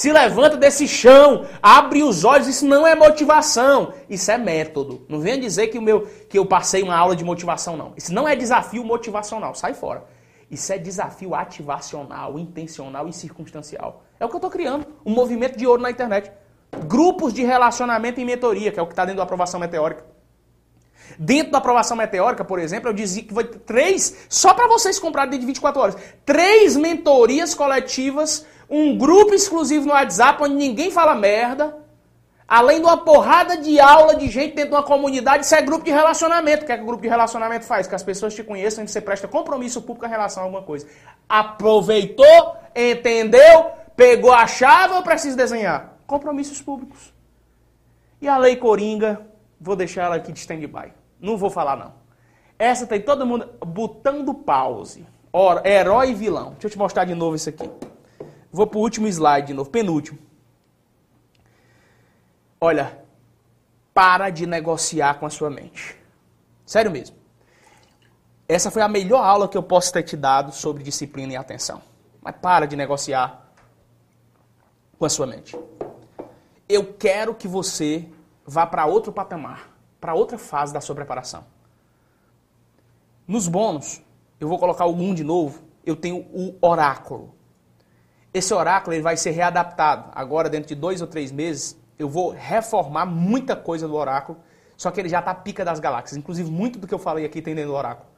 Se 0.00 0.10
levanta 0.10 0.56
desse 0.56 0.88
chão, 0.88 1.44
abre 1.62 2.02
os 2.02 2.24
olhos. 2.24 2.48
Isso 2.48 2.66
não 2.66 2.86
é 2.86 2.94
motivação. 2.94 3.92
Isso 4.08 4.30
é 4.30 4.38
método. 4.38 5.04
Não 5.10 5.20
venha 5.20 5.38
dizer 5.38 5.66
que, 5.66 5.76
o 5.76 5.82
meu, 5.82 6.08
que 6.26 6.38
eu 6.38 6.46
passei 6.46 6.82
uma 6.82 6.96
aula 6.96 7.14
de 7.14 7.22
motivação, 7.22 7.76
não. 7.76 7.92
Isso 7.94 8.10
não 8.10 8.26
é 8.26 8.34
desafio 8.34 8.82
motivacional. 8.82 9.54
Sai 9.54 9.74
fora. 9.74 10.04
Isso 10.50 10.72
é 10.72 10.78
desafio 10.78 11.34
ativacional, 11.34 12.38
intencional 12.38 13.08
e 13.08 13.12
circunstancial. 13.12 14.02
É 14.18 14.24
o 14.24 14.28
que 14.30 14.34
eu 14.36 14.38
estou 14.38 14.50
criando. 14.50 14.86
Um 15.04 15.12
movimento 15.12 15.58
de 15.58 15.66
ouro 15.66 15.82
na 15.82 15.90
internet. 15.90 16.32
Grupos 16.86 17.34
de 17.34 17.44
relacionamento 17.44 18.18
e 18.22 18.24
mentoria, 18.24 18.72
que 18.72 18.80
é 18.80 18.82
o 18.82 18.86
que 18.86 18.94
está 18.94 19.04
dentro 19.04 19.18
da 19.18 19.24
aprovação 19.24 19.60
meteórica. 19.60 20.02
Dentro 21.18 21.52
da 21.52 21.58
aprovação 21.58 21.94
meteórica, 21.94 22.42
por 22.42 22.58
exemplo, 22.58 22.88
eu 22.88 22.94
dizia 22.94 23.22
que 23.22 23.34
vai 23.34 23.44
três, 23.44 24.26
só 24.30 24.54
para 24.54 24.66
vocês 24.66 24.98
comprarem 24.98 25.32
dentro 25.32 25.42
de 25.42 25.46
24 25.48 25.82
horas, 25.82 25.96
três 26.24 26.74
mentorias 26.76 27.54
coletivas, 27.54 28.46
um 28.70 28.96
grupo 28.96 29.34
exclusivo 29.34 29.86
no 29.86 29.92
WhatsApp 29.92 30.42
onde 30.42 30.54
ninguém 30.54 30.90
fala 30.90 31.14
merda, 31.14 31.76
além 32.46 32.78
de 32.78 32.84
uma 32.84 32.98
porrada 32.98 33.56
de 33.56 33.80
aula 33.80 34.14
de 34.14 34.28
gente 34.28 34.54
dentro 34.54 34.70
de 34.70 34.76
uma 34.76 34.82
comunidade, 34.82 35.44
isso 35.44 35.54
é 35.54 35.60
grupo 35.60 35.84
de 35.84 35.90
relacionamento. 35.90 36.62
O 36.62 36.66
que 36.66 36.72
é 36.72 36.76
que 36.76 36.82
o 36.82 36.86
grupo 36.86 37.02
de 37.02 37.08
relacionamento 37.08 37.66
faz? 37.66 37.86
Que 37.86 37.94
as 37.94 38.02
pessoas 38.02 38.34
te 38.34 38.42
conheçam 38.44 38.84
e 38.84 38.88
você 38.88 39.00
presta 39.00 39.26
compromisso 39.26 39.82
público 39.82 40.06
em 40.06 40.10
relação 40.10 40.42
a 40.42 40.46
alguma 40.46 40.62
coisa. 40.62 40.86
Aproveitou, 41.28 42.56
entendeu, 42.74 43.66
pegou 43.96 44.32
a 44.32 44.46
chave 44.46 44.94
ou 44.94 45.02
preciso 45.02 45.36
desenhar? 45.36 45.90
compromissos 46.10 46.60
públicos. 46.60 47.14
E 48.20 48.26
a 48.26 48.36
lei 48.36 48.56
Coringa, 48.56 49.24
vou 49.60 49.76
deixar 49.76 50.06
ela 50.06 50.16
aqui 50.16 50.32
de 50.32 50.40
stand-by. 50.40 50.92
Não 51.20 51.38
vou 51.38 51.48
falar, 51.48 51.76
não. 51.76 51.92
Essa 52.58 52.84
tem 52.84 53.00
todo 53.00 53.24
mundo 53.24 53.48
botando 53.64 54.34
pause. 54.34 55.06
Ora, 55.32 55.66
herói 55.66 56.10
e 56.10 56.14
vilão. 56.14 56.50
Deixa 56.50 56.66
eu 56.66 56.70
te 56.70 56.78
mostrar 56.78 57.04
de 57.04 57.14
novo 57.14 57.36
isso 57.36 57.48
aqui. 57.48 57.70
Vou 58.52 58.66
pro 58.66 58.80
último 58.80 59.06
slide 59.06 59.48
de 59.48 59.54
novo, 59.54 59.70
penúltimo. 59.70 60.18
Olha, 62.60 63.02
para 63.94 64.30
de 64.30 64.46
negociar 64.46 65.18
com 65.18 65.26
a 65.26 65.30
sua 65.30 65.48
mente. 65.48 65.96
Sério 66.66 66.90
mesmo. 66.90 67.16
Essa 68.48 68.70
foi 68.70 68.82
a 68.82 68.88
melhor 68.88 69.24
aula 69.24 69.48
que 69.48 69.56
eu 69.56 69.62
posso 69.62 69.92
ter 69.92 70.02
te 70.02 70.16
dado 70.16 70.52
sobre 70.52 70.82
disciplina 70.82 71.32
e 71.32 71.36
atenção. 71.36 71.80
Mas 72.20 72.34
para 72.36 72.66
de 72.66 72.76
negociar 72.76 73.52
com 74.98 75.04
a 75.04 75.08
sua 75.08 75.26
mente. 75.26 75.56
Eu 76.68 76.92
quero 76.94 77.34
que 77.34 77.48
você 77.48 78.08
vá 78.44 78.66
para 78.66 78.86
outro 78.86 79.12
patamar, 79.12 79.70
para 80.00 80.14
outra 80.14 80.36
fase 80.36 80.72
da 80.72 80.80
sua 80.80 80.94
preparação. 80.94 81.44
Nos 83.26 83.46
bônus, 83.46 84.02
eu 84.38 84.48
vou 84.48 84.58
colocar 84.58 84.84
o 84.86 84.92
1 84.92 85.14
de 85.14 85.24
novo, 85.24 85.62
eu 85.86 85.94
tenho 85.94 86.18
o 86.32 86.56
oráculo. 86.60 87.34
Esse 88.32 88.54
oráculo 88.54 88.94
ele 88.94 89.02
vai 89.02 89.16
ser 89.16 89.30
readaptado. 89.30 90.10
Agora, 90.14 90.48
dentro 90.48 90.68
de 90.68 90.74
dois 90.76 91.00
ou 91.00 91.06
três 91.06 91.32
meses, 91.32 91.76
eu 91.98 92.08
vou 92.08 92.30
reformar 92.30 93.04
muita 93.04 93.56
coisa 93.56 93.88
do 93.88 93.94
oráculo, 93.94 94.38
só 94.76 94.90
que 94.90 95.00
ele 95.00 95.08
já 95.08 95.18
está 95.18 95.34
pica 95.34 95.64
das 95.64 95.80
galáxias. 95.80 96.16
Inclusive, 96.16 96.48
muito 96.48 96.78
do 96.78 96.86
que 96.86 96.94
eu 96.94 96.98
falei 96.98 97.24
aqui 97.24 97.42
tem 97.42 97.54
dentro 97.54 97.72
do 97.72 97.76
oráculo. 97.76 98.08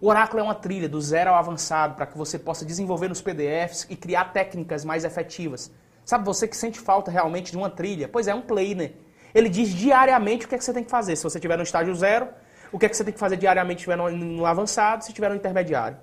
O 0.00 0.08
oráculo 0.08 0.40
é 0.40 0.42
uma 0.42 0.54
trilha 0.54 0.88
do 0.88 1.00
zero 1.00 1.30
ao 1.30 1.36
avançado 1.36 1.94
para 1.94 2.06
que 2.06 2.18
você 2.18 2.38
possa 2.38 2.64
desenvolver 2.64 3.08
nos 3.08 3.20
PDFs 3.20 3.86
e 3.88 3.94
criar 3.94 4.32
técnicas 4.32 4.84
mais 4.84 5.04
efetivas. 5.04 5.70
Sabe 6.04 6.24
você 6.24 6.48
que 6.48 6.56
sente 6.56 6.80
falta 6.80 7.10
realmente 7.10 7.52
de 7.52 7.56
uma 7.56 7.70
trilha? 7.70 8.08
Pois 8.08 8.26
é, 8.26 8.34
um 8.34 8.42
planner. 8.42 8.94
Ele 9.32 9.48
diz 9.48 9.68
diariamente 9.68 10.46
o 10.46 10.48
que, 10.48 10.56
é 10.56 10.58
que 10.58 10.64
você 10.64 10.72
tem 10.72 10.82
que 10.82 10.90
fazer. 10.90 11.14
Se 11.14 11.22
você 11.22 11.38
estiver 11.38 11.56
no 11.56 11.62
estágio 11.62 11.94
zero, 11.94 12.28
o 12.72 12.78
que 12.78 12.86
é 12.86 12.88
que 12.88 12.96
você 12.96 13.04
tem 13.04 13.12
que 13.12 13.20
fazer 13.20 13.36
diariamente 13.36 13.82
se 13.82 13.90
estiver 13.90 13.96
no, 13.96 14.10
no 14.10 14.46
avançado, 14.46 15.04
se 15.04 15.10
estiver 15.10 15.28
no 15.28 15.36
intermediário. 15.36 15.96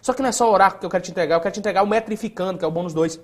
Só 0.00 0.12
que 0.12 0.22
não 0.22 0.28
é 0.28 0.32
só 0.32 0.48
o 0.50 0.52
oráculo 0.52 0.80
que 0.80 0.86
eu 0.86 0.90
quero 0.90 1.02
te 1.02 1.10
entregar, 1.10 1.36
eu 1.36 1.40
quero 1.40 1.52
te 1.52 1.60
entregar 1.60 1.82
o 1.82 1.86
metrificando, 1.86 2.58
que 2.58 2.64
é 2.64 2.68
o 2.68 2.70
bônus 2.70 2.94
2 2.94 3.20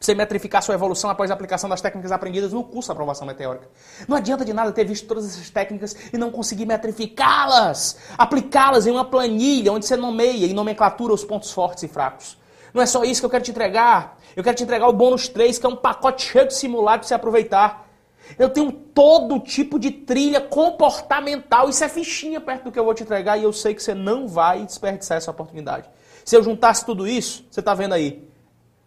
você 0.00 0.14
metrificar 0.14 0.62
sua 0.62 0.74
evolução 0.74 1.10
após 1.10 1.30
a 1.30 1.34
aplicação 1.34 1.68
das 1.68 1.82
técnicas 1.82 2.10
aprendidas 2.10 2.54
no 2.54 2.64
curso 2.64 2.88
de 2.88 2.92
aprovação 2.92 3.26
meteórica. 3.26 3.68
Não 4.08 4.16
adianta 4.16 4.46
de 4.46 4.52
nada 4.54 4.72
ter 4.72 4.84
visto 4.84 5.06
todas 5.06 5.26
essas 5.26 5.50
técnicas 5.50 5.94
e 6.10 6.16
não 6.16 6.30
conseguir 6.30 6.64
metrificá-las, 6.64 7.98
aplicá-las 8.16 8.86
em 8.86 8.92
uma 8.92 9.04
planilha 9.04 9.70
onde 9.70 9.84
você 9.84 9.96
nomeia 9.96 10.46
em 10.46 10.54
nomenclatura 10.54 11.12
os 11.12 11.22
pontos 11.22 11.52
fortes 11.52 11.82
e 11.82 11.88
fracos. 11.88 12.38
Não 12.72 12.80
é 12.80 12.86
só 12.86 13.04
isso 13.04 13.20
que 13.20 13.26
eu 13.26 13.30
quero 13.30 13.44
te 13.44 13.50
entregar. 13.50 14.16
Eu 14.34 14.42
quero 14.42 14.56
te 14.56 14.62
entregar 14.62 14.88
o 14.88 14.92
bônus 14.92 15.28
3, 15.28 15.58
que 15.58 15.66
é 15.66 15.68
um 15.68 15.76
pacote 15.76 16.22
cheio 16.22 16.46
de 16.46 16.54
simulado 16.54 17.00
para 17.00 17.08
você 17.08 17.14
aproveitar. 17.14 17.89
Eu 18.38 18.48
tenho 18.48 18.72
todo 18.72 19.38
tipo 19.40 19.78
de 19.78 19.90
trilha 19.90 20.40
comportamental. 20.40 21.68
Isso 21.68 21.84
é 21.84 21.88
fichinha 21.88 22.40
perto 22.40 22.64
do 22.64 22.72
que 22.72 22.78
eu 22.78 22.84
vou 22.84 22.94
te 22.94 23.02
entregar 23.02 23.36
e 23.38 23.44
eu 23.44 23.52
sei 23.52 23.74
que 23.74 23.82
você 23.82 23.94
não 23.94 24.26
vai 24.28 24.64
desperdiçar 24.64 25.18
essa 25.18 25.30
oportunidade. 25.30 25.88
Se 26.24 26.36
eu 26.36 26.42
juntasse 26.42 26.84
tudo 26.84 27.06
isso, 27.06 27.44
você 27.50 27.60
está 27.60 27.74
vendo 27.74 27.94
aí, 27.94 28.30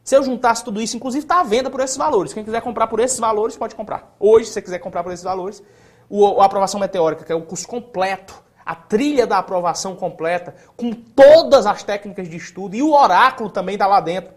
se 0.03 0.17
eu 0.17 0.23
juntasse 0.23 0.63
tudo 0.63 0.81
isso, 0.81 0.97
inclusive 0.97 1.23
está 1.23 1.39
à 1.39 1.43
venda 1.43 1.69
por 1.69 1.79
esses 1.79 1.95
valores. 1.95 2.33
Quem 2.33 2.43
quiser 2.43 2.61
comprar 2.61 2.87
por 2.87 2.99
esses 2.99 3.17
valores, 3.17 3.55
pode 3.55 3.73
comprar. 3.73 4.15
Hoje, 4.19 4.47
se 4.47 4.53
você 4.53 4.61
quiser 4.61 4.79
comprar 4.79 5.01
por 5.01 5.13
esses 5.13 5.23
valores, 5.23 5.63
o, 6.09 6.41
a 6.41 6.45
aprovação 6.45 6.79
meteórica, 6.79 7.23
que 7.23 7.31
é 7.31 7.35
o 7.35 7.41
curso 7.41 7.65
completo, 7.67 8.43
a 8.65 8.75
trilha 8.75 9.25
da 9.25 9.37
aprovação 9.37 9.95
completa, 9.95 10.55
com 10.75 10.91
todas 10.91 11.65
as 11.65 11.83
técnicas 11.83 12.29
de 12.29 12.35
estudo, 12.35 12.75
e 12.75 12.81
o 12.81 12.91
oráculo 12.91 13.49
também 13.49 13.75
está 13.75 13.87
lá 13.87 14.01
dentro. 14.01 14.33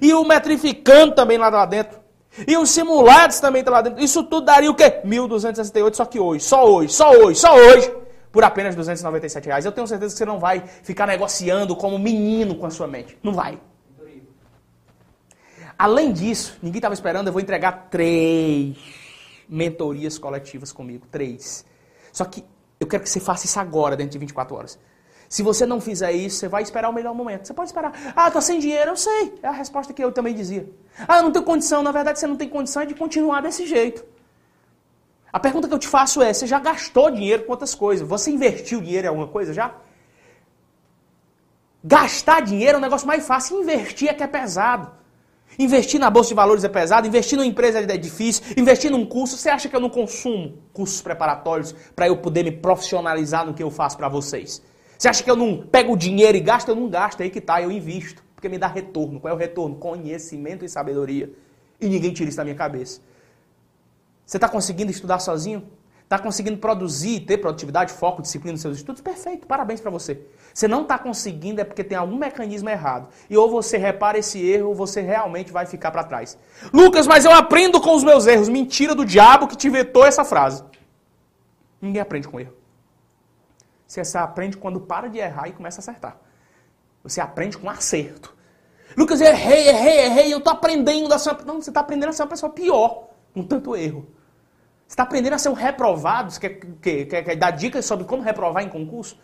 E 0.00 0.14
o 0.14 0.24
metrificando 0.24 1.14
também 1.14 1.36
lá, 1.36 1.50
lá 1.50 1.66
dentro. 1.66 2.00
E 2.46 2.56
os 2.56 2.70
simulados 2.70 3.38
também 3.38 3.60
estão 3.60 3.72
tá 3.72 3.78
lá 3.78 3.82
dentro. 3.82 4.02
Isso 4.02 4.24
tudo 4.24 4.46
daria 4.46 4.70
o 4.70 4.74
quê? 4.74 5.00
1.268, 5.04 5.94
só 5.94 6.04
que 6.04 6.18
hoje, 6.18 6.44
só 6.44 6.64
hoje, 6.66 6.92
só 6.92 7.10
hoje, 7.10 7.38
só 7.38 7.54
hoje, 7.54 7.94
por 8.32 8.42
apenas 8.42 8.74
297 8.74 9.46
reais. 9.46 9.64
Eu 9.64 9.72
tenho 9.72 9.86
certeza 9.86 10.12
que 10.12 10.18
você 10.18 10.24
não 10.24 10.38
vai 10.38 10.64
ficar 10.82 11.06
negociando 11.06 11.76
como 11.76 11.98
menino 11.98 12.56
com 12.56 12.66
a 12.66 12.70
sua 12.70 12.86
mente. 12.86 13.16
Não 13.22 13.32
vai. 13.32 13.58
Além 15.78 16.12
disso, 16.12 16.56
ninguém 16.62 16.78
estava 16.78 16.94
esperando, 16.94 17.28
eu 17.28 17.32
vou 17.32 17.42
entregar 17.42 17.88
três 17.90 18.76
mentorias 19.48 20.18
coletivas 20.18 20.72
comigo. 20.72 21.06
Três. 21.10 21.64
Só 22.12 22.24
que 22.24 22.44
eu 22.78 22.86
quero 22.86 23.02
que 23.02 23.08
você 23.08 23.20
faça 23.20 23.46
isso 23.46 23.58
agora, 23.58 23.96
dentro 23.96 24.12
de 24.12 24.18
24 24.18 24.56
horas. 24.56 24.78
Se 25.34 25.42
você 25.42 25.66
não 25.66 25.80
fizer 25.80 26.12
isso, 26.12 26.36
você 26.36 26.48
vai 26.48 26.62
esperar 26.62 26.88
o 26.88 26.92
melhor 26.92 27.12
momento. 27.12 27.44
Você 27.44 27.52
pode 27.52 27.68
esperar. 27.68 27.92
Ah, 28.14 28.30
tá 28.30 28.40
sem 28.40 28.60
dinheiro, 28.60 28.92
eu 28.92 28.96
sei. 28.96 29.34
É 29.42 29.48
a 29.48 29.50
resposta 29.50 29.92
que 29.92 30.04
eu 30.04 30.12
também 30.12 30.32
dizia. 30.32 30.64
Ah, 31.08 31.20
não 31.22 31.32
tenho 31.32 31.44
condição. 31.44 31.82
Na 31.82 31.90
verdade, 31.90 32.20
você 32.20 32.26
não 32.28 32.36
tem 32.36 32.48
condição 32.48 32.86
de 32.86 32.94
continuar 32.94 33.40
desse 33.42 33.66
jeito. 33.66 34.04
A 35.32 35.40
pergunta 35.40 35.66
que 35.66 35.74
eu 35.74 35.78
te 35.80 35.88
faço 35.88 36.22
é: 36.22 36.32
você 36.32 36.46
já 36.46 36.60
gastou 36.60 37.10
dinheiro 37.10 37.42
com 37.42 37.50
outras 37.50 37.74
coisas? 37.74 38.06
Você 38.06 38.30
investiu 38.30 38.80
dinheiro 38.80 39.06
em 39.06 39.08
alguma 39.08 39.26
coisa 39.26 39.52
já? 39.52 39.74
Gastar 41.82 42.42
dinheiro 42.42 42.76
é 42.76 42.78
o 42.78 42.80
negócio 42.80 43.04
mais 43.04 43.26
fácil. 43.26 43.60
Investir 43.60 44.08
é 44.08 44.14
que 44.14 44.22
é 44.22 44.28
pesado. 44.28 44.92
Investir 45.58 45.98
na 45.98 46.10
bolsa 46.10 46.28
de 46.28 46.36
valores 46.36 46.62
é 46.62 46.68
pesado, 46.68 47.08
investir 47.08 47.36
numa 47.36 47.46
empresa 47.46 47.80
é 47.80 47.96
difícil, 47.96 48.44
investir 48.56 48.88
num 48.88 49.04
curso, 49.04 49.36
você 49.36 49.50
acha 49.50 49.68
que 49.68 49.74
eu 49.74 49.80
não 49.80 49.90
consumo 49.90 50.58
cursos 50.72 51.02
preparatórios 51.02 51.74
para 51.96 52.06
eu 52.06 52.16
poder 52.18 52.44
me 52.44 52.52
profissionalizar 52.52 53.44
no 53.44 53.52
que 53.52 53.62
eu 53.64 53.70
faço 53.70 53.96
para 53.96 54.08
vocês? 54.08 54.62
Você 54.98 55.08
acha 55.08 55.22
que 55.22 55.30
eu 55.30 55.36
não 55.36 55.66
pego 55.66 55.92
o 55.92 55.96
dinheiro 55.96 56.36
e 56.36 56.40
gasto? 56.40 56.68
Eu 56.68 56.76
não 56.76 56.88
gasto, 56.88 57.20
é 57.20 57.24
aí 57.24 57.30
que 57.30 57.40
tá, 57.40 57.60
eu 57.60 57.70
invisto, 57.70 58.22
porque 58.34 58.48
me 58.48 58.58
dá 58.58 58.66
retorno. 58.66 59.20
Qual 59.20 59.32
é 59.32 59.34
o 59.34 59.38
retorno? 59.38 59.76
Conhecimento 59.76 60.64
e 60.64 60.68
sabedoria. 60.68 61.30
E 61.80 61.88
ninguém 61.88 62.12
tira 62.12 62.28
isso 62.28 62.36
da 62.36 62.44
minha 62.44 62.56
cabeça. 62.56 63.00
Você 64.24 64.36
está 64.36 64.48
conseguindo 64.48 64.90
estudar 64.90 65.18
sozinho? 65.18 65.68
Está 66.04 66.18
conseguindo 66.18 66.58
produzir, 66.58 67.20
ter 67.20 67.38
produtividade, 67.38 67.92
foco, 67.92 68.22
disciplina 68.22 68.52
nos 68.52 68.60
seus 68.60 68.76
estudos? 68.76 69.00
Perfeito, 69.00 69.46
parabéns 69.46 69.80
para 69.80 69.90
você. 69.90 70.20
Você 70.52 70.68
não 70.68 70.82
está 70.82 70.98
conseguindo 70.98 71.60
é 71.60 71.64
porque 71.64 71.82
tem 71.82 71.96
algum 71.96 72.16
mecanismo 72.16 72.68
errado. 72.68 73.08
E 73.28 73.36
ou 73.36 73.50
você 73.50 73.78
repara 73.78 74.18
esse 74.18 74.38
erro 74.38 74.68
ou 74.68 74.74
você 74.74 75.00
realmente 75.00 75.50
vai 75.50 75.66
ficar 75.66 75.90
para 75.90 76.04
trás. 76.04 76.38
Lucas, 76.72 77.06
mas 77.06 77.24
eu 77.24 77.32
aprendo 77.32 77.80
com 77.80 77.96
os 77.96 78.04
meus 78.04 78.26
erros. 78.26 78.48
Mentira 78.48 78.94
do 78.94 79.04
diabo 79.04 79.48
que 79.48 79.56
te 79.56 79.68
vetou 79.70 80.04
essa 80.04 80.24
frase. 80.24 80.62
Ninguém 81.80 82.00
aprende 82.00 82.28
com 82.28 82.38
erro. 82.38 82.52
Você 84.02 84.18
aprende 84.18 84.56
quando 84.56 84.80
para 84.80 85.08
de 85.08 85.18
errar 85.18 85.48
e 85.48 85.52
começa 85.52 85.78
a 85.78 85.82
acertar. 85.82 86.16
Você 87.02 87.20
aprende 87.20 87.58
com 87.58 87.68
acerto. 87.68 88.34
Lucas, 88.96 89.20
errei, 89.20 89.68
errei, 89.68 89.98
errei, 90.06 90.32
eu 90.32 90.38
estou 90.38 90.52
aprendendo 90.52 91.12
a 91.12 91.18
ser 91.18 91.44
Não, 91.44 91.60
você 91.60 91.70
está 91.70 91.80
aprendendo 91.80 92.08
a 92.08 92.12
ser 92.12 92.22
uma 92.22 92.28
pessoa 92.28 92.52
pior 92.52 93.08
com 93.32 93.42
tanto 93.44 93.76
erro. 93.76 94.06
Você 94.86 94.94
está 94.94 95.02
aprendendo 95.02 95.34
a 95.34 95.38
ser 95.38 95.48
um 95.48 95.54
reprovado? 95.54 96.30
Você 96.30 96.40
quer, 96.40 96.60
quer, 96.80 97.04
quer, 97.06 97.22
quer 97.22 97.36
dar 97.36 97.50
dicas 97.50 97.84
sobre 97.84 98.04
como 98.04 98.22
reprovar 98.22 98.62
em 98.62 98.68
concurso? 98.68 99.18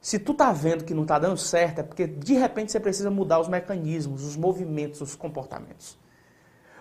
Se 0.00 0.18
tu 0.18 0.34
tá 0.34 0.52
vendo 0.52 0.84
que 0.84 0.92
não 0.92 1.02
está 1.02 1.18
dando 1.18 1.36
certo, 1.36 1.78
é 1.78 1.82
porque 1.82 2.06
de 2.06 2.34
repente 2.34 2.72
você 2.72 2.80
precisa 2.80 3.08
mudar 3.10 3.38
os 3.38 3.48
mecanismos, 3.48 4.24
os 4.24 4.36
movimentos, 4.36 5.00
os 5.00 5.14
comportamentos. 5.14 5.96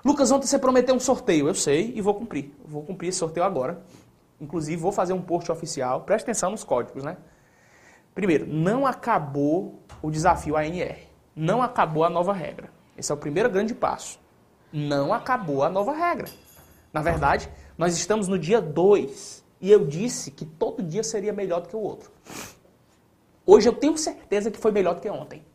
Lucas, 0.03 0.31
ontem 0.31 0.47
você 0.47 0.57
prometeu 0.57 0.95
um 0.95 0.99
sorteio. 0.99 1.47
Eu 1.47 1.53
sei 1.53 1.93
e 1.95 2.01
vou 2.01 2.15
cumprir. 2.15 2.51
Vou 2.65 2.83
cumprir 2.83 3.09
esse 3.09 3.19
sorteio 3.19 3.45
agora. 3.45 3.83
Inclusive, 4.41 4.81
vou 4.81 4.91
fazer 4.91 5.13
um 5.13 5.21
post 5.21 5.51
oficial. 5.51 6.01
Preste 6.01 6.25
atenção 6.25 6.49
nos 6.49 6.63
códigos, 6.63 7.03
né? 7.03 7.15
Primeiro, 8.15 8.47
não 8.47 8.87
acabou 8.87 9.79
o 10.01 10.09
desafio 10.09 10.57
ANR. 10.57 10.97
Não 11.35 11.61
acabou 11.61 12.03
a 12.03 12.09
nova 12.09 12.33
regra. 12.33 12.71
Esse 12.97 13.11
é 13.11 13.15
o 13.15 13.17
primeiro 13.17 13.49
grande 13.51 13.75
passo. 13.75 14.19
Não 14.73 15.13
acabou 15.13 15.63
a 15.63 15.69
nova 15.69 15.93
regra. 15.93 16.27
Na 16.91 17.01
verdade, 17.01 17.49
nós 17.77 17.95
estamos 17.95 18.27
no 18.27 18.37
dia 18.37 18.59
2 18.59 19.45
e 19.61 19.71
eu 19.71 19.85
disse 19.85 20.31
que 20.31 20.43
todo 20.43 20.81
dia 20.81 21.03
seria 21.03 21.31
melhor 21.31 21.61
do 21.61 21.69
que 21.69 21.75
o 21.75 21.79
outro. 21.79 22.11
Hoje 23.45 23.69
eu 23.69 23.73
tenho 23.73 23.97
certeza 23.97 24.49
que 24.49 24.57
foi 24.57 24.71
melhor 24.71 24.95
do 24.95 25.01
que 25.01 25.09
ontem. 25.09 25.45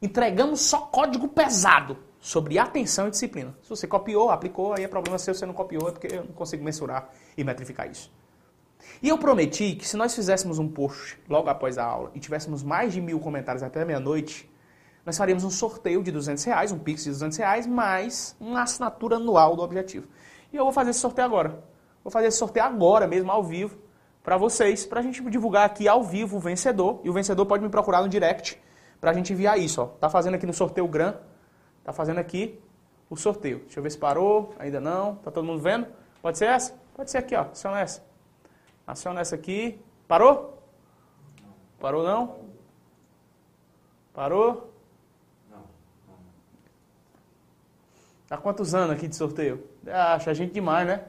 Entregamos 0.00 0.60
só 0.60 0.82
código 0.82 1.26
pesado 1.26 1.98
sobre 2.24 2.58
atenção 2.58 3.06
e 3.06 3.10
disciplina. 3.10 3.54
Se 3.62 3.68
você 3.68 3.86
copiou, 3.86 4.30
aplicou, 4.30 4.72
aí 4.72 4.82
é 4.82 4.88
problema 4.88 5.18
seu, 5.18 5.34
se 5.34 5.40
você 5.40 5.44
não 5.44 5.52
copiou, 5.52 5.90
é 5.90 5.92
porque 5.92 6.06
eu 6.06 6.24
não 6.24 6.32
consigo 6.32 6.64
mensurar 6.64 7.10
e 7.36 7.44
metrificar 7.44 7.86
isso. 7.86 8.10
E 9.02 9.10
eu 9.10 9.18
prometi 9.18 9.74
que 9.74 9.86
se 9.86 9.94
nós 9.94 10.14
fizéssemos 10.14 10.58
um 10.58 10.66
post 10.66 11.20
logo 11.28 11.50
após 11.50 11.76
a 11.76 11.84
aula 11.84 12.10
e 12.14 12.18
tivéssemos 12.18 12.62
mais 12.62 12.94
de 12.94 13.00
mil 13.02 13.20
comentários 13.20 13.62
até 13.62 13.84
meia-noite, 13.84 14.50
nós 15.04 15.18
faríamos 15.18 15.44
um 15.44 15.50
sorteio 15.50 16.02
de 16.02 16.10
200 16.10 16.42
reais, 16.44 16.72
um 16.72 16.78
pix 16.78 17.04
de 17.04 17.10
200 17.10 17.36
reais, 17.36 17.66
mais 17.66 18.34
uma 18.40 18.62
assinatura 18.62 19.16
anual 19.16 19.54
do 19.54 19.60
objetivo. 19.60 20.08
E 20.50 20.56
eu 20.56 20.64
vou 20.64 20.72
fazer 20.72 20.92
esse 20.92 21.00
sorteio 21.00 21.26
agora. 21.26 21.62
Vou 22.02 22.10
fazer 22.10 22.28
esse 22.28 22.38
sorteio 22.38 22.64
agora 22.64 23.06
mesmo, 23.06 23.30
ao 23.30 23.44
vivo, 23.44 23.76
para 24.22 24.38
vocês, 24.38 24.86
para 24.86 25.00
a 25.00 25.02
gente 25.02 25.22
divulgar 25.28 25.66
aqui 25.66 25.86
ao 25.86 26.02
vivo 26.02 26.38
o 26.38 26.40
vencedor. 26.40 27.02
E 27.04 27.10
o 27.10 27.12
vencedor 27.12 27.44
pode 27.44 27.62
me 27.62 27.68
procurar 27.68 28.00
no 28.00 28.08
direct 28.08 28.58
para 28.98 29.10
a 29.10 29.12
gente 29.12 29.30
enviar 29.30 29.58
isso. 29.58 29.82
Ó. 29.82 29.86
Tá 29.88 30.08
fazendo 30.08 30.36
aqui 30.36 30.46
no 30.46 30.54
sorteio 30.54 30.88
GRAM. 30.88 31.16
Tá 31.84 31.92
fazendo 31.92 32.18
aqui 32.18 32.58
o 33.08 33.16
sorteio. 33.16 33.60
Deixa 33.60 33.78
eu 33.78 33.82
ver 33.82 33.90
se 33.90 33.98
parou. 33.98 34.54
Ainda 34.58 34.80
não. 34.80 35.16
Tá 35.16 35.30
todo 35.30 35.44
mundo 35.44 35.60
vendo? 35.60 35.86
Pode 36.20 36.38
ser 36.38 36.46
essa? 36.46 36.74
Pode 36.94 37.10
ser 37.10 37.18
aqui, 37.18 37.36
ó. 37.36 37.42
Aciona 37.42 37.80
essa. 37.80 38.02
Aciona 38.86 39.20
essa 39.20 39.34
aqui. 39.34 39.78
Parou? 40.08 40.62
Parou 41.78 42.02
não? 42.02 42.36
Parou? 44.12 44.72
Há 48.30 48.36
quantos 48.38 48.74
anos 48.74 48.96
aqui 48.96 49.06
de 49.06 49.14
sorteio? 49.14 49.68
Acha 49.86 50.32
gente 50.34 50.52
demais, 50.52 50.86
né? 50.86 51.04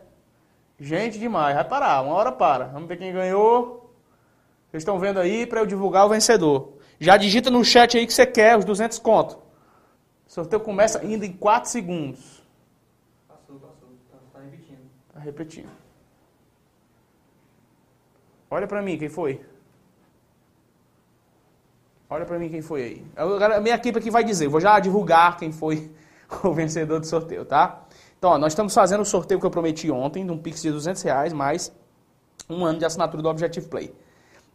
Gente 0.80 1.18
demais. 1.18 1.56
Vai 1.56 1.64
parar, 1.64 2.02
uma 2.02 2.14
hora 2.14 2.32
para. 2.32 2.66
Vamos 2.66 2.88
ver 2.90 2.98
quem 2.98 3.14
ganhou. 3.14 3.94
Vocês 4.70 4.82
estão 4.82 5.00
vendo 5.00 5.20
aí 5.20 5.48
para 5.48 5.62
eu 5.62 5.66
divulgar 5.66 6.06
o 6.06 6.10
vencedor. 6.10 6.74
Já 7.00 7.16
digita 7.16 7.50
no 7.50 7.64
chat 7.64 7.98
aí 7.98 8.06
que 8.06 8.14
você 8.14 8.26
quer, 8.26 8.58
os 8.58 8.66
200 8.66 9.00
conto. 9.00 9.45
O 10.28 10.32
sorteio 10.32 10.62
começa 10.62 11.00
ainda 11.00 11.26
em 11.26 11.34
4 11.34 11.70
segundos. 11.70 12.44
Passou, 13.28 13.60
passou. 13.60 13.90
Tá, 14.12 14.18
tá 14.34 14.40
repetindo. 14.40 14.90
repetindo. 15.20 15.70
Olha 18.50 18.68
pra 18.68 18.82
mim, 18.82 18.98
quem 18.98 19.10
foi? 19.10 19.46
Olha 22.10 22.26
pra 22.26 22.38
mim 22.38 22.50
quem 22.50 22.62
foi 22.62 22.84
aí. 22.84 23.06
A 23.16 23.60
minha 23.60 23.76
equipe 23.76 23.98
aqui 23.98 24.12
vai 24.12 24.24
dizer, 24.24 24.48
vou 24.48 24.62
já 24.62 24.80
divulgar 24.80 25.38
quem 25.38 25.52
foi 25.52 25.92
o 26.44 26.54
vencedor 26.54 27.00
do 27.00 27.06
sorteio, 27.06 27.46
tá? 27.46 27.84
Então, 28.18 28.32
ó, 28.32 28.38
nós 28.38 28.54
estamos 28.54 28.74
fazendo 28.74 29.02
o 29.02 29.06
sorteio 29.06 29.40
que 29.40 29.46
eu 29.46 29.52
prometi 29.52 29.92
ontem, 29.92 30.26
de 30.26 30.32
um 30.32 30.38
Pix 30.38 30.62
de 30.62 30.72
200 30.72 31.02
reais, 31.02 31.34
mais 31.34 31.72
um 32.50 32.64
ano 32.64 32.80
de 32.80 32.86
assinatura 32.86 33.22
do 33.22 33.30
Objective 33.30 33.68
Play. 33.68 33.94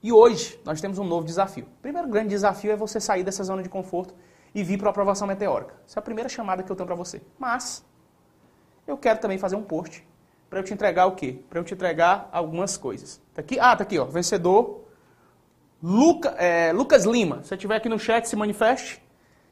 E 0.02 0.12
hoje 0.12 0.58
nós 0.64 0.80
temos 0.80 0.98
um 0.98 1.04
novo 1.04 1.26
desafio. 1.26 1.64
O 1.64 1.82
primeiro 1.82 2.08
grande 2.08 2.28
desafio 2.28 2.70
é 2.70 2.76
você 2.76 3.00
sair 3.00 3.22
dessa 3.22 3.44
zona 3.44 3.62
de 3.62 3.68
conforto 3.68 4.14
e 4.54 4.62
vir 4.62 4.78
para 4.78 4.88
a 4.88 4.90
aprovação 4.90 5.26
meteórica. 5.26 5.74
Essa 5.86 5.98
é 5.98 6.00
a 6.00 6.02
primeira 6.02 6.28
chamada 6.28 6.62
que 6.62 6.70
eu 6.70 6.76
tenho 6.76 6.86
para 6.86 6.96
você. 6.96 7.22
Mas 7.38 7.84
eu 8.86 8.96
quero 8.96 9.20
também 9.20 9.38
fazer 9.38 9.56
um 9.56 9.62
post 9.62 10.06
para 10.48 10.58
eu 10.58 10.64
te 10.64 10.74
entregar 10.74 11.06
o 11.06 11.12
quê? 11.12 11.38
Para 11.48 11.60
eu 11.60 11.64
te 11.64 11.74
entregar 11.74 12.28
algumas 12.32 12.76
coisas. 12.76 13.20
Tá 13.32 13.40
aqui? 13.40 13.58
Ah, 13.60 13.76
tá 13.76 13.84
aqui, 13.84 13.98
ó. 13.98 14.04
Vencedor 14.04 14.80
Luca, 15.82 16.30
é, 16.30 16.72
Lucas 16.72 17.04
Lima. 17.04 17.42
Se 17.42 17.54
estiver 17.54 17.76
aqui 17.76 17.88
no 17.88 17.98
chat, 17.98 18.28
se 18.28 18.36
manifeste. 18.36 19.02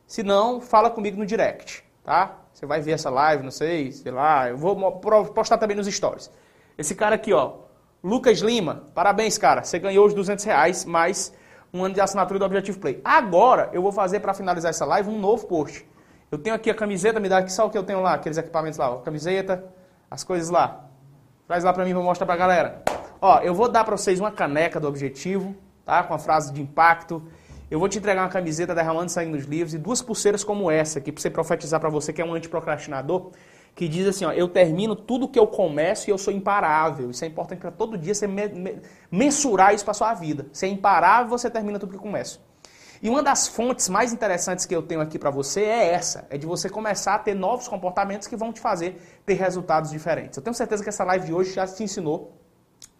Se 0.07 0.23
não, 0.23 0.61
fala 0.61 0.91
comigo 0.91 1.17
no 1.17 1.25
direct, 1.25 1.85
tá? 2.03 2.37
Você 2.53 2.67
vai 2.67 2.81
ver 2.81 2.93
essa 2.93 3.11
live, 3.11 3.43
não 3.43 3.51
sei, 3.51 3.93
sei 3.93 4.11
lá. 4.11 4.49
Eu 4.49 4.57
vou 4.57 5.01
postar 5.35 5.59
também 5.59 5.77
nos 5.77 5.87
stories. 5.87 6.31
Esse 6.77 6.95
cara 6.95 7.15
aqui, 7.15 7.33
ó. 7.33 7.59
Lucas 8.03 8.41
Lima. 8.41 8.85
Parabéns, 8.95 9.39
cara. 9.39 9.63
Você 9.63 9.79
ganhou 9.79 10.07
os 10.07 10.15
200 10.15 10.45
reais, 10.45 10.85
mais 10.85 11.33
um 11.73 11.85
ano 11.85 11.95
de 11.95 12.01
assinatura 12.01 12.39
do 12.39 12.45
Objetivo 12.45 12.79
Play. 12.79 13.01
Agora, 13.05 13.71
eu 13.73 13.83
vou 13.83 13.93
fazer, 13.93 14.21
para 14.21 14.35
finalizar 14.35 14.71
essa 14.71 14.85
live, 14.85 15.11
um 15.11 15.19
novo 15.19 15.47
post. 15.47 15.87
Eu 16.31 16.39
tenho 16.39 16.55
aqui 16.55 16.71
a 16.71 16.75
camiseta, 16.75 17.19
me 17.19 17.29
dá 17.29 17.39
aqui 17.39 17.53
só 17.53 17.67
o 17.67 17.71
que 17.71 17.79
eu 17.79 17.83
tenho 17.83 18.03
lá, 18.03 18.15
aqueles 18.15 18.37
equipamentos 18.37 18.79
lá, 18.79 18.91
ó. 18.91 18.97
Camiseta, 18.99 19.65
as 20.11 20.25
coisas 20.25 20.51
lá. 20.51 20.85
Traz 21.47 21.65
lá 21.65 21.73
pra 21.73 21.85
mim, 21.85 21.95
vou 21.95 22.03
mostrar 22.03 22.27
pra 22.27 22.37
galera. 22.37 22.83
Ó, 23.21 23.41
eu 23.41 23.55
vou 23.55 23.69
dar 23.69 23.85
pra 23.85 23.97
vocês 23.97 24.21
uma 24.21 24.31
caneca 24.31 24.79
do 24.79 24.87
Objetivo, 24.87 25.57
tá? 25.85 26.03
Com 26.03 26.15
a 26.15 26.19
frase 26.19 26.53
de 26.53 26.61
impacto. 26.61 27.23
Eu 27.71 27.79
vou 27.79 27.89
te 27.89 27.99
entregar 27.99 28.23
uma 28.23 28.29
camiseta 28.29 28.75
derramando 28.75 29.11
sangue 29.11 29.31
nos 29.31 29.45
livros 29.45 29.75
e 29.75 29.79
duas 29.79 30.01
pulseiras 30.01 30.45
como 30.45 30.71
essa 30.71 30.99
aqui, 30.99 31.11
pra 31.13 31.21
você 31.21 31.31
profetizar 31.31 31.81
pra 31.81 31.91
você 31.91 32.13
que 32.13 32.23
é 32.23 32.25
um 32.25 32.35
antiprocrastinador, 32.35 33.31
que 33.75 33.89
diz 33.89 34.07
assim, 34.07 34.25
ó, 34.25 34.33
eu 34.33 34.49
termino 34.49 34.97
tudo 34.97 35.29
que 35.29 35.39
eu 35.39 35.47
começo 35.47 36.09
e 36.09 36.13
eu 36.13 36.19
sou 36.19 36.33
imparável. 36.33 37.11
Isso 37.11 37.25
é 37.25 37.29
importante 37.29 37.61
para 37.61 37.71
todo 37.71 37.97
dia 37.97 38.15
você 38.15 38.27
me, 38.27 38.49
me, 38.49 38.83
mensurar 39.11 39.75
isso 39.75 39.85
para 39.85 39.95
sua 39.95 40.15
vida. 40.15 40.47
Você 40.53 40.67
é 40.67 40.69
imparável, 40.69 41.29
você 41.29 41.49
termina 41.49 41.79
tudo 41.79 41.93
que 41.93 41.99
começa. 41.99 42.41
E 43.01 43.09
uma 43.09 43.23
das 43.23 43.47
fontes 43.47 43.89
mais 43.89 44.13
interessantes 44.13 44.67
que 44.67 44.75
eu 44.75 44.83
tenho 44.83 45.01
aqui 45.01 45.19
para 45.19 45.31
você 45.31 45.63
é 45.63 45.93
essa, 45.93 46.27
é 46.31 46.37
de 46.37 46.47
você 46.47 46.69
começar 46.69 47.15
a 47.15 47.19
ter 47.19 47.35
novos 47.35 47.69
comportamentos 47.69 48.27
que 48.27 48.37
vão 48.37 48.53
te 48.53 48.61
fazer 48.61 49.01
ter 49.25 49.35
resultados 49.35 49.91
diferentes. 49.91 50.37
Eu 50.37 50.43
tenho 50.43 50.55
certeza 50.55 50.83
que 50.83 50.89
essa 50.89 51.05
live 51.05 51.27
de 51.27 51.33
hoje 51.33 51.53
já 51.53 51.67
te 51.67 51.85
ensinou 51.85 52.37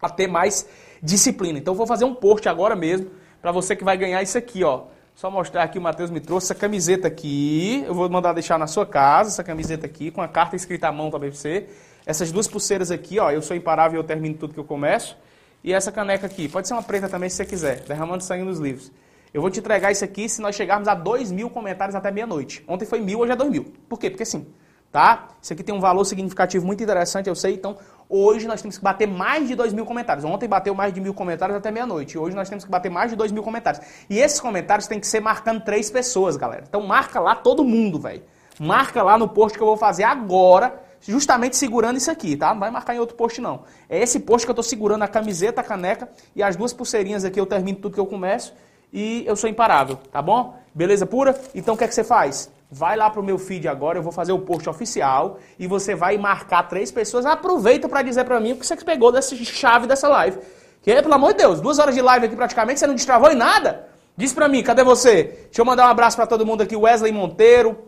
a 0.01 0.09
ter 0.09 0.27
mais 0.27 0.65
disciplina. 1.03 1.59
Então 1.59 1.73
eu 1.73 1.77
vou 1.77 1.85
fazer 1.85 2.05
um 2.05 2.15
post 2.15 2.47
agora 2.47 2.75
mesmo 2.75 3.11
para 3.41 3.51
você 3.51 3.75
que 3.75 3.83
vai 3.83 3.97
ganhar 3.97 4.21
isso 4.21 4.37
aqui, 4.37 4.63
ó. 4.63 4.85
Só 5.19 5.29
mostrar 5.29 5.63
aqui, 5.63 5.77
o 5.77 5.81
Matheus 5.81 6.09
me 6.09 6.21
trouxe 6.21 6.45
essa 6.45 6.55
camiseta 6.55 7.05
aqui. 7.05 7.83
Eu 7.85 7.93
vou 7.93 8.09
mandar 8.09 8.31
deixar 8.31 8.57
na 8.57 8.67
sua 8.67 8.85
casa, 8.85 9.31
essa 9.31 9.43
camiseta 9.43 9.85
aqui, 9.85 10.11
com 10.11 10.21
a 10.21 10.29
carta 10.29 10.55
escrita 10.55 10.87
à 10.87 10.93
mão 10.93 11.11
também 11.11 11.29
pra 11.29 11.37
você. 11.37 11.67
Essas 12.05 12.31
duas 12.31 12.47
pulseiras 12.47 12.89
aqui, 12.89 13.19
ó. 13.19 13.29
Eu 13.29 13.41
sou 13.41 13.53
imparável 13.53 13.99
eu 13.99 14.03
termino 14.05 14.35
tudo 14.35 14.53
que 14.53 14.59
eu 14.61 14.63
começo. 14.63 15.17
E 15.61 15.73
essa 15.73 15.91
caneca 15.91 16.25
aqui. 16.25 16.47
Pode 16.47 16.69
ser 16.69 16.73
uma 16.73 16.81
preta 16.81 17.09
também 17.09 17.29
se 17.29 17.35
você 17.35 17.45
quiser. 17.45 17.81
Derramando 17.81 18.23
sangue 18.23 18.45
nos 18.45 18.59
livros. 18.59 18.93
Eu 19.33 19.41
vou 19.41 19.51
te 19.51 19.59
entregar 19.59 19.91
isso 19.91 20.05
aqui 20.05 20.29
se 20.29 20.41
nós 20.41 20.55
chegarmos 20.55 20.87
a 20.87 20.95
2 20.95 21.33
mil 21.33 21.49
comentários 21.49 21.95
até 21.95 22.09
meia-noite. 22.11 22.63
Ontem 22.65 22.85
foi 22.85 23.01
mil, 23.01 23.19
hoje 23.19 23.33
é 23.33 23.35
2 23.35 23.51
mil. 23.51 23.73
Por 23.89 23.99
quê? 23.99 24.09
Porque 24.09 24.23
sim. 24.23 24.47
Tá? 24.89 25.27
Isso 25.41 25.51
aqui 25.51 25.63
tem 25.63 25.75
um 25.75 25.81
valor 25.81 26.05
significativo 26.05 26.65
muito 26.65 26.81
interessante, 26.81 27.27
eu 27.27 27.35
sei. 27.35 27.55
Então, 27.55 27.77
hoje 28.09 28.47
nós 28.47 28.61
temos 28.61 28.77
que 28.77 28.83
bater 28.83 29.07
mais 29.07 29.47
de 29.47 29.55
2 29.55 29.71
mil 29.71 29.85
comentários. 29.85 30.25
Ontem 30.25 30.49
bateu 30.49 30.73
mais 30.73 30.91
de 30.91 30.99
mil 30.99 31.13
comentários 31.13 31.55
até 31.55 31.69
meia-noite. 31.69 32.17
Hoje 32.17 32.35
nós 32.35 32.49
temos 32.49 32.65
que 32.65 32.71
bater 32.71 32.89
mais 32.89 33.11
de 33.11 33.15
2 33.15 33.31
mil 33.31 33.43
comentários. 33.43 33.85
E 34.09 34.19
esses 34.19 34.41
comentários 34.41 34.87
tem 34.87 34.99
que 34.99 35.07
ser 35.07 35.19
marcando 35.19 35.61
três 35.61 35.91
pessoas, 35.91 36.35
galera. 36.35 36.63
Então, 36.67 36.81
marca 36.81 37.19
lá 37.19 37.35
todo 37.35 37.63
mundo, 37.63 37.99
velho. 37.99 38.23
Marca 38.59 39.03
lá 39.03 39.17
no 39.17 39.29
post 39.29 39.57
que 39.57 39.63
eu 39.63 39.67
vou 39.67 39.77
fazer 39.77 40.03
agora 40.03 40.81
justamente 41.01 41.55
segurando 41.55 41.97
isso 41.97 42.11
aqui, 42.11 42.35
tá? 42.35 42.53
Não 42.53 42.59
vai 42.59 42.69
marcar 42.69 42.95
em 42.95 42.99
outro 42.99 43.15
post, 43.15 43.39
não. 43.39 43.63
É 43.87 43.99
esse 44.01 44.19
post 44.19 44.45
que 44.45 44.51
eu 44.51 44.55
tô 44.55 44.63
segurando 44.63 45.03
a 45.03 45.07
camiseta, 45.07 45.61
a 45.61 45.63
caneca 45.63 46.09
e 46.35 46.43
as 46.43 46.55
duas 46.55 46.73
pulseirinhas 46.73 47.23
aqui. 47.23 47.39
Eu 47.39 47.45
termino 47.45 47.77
tudo 47.77 47.93
que 47.93 47.99
eu 47.99 48.05
começo 48.05 48.53
e 48.91 49.23
eu 49.25 49.35
sou 49.35 49.49
imparável, 49.49 49.97
tá 50.11 50.21
bom? 50.21 50.57
Beleza 50.73 51.05
pura? 51.05 51.39
Então 51.53 51.75
o 51.75 51.77
que 51.77 51.83
é 51.83 51.87
que 51.87 51.95
você 51.95 52.03
faz? 52.03 52.51
Vai 52.71 52.95
lá 52.95 53.09
pro 53.09 53.23
meu 53.23 53.39
feed 53.39 53.67
agora, 53.67 53.97
eu 53.97 54.03
vou 54.03 54.11
fazer 54.11 54.31
o 54.31 54.39
post 54.39 54.69
oficial 54.69 55.39
e 55.57 55.65
você 55.65 55.95
vai 55.95 56.19
marcar 56.19 56.63
três 56.63 56.91
pessoas. 56.91 57.25
Aproveita 57.25 57.89
para 57.89 58.03
dizer 58.03 58.25
para 58.25 58.39
mim 58.39 58.51
o 58.51 58.57
que 58.57 58.65
você 58.65 58.75
pegou 58.75 59.11
dessa 59.11 59.35
chave 59.35 59.87
dessa 59.87 60.07
live. 60.07 60.37
Que, 60.83 61.01
pelo 61.01 61.13
amor 61.15 61.31
de 61.31 61.39
Deus, 61.39 61.59
duas 61.59 61.79
horas 61.79 61.95
de 61.95 62.01
live 62.01 62.27
aqui 62.27 62.35
praticamente, 62.35 62.79
você 62.79 62.85
não 62.85 62.93
destravou 62.93 63.31
em 63.31 63.35
nada? 63.35 63.87
Diz 64.15 64.33
pra 64.33 64.47
mim, 64.47 64.61
cadê 64.61 64.83
você? 64.83 65.23
Deixa 65.45 65.61
eu 65.61 65.65
mandar 65.65 65.87
um 65.87 65.89
abraço 65.89 66.15
para 66.15 66.27
todo 66.27 66.45
mundo 66.45 66.61
aqui, 66.61 66.75
Wesley 66.75 67.11
Monteiro, 67.11 67.85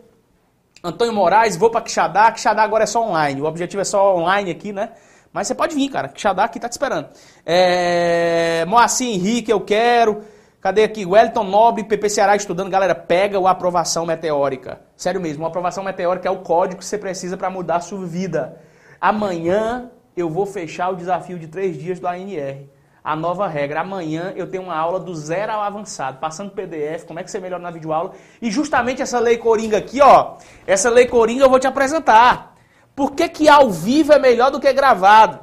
Antônio 0.82 1.12
Moraes, 1.12 1.56
vou 1.56 1.70
para 1.70 1.80
Quixadá. 1.82 2.32
Quixadá 2.32 2.64
agora 2.64 2.82
é 2.82 2.86
só 2.86 3.06
online, 3.06 3.40
o 3.40 3.44
objetivo 3.44 3.82
é 3.82 3.84
só 3.84 4.16
online 4.16 4.50
aqui, 4.50 4.72
né? 4.72 4.90
Mas 5.32 5.46
você 5.46 5.54
pode 5.54 5.76
vir, 5.76 5.90
cara, 5.90 6.08
Quixadá 6.08 6.42
aqui 6.42 6.58
tá 6.58 6.68
te 6.68 6.72
esperando. 6.72 7.08
É... 7.46 8.64
Moacir 8.66 9.08
Henrique, 9.08 9.50
eu 9.50 9.60
quero. 9.60 10.22
Cadê 10.62 10.84
aqui? 10.84 11.04
Wellington 11.04 11.42
Nobre, 11.42 11.82
PP 11.82 12.08
Ceará 12.08 12.36
estudando. 12.36 12.70
Galera, 12.70 12.94
pega 12.94 13.36
o 13.36 13.48
aprovação 13.48 14.06
meteórica. 14.06 14.80
Sério 14.96 15.20
mesmo, 15.20 15.44
a 15.44 15.48
aprovação 15.48 15.82
meteórica 15.82 16.28
é 16.28 16.30
o 16.30 16.38
código 16.38 16.78
que 16.78 16.86
você 16.86 16.96
precisa 16.96 17.36
para 17.36 17.50
mudar 17.50 17.76
a 17.76 17.80
sua 17.80 18.06
vida. 18.06 18.60
Amanhã 19.00 19.90
eu 20.16 20.30
vou 20.30 20.46
fechar 20.46 20.90
o 20.90 20.94
desafio 20.94 21.36
de 21.36 21.48
três 21.48 21.76
dias 21.76 21.98
do 21.98 22.06
ANR. 22.06 22.68
A 23.02 23.16
nova 23.16 23.48
regra. 23.48 23.80
Amanhã 23.80 24.32
eu 24.36 24.46
tenho 24.46 24.62
uma 24.62 24.76
aula 24.76 25.00
do 25.00 25.12
zero 25.16 25.50
ao 25.50 25.62
avançado, 25.62 26.18
passando 26.20 26.52
PDF, 26.52 27.06
como 27.06 27.18
é 27.18 27.24
que 27.24 27.30
você 27.32 27.40
melhora 27.40 27.60
na 27.60 27.72
videoaula. 27.72 28.12
E 28.40 28.48
justamente 28.48 29.02
essa 29.02 29.18
lei 29.18 29.38
Coringa 29.38 29.78
aqui, 29.78 30.00
ó. 30.00 30.36
Essa 30.64 30.88
lei 30.88 31.06
Coringa 31.06 31.42
eu 31.42 31.50
vou 31.50 31.58
te 31.58 31.66
apresentar. 31.66 32.54
Por 32.94 33.10
que, 33.10 33.28
que 33.28 33.48
ao 33.48 33.68
vivo 33.68 34.12
é 34.12 34.18
melhor 34.20 34.52
do 34.52 34.60
que 34.60 34.72
gravado? 34.72 35.40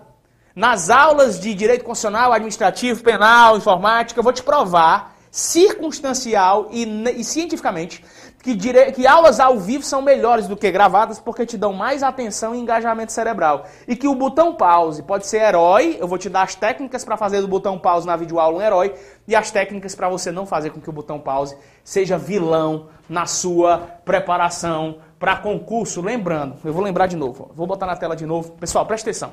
Nas 0.59 0.89
aulas 0.89 1.39
de 1.39 1.53
direito 1.53 1.85
constitucional, 1.85 2.33
administrativo, 2.33 3.01
penal, 3.01 3.55
informática, 3.55 4.19
eu 4.19 4.23
vou 4.25 4.33
te 4.33 4.43
provar 4.43 5.15
circunstancial 5.31 6.67
e, 6.69 6.83
e 7.15 7.23
cientificamente 7.23 8.03
que, 8.43 8.53
dire... 8.53 8.91
que 8.91 9.07
aulas 9.07 9.39
ao 9.39 9.57
vivo 9.57 9.85
são 9.85 10.01
melhores 10.01 10.49
do 10.49 10.57
que 10.57 10.69
gravadas 10.69 11.17
porque 11.17 11.45
te 11.45 11.57
dão 11.57 11.71
mais 11.71 12.03
atenção 12.03 12.53
e 12.53 12.59
engajamento 12.59 13.13
cerebral. 13.13 13.67
E 13.87 13.95
que 13.95 14.05
o 14.05 14.13
botão 14.13 14.53
pause 14.53 15.01
pode 15.01 15.27
ser 15.27 15.43
herói, 15.43 15.95
eu 15.97 16.09
vou 16.09 16.17
te 16.17 16.27
dar 16.27 16.41
as 16.41 16.55
técnicas 16.55 17.05
para 17.05 17.15
fazer 17.15 17.39
do 17.39 17.47
botão 17.47 17.79
pause 17.79 18.05
na 18.05 18.17
videoaula 18.17 18.57
um 18.57 18.61
herói 18.61 18.93
e 19.25 19.37
as 19.37 19.49
técnicas 19.51 19.95
para 19.95 20.09
você 20.09 20.29
não 20.29 20.45
fazer 20.45 20.71
com 20.71 20.81
que 20.81 20.89
o 20.89 20.93
botão 20.93 21.21
pause 21.21 21.55
seja 21.85 22.17
vilão 22.17 22.87
na 23.07 23.25
sua 23.25 23.77
preparação 24.03 24.97
para 25.17 25.37
concurso. 25.37 26.01
Lembrando, 26.01 26.57
eu 26.65 26.73
vou 26.73 26.83
lembrar 26.83 27.07
de 27.07 27.15
novo, 27.15 27.49
vou 27.55 27.65
botar 27.65 27.85
na 27.85 27.95
tela 27.95 28.13
de 28.13 28.25
novo. 28.25 28.51
Pessoal, 28.59 28.85
presta 28.85 29.09
atenção. 29.09 29.31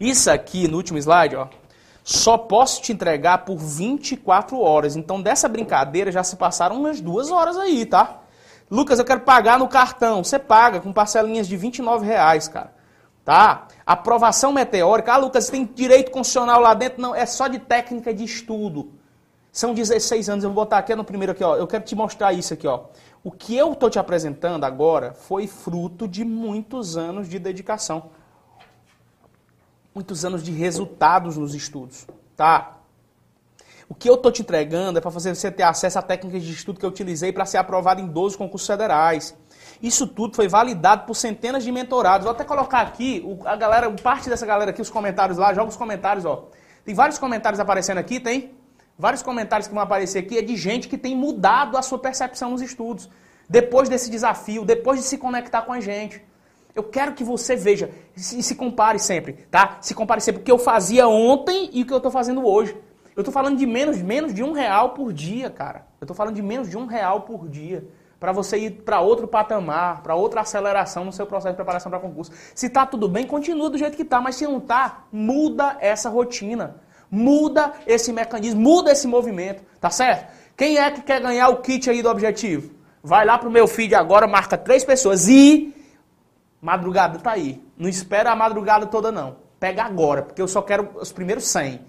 Isso 0.00 0.30
aqui 0.30 0.68
no 0.68 0.76
último 0.76 0.98
slide, 0.98 1.34
ó, 1.34 1.48
só 2.04 2.38
posso 2.38 2.80
te 2.80 2.92
entregar 2.92 3.44
por 3.44 3.58
24 3.58 4.58
horas. 4.60 4.96
Então 4.96 5.20
dessa 5.20 5.48
brincadeira 5.48 6.10
já 6.10 6.22
se 6.22 6.36
passaram 6.36 6.76
umas 6.76 7.00
duas 7.00 7.30
horas 7.30 7.56
aí, 7.58 7.84
tá? 7.84 8.20
Lucas, 8.70 8.98
eu 8.98 9.04
quero 9.04 9.20
pagar 9.20 9.58
no 9.58 9.68
cartão. 9.68 10.22
Você 10.22 10.38
paga 10.38 10.80
com 10.80 10.92
parcelinhas 10.92 11.46
de 11.46 11.56
29 11.56 12.06
reais, 12.06 12.48
cara. 12.48 12.72
Tá? 13.24 13.68
Aprovação 13.84 14.52
meteórica. 14.52 15.12
Ah, 15.12 15.16
Lucas, 15.18 15.50
tem 15.50 15.66
direito 15.66 16.10
constitucional 16.10 16.60
lá 16.60 16.72
dentro? 16.72 17.00
Não, 17.00 17.14
é 17.14 17.26
só 17.26 17.46
de 17.46 17.58
técnica 17.58 18.14
de 18.14 18.24
estudo. 18.24 18.92
São 19.52 19.74
16 19.74 20.28
anos, 20.30 20.44
eu 20.44 20.50
vou 20.50 20.64
botar 20.64 20.78
aqui 20.78 20.94
no 20.94 21.04
primeiro 21.04 21.32
aqui, 21.32 21.44
ó. 21.44 21.56
Eu 21.56 21.66
quero 21.66 21.84
te 21.84 21.94
mostrar 21.94 22.32
isso 22.32 22.54
aqui, 22.54 22.66
ó. 22.66 22.84
O 23.22 23.30
que 23.30 23.54
eu 23.54 23.74
tô 23.74 23.90
te 23.90 23.98
apresentando 23.98 24.64
agora 24.64 25.12
foi 25.12 25.46
fruto 25.46 26.08
de 26.08 26.24
muitos 26.24 26.96
anos 26.96 27.28
de 27.28 27.38
dedicação 27.38 28.10
muitos 29.98 30.24
anos 30.24 30.44
de 30.44 30.52
resultados 30.52 31.36
nos 31.36 31.56
estudos, 31.56 32.06
tá? 32.36 32.76
O 33.88 33.94
que 33.96 34.08
eu 34.08 34.14
estou 34.14 34.30
te 34.30 34.42
entregando 34.42 34.96
é 34.96 35.02
para 35.02 35.10
fazer 35.10 35.34
você 35.34 35.50
ter 35.50 35.64
acesso 35.64 35.98
a 35.98 36.02
técnicas 36.02 36.44
de 36.44 36.52
estudo 36.52 36.78
que 36.78 36.86
eu 36.86 36.90
utilizei 36.90 37.32
para 37.32 37.44
ser 37.44 37.56
aprovado 37.56 38.00
em 38.00 38.06
12 38.06 38.38
concursos 38.38 38.64
federais. 38.64 39.36
Isso 39.82 40.06
tudo 40.06 40.36
foi 40.36 40.46
validado 40.46 41.04
por 41.04 41.14
centenas 41.14 41.64
de 41.64 41.72
mentorados. 41.72 42.26
Vou 42.26 42.32
até 42.32 42.44
colocar 42.44 42.82
aqui, 42.82 43.24
a 43.44 43.56
galera, 43.56 43.90
parte 43.90 44.30
dessa 44.30 44.46
galera 44.46 44.70
aqui, 44.70 44.80
os 44.80 44.88
comentários 44.88 45.36
lá, 45.36 45.52
joga 45.52 45.70
os 45.70 45.76
comentários, 45.76 46.24
ó. 46.24 46.48
Tem 46.84 46.94
vários 46.94 47.18
comentários 47.18 47.58
aparecendo 47.58 47.98
aqui, 47.98 48.20
tem? 48.20 48.54
Vários 48.96 49.20
comentários 49.20 49.66
que 49.66 49.74
vão 49.74 49.82
aparecer 49.82 50.20
aqui 50.20 50.38
é 50.38 50.42
de 50.42 50.56
gente 50.56 50.86
que 50.86 50.96
tem 50.96 51.16
mudado 51.16 51.76
a 51.76 51.82
sua 51.82 51.98
percepção 51.98 52.50
nos 52.52 52.62
estudos. 52.62 53.10
Depois 53.48 53.88
desse 53.88 54.08
desafio, 54.08 54.64
depois 54.64 55.00
de 55.00 55.06
se 55.06 55.18
conectar 55.18 55.62
com 55.62 55.72
a 55.72 55.80
gente. 55.80 56.22
Eu 56.78 56.84
quero 56.84 57.12
que 57.12 57.24
você 57.24 57.56
veja 57.56 57.90
e 58.16 58.20
se, 58.20 58.54
compare 58.54 59.00
sempre, 59.00 59.32
tá? 59.50 59.78
Se 59.80 59.96
compare 59.96 60.20
sempre 60.20 60.42
o 60.42 60.44
que 60.44 60.52
eu 60.52 60.58
fazia 60.60 61.08
ontem 61.08 61.68
e 61.72 61.82
o 61.82 61.84
que 61.84 61.92
eu 61.92 61.96
estou 61.96 62.12
fazendo 62.12 62.46
hoje. 62.46 62.72
Eu 63.16 63.22
estou 63.22 63.32
falando 63.32 63.58
de 63.58 63.66
menos, 63.66 64.00
menos 64.00 64.32
de 64.32 64.44
um 64.44 64.52
real 64.52 64.90
por 64.90 65.12
dia, 65.12 65.50
cara. 65.50 65.88
Eu 66.00 66.04
estou 66.04 66.16
falando 66.16 66.36
de 66.36 66.42
menos 66.42 66.70
de 66.70 66.78
um 66.78 66.86
real 66.86 67.22
por 67.22 67.48
dia 67.48 67.84
para 68.20 68.30
você 68.30 68.58
ir 68.58 68.70
para 68.84 69.00
outro 69.00 69.26
patamar, 69.26 70.04
para 70.04 70.14
outra 70.14 70.42
aceleração 70.42 71.04
no 71.04 71.10
seu 71.12 71.26
processo 71.26 71.54
de 71.54 71.56
preparação 71.56 71.90
para 71.90 71.98
concurso. 71.98 72.30
Se 72.54 72.70
tá 72.70 72.86
tudo 72.86 73.08
bem, 73.08 73.26
continua 73.26 73.68
do 73.68 73.76
jeito 73.76 73.96
que 73.96 74.04
tá, 74.04 74.20
mas 74.20 74.36
se 74.36 74.44
não 74.44 74.60
tá, 74.60 75.02
muda 75.10 75.76
essa 75.80 76.08
rotina. 76.08 76.76
Muda 77.10 77.72
esse 77.88 78.12
mecanismo, 78.12 78.60
muda 78.60 78.92
esse 78.92 79.08
movimento, 79.08 79.64
tá 79.80 79.90
certo? 79.90 80.32
Quem 80.56 80.78
é 80.78 80.92
que 80.92 81.02
quer 81.02 81.20
ganhar 81.20 81.48
o 81.48 81.56
kit 81.56 81.90
aí 81.90 82.02
do 82.02 82.08
objetivo? 82.08 82.70
Vai 83.02 83.26
lá 83.26 83.36
pro 83.36 83.50
meu 83.50 83.66
feed 83.66 83.96
agora, 83.96 84.28
marca 84.28 84.56
três 84.56 84.84
pessoas 84.84 85.26
e 85.26 85.74
madrugada 86.60 87.18
tá 87.18 87.32
aí. 87.32 87.62
Não 87.76 87.88
espera 87.88 88.30
a 88.30 88.36
madrugada 88.36 88.86
toda 88.86 89.12
não. 89.12 89.36
Pega 89.58 89.82
agora, 89.82 90.22
porque 90.22 90.40
eu 90.40 90.48
só 90.48 90.62
quero 90.62 90.90
os 91.00 91.12
primeiros 91.12 91.44
100. 91.44 91.80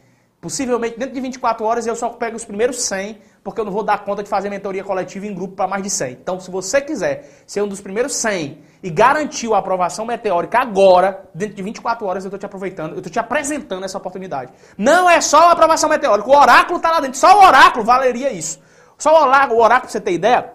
Possivelmente 0.42 0.98
dentro 0.98 1.14
de 1.14 1.20
24 1.20 1.66
horas 1.66 1.86
eu 1.86 1.96
só 1.96 2.10
pego 2.10 2.38
os 2.38 2.46
primeiros 2.46 2.82
100, 2.84 3.22
porque 3.44 3.60
eu 3.60 3.66
não 3.66 3.72
vou 3.74 3.84
dar 3.84 4.06
conta 4.06 4.24
de 4.24 4.30
fazer 4.30 4.50
mentoria 4.50 4.84
coletiva 4.86 5.28
em 5.28 5.34
grupo 5.34 5.54
para 5.54 5.68
mais 5.68 5.84
de 5.84 5.90
100. 5.90 6.14
Então, 6.14 6.40
se 6.40 6.50
você 6.50 6.80
quiser 6.80 7.44
ser 7.46 7.62
um 7.62 7.68
dos 7.68 7.82
primeiros 7.82 8.16
100 8.16 8.58
e 8.82 8.90
garantiu 8.90 9.54
a 9.54 9.58
aprovação 9.58 10.06
meteórica 10.06 10.60
agora, 10.60 11.26
dentro 11.34 11.56
de 11.56 11.62
24 11.62 12.08
horas 12.08 12.24
eu 12.24 12.30
estou 12.30 12.40
te 12.40 12.46
aproveitando, 12.46 12.94
eu 12.94 13.00
estou 13.00 13.12
te 13.12 13.20
apresentando 13.20 13.84
essa 13.84 13.98
oportunidade. 13.98 14.54
Não 14.78 15.10
é 15.10 15.20
só 15.20 15.50
a 15.50 15.52
aprovação 15.52 15.90
meteórica, 15.90 16.30
o 16.30 16.36
oráculo 16.36 16.78
está 16.78 16.92
lá 16.92 17.02
dentro. 17.02 17.20
Só 17.20 17.38
o 17.38 17.46
oráculo 17.46 17.84
valeria 17.84 18.32
isso. 18.32 18.62
Só 18.98 19.14
o 19.14 19.28
oráculo, 19.28 19.60
o 19.60 19.64
oráculo, 19.64 19.92
você 19.92 20.00
ter 20.00 20.14
ideia, 20.14 20.54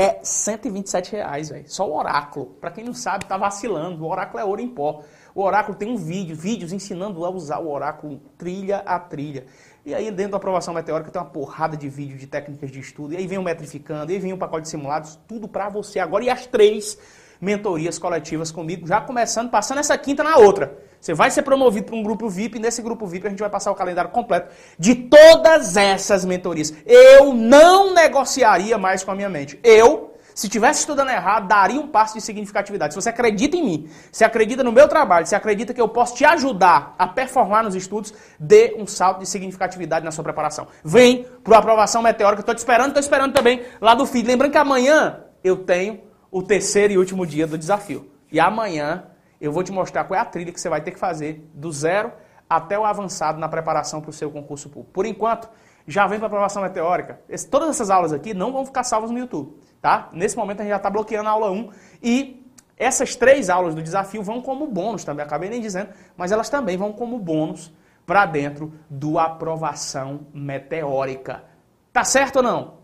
é 0.00 0.18
127 0.22 1.12
reais, 1.12 1.50
velho. 1.50 1.64
Só 1.68 1.86
o 1.86 1.94
oráculo. 1.94 2.46
Para 2.58 2.70
quem 2.70 2.82
não 2.82 2.94
sabe, 2.94 3.26
tá 3.26 3.36
vacilando. 3.36 4.02
O 4.02 4.08
oráculo 4.08 4.40
é 4.40 4.44
ouro 4.44 4.62
em 4.62 4.68
pó. 4.68 5.02
O 5.34 5.42
oráculo 5.42 5.76
tem 5.76 5.92
um 5.92 5.96
vídeo, 5.96 6.34
vídeos 6.34 6.72
ensinando 6.72 7.22
a 7.22 7.30
usar 7.30 7.58
o 7.58 7.70
oráculo 7.70 8.18
trilha 8.38 8.78
a 8.78 8.98
trilha. 8.98 9.44
E 9.84 9.94
aí, 9.94 10.10
dentro 10.10 10.32
da 10.32 10.36
aprovação 10.38 10.72
meteórica, 10.72 11.10
tem 11.10 11.20
uma 11.20 11.28
porrada 11.28 11.76
de 11.76 11.88
vídeo 11.88 12.16
de 12.16 12.26
técnicas 12.26 12.70
de 12.70 12.80
estudo. 12.80 13.12
E 13.12 13.18
aí 13.18 13.26
vem 13.26 13.36
o 13.36 13.42
metrificando, 13.42 14.10
e 14.10 14.14
aí 14.14 14.20
vem 14.20 14.32
o 14.32 14.38
pacote 14.38 14.62
de 14.62 14.70
simulados, 14.70 15.18
tudo 15.28 15.46
para 15.46 15.68
você 15.68 15.98
agora. 15.98 16.24
E 16.24 16.30
as 16.30 16.46
três 16.46 16.98
mentorias 17.38 17.98
coletivas 17.98 18.50
comigo, 18.50 18.86
já 18.86 19.02
começando, 19.02 19.50
passando 19.50 19.80
essa 19.80 19.96
quinta 19.98 20.24
na 20.24 20.36
outra. 20.38 20.78
Você 21.00 21.14
vai 21.14 21.30
ser 21.30 21.42
promovido 21.42 21.86
para 21.86 21.96
um 21.96 22.02
grupo 22.02 22.28
VIP, 22.28 22.58
e 22.58 22.60
nesse 22.60 22.82
grupo 22.82 23.06
VIP 23.06 23.26
a 23.26 23.30
gente 23.30 23.40
vai 23.40 23.48
passar 23.48 23.70
o 23.70 23.74
calendário 23.74 24.10
completo 24.10 24.54
de 24.78 24.94
todas 24.94 25.76
essas 25.76 26.24
mentorias. 26.24 26.74
Eu 26.84 27.32
não 27.32 27.94
negociaria 27.94 28.76
mais 28.76 29.02
com 29.02 29.10
a 29.10 29.14
minha 29.14 29.28
mente. 29.28 29.58
Eu 29.64 30.10
se 30.34 30.48
tivesse 30.48 30.80
estudando 30.80 31.10
errado, 31.10 31.48
daria 31.48 31.78
um 31.78 31.88
passo 31.88 32.14
de 32.14 32.20
significatividade. 32.20 32.94
Se 32.94 33.00
você 33.00 33.10
acredita 33.10 33.56
em 33.56 33.62
mim, 33.62 33.90
se 34.10 34.24
acredita 34.24 34.64
no 34.64 34.72
meu 34.72 34.88
trabalho, 34.88 35.26
se 35.26 35.34
acredita 35.34 35.74
que 35.74 35.80
eu 35.80 35.88
posso 35.88 36.14
te 36.14 36.24
ajudar 36.24 36.94
a 36.98 37.06
performar 37.06 37.62
nos 37.62 37.74
estudos, 37.74 38.14
dê 38.38 38.74
um 38.78 38.86
salto 38.86 39.18
de 39.18 39.26
significatividade 39.26 40.04
na 40.04 40.10
sua 40.10 40.24
preparação. 40.24 40.68
Vem 40.82 41.26
para 41.44 41.56
a 41.56 41.58
aprovação 41.58 42.00
meteórica, 42.00 42.40
estou 42.40 42.54
te 42.54 42.58
esperando, 42.58 42.88
estou 42.88 43.00
esperando 43.00 43.34
também 43.34 43.62
lá 43.80 43.94
do 43.94 44.06
feed. 44.06 44.26
Lembrando 44.26 44.52
que 44.52 44.58
amanhã 44.58 45.20
eu 45.44 45.58
tenho 45.58 46.00
o 46.30 46.42
terceiro 46.42 46.94
e 46.94 46.98
último 46.98 47.26
dia 47.26 47.46
do 47.46 47.58
desafio. 47.58 48.10
E 48.32 48.38
amanhã 48.40 49.09
eu 49.40 49.52
vou 49.52 49.62
te 49.62 49.72
mostrar 49.72 50.04
qual 50.04 50.18
é 50.18 50.20
a 50.20 50.24
trilha 50.24 50.52
que 50.52 50.60
você 50.60 50.68
vai 50.68 50.80
ter 50.80 50.90
que 50.90 50.98
fazer 50.98 51.48
do 51.54 51.72
zero 51.72 52.12
até 52.48 52.78
o 52.78 52.84
avançado 52.84 53.38
na 53.38 53.48
preparação 53.48 54.00
para 54.00 54.10
o 54.10 54.12
seu 54.12 54.30
concurso 54.30 54.68
público. 54.68 54.92
Por 54.92 55.06
enquanto, 55.06 55.48
já 55.86 56.06
vem 56.06 56.18
para 56.18 56.26
a 56.26 56.28
aprovação 56.28 56.62
meteórica. 56.62 57.20
todas 57.50 57.70
essas 57.70 57.90
aulas 57.90 58.12
aqui 58.12 58.34
não 58.34 58.52
vão 58.52 58.66
ficar 58.66 58.82
salvas 58.82 59.10
no 59.10 59.18
YouTube. 59.18 59.56
Tá? 59.80 60.08
Nesse 60.12 60.36
momento 60.36 60.60
a 60.60 60.62
gente 60.62 60.70
já 60.70 60.76
está 60.76 60.90
bloqueando 60.90 61.28
a 61.28 61.32
aula 61.32 61.50
1 61.50 61.70
e 62.02 62.46
essas 62.76 63.14
três 63.14 63.48
aulas 63.48 63.74
do 63.74 63.82
desafio 63.82 64.22
vão 64.22 64.40
como 64.40 64.66
bônus 64.66 65.04
também, 65.04 65.24
acabei 65.24 65.48
nem 65.50 65.60
dizendo, 65.60 65.90
mas 66.16 66.32
elas 66.32 66.48
também 66.48 66.76
vão 66.76 66.92
como 66.92 67.18
bônus 67.18 67.72
para 68.06 68.26
dentro 68.26 68.72
do 68.88 69.18
aprovação 69.18 70.26
meteórica. 70.32 71.44
Tá 71.92 72.04
certo 72.04 72.36
ou 72.36 72.42
não? 72.42 72.74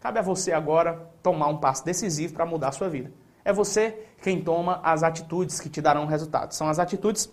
Cabe 0.00 0.18
a 0.18 0.22
você 0.22 0.52
agora 0.52 1.10
tomar 1.22 1.48
um 1.48 1.58
passo 1.58 1.84
decisivo 1.84 2.34
para 2.34 2.46
mudar 2.46 2.68
a 2.68 2.72
sua 2.72 2.88
vida. 2.88 3.12
É 3.44 3.52
você 3.52 4.06
quem 4.22 4.42
toma 4.42 4.80
as 4.82 5.02
atitudes 5.02 5.60
que 5.60 5.68
te 5.68 5.80
darão 5.80 6.06
resultados. 6.06 6.56
São 6.56 6.68
as 6.68 6.78
atitudes 6.78 7.30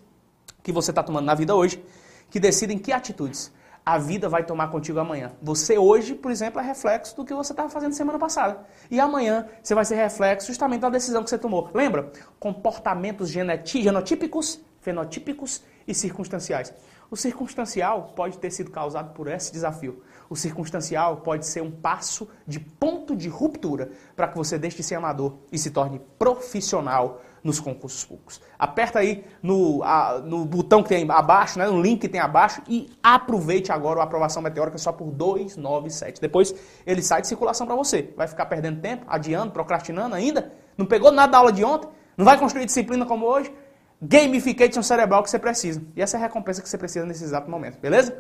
que 0.64 0.72
você 0.72 0.92
está 0.92 1.04
tomando 1.04 1.26
na 1.26 1.36
vida 1.36 1.56
hoje 1.56 1.84
que 2.30 2.40
decidem 2.40 2.78
que 2.78 2.92
atitudes 2.92 3.52
a 3.86 3.98
vida 3.98 4.30
vai 4.30 4.44
tomar 4.44 4.68
contigo 4.68 5.00
amanhã. 5.00 5.32
Você 5.42 5.76
hoje, 5.78 6.14
por 6.14 6.30
exemplo, 6.30 6.60
é 6.60 6.64
reflexo 6.64 7.16
do 7.16 7.26
que 7.26 7.34
você 7.34 7.54
estava 7.54 7.70
fazendo 7.70 7.94
semana 7.94 8.20
passada. 8.20 8.60
E 8.92 9.00
amanhã 9.00 9.48
você 9.64 9.74
vai 9.74 9.84
ser 9.84 9.96
reflexo 9.96 10.48
justamente 10.48 10.82
da 10.82 10.92
decisão 10.92 11.24
que 11.24 11.30
você 11.30 11.40
tomou. 11.40 11.72
Lembra? 11.74 12.12
Comportamentos 12.40 13.30
genotípicos, 13.30 14.62
fenotípicos 14.80 15.64
e 15.88 15.96
circunstanciais. 15.96 16.72
O 17.10 17.18
circunstancial 17.18 18.14
pode 18.16 18.38
ter 18.38 18.52
sido 18.52 18.70
causado 18.70 19.14
por 19.14 19.28
esse 19.28 19.52
desafio. 19.52 20.04
O 20.30 20.36
circunstancial 20.36 21.18
pode 21.18 21.48
ser 21.48 21.62
um 21.62 21.72
passo 21.72 22.30
de 22.46 22.60
ponto 22.60 23.16
de 23.16 23.28
ruptura 23.28 23.90
para 24.16 24.28
que 24.28 24.38
você 24.38 24.60
deixe 24.60 24.78
de 24.78 24.84
ser 24.84 24.96
amador 24.96 25.38
e 25.52 25.58
se 25.58 25.72
torne 25.72 26.00
profissional 26.20 27.22
nos 27.44 27.60
concursos 27.60 28.04
públicos. 28.04 28.42
Aperta 28.58 29.00
aí 29.00 29.26
no, 29.42 29.82
a, 29.84 30.20
no 30.20 30.46
botão 30.46 30.84
que 30.84 30.90
tem 30.90 31.10
abaixo, 31.10 31.58
né, 31.58 31.68
no 31.68 31.82
link 31.82 32.02
que 32.02 32.10
tem 32.10 32.20
abaixo 32.20 32.62
e 32.68 32.92
aproveite 33.02 33.72
agora 33.72 34.02
a 34.02 34.04
aprovação 34.04 34.42
meteórica 34.42 34.78
só 34.78 34.92
por 34.92 35.10
297. 35.12 36.22
Depois 36.22 36.54
ele 36.86 37.02
sai 37.02 37.22
de 37.22 37.28
circulação 37.28 37.66
para 37.66 37.76
você. 37.76 38.14
Vai 38.16 38.28
ficar 38.28 38.46
perdendo 38.46 38.82
tempo, 38.82 39.06
adiando, 39.08 39.52
procrastinando 39.52 40.16
ainda? 40.16 40.52
Não 40.78 40.86
pegou 40.86 41.12
nada 41.12 41.32
da 41.32 41.38
aula 41.40 41.52
de 41.52 41.64
ontem? 41.64 41.90
Não 42.16 42.26
vai 42.26 42.38
construir 42.38 42.66
disciplina 42.66 43.06
como 43.06 43.26
hoje? 43.26 43.54
Gamification 44.02 44.84
cerebral 44.84 45.24
que 45.24 45.30
você 45.30 45.40
precisa. 45.40 45.82
E 45.96 46.02
essa 46.02 46.18
é 46.18 46.20
a 46.20 46.24
recompensa 46.24 46.62
que 46.62 46.70
você 46.70 46.78
precisa 46.78 47.06
nesse 47.06 47.24
exato 47.24 47.50
momento, 47.50 47.80
beleza? 47.80 48.16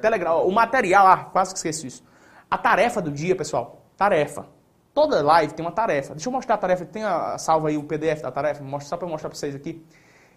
Telegram. 0.00 0.46
O 0.46 0.52
material, 0.52 1.06
ah, 1.06 1.24
quase 1.24 1.52
que 1.52 1.58
esqueci 1.58 1.86
isso. 1.86 2.04
A 2.50 2.56
tarefa 2.56 3.00
do 3.00 3.10
dia, 3.10 3.36
pessoal. 3.36 3.82
Tarefa. 3.96 4.46
Toda 4.94 5.22
live 5.22 5.52
tem 5.52 5.64
uma 5.64 5.72
tarefa. 5.72 6.14
Deixa 6.14 6.28
eu 6.28 6.32
mostrar 6.32 6.56
a 6.56 6.58
tarefa. 6.58 6.84
Tem 6.84 7.04
a 7.04 7.38
salva 7.38 7.68
aí 7.68 7.76
o 7.76 7.84
PDF 7.84 8.22
da 8.22 8.30
tarefa. 8.30 8.62
Mostra 8.64 8.88
só 8.88 8.96
para 8.96 9.06
mostrar 9.06 9.28
para 9.28 9.38
vocês 9.38 9.54
aqui. 9.54 9.84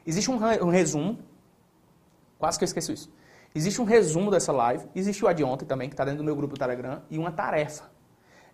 Existe 0.05 0.29
um, 0.29 0.35
um, 0.35 0.69
resumo. 0.69 1.19
Quase 2.37 2.57
que 2.57 2.63
eu 2.63 2.67
esqueci 2.67 2.93
isso. 2.93 3.11
Existe 3.53 3.81
um 3.81 3.85
resumo 3.85 4.29
dessa 4.29 4.51
live. 4.51 4.87
Existe 4.95 5.23
o 5.23 5.27
a 5.27 5.33
de 5.33 5.43
ontem 5.43 5.65
também, 5.65 5.89
que 5.89 5.93
está 5.93 6.03
dentro 6.03 6.19
do 6.19 6.23
meu 6.23 6.35
grupo 6.35 6.55
do 6.55 6.59
Telegram. 6.59 7.01
E 7.09 7.17
uma 7.17 7.31
tarefa. 7.31 7.89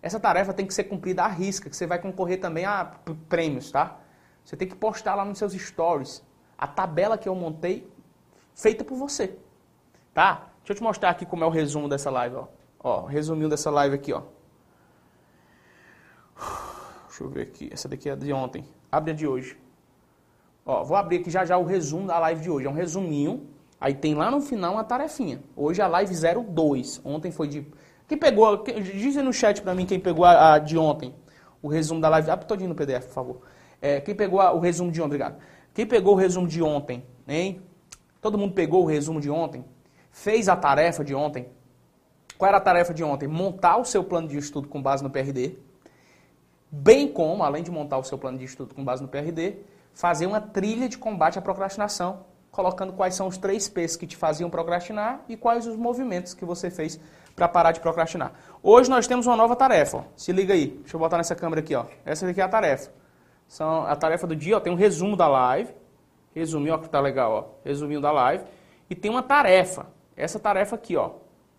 Essa 0.00 0.20
tarefa 0.20 0.52
tem 0.52 0.66
que 0.66 0.72
ser 0.72 0.84
cumprida 0.84 1.24
à 1.24 1.28
risca, 1.28 1.68
que 1.68 1.76
você 1.76 1.86
vai 1.86 1.98
concorrer 1.98 2.40
também 2.40 2.64
a 2.64 2.92
prêmios, 3.28 3.70
tá? 3.70 3.98
Você 4.44 4.56
tem 4.56 4.68
que 4.68 4.76
postar 4.76 5.14
lá 5.14 5.24
nos 5.24 5.38
seus 5.38 5.52
stories 5.52 6.22
a 6.58 6.66
tabela 6.66 7.16
que 7.16 7.28
eu 7.28 7.34
montei, 7.36 7.88
feita 8.54 8.82
por 8.82 8.96
você. 8.96 9.38
Tá? 10.12 10.47
Deixa 10.68 10.76
eu 10.76 10.82
te 10.82 10.86
mostrar 10.86 11.08
aqui 11.08 11.24
como 11.24 11.42
é 11.42 11.46
o 11.46 11.50
resumo 11.50 11.88
dessa 11.88 12.10
live, 12.10 12.36
ó. 12.36 12.44
Ó, 12.78 13.06
resuminho 13.06 13.48
dessa 13.48 13.70
live 13.70 13.94
aqui, 13.94 14.12
ó. 14.12 14.20
Deixa 17.08 17.24
eu 17.24 17.30
ver 17.30 17.40
aqui. 17.40 17.70
Essa 17.72 17.88
daqui 17.88 18.10
é 18.10 18.14
de 18.14 18.30
ontem. 18.34 18.66
Abre 18.92 19.12
a 19.12 19.14
de 19.14 19.26
hoje. 19.26 19.56
Ó, 20.66 20.84
vou 20.84 20.94
abrir 20.94 21.20
aqui 21.20 21.30
já 21.30 21.42
já 21.46 21.56
o 21.56 21.64
resumo 21.64 22.06
da 22.06 22.18
live 22.18 22.42
de 22.42 22.50
hoje. 22.50 22.66
É 22.66 22.68
um 22.68 22.74
resuminho. 22.74 23.48
Aí 23.80 23.94
tem 23.94 24.14
lá 24.14 24.30
no 24.30 24.42
final 24.42 24.74
uma 24.74 24.84
tarefinha. 24.84 25.42
Hoje 25.56 25.80
é 25.80 25.84
a 25.84 25.88
live 25.88 26.14
02. 26.14 27.00
Ontem 27.02 27.30
foi 27.30 27.48
de. 27.48 27.66
Quem 28.06 28.18
pegou. 28.18 28.62
Diz 28.62 29.16
aí 29.16 29.22
no 29.22 29.32
chat 29.32 29.62
pra 29.62 29.74
mim 29.74 29.86
quem 29.86 29.98
pegou 29.98 30.26
a, 30.26 30.52
a 30.52 30.58
de 30.58 30.76
ontem. 30.76 31.14
O 31.62 31.68
resumo 31.68 31.98
da 31.98 32.10
live. 32.10 32.30
Abre 32.30 32.44
todinho 32.44 32.68
no 32.68 32.74
PDF, 32.74 33.06
por 33.06 33.14
favor. 33.14 33.40
É, 33.80 34.02
quem 34.02 34.14
pegou 34.14 34.38
a, 34.38 34.52
o 34.52 34.58
resumo 34.58 34.92
de 34.92 35.00
ontem, 35.00 35.06
obrigado. 35.06 35.38
Quem 35.72 35.86
pegou 35.86 36.12
o 36.12 36.16
resumo 36.18 36.46
de 36.46 36.62
ontem, 36.62 37.02
hein? 37.26 37.62
Todo 38.20 38.36
mundo 38.36 38.52
pegou 38.52 38.82
o 38.82 38.86
resumo 38.86 39.18
de 39.18 39.30
ontem? 39.30 39.64
Fez 40.10 40.48
a 40.48 40.56
tarefa 40.56 41.04
de 41.04 41.14
ontem? 41.14 41.48
Qual 42.36 42.48
era 42.48 42.58
a 42.58 42.60
tarefa 42.60 42.94
de 42.94 43.02
ontem? 43.02 43.26
Montar 43.26 43.76
o 43.76 43.84
seu 43.84 44.04
plano 44.04 44.28
de 44.28 44.38
estudo 44.38 44.68
com 44.68 44.80
base 44.80 45.02
no 45.02 45.10
PRD 45.10 45.56
bem 46.70 47.08
como, 47.08 47.42
além 47.42 47.62
de 47.62 47.70
montar 47.70 47.98
o 47.98 48.04
seu 48.04 48.18
plano 48.18 48.38
de 48.38 48.44
estudo 48.44 48.74
com 48.74 48.84
base 48.84 49.02
no 49.02 49.08
PRD, 49.08 49.56
fazer 49.92 50.26
uma 50.26 50.40
trilha 50.40 50.88
de 50.88 50.98
combate 50.98 51.38
à 51.38 51.42
procrastinação, 51.42 52.24
colocando 52.50 52.92
quais 52.92 53.14
são 53.14 53.26
os 53.26 53.38
três 53.38 53.68
P's 53.68 53.96
que 53.96 54.06
te 54.06 54.16
faziam 54.16 54.50
procrastinar 54.50 55.22
e 55.28 55.36
quais 55.36 55.66
os 55.66 55.76
movimentos 55.76 56.34
que 56.34 56.44
você 56.44 56.70
fez 56.70 57.00
para 57.34 57.48
parar 57.48 57.72
de 57.72 57.80
procrastinar. 57.80 58.32
Hoje 58.62 58.90
nós 58.90 59.06
temos 59.06 59.26
uma 59.26 59.36
nova 59.36 59.54
tarefa. 59.54 59.98
Ó. 59.98 60.04
Se 60.16 60.32
liga 60.32 60.54
aí. 60.54 60.78
Deixa 60.80 60.96
eu 60.96 61.00
botar 61.00 61.18
nessa 61.18 61.36
câmera 61.36 61.60
aqui. 61.60 61.74
Ó. 61.74 61.84
Essa 62.04 62.28
aqui 62.28 62.40
é 62.40 62.44
a 62.44 62.48
tarefa. 62.48 62.90
São 63.46 63.86
a 63.86 63.94
tarefa 63.94 64.26
do 64.26 64.34
dia. 64.34 64.56
Ó, 64.56 64.60
tem 64.60 64.72
um 64.72 64.76
resumo 64.76 65.16
da 65.16 65.28
live. 65.28 65.72
Resuminho, 66.34 66.74
ó, 66.74 66.78
que 66.78 66.88
tá 66.88 67.00
legal. 67.00 67.32
Ó. 67.32 67.44
Resuminho 67.64 68.00
da 68.00 68.10
live. 68.10 68.44
E 68.90 68.94
tem 68.96 69.08
uma 69.08 69.22
tarefa. 69.22 69.86
Essa 70.18 70.38
tarefa 70.38 70.74
aqui, 70.74 70.96
ó, 70.96 71.12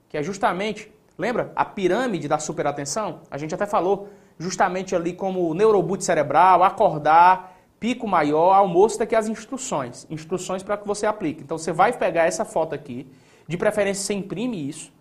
que 0.10 0.18
é 0.18 0.24
justamente, 0.24 0.92
lembra 1.18 1.52
a 1.56 1.64
pirâmide 1.64 2.28
da 2.28 2.38
superatenção? 2.38 3.22
A 3.32 3.38
gente 3.38 3.56
até 3.56 3.66
falou 3.66 4.10
justamente 4.38 4.96
ali 4.96 5.14
como 5.14 5.54
neuroboot 5.54 6.04
cerebral, 6.04 6.64
acordar, 6.64 7.58
pico 7.80 8.08
maior, 8.08 8.54
almoço, 8.54 9.00
daqui 9.00 9.16
as 9.16 9.28
instruções. 9.28 10.06
Instruções 10.10 10.62
para 10.62 10.78
que 10.78 10.86
você 10.86 11.06
aplique. 11.06 11.42
Então 11.42 11.58
você 11.58 11.72
vai 11.72 11.94
pegar 11.94 12.26
essa 12.26 12.44
foto 12.44 12.76
aqui, 12.76 13.10
de 13.48 13.58
preferência 13.58 14.04
você 14.04 14.14
imprime 14.14 14.68
isso, 14.68 14.92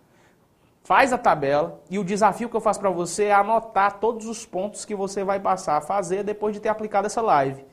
faz 0.83 1.11
a 1.11 1.17
tabela 1.17 1.81
e 1.89 1.99
o 1.99 2.03
desafio 2.03 2.49
que 2.49 2.55
eu 2.55 2.61
faço 2.61 2.79
para 2.79 2.89
você 2.89 3.25
é 3.25 3.33
anotar 3.33 3.99
todos 3.99 4.25
os 4.25 4.45
pontos 4.45 4.85
que 4.85 4.95
você 4.95 5.23
vai 5.23 5.39
passar 5.39 5.77
a 5.77 5.81
fazer 5.81 6.23
depois 6.23 6.55
de 6.55 6.61
ter 6.61 6.69
aplicado 6.69 7.05
essa 7.07 7.21
live. 7.21 7.63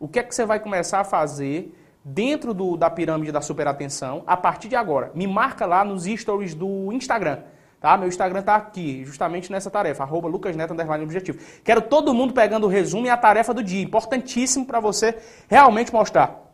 O 0.00 0.08
que 0.08 0.18
é 0.18 0.22
que 0.22 0.34
você 0.34 0.44
vai 0.44 0.58
começar 0.58 1.00
a 1.00 1.04
fazer 1.04 1.72
dentro 2.08 2.54
do, 2.54 2.76
da 2.76 2.88
pirâmide 2.88 3.32
da 3.32 3.40
superatenção 3.40 4.22
a 4.26 4.36
partir 4.36 4.68
de 4.68 4.76
agora? 4.76 5.10
Me 5.12 5.26
marca 5.26 5.66
lá 5.66 5.84
nos 5.84 6.04
stories 6.04 6.54
do 6.54 6.92
Instagram. 6.92 7.40
Tá? 7.80 7.96
Meu 7.96 8.08
Instagram 8.08 8.42
tá 8.42 8.54
aqui, 8.54 9.04
justamente 9.04 9.50
nessa 9.50 9.70
tarefa, 9.70 10.04
arroba 10.04 10.28
objetivo. 10.28 11.38
Quero 11.64 11.82
todo 11.82 12.14
mundo 12.14 12.32
pegando 12.32 12.64
o 12.64 12.68
resumo 12.68 13.06
e 13.06 13.10
a 13.10 13.16
tarefa 13.16 13.52
do 13.52 13.62
dia. 13.62 13.82
Importantíssimo 13.82 14.64
para 14.64 14.78
você 14.78 15.18
realmente 15.48 15.92
mostrar 15.92 16.44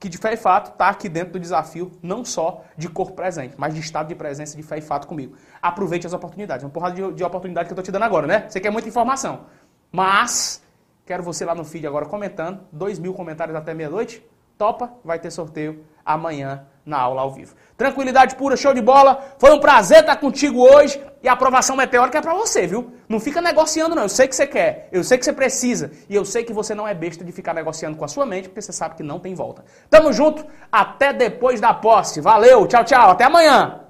que 0.00 0.08
de 0.08 0.18
fé 0.18 0.34
e 0.34 0.36
fato 0.36 0.72
está 0.72 0.88
aqui 0.88 1.08
dentro 1.08 1.32
do 1.32 1.40
desafio, 1.40 1.92
não 2.02 2.24
só 2.24 2.64
de 2.76 2.88
corpo 2.88 3.14
presente, 3.14 3.54
mas 3.56 3.74
de 3.74 3.80
estado 3.80 4.08
de 4.08 4.14
presença 4.14 4.56
de 4.56 4.62
fé 4.62 4.78
e 4.78 4.80
fato 4.80 5.06
comigo. 5.08 5.36
Aproveite 5.60 6.06
as 6.06 6.12
oportunidades. 6.12 6.64
Uma 6.64 6.70
porrada 6.70 6.94
de, 6.94 7.12
de 7.14 7.24
oportunidade 7.24 7.66
que 7.66 7.72
eu 7.72 7.74
estou 7.74 7.84
te 7.84 7.90
dando 7.90 8.04
agora, 8.04 8.26
né? 8.26 8.46
Você 8.48 8.60
quer 8.60 8.70
muita 8.70 8.88
informação. 8.88 9.46
Mas, 9.90 10.62
quero 11.06 11.22
você 11.22 11.44
lá 11.44 11.54
no 11.54 11.64
feed 11.64 11.86
agora 11.86 12.06
comentando. 12.06 12.60
Dois 12.70 12.98
mil 12.98 13.14
comentários 13.14 13.56
até 13.56 13.74
meia-noite. 13.74 14.24
Topa, 14.58 14.92
vai 15.04 15.20
ter 15.20 15.30
sorteio 15.30 15.84
amanhã 16.04 16.66
na 16.84 16.98
aula 16.98 17.22
ao 17.22 17.30
vivo. 17.30 17.54
Tranquilidade 17.76 18.34
pura, 18.34 18.56
show 18.56 18.74
de 18.74 18.82
bola. 18.82 19.36
Foi 19.38 19.52
um 19.52 19.60
prazer 19.60 20.00
estar 20.00 20.16
contigo 20.16 20.60
hoje. 20.60 21.00
E 21.22 21.28
a 21.28 21.32
aprovação 21.32 21.76
meteórica 21.76 22.18
é 22.18 22.20
para 22.20 22.34
você, 22.34 22.66
viu? 22.66 22.92
Não 23.08 23.20
fica 23.20 23.40
negociando, 23.40 23.94
não. 23.94 24.02
Eu 24.02 24.08
sei 24.08 24.26
que 24.26 24.34
você 24.34 24.46
quer, 24.46 24.88
eu 24.90 25.04
sei 25.04 25.16
que 25.16 25.24
você 25.24 25.32
precisa. 25.32 25.92
E 26.08 26.14
eu 26.14 26.24
sei 26.24 26.42
que 26.42 26.52
você 26.52 26.74
não 26.74 26.88
é 26.88 26.94
besta 26.94 27.24
de 27.24 27.30
ficar 27.30 27.54
negociando 27.54 27.96
com 27.96 28.04
a 28.04 28.08
sua 28.08 28.26
mente, 28.26 28.48
porque 28.48 28.60
você 28.60 28.72
sabe 28.72 28.96
que 28.96 29.02
não 29.02 29.20
tem 29.20 29.34
volta. 29.34 29.64
Tamo 29.88 30.12
junto, 30.12 30.44
até 30.72 31.12
depois 31.12 31.60
da 31.60 31.72
posse. 31.72 32.20
Valeu, 32.20 32.66
tchau, 32.66 32.84
tchau. 32.84 33.10
Até 33.10 33.24
amanhã. 33.24 33.87